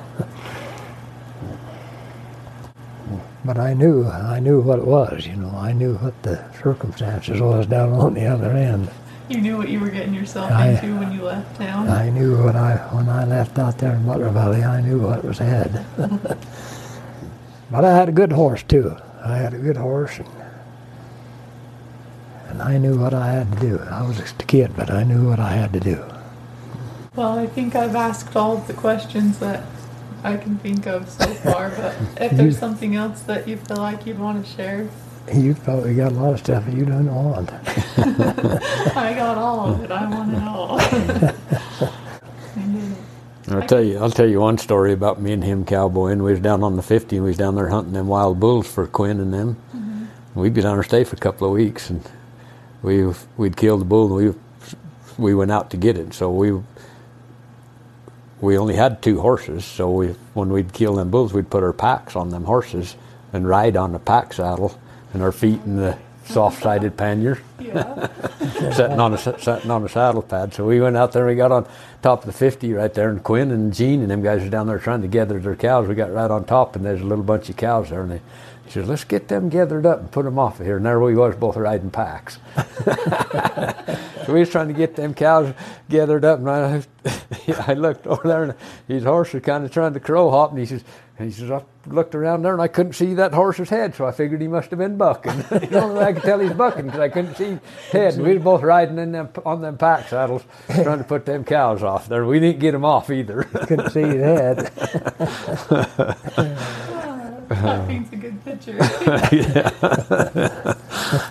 but 3.45 3.59
I 3.59 3.75
knew, 3.75 4.07
I 4.07 4.41
knew 4.41 4.63
what 4.63 4.79
it 4.79 4.87
was. 4.87 5.27
You 5.27 5.37
know, 5.37 5.51
I 5.51 5.73
knew 5.73 5.97
what 5.97 6.23
the 6.23 6.43
circumstances 6.63 7.39
was 7.43 7.67
down 7.67 7.93
on 7.93 8.15
the 8.15 8.25
other 8.25 8.51
end. 8.53 8.89
You 9.29 9.41
knew 9.41 9.57
what 9.57 9.69
you 9.71 9.81
were 9.81 9.89
getting 9.89 10.15
yourself 10.15 10.51
I- 10.51 10.71
into 10.71 10.99
when 10.99 11.13
you 11.13 11.23
left 11.23 11.57
town. 11.57 11.89
I 11.89 12.11
knew 12.11 12.37
what 12.43 12.57
I 12.57 12.77
when 12.95 13.09
I 13.09 13.25
left 13.25 13.59
out 13.59 13.79
there 13.79 13.95
in 13.95 14.05
Butler 14.07 14.29
Valley. 14.31 14.63
I 14.63 14.81
knew 14.83 15.01
what 15.01 15.25
was 15.25 15.41
ahead. 15.41 15.85
but 17.71 17.85
I 17.85 17.97
had 17.97 18.09
a 18.09 18.13
good 18.13 18.33
horse 18.33 18.63
too. 18.63 18.97
I 19.25 19.37
had 19.37 19.55
a 19.55 19.59
good 19.59 19.79
horse, 19.79 20.19
and, 20.19 20.29
and 22.49 22.61
I 22.63 22.77
knew 22.77 22.99
what 22.99 23.15
I 23.15 23.33
had 23.33 23.51
to 23.53 23.61
do. 23.61 23.79
I 23.91 24.07
was 24.07 24.19
just 24.19 24.43
a 24.43 24.45
kid, 24.45 24.77
but 24.77 24.91
I 24.91 25.03
knew 25.03 25.27
what 25.27 25.41
I 25.41 25.53
had 25.53 25.73
to 25.73 25.81
do. 25.81 26.05
Well, 27.17 27.39
I 27.39 27.47
think 27.47 27.75
I've 27.75 27.97
asked 27.97 28.37
all 28.37 28.59
of 28.59 28.67
the 28.67 28.75
questions 28.75 29.39
that 29.39 29.65
I 30.23 30.37
can 30.37 30.59
think 30.59 30.87
of 30.87 31.09
so 31.09 31.27
far, 31.27 31.71
but 31.71 31.95
if 32.21 32.33
there's 32.37 32.59
something 32.59 32.95
else 32.97 33.21
that 33.23 33.49
you 33.49 33.57
feel 33.57 33.79
like 33.79 34.05
you'd 34.05 34.19
want 34.19 34.45
to 34.45 34.53
share, 34.53 34.89
You 35.33 35.55
probably 35.55 35.95
got 35.95 36.13
a 36.13 36.15
lot 36.15 36.35
of 36.35 36.41
stuff 36.41 36.65
you 36.73 36.85
don't 36.85 37.13
want. 37.13 37.51
I 38.97 39.15
got 39.17 39.39
all 39.39 39.73
of 39.73 39.83
it. 39.83 39.91
I 39.91 40.09
want 40.09 40.35
it 40.35 40.43
all. 40.43 40.79
I'll 43.51 43.67
tell 43.67 43.83
you, 43.83 43.99
I'll 43.99 44.11
tell 44.11 44.29
you 44.29 44.41
one 44.41 44.59
story 44.59 44.93
about 44.93 45.21
me 45.21 45.33
and 45.33 45.43
him 45.43 45.65
cowboying. 45.65 46.23
We 46.23 46.33
was 46.33 46.41
down 46.41 46.63
on 46.63 46.77
the 46.77 46.83
50 46.83 47.17
and 47.17 47.25
we 47.25 47.31
was 47.31 47.37
down 47.37 47.55
there 47.55 47.69
hunting 47.69 47.93
them 47.93 48.07
wild 48.07 48.39
bulls 48.39 48.67
for 48.67 48.87
Quinn 48.87 49.21
and 49.21 49.33
them. 49.33 49.57
Mm-hmm. 49.75 50.41
We'd 50.41 50.55
be 50.55 50.63
down 50.63 50.77
there 50.77 50.83
stay 50.83 51.05
for 51.05 51.17
a 51.17 51.19
couple 51.19 51.47
of 51.47 51.53
weeks 51.53 51.91
and 51.91 52.03
we 52.83 53.13
we'd 53.37 53.57
kill 53.57 53.79
the 53.79 53.85
bull 53.85 54.19
and 54.19 54.29
we 54.29 54.35
we 55.17 55.35
went 55.35 55.51
out 55.51 55.71
to 55.71 55.77
get 55.77 55.97
it. 55.99 56.15
So 56.15 56.31
we 56.31 56.59
we 58.41 58.59
only 58.59 58.75
had 58.77 59.03
two 59.03 59.21
horses. 59.21 59.65
So 59.65 59.91
we 59.91 60.09
when 60.35 60.51
we'd 60.51 60.73
kill 60.73 60.95
them 60.95 61.11
bulls, 61.11 61.33
we'd 61.33 61.51
put 61.51 61.63
our 61.63 61.73
packs 61.73 62.17
on 62.17 62.31
them 62.31 62.45
horses 62.45 62.97
and 63.33 63.49
ride 63.49 63.77
on 63.77 63.93
the 63.93 63.99
pack 63.99 64.33
saddle 64.33 64.79
and 65.15 65.23
our 65.23 65.33
feet 65.33 65.61
in 65.65 65.77
the 65.77 65.97
soft-sided 66.27 66.97
panniers 66.97 67.39
sitting 67.59 68.99
on 68.99 69.13
a 69.15 69.19
sitting 69.19 69.71
on 69.71 69.85
a 69.85 69.89
saddle 69.89 70.23
pad. 70.23 70.55
So 70.55 70.65
we 70.67 70.81
went 70.81 70.97
out 70.97 71.13
there. 71.13 71.29
and 71.29 71.37
We 71.37 71.37
got 71.37 71.53
on 71.53 71.67
top 72.03 72.21
of 72.21 72.27
the 72.27 72.33
fifty 72.33 72.73
right 72.73 72.93
there, 72.93 73.11
and 73.11 73.23
Quinn 73.23 73.51
and 73.51 73.73
Gene 73.73 74.01
and 74.03 74.11
them 74.11 74.23
guys 74.23 74.43
were 74.43 74.51
down 74.51 74.67
there 74.67 74.79
trying 74.79 75.03
to 75.03 75.09
gather 75.09 75.39
their 75.39 75.57
cows. 75.57 75.89
We 75.89 75.95
got 75.95 76.13
right 76.13 76.31
on 76.31 76.45
top, 76.45 76.77
and 76.77 76.85
there's 76.85 77.01
a 77.01 77.05
little 77.05 77.25
bunch 77.25 77.49
of 77.49 77.57
cows 77.57 77.91
there, 77.91 78.03
and 78.03 78.11
they. 78.13 78.21
He 78.65 78.71
says, 78.71 78.89
"Let's 78.89 79.05
get 79.05 79.29
them 79.29 79.49
gathered 79.49 79.87
up 79.87 80.01
and 80.01 80.11
put 80.11 80.25
them 80.25 80.39
off 80.39 80.61
of 80.61 80.67
here." 80.67 80.77
And 80.77 80.87
there 80.87 81.01
we 81.01 81.15
was, 81.15 81.37
both 81.37 81.57
riding 81.57 81.91
packs. 81.91 82.39
so 82.85 84.33
we 84.33 84.41
was 84.41 84.51
trying 84.51 84.69
to 84.69 84.75
get 84.75 84.97
them 84.97 85.15
cows 85.15 85.55
gathered 85.89 86.25
up, 86.25 86.39
and 86.39 86.51
I, 86.51 86.83
I 87.67 87.75
looked 87.75 88.07
over 88.07 88.27
there, 88.27 88.43
and 88.45 88.55
his 88.89 89.05
horse 89.05 89.33
was 89.33 89.43
kind 89.43 89.65
of 89.65 89.71
trying 89.71 89.95
to 89.95 90.01
crow 90.01 90.31
hop, 90.31 90.51
and 90.51 90.59
he 90.59 90.67
says, 90.67 90.85
and 91.17 91.29
he 91.29 91.35
says, 91.35 91.49
I 91.49 91.63
looked 91.87 92.17
around 92.17 92.43
there, 92.43 92.55
and 92.55 92.63
I 92.63 92.67
couldn't 92.67 92.95
see 92.95 93.15
that 93.15 93.33
horse's 93.33 93.69
head, 93.69 93.95
so 93.95 94.05
I 94.05 94.11
figured 94.11 94.41
he 94.41 94.49
must 94.49 94.71
have 94.71 94.81
been 94.81 94.97
bucking. 94.97 95.45
you 95.63 95.71
know, 95.71 95.97
I 96.01 96.13
could 96.13 96.25
tell 96.25 96.41
he's 96.41 96.53
bucking 96.53 96.87
because 96.87 97.01
I 97.01 97.09
couldn't 97.09 97.37
see 97.37 97.51
his 97.51 97.61
head. 97.93 98.15
And 98.15 98.25
we 98.25 98.35
were 98.35 98.41
both 98.41 98.63
riding 98.63 98.99
in 98.99 99.13
them 99.13 99.29
on 99.47 99.61
them 99.61 99.79
pack 99.79 100.09
saddles, 100.09 100.43
trying 100.67 100.99
to 100.99 101.05
put 101.05 101.25
them 101.25 101.45
cows 101.45 101.85
off 101.85 102.09
there. 102.09 102.27
We 102.27 102.41
didn't 102.41 102.59
get 102.59 102.73
them 102.73 102.85
off 102.85 103.11
either. 103.11 103.45
Couldn't 103.45 103.91
see 103.91 104.03
his 104.03 104.23
head. 104.23 104.73
That 107.49 107.89
paints 107.89 108.13
a 108.13 108.17
good 108.17 108.45
picture. 108.45 108.79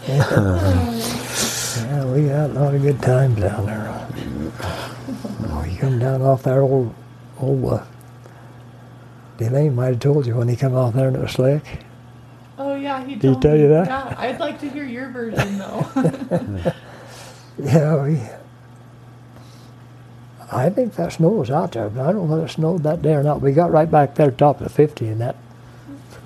Yeah, 0.08 1.86
yeah, 1.88 2.06
we 2.06 2.26
had 2.26 2.52
a 2.52 2.54
lot 2.54 2.76
of 2.76 2.82
good 2.82 3.02
times 3.02 3.40
down 3.40 3.66
there. 3.66 4.08
Oh, 5.50 5.66
you 5.68 5.78
come 5.78 6.00
down 6.00 6.22
off 6.22 6.44
that 6.44 6.58
old, 6.60 6.94
old, 7.40 7.66
uh, 7.66 7.84
Delane 9.38 9.76
might 9.76 9.88
have 9.88 10.00
told 10.00 10.26
you 10.26 10.36
when 10.36 10.48
he 10.48 10.56
come 10.56 10.76
off 10.76 10.94
there 10.94 11.08
and 11.08 11.18
it 11.18 11.22
was 11.22 11.32
slick. 11.32 11.64
oh 12.58 12.76
yeah, 12.76 13.04
he 13.04 13.16
he 13.16 13.20
tell 13.20 13.54
me. 13.54 13.62
you 13.62 13.68
that? 13.70 13.88
Yeah, 13.88 14.16
I'd 14.18 14.40
like 14.40 14.60
to 14.62 14.70
hear 14.70 14.86
your 14.86 15.10
version 15.10 15.58
though. 15.58 16.74
Yeah, 17.60 18.04
we. 18.04 18.20
I 20.52 20.70
think 20.70 20.96
that 20.96 21.14
snow 21.14 21.30
was 21.30 21.50
out 21.50 21.72
there, 21.72 21.90
but 21.90 22.02
I 22.02 22.12
don't 22.12 22.28
know 22.28 22.36
whether 22.36 22.46
it 22.46 22.50
snowed 22.50 22.84
that 22.84 23.02
day 23.02 23.14
or 23.14 23.24
not. 23.24 23.42
We 23.42 23.54
got 23.54 23.72
right 23.72 23.90
back 23.90 24.16
there 24.16 24.30
top 24.32 24.58
of 24.60 24.64
the 24.66 24.70
50 24.70 25.08
and 25.08 25.22
that 25.22 25.36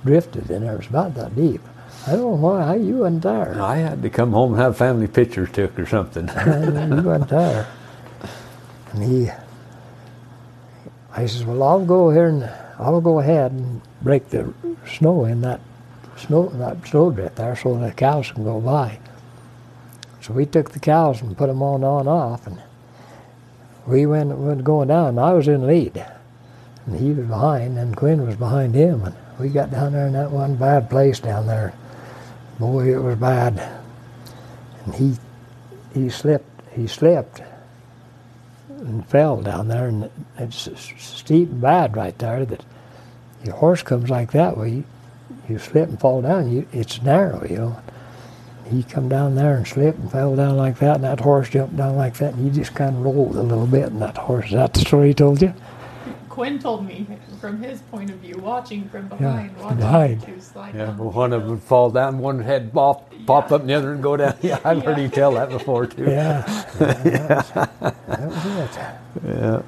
drifted 0.08 0.50
in 0.50 0.64
there. 0.64 0.74
It 0.74 0.78
was 0.78 0.88
about 0.88 1.14
that 1.16 1.36
deep. 1.36 1.62
I 2.08 2.12
don't 2.12 2.22
know 2.22 2.48
why 2.50 2.76
you 2.76 2.98
wasn't 2.98 3.24
there. 3.24 3.62
I 3.62 3.78
had 3.78 4.02
to 4.02 4.10
come 4.10 4.32
home 4.32 4.54
and 4.54 4.62
have 4.62 4.78
family 4.78 5.08
pictures 5.08 5.52
took 5.52 5.78
or 5.78 5.86
something. 5.86 6.28
you 6.28 7.02
wasn't 7.04 7.30
there. 7.30 7.68
And 8.94 9.04
he, 9.04 9.30
I 11.12 11.26
says, 11.26 11.44
well, 11.44 11.62
I'll 11.64 11.86
go 11.86 12.10
here 12.10 12.28
and 12.28 12.50
I'll 12.80 13.02
go 13.02 13.20
ahead 13.20 13.52
and 13.52 13.82
break 14.02 14.30
the 14.30 14.54
snow 14.88 15.26
in 15.26 15.42
that 15.42 15.60
snow 16.16 16.50
that 16.50 16.88
snowdrift 16.88 17.36
there 17.36 17.56
so 17.56 17.78
the 17.78 17.92
cows 17.92 18.32
can 18.32 18.44
go 18.44 18.60
by. 18.60 19.00
So 20.22 20.34
we 20.34 20.46
took 20.46 20.72
the 20.72 20.80
cows 20.80 21.22
and 21.22 21.38
put 21.38 21.48
them 21.48 21.62
on 21.62 21.84
on 21.84 22.08
off, 22.08 22.48
and 22.48 22.62
we 23.86 24.06
went 24.06 24.36
went 24.38 24.64
going 24.64 24.88
down. 24.88 25.20
I 25.20 25.34
was 25.34 25.48
in 25.48 25.68
lead, 25.68 26.06
and 26.86 27.00
he 27.00 27.12
was 27.12 27.28
behind, 27.28 27.78
and 27.78 27.96
Quinn 27.96 28.26
was 28.26 28.36
behind 28.36 28.76
him, 28.76 29.04
and 29.04 29.16
we 29.40 29.50
got 29.50 29.72
down 29.72 29.94
there 29.94 30.08
in 30.08 30.14
that 30.14 30.32
one 30.32 30.56
bad 30.56 30.90
place 30.90 31.20
down 31.20 31.48
there. 31.48 31.74
Boy, 32.60 32.94
it 32.94 32.98
was 33.02 33.18
bad. 33.18 33.82
And 34.86 34.96
he 34.96 35.16
he 35.94 36.10
slipped 36.10 36.50
he 36.72 36.88
slipped 36.88 37.42
and 38.70 39.08
fell 39.08 39.42
down 39.42 39.68
there, 39.68 39.88
and 39.88 40.10
it's 40.38 40.70
steep 40.98 41.50
and 41.50 41.62
bad 41.62 41.96
right 41.96 42.18
there. 42.18 42.46
That 42.46 42.64
your 43.44 43.56
horse 43.56 43.84
comes 43.84 44.10
like 44.10 44.32
that 44.32 44.58
way, 44.58 44.70
you, 44.70 44.84
you 45.50 45.60
slip 45.60 45.90
and 45.90 46.00
fall 46.00 46.22
down. 46.22 46.52
You, 46.52 46.68
it's 46.72 47.02
narrow, 47.02 47.46
you 47.46 47.58
know. 47.58 47.82
He 48.70 48.84
come 48.84 49.08
down 49.08 49.36
there 49.36 49.56
and 49.56 49.66
slipped 49.66 49.98
and 49.98 50.12
fell 50.12 50.36
down 50.36 50.58
like 50.58 50.80
that, 50.80 50.96
and 50.96 51.04
that 51.06 51.22
horse 51.22 51.50
jumped 51.50 51.78
down 51.78 51.96
like 51.96 52.18
that, 52.18 52.34
and 52.34 52.46
you 52.46 52.52
just 52.52 52.76
kind 52.76 52.98
of 52.98 53.04
rolled 53.04 53.36
a 53.36 53.42
little 53.42 53.68
bit, 53.68 53.86
and 53.92 54.02
that 54.02 54.18
horse. 54.18 54.48
Is 54.48 54.52
that 54.52 54.74
the 54.74 54.82
story 54.82 55.10
he 55.10 55.14
told 55.14 55.42
you? 55.42 55.54
Quinn 56.38 56.60
told 56.60 56.86
me 56.86 57.08
from 57.42 57.64
his 57.64 57.82
point 57.82 58.12
of 58.12 58.18
view, 58.18 58.38
watching 58.38 58.88
from 58.90 59.08
behind, 59.08 59.58
watching 59.58 59.78
behind. 59.80 60.22
the 60.22 60.26
two 60.28 60.40
slide 60.40 60.76
yeah, 60.76 60.86
down 60.86 60.98
well, 61.00 61.10
one 61.10 61.34
of 61.34 61.42
them 61.42 61.50
would 61.50 61.64
fall 61.64 61.90
down, 61.90 62.20
one 62.20 62.40
head 62.40 62.72
pop, 62.72 63.12
pop 63.26 63.52
up, 63.52 63.62
and 63.62 63.70
the 63.72 63.74
other 63.74 63.90
would 63.94 64.04
go 64.04 64.16
down. 64.16 64.36
Yeah, 64.44 64.60
I've 64.64 64.84
heard 64.84 65.00
you 65.00 65.08
tell 65.08 65.32
that 65.32 65.50
before 65.50 65.88
too. 65.88 66.04
Yeah, 66.04 66.46
yeah 66.80 67.42
that, 67.42 67.82
was, 67.82 68.04
that 68.06 68.28
was 68.28 68.46
it. 68.46 68.78
Yeah. 69.26 69.62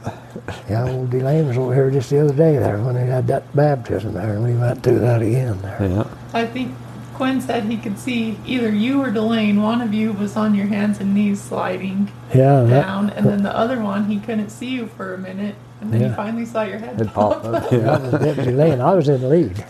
Yeah, 0.70 0.92
old 0.92 1.10
Delane 1.10 1.48
was 1.48 1.58
over 1.58 1.74
here 1.74 1.90
just 1.90 2.12
the 2.12 2.24
other 2.24 2.36
day 2.36 2.58
there 2.58 2.78
when 2.78 2.96
he 2.96 3.02
had 3.02 3.26
that 3.26 3.52
baptism 3.56 4.14
there, 4.14 4.36
and 4.36 4.44
we 4.44 4.54
went 4.54 4.84
through 4.84 5.00
that 5.00 5.24
again 5.24 5.60
there. 5.64 5.80
Yeah. 5.82 6.08
I 6.34 6.46
think 6.46 6.76
Quinn 7.16 7.42
said 7.42 7.64
he 7.64 7.78
could 7.78 7.98
see 7.98 8.38
either 8.46 8.70
you 8.70 9.02
or 9.02 9.10
Delane. 9.10 9.64
One 9.64 9.82
of 9.82 9.92
you 9.92 10.14
was 10.14 10.38
on 10.38 10.54
your 10.54 10.68
hands 10.68 11.00
and 11.00 11.16
knees 11.16 11.42
sliding 11.42 12.12
Yeah, 12.32 12.62
that, 12.62 12.86
down, 12.86 13.10
and 13.10 13.26
then 13.26 13.42
the 13.42 13.58
other 13.58 13.82
one 13.82 14.06
he 14.06 14.20
couldn't 14.20 14.52
see 14.52 14.70
you 14.70 14.86
for 14.86 15.16
a 15.16 15.18
minute, 15.18 15.56
and 15.82 15.92
then 15.94 16.02
Yeah. 16.02 16.10
he 16.10 16.16
finally 16.16 16.46
saw 16.46 16.64
your 16.64 16.78
head 16.78 16.98
Head 16.98 17.14
pop 17.14 17.42
pop 17.42 17.46
up. 17.46 17.54
up. 17.64 17.70
that 17.70 17.82
Yeah. 17.82 17.98
was 17.98 18.12
Deputy 18.12 18.52
Lane. 18.52 18.82
I 18.82 18.94
was 18.94 19.08
in 19.10 19.22
the 19.22 19.28
lead. 19.28 19.64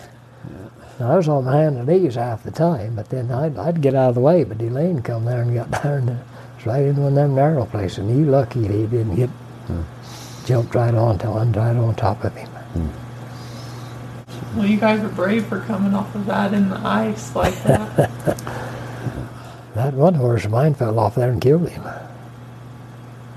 Now, 1.00 1.12
I 1.12 1.16
was 1.16 1.30
on 1.30 1.46
my 1.46 1.56
hands 1.56 1.78
and 1.78 1.88
knees 1.88 2.16
half 2.16 2.44
the 2.44 2.52
time, 2.52 2.96
but 2.96 3.10
then 3.10 3.32
I'd, 3.32 3.58
I'd 3.58 3.82
get 3.82 3.96
out 3.96 4.10
of 4.10 4.16
the 4.16 4.22
way. 4.22 4.44
But 4.44 4.58
Delane 4.58 5.02
come 5.02 5.24
there 5.24 5.42
and 5.42 5.54
got 5.56 5.72
there 5.84 6.00
and 6.00 6.10
was 6.10 6.66
right 6.66 6.84
in 6.84 6.98
one 6.98 7.08
of 7.14 7.16
them 7.16 7.36
narrow 7.36 7.66
places. 7.66 8.00
And 8.00 8.10
he 8.10 8.26
lucky 8.30 8.62
he 8.62 8.86
didn't 8.86 9.16
get 9.16 9.30
hmm. 9.30 9.82
jumped 10.46 10.76
right 10.76 10.94
on, 10.94 11.22
on 11.22 11.52
right 11.54 11.76
on 11.76 11.96
top 11.96 12.24
of 12.26 12.36
him. 12.36 12.50
Hmm. 12.50 12.88
Well, 14.58 14.66
you 14.68 14.78
guys 14.78 15.00
are 15.02 15.10
brave 15.10 15.46
for 15.46 15.62
coming 15.62 15.94
off 15.94 16.14
of 16.16 16.26
that 16.26 16.54
in 16.54 16.70
the 16.70 16.78
ice 16.78 17.36
like 17.36 17.56
that. 17.64 18.10
That 19.76 19.94
one 19.94 20.16
horse 20.16 20.44
of 20.44 20.52
mine 20.52 20.74
fell 20.74 21.00
off 21.00 21.16
there 21.16 21.30
and 21.30 21.40
killed 21.40 21.70
him. 21.70 21.84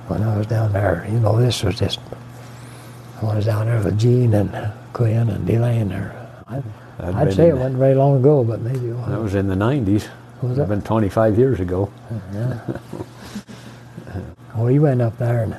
When 0.09 0.23
I 0.25 0.37
was 0.37 0.49
down 0.49 0.73
there, 0.73 1.07
you 1.09 1.21
know, 1.21 1.39
this 1.39 1.63
was 1.63 1.79
just, 1.79 2.01
I 3.23 3.37
was 3.37 3.47
down 3.47 3.67
there 3.67 3.83
with 3.83 3.99
Gene 3.99 4.35
and 4.35 4.73
Quinn 4.93 5.29
and 5.29 5.47
Delane 5.47 5.89
there. 5.89 6.29
I, 6.49 6.63
I'd 6.99 7.33
say 7.33 7.49
it 7.49 7.57
wasn't 7.57 7.77
very 7.77 7.95
long 7.95 8.17
ago, 8.17 8.43
but 8.43 8.61
maybe 8.61 8.89
it 8.89 8.95
was. 8.95 9.09
That 9.09 9.21
was 9.21 9.35
in 9.35 9.49
the 9.49 9.55
90s. 9.55 10.09
Was 10.43 10.59
it? 10.59 10.69
been 10.69 10.83
25 10.83 11.39
years 11.39 11.61
ago. 11.61 11.91
Yeah. 12.33 12.61
well, 14.57 14.67
he 14.67 14.81
went 14.81 15.01
up 15.01 15.17
there 15.19 15.45
and, 15.45 15.57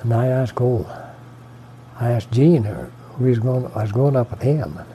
and 0.00 0.12
I 0.12 0.26
asked 0.26 0.56
Cole. 0.56 0.90
I 2.00 2.10
asked 2.10 2.32
Gene, 2.32 2.66
or 2.66 2.90
we 3.18 3.28
was 3.28 3.38
going. 3.38 3.70
I 3.74 3.82
was 3.82 3.92
going 3.92 4.16
up 4.16 4.30
with 4.30 4.42
him. 4.42 4.76
And 4.76 4.88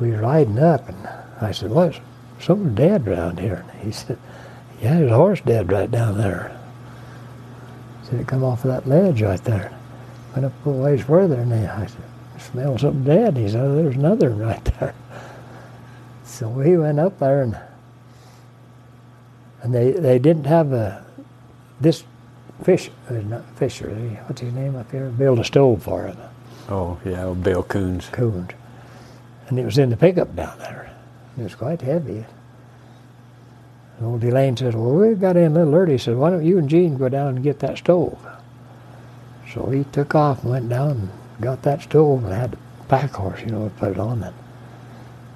we 0.00 0.12
was 0.12 0.20
riding 0.20 0.58
up, 0.58 0.88
and 0.88 1.08
I 1.40 1.52
said, 1.52 1.70
"What's 1.70 1.98
something 2.40 2.74
dead 2.74 3.06
around 3.06 3.40
here?" 3.40 3.64
And 3.72 3.80
he 3.82 3.90
said, 3.92 4.18
"Yeah, 4.80 4.98
there's 4.98 5.10
a 5.10 5.16
horse 5.16 5.40
dead 5.40 5.70
right 5.70 5.90
down 5.90 6.16
there." 6.16 6.56
Said 8.12 8.20
it 8.20 8.28
come 8.28 8.44
off 8.44 8.62
of 8.66 8.70
that 8.70 8.86
ledge 8.86 9.22
right 9.22 9.42
there. 9.42 9.72
Went 10.34 10.44
up 10.44 10.52
a 10.66 10.68
little 10.68 10.84
ways 10.84 11.00
further, 11.02 11.36
and 11.36 11.54
I 11.54 11.86
said, 11.86 12.02
"Smell 12.38 12.76
something 12.76 13.04
dead." 13.04 13.38
He 13.38 13.48
said, 13.48 13.62
oh, 13.62 13.74
"There's 13.74 13.96
another 13.96 14.28
one 14.28 14.38
right 14.38 14.64
there." 14.78 14.94
So 16.24 16.48
we 16.48 16.76
went 16.76 16.98
up 16.98 17.18
there 17.18 17.42
and 17.42 17.58
and 19.62 19.74
they 19.74 19.92
they 19.92 20.18
didn't 20.18 20.44
have 20.44 20.72
a 20.72 21.04
this 21.80 22.04
fish 22.62 22.90
uh, 23.08 23.14
not 23.14 23.44
Fisher 23.56 23.90
what's 24.26 24.40
his 24.40 24.52
name 24.52 24.76
up 24.76 24.90
here 24.90 25.10
built 25.10 25.38
a 25.38 25.44
stove 25.44 25.82
for 25.82 26.06
it 26.06 26.16
Oh, 26.70 26.98
yeah, 27.04 27.34
Bill 27.34 27.62
Coons. 27.62 28.08
Coons 28.12 28.50
and 29.48 29.58
it 29.58 29.64
was 29.64 29.76
in 29.76 29.90
the 29.90 29.96
pickup 29.96 30.34
down 30.34 30.58
there 30.58 30.90
it 31.38 31.42
was 31.42 31.54
quite 31.54 31.82
heavy 31.82 32.24
old 34.04 34.20
Delane 34.20 34.56
said 34.56 34.74
well 34.74 34.94
we 34.94 35.14
got 35.14 35.36
in 35.36 35.52
a 35.52 35.54
little 35.54 35.74
early 35.74 35.92
he 35.92 35.98
said 35.98 36.16
why 36.16 36.30
don't 36.30 36.44
you 36.44 36.58
and 36.58 36.68
Gene 36.68 36.96
go 36.96 37.08
down 37.08 37.36
and 37.36 37.42
get 37.42 37.58
that 37.60 37.78
stove 37.78 38.18
so 39.52 39.66
he 39.70 39.84
took 39.92 40.14
off 40.14 40.42
and 40.42 40.50
went 40.52 40.68
down 40.68 40.90
and 40.90 41.10
got 41.40 41.62
that 41.62 41.82
stove 41.82 42.24
and 42.24 42.32
had 42.32 42.54
a 42.54 42.84
pack 42.84 43.12
horse 43.12 43.40
you 43.40 43.46
know 43.46 43.68
to 43.68 43.74
put 43.74 43.92
it 43.92 43.98
on 43.98 44.22
it 44.22 44.34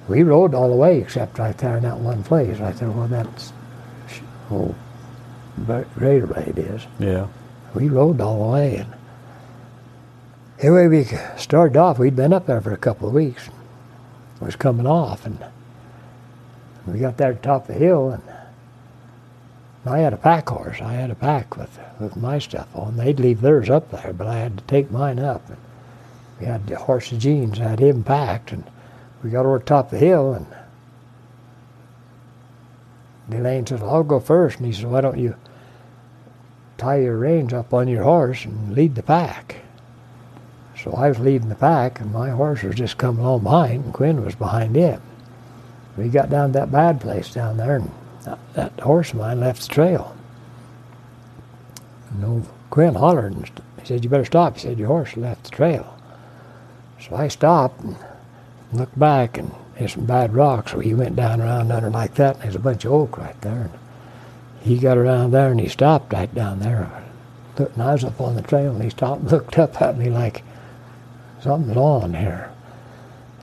we 0.07 0.23
rode 0.23 0.53
all 0.53 0.69
the 0.69 0.75
way 0.75 0.99
except 0.99 1.37
right 1.39 1.57
there 1.57 1.77
in 1.77 1.83
that 1.83 1.99
one 1.99 2.23
place 2.23 2.57
right 2.59 2.75
there 2.77 2.89
where 2.91 3.07
that's 3.07 3.51
old 4.49 4.75
Raider 5.95 6.27
Blade 6.27 6.57
is 6.57 6.85
Yeah. 6.99 7.27
we 7.73 7.89
rode 7.89 8.21
all 8.21 8.45
the 8.45 8.51
way. 8.53 8.75
And 8.77 8.93
anyway, 10.59 10.87
we 10.87 11.03
started 11.37 11.77
off. 11.77 11.97
We'd 11.99 12.15
been 12.15 12.33
up 12.33 12.45
there 12.45 12.61
for 12.61 12.71
a 12.71 12.77
couple 12.77 13.07
of 13.07 13.13
weeks. 13.13 13.47
It 13.47 14.45
was 14.45 14.55
coming 14.55 14.85
off, 14.85 15.25
and 15.25 15.39
we 16.85 16.99
got 16.99 17.17
there 17.17 17.31
at 17.31 17.41
the 17.41 17.47
top 17.47 17.61
of 17.63 17.67
the 17.69 17.73
hill, 17.73 18.11
and 18.11 18.21
I 19.87 19.99
had 19.99 20.13
a 20.13 20.17
pack 20.17 20.49
horse. 20.49 20.81
I 20.81 20.93
had 20.93 21.11
a 21.11 21.15
pack 21.15 21.57
with 21.57 21.79
with 21.99 22.15
my 22.15 22.39
stuff 22.39 22.67
on. 22.75 22.97
They'd 22.97 23.19
leave 23.19 23.41
theirs 23.41 23.69
up 23.69 23.91
there, 23.91 24.13
but 24.13 24.27
I 24.27 24.37
had 24.37 24.57
to 24.57 24.63
take 24.65 24.91
mine 24.91 25.19
up. 25.19 25.47
And 25.49 25.57
we 26.39 26.45
had 26.45 26.67
the 26.67 26.77
horse 26.77 27.11
of 27.11 27.19
Gene's. 27.19 27.59
I 27.59 27.69
had 27.69 27.79
him 27.79 28.03
packed, 28.03 28.51
and 28.51 28.63
we 29.23 29.29
got 29.29 29.45
over 29.45 29.59
the 29.59 29.65
top 29.65 29.85
of 29.85 29.91
the 29.91 30.05
hill, 30.05 30.33
and 30.33 30.45
Delane 33.29 33.65
said, 33.65 33.81
"I'll 33.81 34.03
go 34.03 34.19
first. 34.19 34.57
And 34.57 34.65
he 34.65 34.73
says, 34.73 34.85
"Why 34.85 35.01
don't 35.01 35.17
you?" 35.17 35.35
tie 36.77 36.97
your 36.97 37.17
reins 37.17 37.53
up 37.53 37.73
on 37.73 37.87
your 37.87 38.03
horse 38.03 38.45
and 38.45 38.73
lead 38.73 38.93
the 38.95 39.03
pack. 39.03 39.55
So 40.83 40.91
I 40.91 41.09
was 41.09 41.19
leading 41.19 41.49
the 41.49 41.55
pack, 41.55 41.99
and 41.99 42.13
my 42.13 42.29
horse 42.29 42.61
was 42.61 42.75
just 42.75 42.99
coming 42.99 43.25
along 43.25 43.41
behind, 43.41 43.85
and 43.85 43.93
Quinn 43.93 44.23
was 44.23 44.35
behind 44.35 44.75
him. 44.75 45.01
We 45.97 46.07
got 46.09 46.29
down 46.29 46.49
to 46.49 46.59
that 46.59 46.71
bad 46.71 47.01
place 47.01 47.33
down 47.33 47.57
there, 47.57 47.77
and 47.77 47.89
that, 48.53 48.79
horse 48.79 49.11
of 49.11 49.19
mine 49.19 49.39
left 49.39 49.67
the 49.67 49.73
trail. 49.73 50.15
And 52.11 52.25
old 52.25 52.47
Quinn 52.69 52.95
hollered, 52.95 53.33
and 53.33 53.45
he 53.79 53.85
said, 53.85 54.03
"You 54.03 54.09
better 54.09 54.25
stop." 54.25 54.55
He 54.55 54.59
said, 54.61 54.79
"Your 54.79 54.87
horse 54.87 55.15
left 55.15 55.45
the 55.45 55.49
trail." 55.51 55.93
So 56.99 57.15
I 57.15 57.27
stopped 57.27 57.81
and 57.83 57.95
looked 58.73 58.97
back, 58.97 59.37
and 59.37 59.51
there's 59.77 59.93
some 59.93 60.05
bad 60.05 60.33
rocks. 60.33 60.71
So 60.71 60.79
he 60.79 60.93
went 60.93 61.15
down 61.15 61.41
around 61.41 61.71
under 61.71 61.89
like 61.89 62.15
that, 62.15 62.35
and 62.35 62.43
there's 62.43 62.55
a 62.55 62.59
bunch 62.59 62.85
of 62.85 62.91
oak 62.91 63.17
right 63.17 63.39
there. 63.41 63.69
And 63.71 63.71
he 64.67 64.77
got 64.77 64.97
around 64.97 65.31
there 65.31 65.49
and 65.49 65.59
he 65.59 65.69
stopped 65.69 66.11
right 66.11 66.33
down 66.33 66.59
there. 66.59 66.89
And 67.57 67.81
I 67.81 67.93
was 67.93 68.03
up 68.03 68.19
on 68.19 68.35
the 68.35 68.41
trail 68.41 68.71
and 68.73 68.83
he 68.83 68.89
stopped 68.89 69.21
and 69.21 69.31
looked 69.31 69.57
up 69.57 69.81
at 69.81 69.97
me 69.97 70.09
like 70.09 70.43
something's 71.41 71.77
on 71.77 72.13
here. 72.13 72.51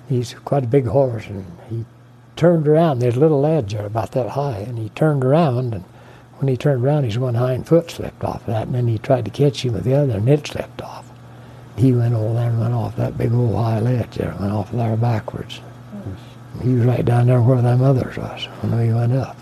He's 0.08 0.34
quite 0.34 0.64
a 0.64 0.68
big 0.68 0.86
horse 0.86 1.26
and 1.26 1.46
he 1.70 1.84
turned 2.36 2.66
around. 2.68 2.98
There's 2.98 3.16
a 3.16 3.20
little 3.20 3.40
ledge 3.40 3.72
there 3.72 3.86
about 3.86 4.12
that 4.12 4.30
high 4.30 4.58
and 4.58 4.78
he 4.78 4.88
turned 4.90 5.24
around 5.24 5.74
and 5.74 5.84
when 6.38 6.48
he 6.48 6.56
turned 6.56 6.84
around 6.84 7.04
his 7.04 7.18
one 7.18 7.34
hind 7.34 7.66
foot 7.66 7.90
slipped 7.90 8.24
off 8.24 8.40
of 8.42 8.46
that 8.46 8.66
and 8.66 8.74
then 8.74 8.88
he 8.88 8.98
tried 8.98 9.24
to 9.24 9.30
catch 9.30 9.64
him 9.64 9.74
with 9.74 9.84
the 9.84 9.94
other 9.94 10.18
and 10.18 10.28
it 10.28 10.46
slipped 10.46 10.82
off. 10.82 11.10
He 11.76 11.92
went 11.92 12.14
over 12.14 12.34
there 12.34 12.50
and 12.50 12.60
went 12.60 12.74
off 12.74 12.96
that 12.96 13.18
big 13.18 13.32
old 13.32 13.56
high 13.56 13.80
ledge 13.80 14.14
there, 14.14 14.30
and 14.30 14.40
went 14.40 14.52
off 14.52 14.70
there 14.70 14.96
backwards. 14.96 15.60
He 16.62 16.72
was 16.72 16.84
right 16.84 17.04
down 17.04 17.26
there 17.26 17.42
where 17.42 17.60
them 17.60 17.82
others 17.82 18.16
was 18.16 18.44
when 18.60 18.78
we 18.78 18.94
went 18.94 19.12
up. 19.12 19.36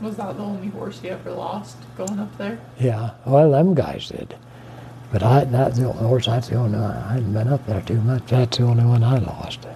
Was 0.00 0.16
that 0.16 0.36
the 0.36 0.42
only 0.42 0.68
horse 0.68 1.02
you 1.02 1.10
ever 1.10 1.32
lost 1.32 1.76
going 1.96 2.18
up 2.18 2.36
there? 2.38 2.58
Yeah, 2.78 3.10
well, 3.26 3.50
them 3.50 3.74
guys 3.74 4.08
did. 4.08 4.34
But 5.10 5.22
I, 5.22 5.44
that's 5.44 5.78
the 5.78 5.90
horse, 5.90 6.26
that's 6.26 6.48
the 6.48 6.56
only 6.56 6.78
one. 6.78 6.90
I 6.90 7.14
hadn't 7.14 7.32
been 7.32 7.48
up 7.48 7.66
there 7.66 7.80
too 7.80 8.00
much. 8.00 8.26
That's 8.26 8.58
the 8.58 8.64
only 8.64 8.84
one 8.84 9.02
I 9.02 9.18
lost. 9.18 9.66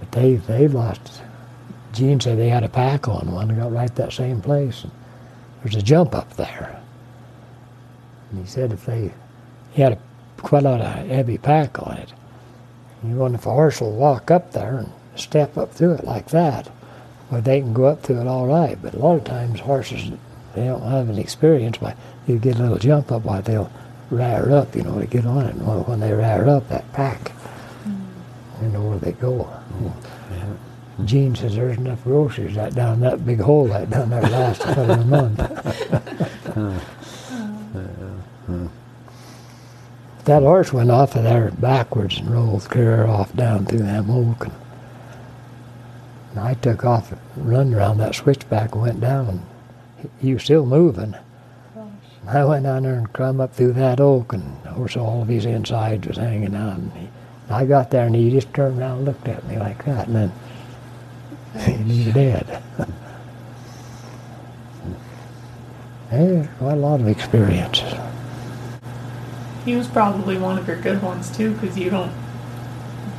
But 0.00 0.12
they, 0.12 0.36
they 0.36 0.66
lost. 0.66 1.22
Gene 1.92 2.20
said 2.20 2.38
they 2.38 2.48
had 2.48 2.64
a 2.64 2.68
pack 2.68 3.06
on 3.06 3.30
one 3.30 3.50
and 3.50 3.58
got 3.58 3.72
right 3.72 3.94
that 3.94 4.12
same 4.12 4.40
place. 4.40 4.84
There's 5.62 5.76
a 5.76 5.82
jump 5.82 6.14
up 6.14 6.34
there. 6.34 6.82
And 8.30 8.40
he 8.40 8.50
said 8.50 8.72
if 8.72 8.84
they, 8.84 9.12
he 9.72 9.82
had 9.82 9.92
a, 9.92 9.98
quite 10.38 10.64
a 10.64 10.68
lot 10.68 10.80
of 10.80 11.06
heavy 11.06 11.38
pack 11.38 11.80
on 11.86 11.96
it. 11.98 12.12
You 13.04 13.14
wonder 13.14 13.38
if 13.38 13.46
a 13.46 13.50
horse 13.50 13.80
will 13.80 13.92
walk 13.92 14.30
up 14.30 14.52
there 14.52 14.78
and 14.78 14.90
step 15.14 15.56
up 15.56 15.72
through 15.72 15.92
it 15.92 16.04
like 16.04 16.28
that. 16.30 16.70
Well, 17.30 17.40
they 17.40 17.60
can 17.60 17.72
go 17.72 17.84
up 17.84 18.02
through 18.02 18.20
it 18.20 18.26
all 18.26 18.46
right, 18.46 18.80
but 18.82 18.94
a 18.94 18.98
lot 18.98 19.16
of 19.16 19.24
times 19.24 19.60
horses, 19.60 20.10
they 20.54 20.64
don't 20.64 20.82
have 20.82 21.08
any 21.08 21.20
experience. 21.20 21.78
But 21.78 21.96
you 22.26 22.38
get 22.38 22.58
a 22.58 22.62
little 22.62 22.78
jump 22.78 23.12
up, 23.12 23.24
why 23.24 23.40
they'll 23.40 23.70
rear 24.10 24.50
up, 24.52 24.74
you 24.74 24.82
know, 24.82 24.98
to 24.98 25.06
get 25.06 25.26
on 25.26 25.46
it. 25.46 25.54
And 25.54 25.86
when 25.86 26.00
they 26.00 26.12
rear 26.12 26.48
up, 26.48 26.68
that 26.68 26.90
pack, 26.92 27.32
mm. 27.84 28.62
you 28.62 28.68
know 28.68 28.82
where 28.82 28.98
they 28.98 29.12
go. 29.12 29.48
Gene 31.04 31.34
says 31.34 31.56
there's 31.56 31.76
enough 31.76 32.04
groceries 32.04 32.56
right 32.56 32.72
down 32.72 33.00
that 33.00 33.26
big 33.26 33.40
hole 33.40 33.66
right 33.66 33.90
down 33.90 34.10
there 34.10 34.22
last 34.22 34.62
about 34.62 34.90
a 34.90 35.04
month. 35.04 35.36
that 40.24 40.42
horse 40.42 40.72
went 40.72 40.90
off 40.92 41.16
of 41.16 41.24
there 41.24 41.50
backwards 41.50 42.18
and 42.18 42.30
rolled 42.30 42.62
clear 42.70 43.06
off 43.06 43.34
down 43.34 43.66
through 43.66 43.80
that 43.80 44.04
oak. 44.08 44.44
And, 44.46 44.54
and 46.30 46.40
I 46.40 46.54
took 46.54 46.84
off 46.84 47.10
and 47.10 47.20
run 47.36 47.74
around 47.74 47.98
that 47.98 48.14
switchback 48.14 48.72
and 48.72 48.82
went 48.82 49.00
down. 49.00 49.28
And 49.28 49.42
he, 49.98 50.28
he 50.28 50.34
was 50.34 50.44
still 50.44 50.64
moving. 50.64 51.16
And 52.26 52.38
I 52.38 52.44
went 52.44 52.64
down 52.64 52.84
there 52.84 52.94
and 52.94 53.12
climbed 53.12 53.40
up 53.40 53.54
through 53.54 53.74
that 53.74 54.00
oak, 54.00 54.32
and 54.32 54.56
of 54.66 54.76
course 54.76 54.96
all 54.96 55.22
of 55.22 55.28
his 55.28 55.44
insides 55.44 56.08
was 56.08 56.16
hanging 56.16 56.54
out. 56.54 56.78
And, 56.78 56.92
he, 56.92 57.08
and 57.48 57.50
I 57.50 57.66
got 57.66 57.90
there, 57.90 58.06
and 58.06 58.16
he 58.16 58.30
just 58.30 58.52
turned 58.54 58.78
around 58.80 58.98
and 58.98 59.04
looked 59.04 59.28
at 59.28 59.46
me 59.46 59.58
like 59.58 59.84
that, 59.84 60.08
and 60.08 60.16
then 60.16 60.32
he 61.84 62.06
was 62.06 62.14
dead. 62.14 62.62
There's 66.10 66.48
quite 66.58 66.72
a 66.74 66.76
lot 66.76 67.00
of 67.00 67.08
experiences. 67.08 67.92
He 69.64 69.74
was 69.74 69.88
probably 69.88 70.38
one 70.38 70.58
of 70.58 70.66
your 70.68 70.80
good 70.80 71.02
ones 71.02 71.34
too, 71.36 71.52
because 71.54 71.76
you 71.76 71.90
don't 71.90 72.12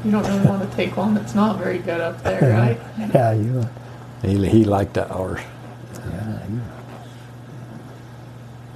you 0.04 0.12
don't 0.12 0.24
really 0.24 0.48
want 0.48 0.70
to 0.70 0.76
take 0.78 0.96
one 0.96 1.16
that's 1.16 1.34
not 1.34 1.58
very 1.58 1.80
good 1.80 2.00
up 2.00 2.22
there, 2.24 2.54
right? 3.00 3.10
Yeah, 3.14 3.34
you. 3.34 3.68
He, 4.22 4.48
he 4.48 4.64
liked 4.64 4.94
that 4.94 5.10
horse. 5.10 5.42
Yeah, 5.96 6.48
you. 6.48 6.62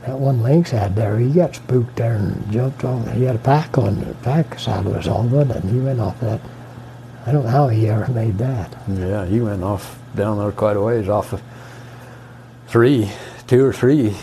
That 0.06 0.20
one 0.20 0.42
Link's 0.42 0.72
had 0.72 0.96
there, 0.96 1.18
he 1.18 1.32
got 1.32 1.56
spooked 1.56 1.96
there 1.98 2.16
and 2.16 2.52
jumped 2.52 2.84
on. 2.84 3.08
He 3.12 3.24
had 3.24 3.36
a 3.36 3.40
pack 3.40 3.78
on, 3.78 4.00
the 4.00 4.14
pack 4.16 4.58
saddle 4.58 4.94
was 4.94 5.08
all 5.08 5.28
good, 5.28 5.52
and 5.52 5.70
he 5.70 5.80
went 5.80 6.00
off 6.00 6.20
that. 6.22 6.42
I 7.26 7.32
don't 7.32 7.44
know 7.44 7.50
how 7.50 7.68
he 7.68 7.88
ever 7.88 8.12
made 8.12 8.38
that. 8.38 8.76
Yeah, 8.88 9.26
he 9.26 9.42
went 9.42 9.64
off 9.64 10.00
down 10.16 10.40
there 10.40 10.52
quite 10.52 10.78
a 10.78 10.82
ways 10.82 11.10
off 11.10 11.34
of 11.34 11.42
three, 12.68 13.12
two 13.46 13.64
or 13.64 13.74
three 13.74 14.16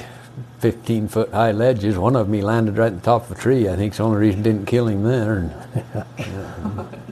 15 0.60 1.08
foot 1.08 1.30
high 1.30 1.52
ledges. 1.52 1.98
One 1.98 2.16
of 2.16 2.26
them 2.26 2.34
he 2.34 2.42
landed 2.42 2.78
right 2.78 2.92
on 2.92 3.00
top 3.00 3.30
of 3.30 3.38
a 3.38 3.40
tree. 3.40 3.68
I 3.68 3.76
think 3.76 3.90
it's 3.90 3.98
the 3.98 4.04
only 4.04 4.18
reason 4.18 4.40
it 4.40 4.44
didn't 4.44 4.66
kill 4.66 4.88
him 4.88 5.02
there. 5.02 5.36
And 5.36 6.86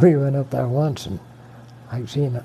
We 0.00 0.16
went 0.16 0.36
up 0.36 0.50
there 0.50 0.68
once, 0.68 1.06
and 1.06 1.18
I 1.90 2.04
seen. 2.04 2.40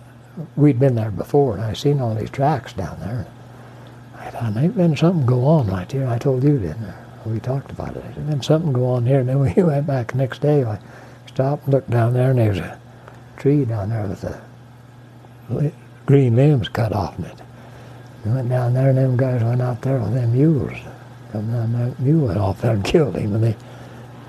We'd 0.55 0.79
been 0.79 0.95
there 0.95 1.11
before, 1.11 1.53
and 1.53 1.63
I 1.63 1.73
seen 1.73 2.01
all 2.01 2.15
these 2.15 2.31
tracks 2.31 2.73
down 2.73 2.99
there. 2.99 3.27
I 4.23 4.29
thought, 4.29 4.53
there 4.53 4.69
been 4.69 4.95
something 4.95 5.25
go 5.25 5.45
on 5.45 5.67
right 5.67 5.91
here. 5.91 6.07
I 6.07 6.17
told 6.17 6.43
you, 6.43 6.57
didn't 6.57 6.85
I? 6.85 7.29
We 7.29 7.39
talked 7.39 7.71
about 7.71 7.95
it. 7.95 8.03
And 8.17 8.29
then 8.29 8.41
something 8.41 8.73
go 8.73 8.85
on 8.85 9.05
here. 9.05 9.19
And 9.19 9.29
then 9.29 9.39
we 9.39 9.53
went 9.63 9.87
back 9.87 10.11
the 10.11 10.17
next 10.17 10.41
day. 10.41 10.63
I 10.63 10.79
stopped 11.27 11.65
and 11.65 11.73
looked 11.73 11.89
down 11.89 12.13
there, 12.13 12.31
and 12.31 12.39
there 12.39 12.49
was 12.49 12.59
a 12.59 12.79
tree 13.37 13.65
down 13.65 13.89
there 13.89 14.07
with 14.07 14.21
the 14.21 15.71
green 16.05 16.35
limbs 16.35 16.69
cut 16.69 16.93
off 16.93 17.17
in 17.19 17.25
it. 17.25 17.41
We 18.25 18.31
went 18.31 18.49
down 18.49 18.73
there, 18.73 18.89
and 18.89 18.97
them 18.97 19.17
guys 19.17 19.43
went 19.43 19.61
out 19.61 19.81
there 19.81 19.99
with 19.99 20.13
them 20.13 20.33
mules. 20.33 20.77
Come 21.31 21.51
down 21.51 21.73
there, 21.73 21.93
mule 21.99 22.27
went 22.27 22.39
off 22.39 22.61
there 22.61 22.73
and 22.73 22.85
killed 22.93 23.15
him, 23.15 23.35
and 23.35 23.43
they 23.43 23.55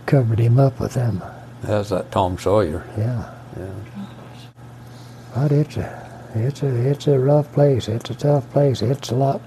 covered 0.06 0.38
him 0.38 0.58
up 0.58 0.80
with 0.80 0.94
them. 0.94 1.22
That's 1.62 1.90
that 1.90 2.10
Tom 2.10 2.38
Sawyer. 2.38 2.84
Yeah. 2.98 3.30
Yeah. 3.56 3.72
But 5.34 5.52
it's 5.52 5.76
a, 5.76 6.30
it's 6.34 6.62
a, 6.62 6.90
it's 6.90 7.06
a 7.06 7.18
rough 7.18 7.52
place. 7.52 7.88
It's 7.88 8.10
a 8.10 8.14
tough 8.14 8.48
place. 8.50 8.82
It's 8.82 9.10
a 9.10 9.14
lot, 9.14 9.40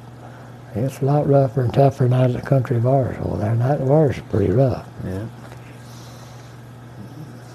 it's 0.80 1.02
a 1.02 1.06
lot 1.06 1.28
rougher 1.28 1.62
and 1.62 1.74
tougher 1.74 2.04
than 2.04 2.14
out 2.14 2.30
of 2.30 2.34
the 2.34 2.42
country 2.42 2.78
of 2.78 2.86
ours. 2.86 3.18
Well, 3.20 3.38
there, 3.38 3.56
that 3.56 3.82
of 3.82 3.92
ours 3.92 4.18
is 4.18 4.24
pretty 4.30 4.52
rough. 4.52 4.88
Yeah. 5.04 5.28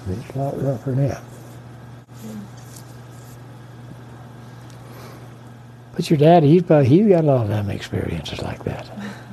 It's 0.09 0.35
a 0.35 0.39
lot 0.39 0.61
rougher 0.61 0.91
than 0.91 1.07
that. 1.07 1.21
But 5.95 6.09
your 6.09 6.17
daddy, 6.17 6.49
he's 6.49 6.63
probably, 6.63 6.87
he's 6.87 7.07
got 7.07 7.23
a 7.23 7.27
lot 7.27 7.43
of 7.43 7.49
them 7.49 7.69
experiences 7.69 8.41
like 8.41 8.63
that. 8.63 8.89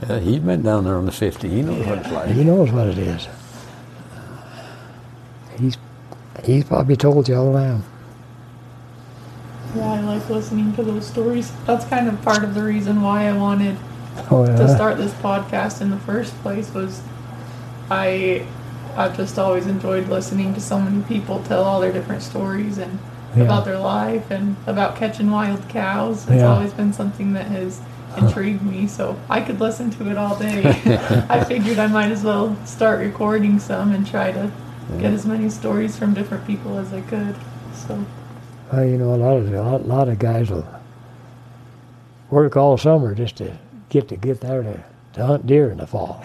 Yeah, 0.08 0.18
he's 0.18 0.40
been 0.40 0.62
down 0.62 0.84
there 0.84 0.96
on 0.96 1.06
the 1.06 1.12
50. 1.12 1.48
He 1.48 1.62
knows 1.62 1.86
what 1.86 1.98
it's 1.98 2.10
like. 2.10 2.28
He 2.28 2.44
knows 2.44 2.70
what 2.70 2.86
it 2.88 2.98
is. 2.98 3.28
He's, 5.58 5.78
he's 6.44 6.64
probably 6.64 6.96
told 6.96 7.28
you 7.28 7.36
all 7.36 7.56
around. 7.56 7.84
Yeah, 9.74 9.92
I 9.92 10.00
like 10.00 10.28
listening 10.28 10.72
to 10.74 10.82
those 10.82 11.06
stories. 11.06 11.52
That's 11.66 11.84
kind 11.84 12.08
of 12.08 12.20
part 12.22 12.42
of 12.44 12.54
the 12.54 12.62
reason 12.62 13.02
why 13.02 13.28
I 13.28 13.32
wanted 13.32 13.76
Oh, 14.30 14.44
to 14.46 14.68
start 14.68 14.96
this 14.98 15.12
podcast 15.14 15.80
in 15.80 15.90
the 15.90 15.96
first 15.98 16.34
place 16.42 16.72
was 16.74 17.00
I 17.90 18.46
I've 18.96 19.16
just 19.16 19.38
always 19.38 19.66
enjoyed 19.66 20.08
listening 20.08 20.52
to 20.54 20.60
so 20.60 20.80
many 20.80 21.02
people 21.04 21.42
tell 21.44 21.62
all 21.64 21.80
their 21.80 21.92
different 21.92 22.22
stories 22.22 22.76
and 22.78 22.98
Yeah. 23.36 23.44
about 23.44 23.64
their 23.64 23.78
life 23.78 24.28
and 24.32 24.56
about 24.66 24.96
catching 24.96 25.30
wild 25.30 25.68
cows. 25.68 26.24
It's 26.28 26.42
Yeah. 26.42 26.52
always 26.52 26.72
been 26.72 26.92
something 26.92 27.32
that 27.34 27.46
has 27.46 27.80
intrigued 28.16 28.62
me, 28.62 28.88
so 28.88 29.14
I 29.28 29.40
could 29.40 29.60
listen 29.60 29.90
to 29.90 30.10
it 30.10 30.18
all 30.18 30.34
day. 30.34 30.64
I 31.28 31.44
figured 31.44 31.78
I 31.78 31.86
might 31.86 32.10
as 32.10 32.24
well 32.24 32.56
start 32.64 32.98
recording 32.98 33.60
some 33.60 33.92
and 33.94 34.04
try 34.04 34.32
to 34.32 34.50
get 34.98 35.12
as 35.12 35.24
many 35.24 35.48
stories 35.48 35.96
from 35.96 36.12
different 36.12 36.44
people 36.44 36.76
as 36.78 36.92
I 36.92 37.02
could. 37.02 37.36
So 37.72 38.04
Well, 38.72 38.84
you 38.84 38.98
know, 38.98 39.14
a 39.14 39.16
lot 39.16 39.36
of 39.36 39.52
a 39.52 39.62
lot, 39.62 39.86
lot 39.86 40.08
of 40.08 40.18
guys 40.18 40.50
will 40.50 40.66
work 42.30 42.56
all 42.56 42.78
summer 42.78 43.14
just 43.14 43.36
to 43.36 43.56
get 43.88 44.08
to 44.08 44.16
get 44.16 44.40
there 44.40 44.62
to, 44.62 44.84
to 45.14 45.26
hunt 45.26 45.46
deer 45.46 45.70
in 45.70 45.78
the 45.78 45.86
fall. 45.86 46.24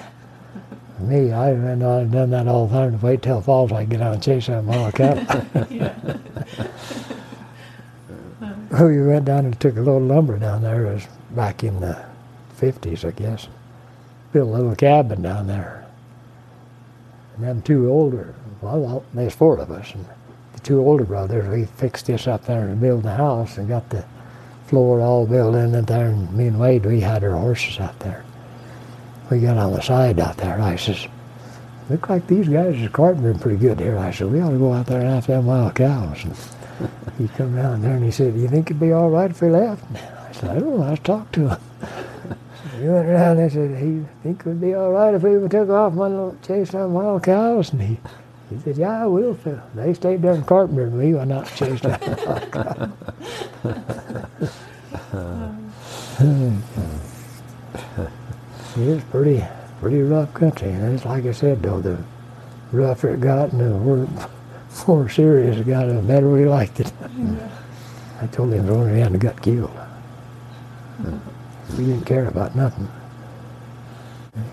Me, 0.99 1.31
I 1.31 1.49
and 1.49 1.83
I've 1.83 2.11
done 2.11 2.29
that 2.29 2.47
all 2.47 2.67
the 2.67 2.75
time. 2.75 2.99
To 2.99 3.05
wait 3.05 3.21
till 3.21 3.41
fall 3.41 3.67
so 3.67 3.75
I 3.75 3.81
can 3.81 3.89
get 3.89 4.01
out 4.01 4.13
and 4.13 4.23
chase 4.23 4.47
that 4.47 4.63
wild 4.63 4.93
cattle. 4.93 5.45
we 8.87 9.01
went 9.01 9.25
down 9.25 9.45
and 9.45 9.59
took 9.59 9.75
a 9.75 9.81
little 9.81 10.01
lumber 10.01 10.37
down 10.37 10.61
there. 10.61 10.85
It 10.85 10.93
was 10.93 11.07
back 11.31 11.63
in 11.63 11.79
the 11.79 12.05
fifties, 12.55 13.03
I 13.03 13.11
guess. 13.11 13.47
Built 14.31 14.49
a 14.49 14.51
little 14.51 14.75
cabin 14.75 15.21
down 15.21 15.47
there. 15.47 15.85
And 17.35 17.43
them 17.45 17.61
two 17.61 17.89
older, 17.89 18.35
well, 18.61 19.03
there's 19.13 19.35
four 19.35 19.57
of 19.57 19.71
us, 19.71 19.93
and 19.93 20.05
two 20.65 20.79
older 20.79 21.05
brothers, 21.05 21.47
we 21.47 21.65
fixed 21.65 22.07
this 22.07 22.27
up 22.27 22.43
there 22.45 22.67
and 22.67 22.81
built 22.81 23.03
the 23.03 23.15
house 23.15 23.57
and 23.57 23.69
got 23.69 23.87
the 23.89 24.03
floor 24.67 24.99
all 24.99 25.27
built 25.27 25.55
in 25.55 25.75
it 25.75 25.85
there. 25.87 26.07
And 26.07 26.33
me 26.33 26.47
and 26.47 26.59
Wade, 26.59 26.85
we 26.85 26.99
had 26.99 27.23
our 27.23 27.37
horses 27.37 27.79
out 27.79 27.97
there. 27.99 28.25
We 29.29 29.39
got 29.39 29.57
on 29.57 29.73
the 29.73 29.81
side 29.81 30.19
out 30.19 30.37
there. 30.37 30.59
I 30.59 30.75
says, 30.75 31.07
look 31.89 32.09
like 32.09 32.25
these 32.25 32.49
guys 32.49 32.75
is 32.75 32.89
carpentering 32.89 33.39
pretty 33.39 33.57
good 33.57 33.79
here. 33.79 33.97
I 33.97 34.11
said, 34.11 34.31
we 34.31 34.41
ought 34.41 34.49
to 34.49 34.57
go 34.57 34.73
out 34.73 34.87
there 34.87 35.01
and 35.01 35.09
have 35.09 35.27
them 35.27 35.45
wild 35.45 35.75
cows. 35.75 36.23
And 36.23 36.35
he 37.17 37.27
come 37.37 37.55
down 37.55 37.81
there 37.81 37.95
and 37.95 38.03
he 38.03 38.11
said, 38.11 38.33
do 38.33 38.39
you 38.39 38.47
think 38.47 38.71
it'd 38.71 38.79
be 38.79 38.91
all 38.91 39.11
right 39.11 39.29
if 39.29 39.41
we 39.41 39.49
left? 39.49 39.83
I 39.95 40.31
said, 40.31 40.49
I 40.49 40.59
don't 40.59 40.79
know. 40.79 40.85
Let's 40.85 41.01
talk 41.03 41.31
to 41.33 41.49
him. 41.49 41.61
He 42.79 42.89
went 42.89 43.07
around 43.07 43.39
and 43.39 43.49
said, 43.49 43.77
he 43.77 44.03
think 44.21 44.41
it 44.41 44.45
would 44.47 44.59
be 44.59 44.73
all 44.73 44.91
right 44.91 45.13
if 45.13 45.23
we 45.23 45.47
took 45.47 45.69
off 45.69 45.93
and 45.93 46.49
and 46.49 46.67
some 46.67 46.93
wild 46.93 47.23
cows. 47.23 47.71
And 47.71 47.81
he, 47.81 47.97
he 48.49 48.59
said, 48.59 48.77
yeah, 48.77 49.03
I 49.03 49.05
will. 49.07 49.37
So 49.43 49.61
they 49.75 49.93
stayed 49.93 50.21
there 50.21 50.33
in 50.33 50.43
Carpenter 50.43 50.85
and 50.85 50.97
we 50.97 51.13
went 51.13 51.31
out 51.31 51.47
and 51.49 51.57
chased 51.57 51.83
them. 51.83 52.93
It's 58.77 59.03
pretty, 59.05 59.43
pretty 59.79 60.01
rough 60.01 60.33
country. 60.33 60.69
And 60.69 60.93
it's 60.93 61.05
like 61.05 61.25
I 61.25 61.31
said, 61.31 61.61
though, 61.63 61.81
the 61.81 61.97
rougher 62.71 63.13
it 63.13 63.21
got 63.21 63.51
and 63.53 63.61
the 63.61 63.69
more, 63.69 64.07
more 64.87 65.09
serious 65.09 65.57
it 65.57 65.67
got, 65.67 65.87
the 65.87 66.01
better 66.01 66.29
we 66.29 66.45
liked 66.45 66.81
it. 66.81 66.91
I 68.21 68.27
told 68.27 68.53
him 68.53 68.67
when 68.67 68.91
we 68.93 68.99
hadn't 68.99 69.19
got 69.19 69.41
killed. 69.41 69.71
We 71.77 71.85
didn't 71.85 72.05
care 72.05 72.27
about 72.27 72.55
nothing. 72.55 72.87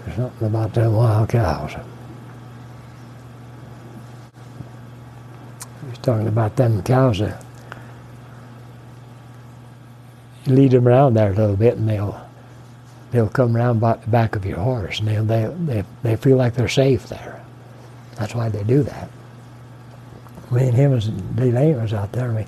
There's 0.04 0.16
something 0.16 0.48
about 0.48 0.74
them 0.74 0.94
wild 0.94 1.28
cows. 1.28 1.72
He 5.80 5.88
was 5.88 5.91
talking 6.02 6.28
about 6.28 6.56
them 6.56 6.82
cows. 6.82 7.20
Uh, 7.20 7.40
you 10.44 10.54
lead 10.54 10.72
them 10.72 10.88
around 10.88 11.14
there 11.14 11.32
a 11.32 11.34
little 11.34 11.56
bit 11.56 11.76
and 11.76 11.88
they'll 11.88 12.20
they'll 13.12 13.28
come 13.28 13.56
around 13.56 13.78
by 13.78 13.94
the 13.96 14.06
back 14.08 14.34
of 14.36 14.44
your 14.44 14.58
horse 14.58 14.98
and 14.98 15.08
they'll, 15.08 15.24
they, 15.24 15.44
they, 15.66 15.84
they 16.02 16.16
feel 16.16 16.36
like 16.36 16.54
they're 16.54 16.66
safe 16.68 17.06
there. 17.08 17.44
That's 18.16 18.34
why 18.34 18.48
they 18.48 18.64
do 18.64 18.82
that. 18.84 19.08
Me 20.50 20.66
and 20.68 20.74
him 20.74 20.90
was 20.92 21.08
was 21.08 21.92
out 21.92 22.12
there 22.12 22.28
and 22.28 22.36
we 22.36 22.46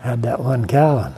had 0.00 0.22
that 0.22 0.40
one 0.40 0.66
cow 0.66 0.98
and 0.98 1.14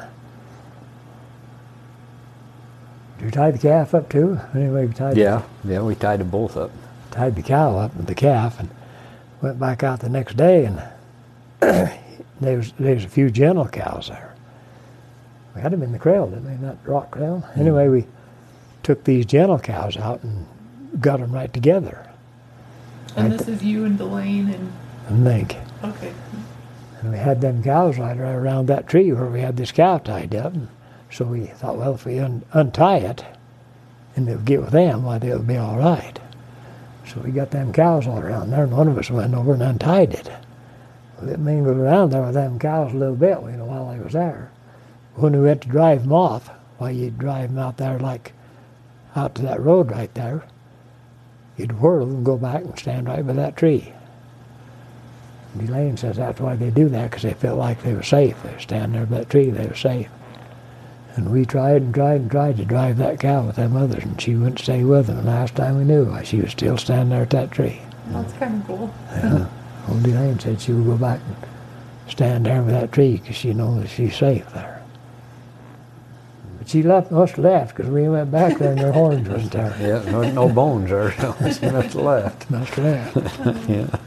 did 3.18 3.24
you 3.24 3.30
tie 3.30 3.50
the 3.50 3.58
calf 3.58 3.94
up 3.94 4.08
too? 4.08 4.38
Anyway, 4.54 4.86
we 4.86 4.94
tied, 4.94 5.16
Yeah, 5.16 5.42
yeah, 5.64 5.80
we 5.82 5.94
tied 5.96 6.20
them 6.20 6.30
both 6.30 6.56
up. 6.56 6.70
tied 7.10 7.34
the 7.34 7.42
cow 7.42 7.76
up 7.78 7.94
with 7.96 8.06
the 8.06 8.14
calf 8.14 8.60
and 8.60 8.68
went 9.40 9.58
back 9.58 9.82
out 9.82 10.00
the 10.00 10.08
next 10.08 10.36
day 10.36 10.64
and 10.64 10.82
there 11.60 12.56
was 12.56 12.72
there 12.78 12.94
was 12.94 13.04
a 13.04 13.08
few 13.08 13.30
gentle 13.30 13.68
cows 13.68 14.08
there. 14.08 14.34
We 15.54 15.60
had 15.62 15.72
them 15.72 15.82
in 15.82 15.92
the 15.92 15.98
corral, 15.98 16.28
didn't 16.28 16.46
we? 16.46 16.52
in 16.52 16.62
That 16.62 16.76
rock 16.84 17.10
corral. 17.10 17.40
Hmm. 17.40 17.60
Anyway, 17.60 17.88
we 17.88 18.06
took 18.82 19.04
these 19.04 19.26
gentle 19.26 19.58
cows 19.58 19.96
out 19.96 20.22
and 20.22 20.46
got 21.00 21.20
them 21.20 21.32
right 21.32 21.52
together. 21.52 22.08
And 23.16 23.32
I 23.32 23.36
this 23.36 23.48
is 23.48 23.62
you 23.62 23.84
and 23.84 23.98
Delane 23.98 24.48
and 24.54 24.72
And 25.08 25.24
think, 25.24 25.56
okay. 25.82 26.12
and 27.00 27.10
we 27.10 27.18
had 27.18 27.40
them 27.40 27.62
cows 27.62 27.98
right 27.98 28.16
around 28.16 28.66
that 28.66 28.86
tree 28.86 29.12
where 29.12 29.26
we 29.26 29.40
had 29.40 29.56
this 29.56 29.72
cow 29.72 29.98
tied 29.98 30.34
up. 30.34 30.54
And 30.54 30.68
so 31.10 31.24
we 31.24 31.46
thought, 31.46 31.76
well, 31.76 31.94
if 31.94 32.04
we 32.06 32.18
un- 32.20 32.44
untie 32.52 32.98
it 32.98 33.24
and 34.14 34.28
they'll 34.28 34.38
get 34.38 34.60
with 34.60 34.70
them, 34.70 35.02
why 35.02 35.18
they'll 35.18 35.42
be 35.42 35.56
all 35.56 35.78
right. 35.78 36.18
So 37.06 37.20
we 37.20 37.30
got 37.30 37.50
them 37.50 37.72
cows 37.72 38.06
all 38.06 38.18
around 38.20 38.50
there, 38.50 38.64
and 38.64 38.76
one 38.76 38.86
of 38.88 38.98
us 38.98 39.10
went 39.10 39.34
over 39.34 39.54
and 39.54 39.62
untied 39.62 40.12
it. 40.12 40.30
It 41.22 41.38
mingled 41.40 41.76
around 41.76 42.10
there 42.10 42.22
with 42.22 42.34
them 42.34 42.58
cows 42.58 42.92
a 42.92 42.96
little 42.96 43.16
bit, 43.16 43.40
you 43.40 43.56
know, 43.56 43.64
while 43.64 43.90
they 43.90 43.98
was 43.98 44.12
there. 44.12 44.50
When 45.14 45.32
we 45.32 45.40
went 45.40 45.62
to 45.62 45.68
drive 45.68 46.02
them 46.02 46.12
off, 46.12 46.50
why 46.78 46.90
you'd 46.90 47.18
drive 47.18 47.50
them 47.50 47.58
out 47.58 47.76
there 47.76 47.98
like 47.98 48.32
out 49.16 49.34
to 49.34 49.42
that 49.42 49.60
road 49.60 49.90
right 49.90 50.12
there, 50.14 50.44
you'd 51.56 51.80
whirl 51.80 52.04
and 52.04 52.24
go 52.24 52.36
back 52.36 52.62
and 52.62 52.78
stand 52.78 53.08
right 53.08 53.26
by 53.26 53.32
that 53.32 53.56
tree. 53.56 53.92
Delane 55.56 55.96
says 55.96 56.16
that's 56.16 56.40
why 56.40 56.54
they 56.54 56.70
do 56.70 56.88
that, 56.90 57.10
because 57.10 57.24
they 57.24 57.34
felt 57.34 57.58
like 57.58 57.82
they 57.82 57.94
were 57.94 58.02
safe. 58.02 58.40
They 58.42 58.52
were 58.52 58.60
standing 58.60 58.92
there 58.92 59.06
by 59.06 59.18
that 59.18 59.30
tree, 59.30 59.50
they 59.50 59.66
were 59.66 59.74
safe. 59.74 60.08
And 61.16 61.32
we 61.32 61.44
tried 61.44 61.82
and 61.82 61.92
tried 61.92 62.20
and 62.20 62.30
tried 62.30 62.58
to 62.58 62.64
drive 62.64 62.96
that 62.98 63.18
cow 63.18 63.44
with 63.44 63.56
them 63.56 63.76
others, 63.76 64.04
and 64.04 64.20
she 64.20 64.36
wouldn't 64.36 64.60
stay 64.60 64.84
with 64.84 65.08
them. 65.08 65.18
And 65.18 65.26
last 65.26 65.56
time 65.56 65.78
we 65.78 65.84
knew, 65.84 66.16
she 66.22 66.40
was 66.40 66.52
still 66.52 66.76
standing 66.76 67.08
there 67.08 67.22
at 67.22 67.30
that 67.30 67.50
tree. 67.50 67.82
That's 68.10 68.32
kind 68.34 68.60
of 68.60 68.66
cool. 68.68 68.94
Old 69.88 70.02
Delane 70.02 70.38
said 70.38 70.60
she 70.60 70.72
would 70.72 70.84
go 70.86 70.96
back 70.96 71.20
and 71.20 72.10
stand 72.10 72.46
there 72.46 72.62
with 72.62 72.74
that 72.74 72.92
tree 72.92 73.16
because 73.16 73.36
she 73.36 73.52
knows 73.54 73.88
she's 73.90 74.16
safe 74.16 74.48
there. 74.52 74.82
But 76.58 76.68
she 76.68 76.82
left, 76.82 77.10
must 77.10 77.36
have 77.36 77.44
left 77.44 77.76
because 77.76 77.90
we 77.90 78.08
went 78.08 78.30
back 78.30 78.58
there 78.58 78.72
and 78.72 78.80
her 78.80 78.92
horns 78.92 79.28
wasn't 79.28 79.52
there. 79.52 79.76
Yeah, 79.80 80.10
no, 80.10 80.22
no 80.30 80.48
bones 80.48 80.90
there. 80.90 81.12
So 81.12 81.32
she 81.38 81.70
must 81.70 81.94
have 81.94 81.94
left. 81.96 82.50
Must 82.50 82.74
have 82.74 83.14
left. 83.16 83.68
Yeah. 83.68 83.98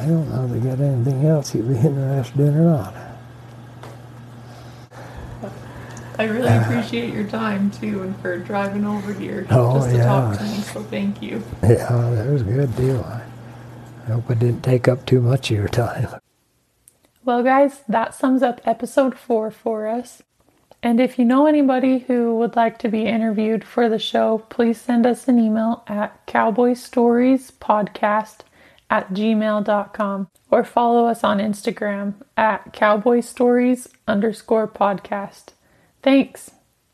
I 0.00 0.06
don't 0.06 0.30
know 0.30 0.44
if 0.46 0.50
they 0.62 0.70
got 0.70 0.80
anything 0.80 1.26
else 1.26 1.54
you'd 1.54 1.68
be 1.68 1.76
interested 1.76 2.40
in 2.40 2.56
or 2.56 2.62
not. 2.62 2.94
I 6.20 6.24
really 6.24 6.50
uh, 6.50 6.60
appreciate 6.60 7.14
your 7.14 7.24
time 7.24 7.70
too, 7.70 8.02
and 8.02 8.14
for 8.20 8.36
driving 8.36 8.84
over 8.84 9.14
here 9.14 9.46
oh, 9.48 9.78
just 9.78 9.88
to 9.88 9.96
yeah. 9.96 10.04
talk 10.04 10.36
to 10.36 10.44
me. 10.44 10.60
So 10.60 10.82
thank 10.82 11.22
you. 11.22 11.42
Yeah, 11.62 12.10
that 12.14 12.26
was 12.26 12.42
a 12.42 12.44
good 12.44 12.76
deal. 12.76 13.02
I 13.02 13.22
hope 14.10 14.30
it 14.30 14.38
didn't 14.38 14.60
take 14.60 14.86
up 14.86 15.06
too 15.06 15.22
much 15.22 15.50
of 15.50 15.56
your 15.56 15.68
time. 15.68 16.08
Well, 17.24 17.42
guys, 17.42 17.80
that 17.88 18.14
sums 18.14 18.42
up 18.42 18.60
episode 18.66 19.18
four 19.18 19.50
for 19.50 19.86
us. 19.86 20.22
And 20.82 21.00
if 21.00 21.18
you 21.18 21.24
know 21.24 21.46
anybody 21.46 22.00
who 22.00 22.36
would 22.36 22.54
like 22.54 22.76
to 22.80 22.90
be 22.90 23.06
interviewed 23.06 23.64
for 23.64 23.88
the 23.88 23.98
show, 23.98 24.44
please 24.50 24.78
send 24.78 25.06
us 25.06 25.26
an 25.26 25.38
email 25.38 25.84
at 25.86 26.26
cowboystoriespodcast 26.26 28.40
at 28.90 29.08
gmail.com 29.08 30.28
or 30.50 30.64
follow 30.64 31.06
us 31.06 31.24
on 31.24 31.38
Instagram 31.38 32.12
at 32.36 32.74
cowboystories 32.74 33.88
underscore 34.06 34.68
podcast. 34.68 35.54
Thanks. 36.02 36.50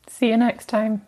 See 0.07 0.29
you 0.29 0.37
next 0.37 0.67
time. 0.67 1.07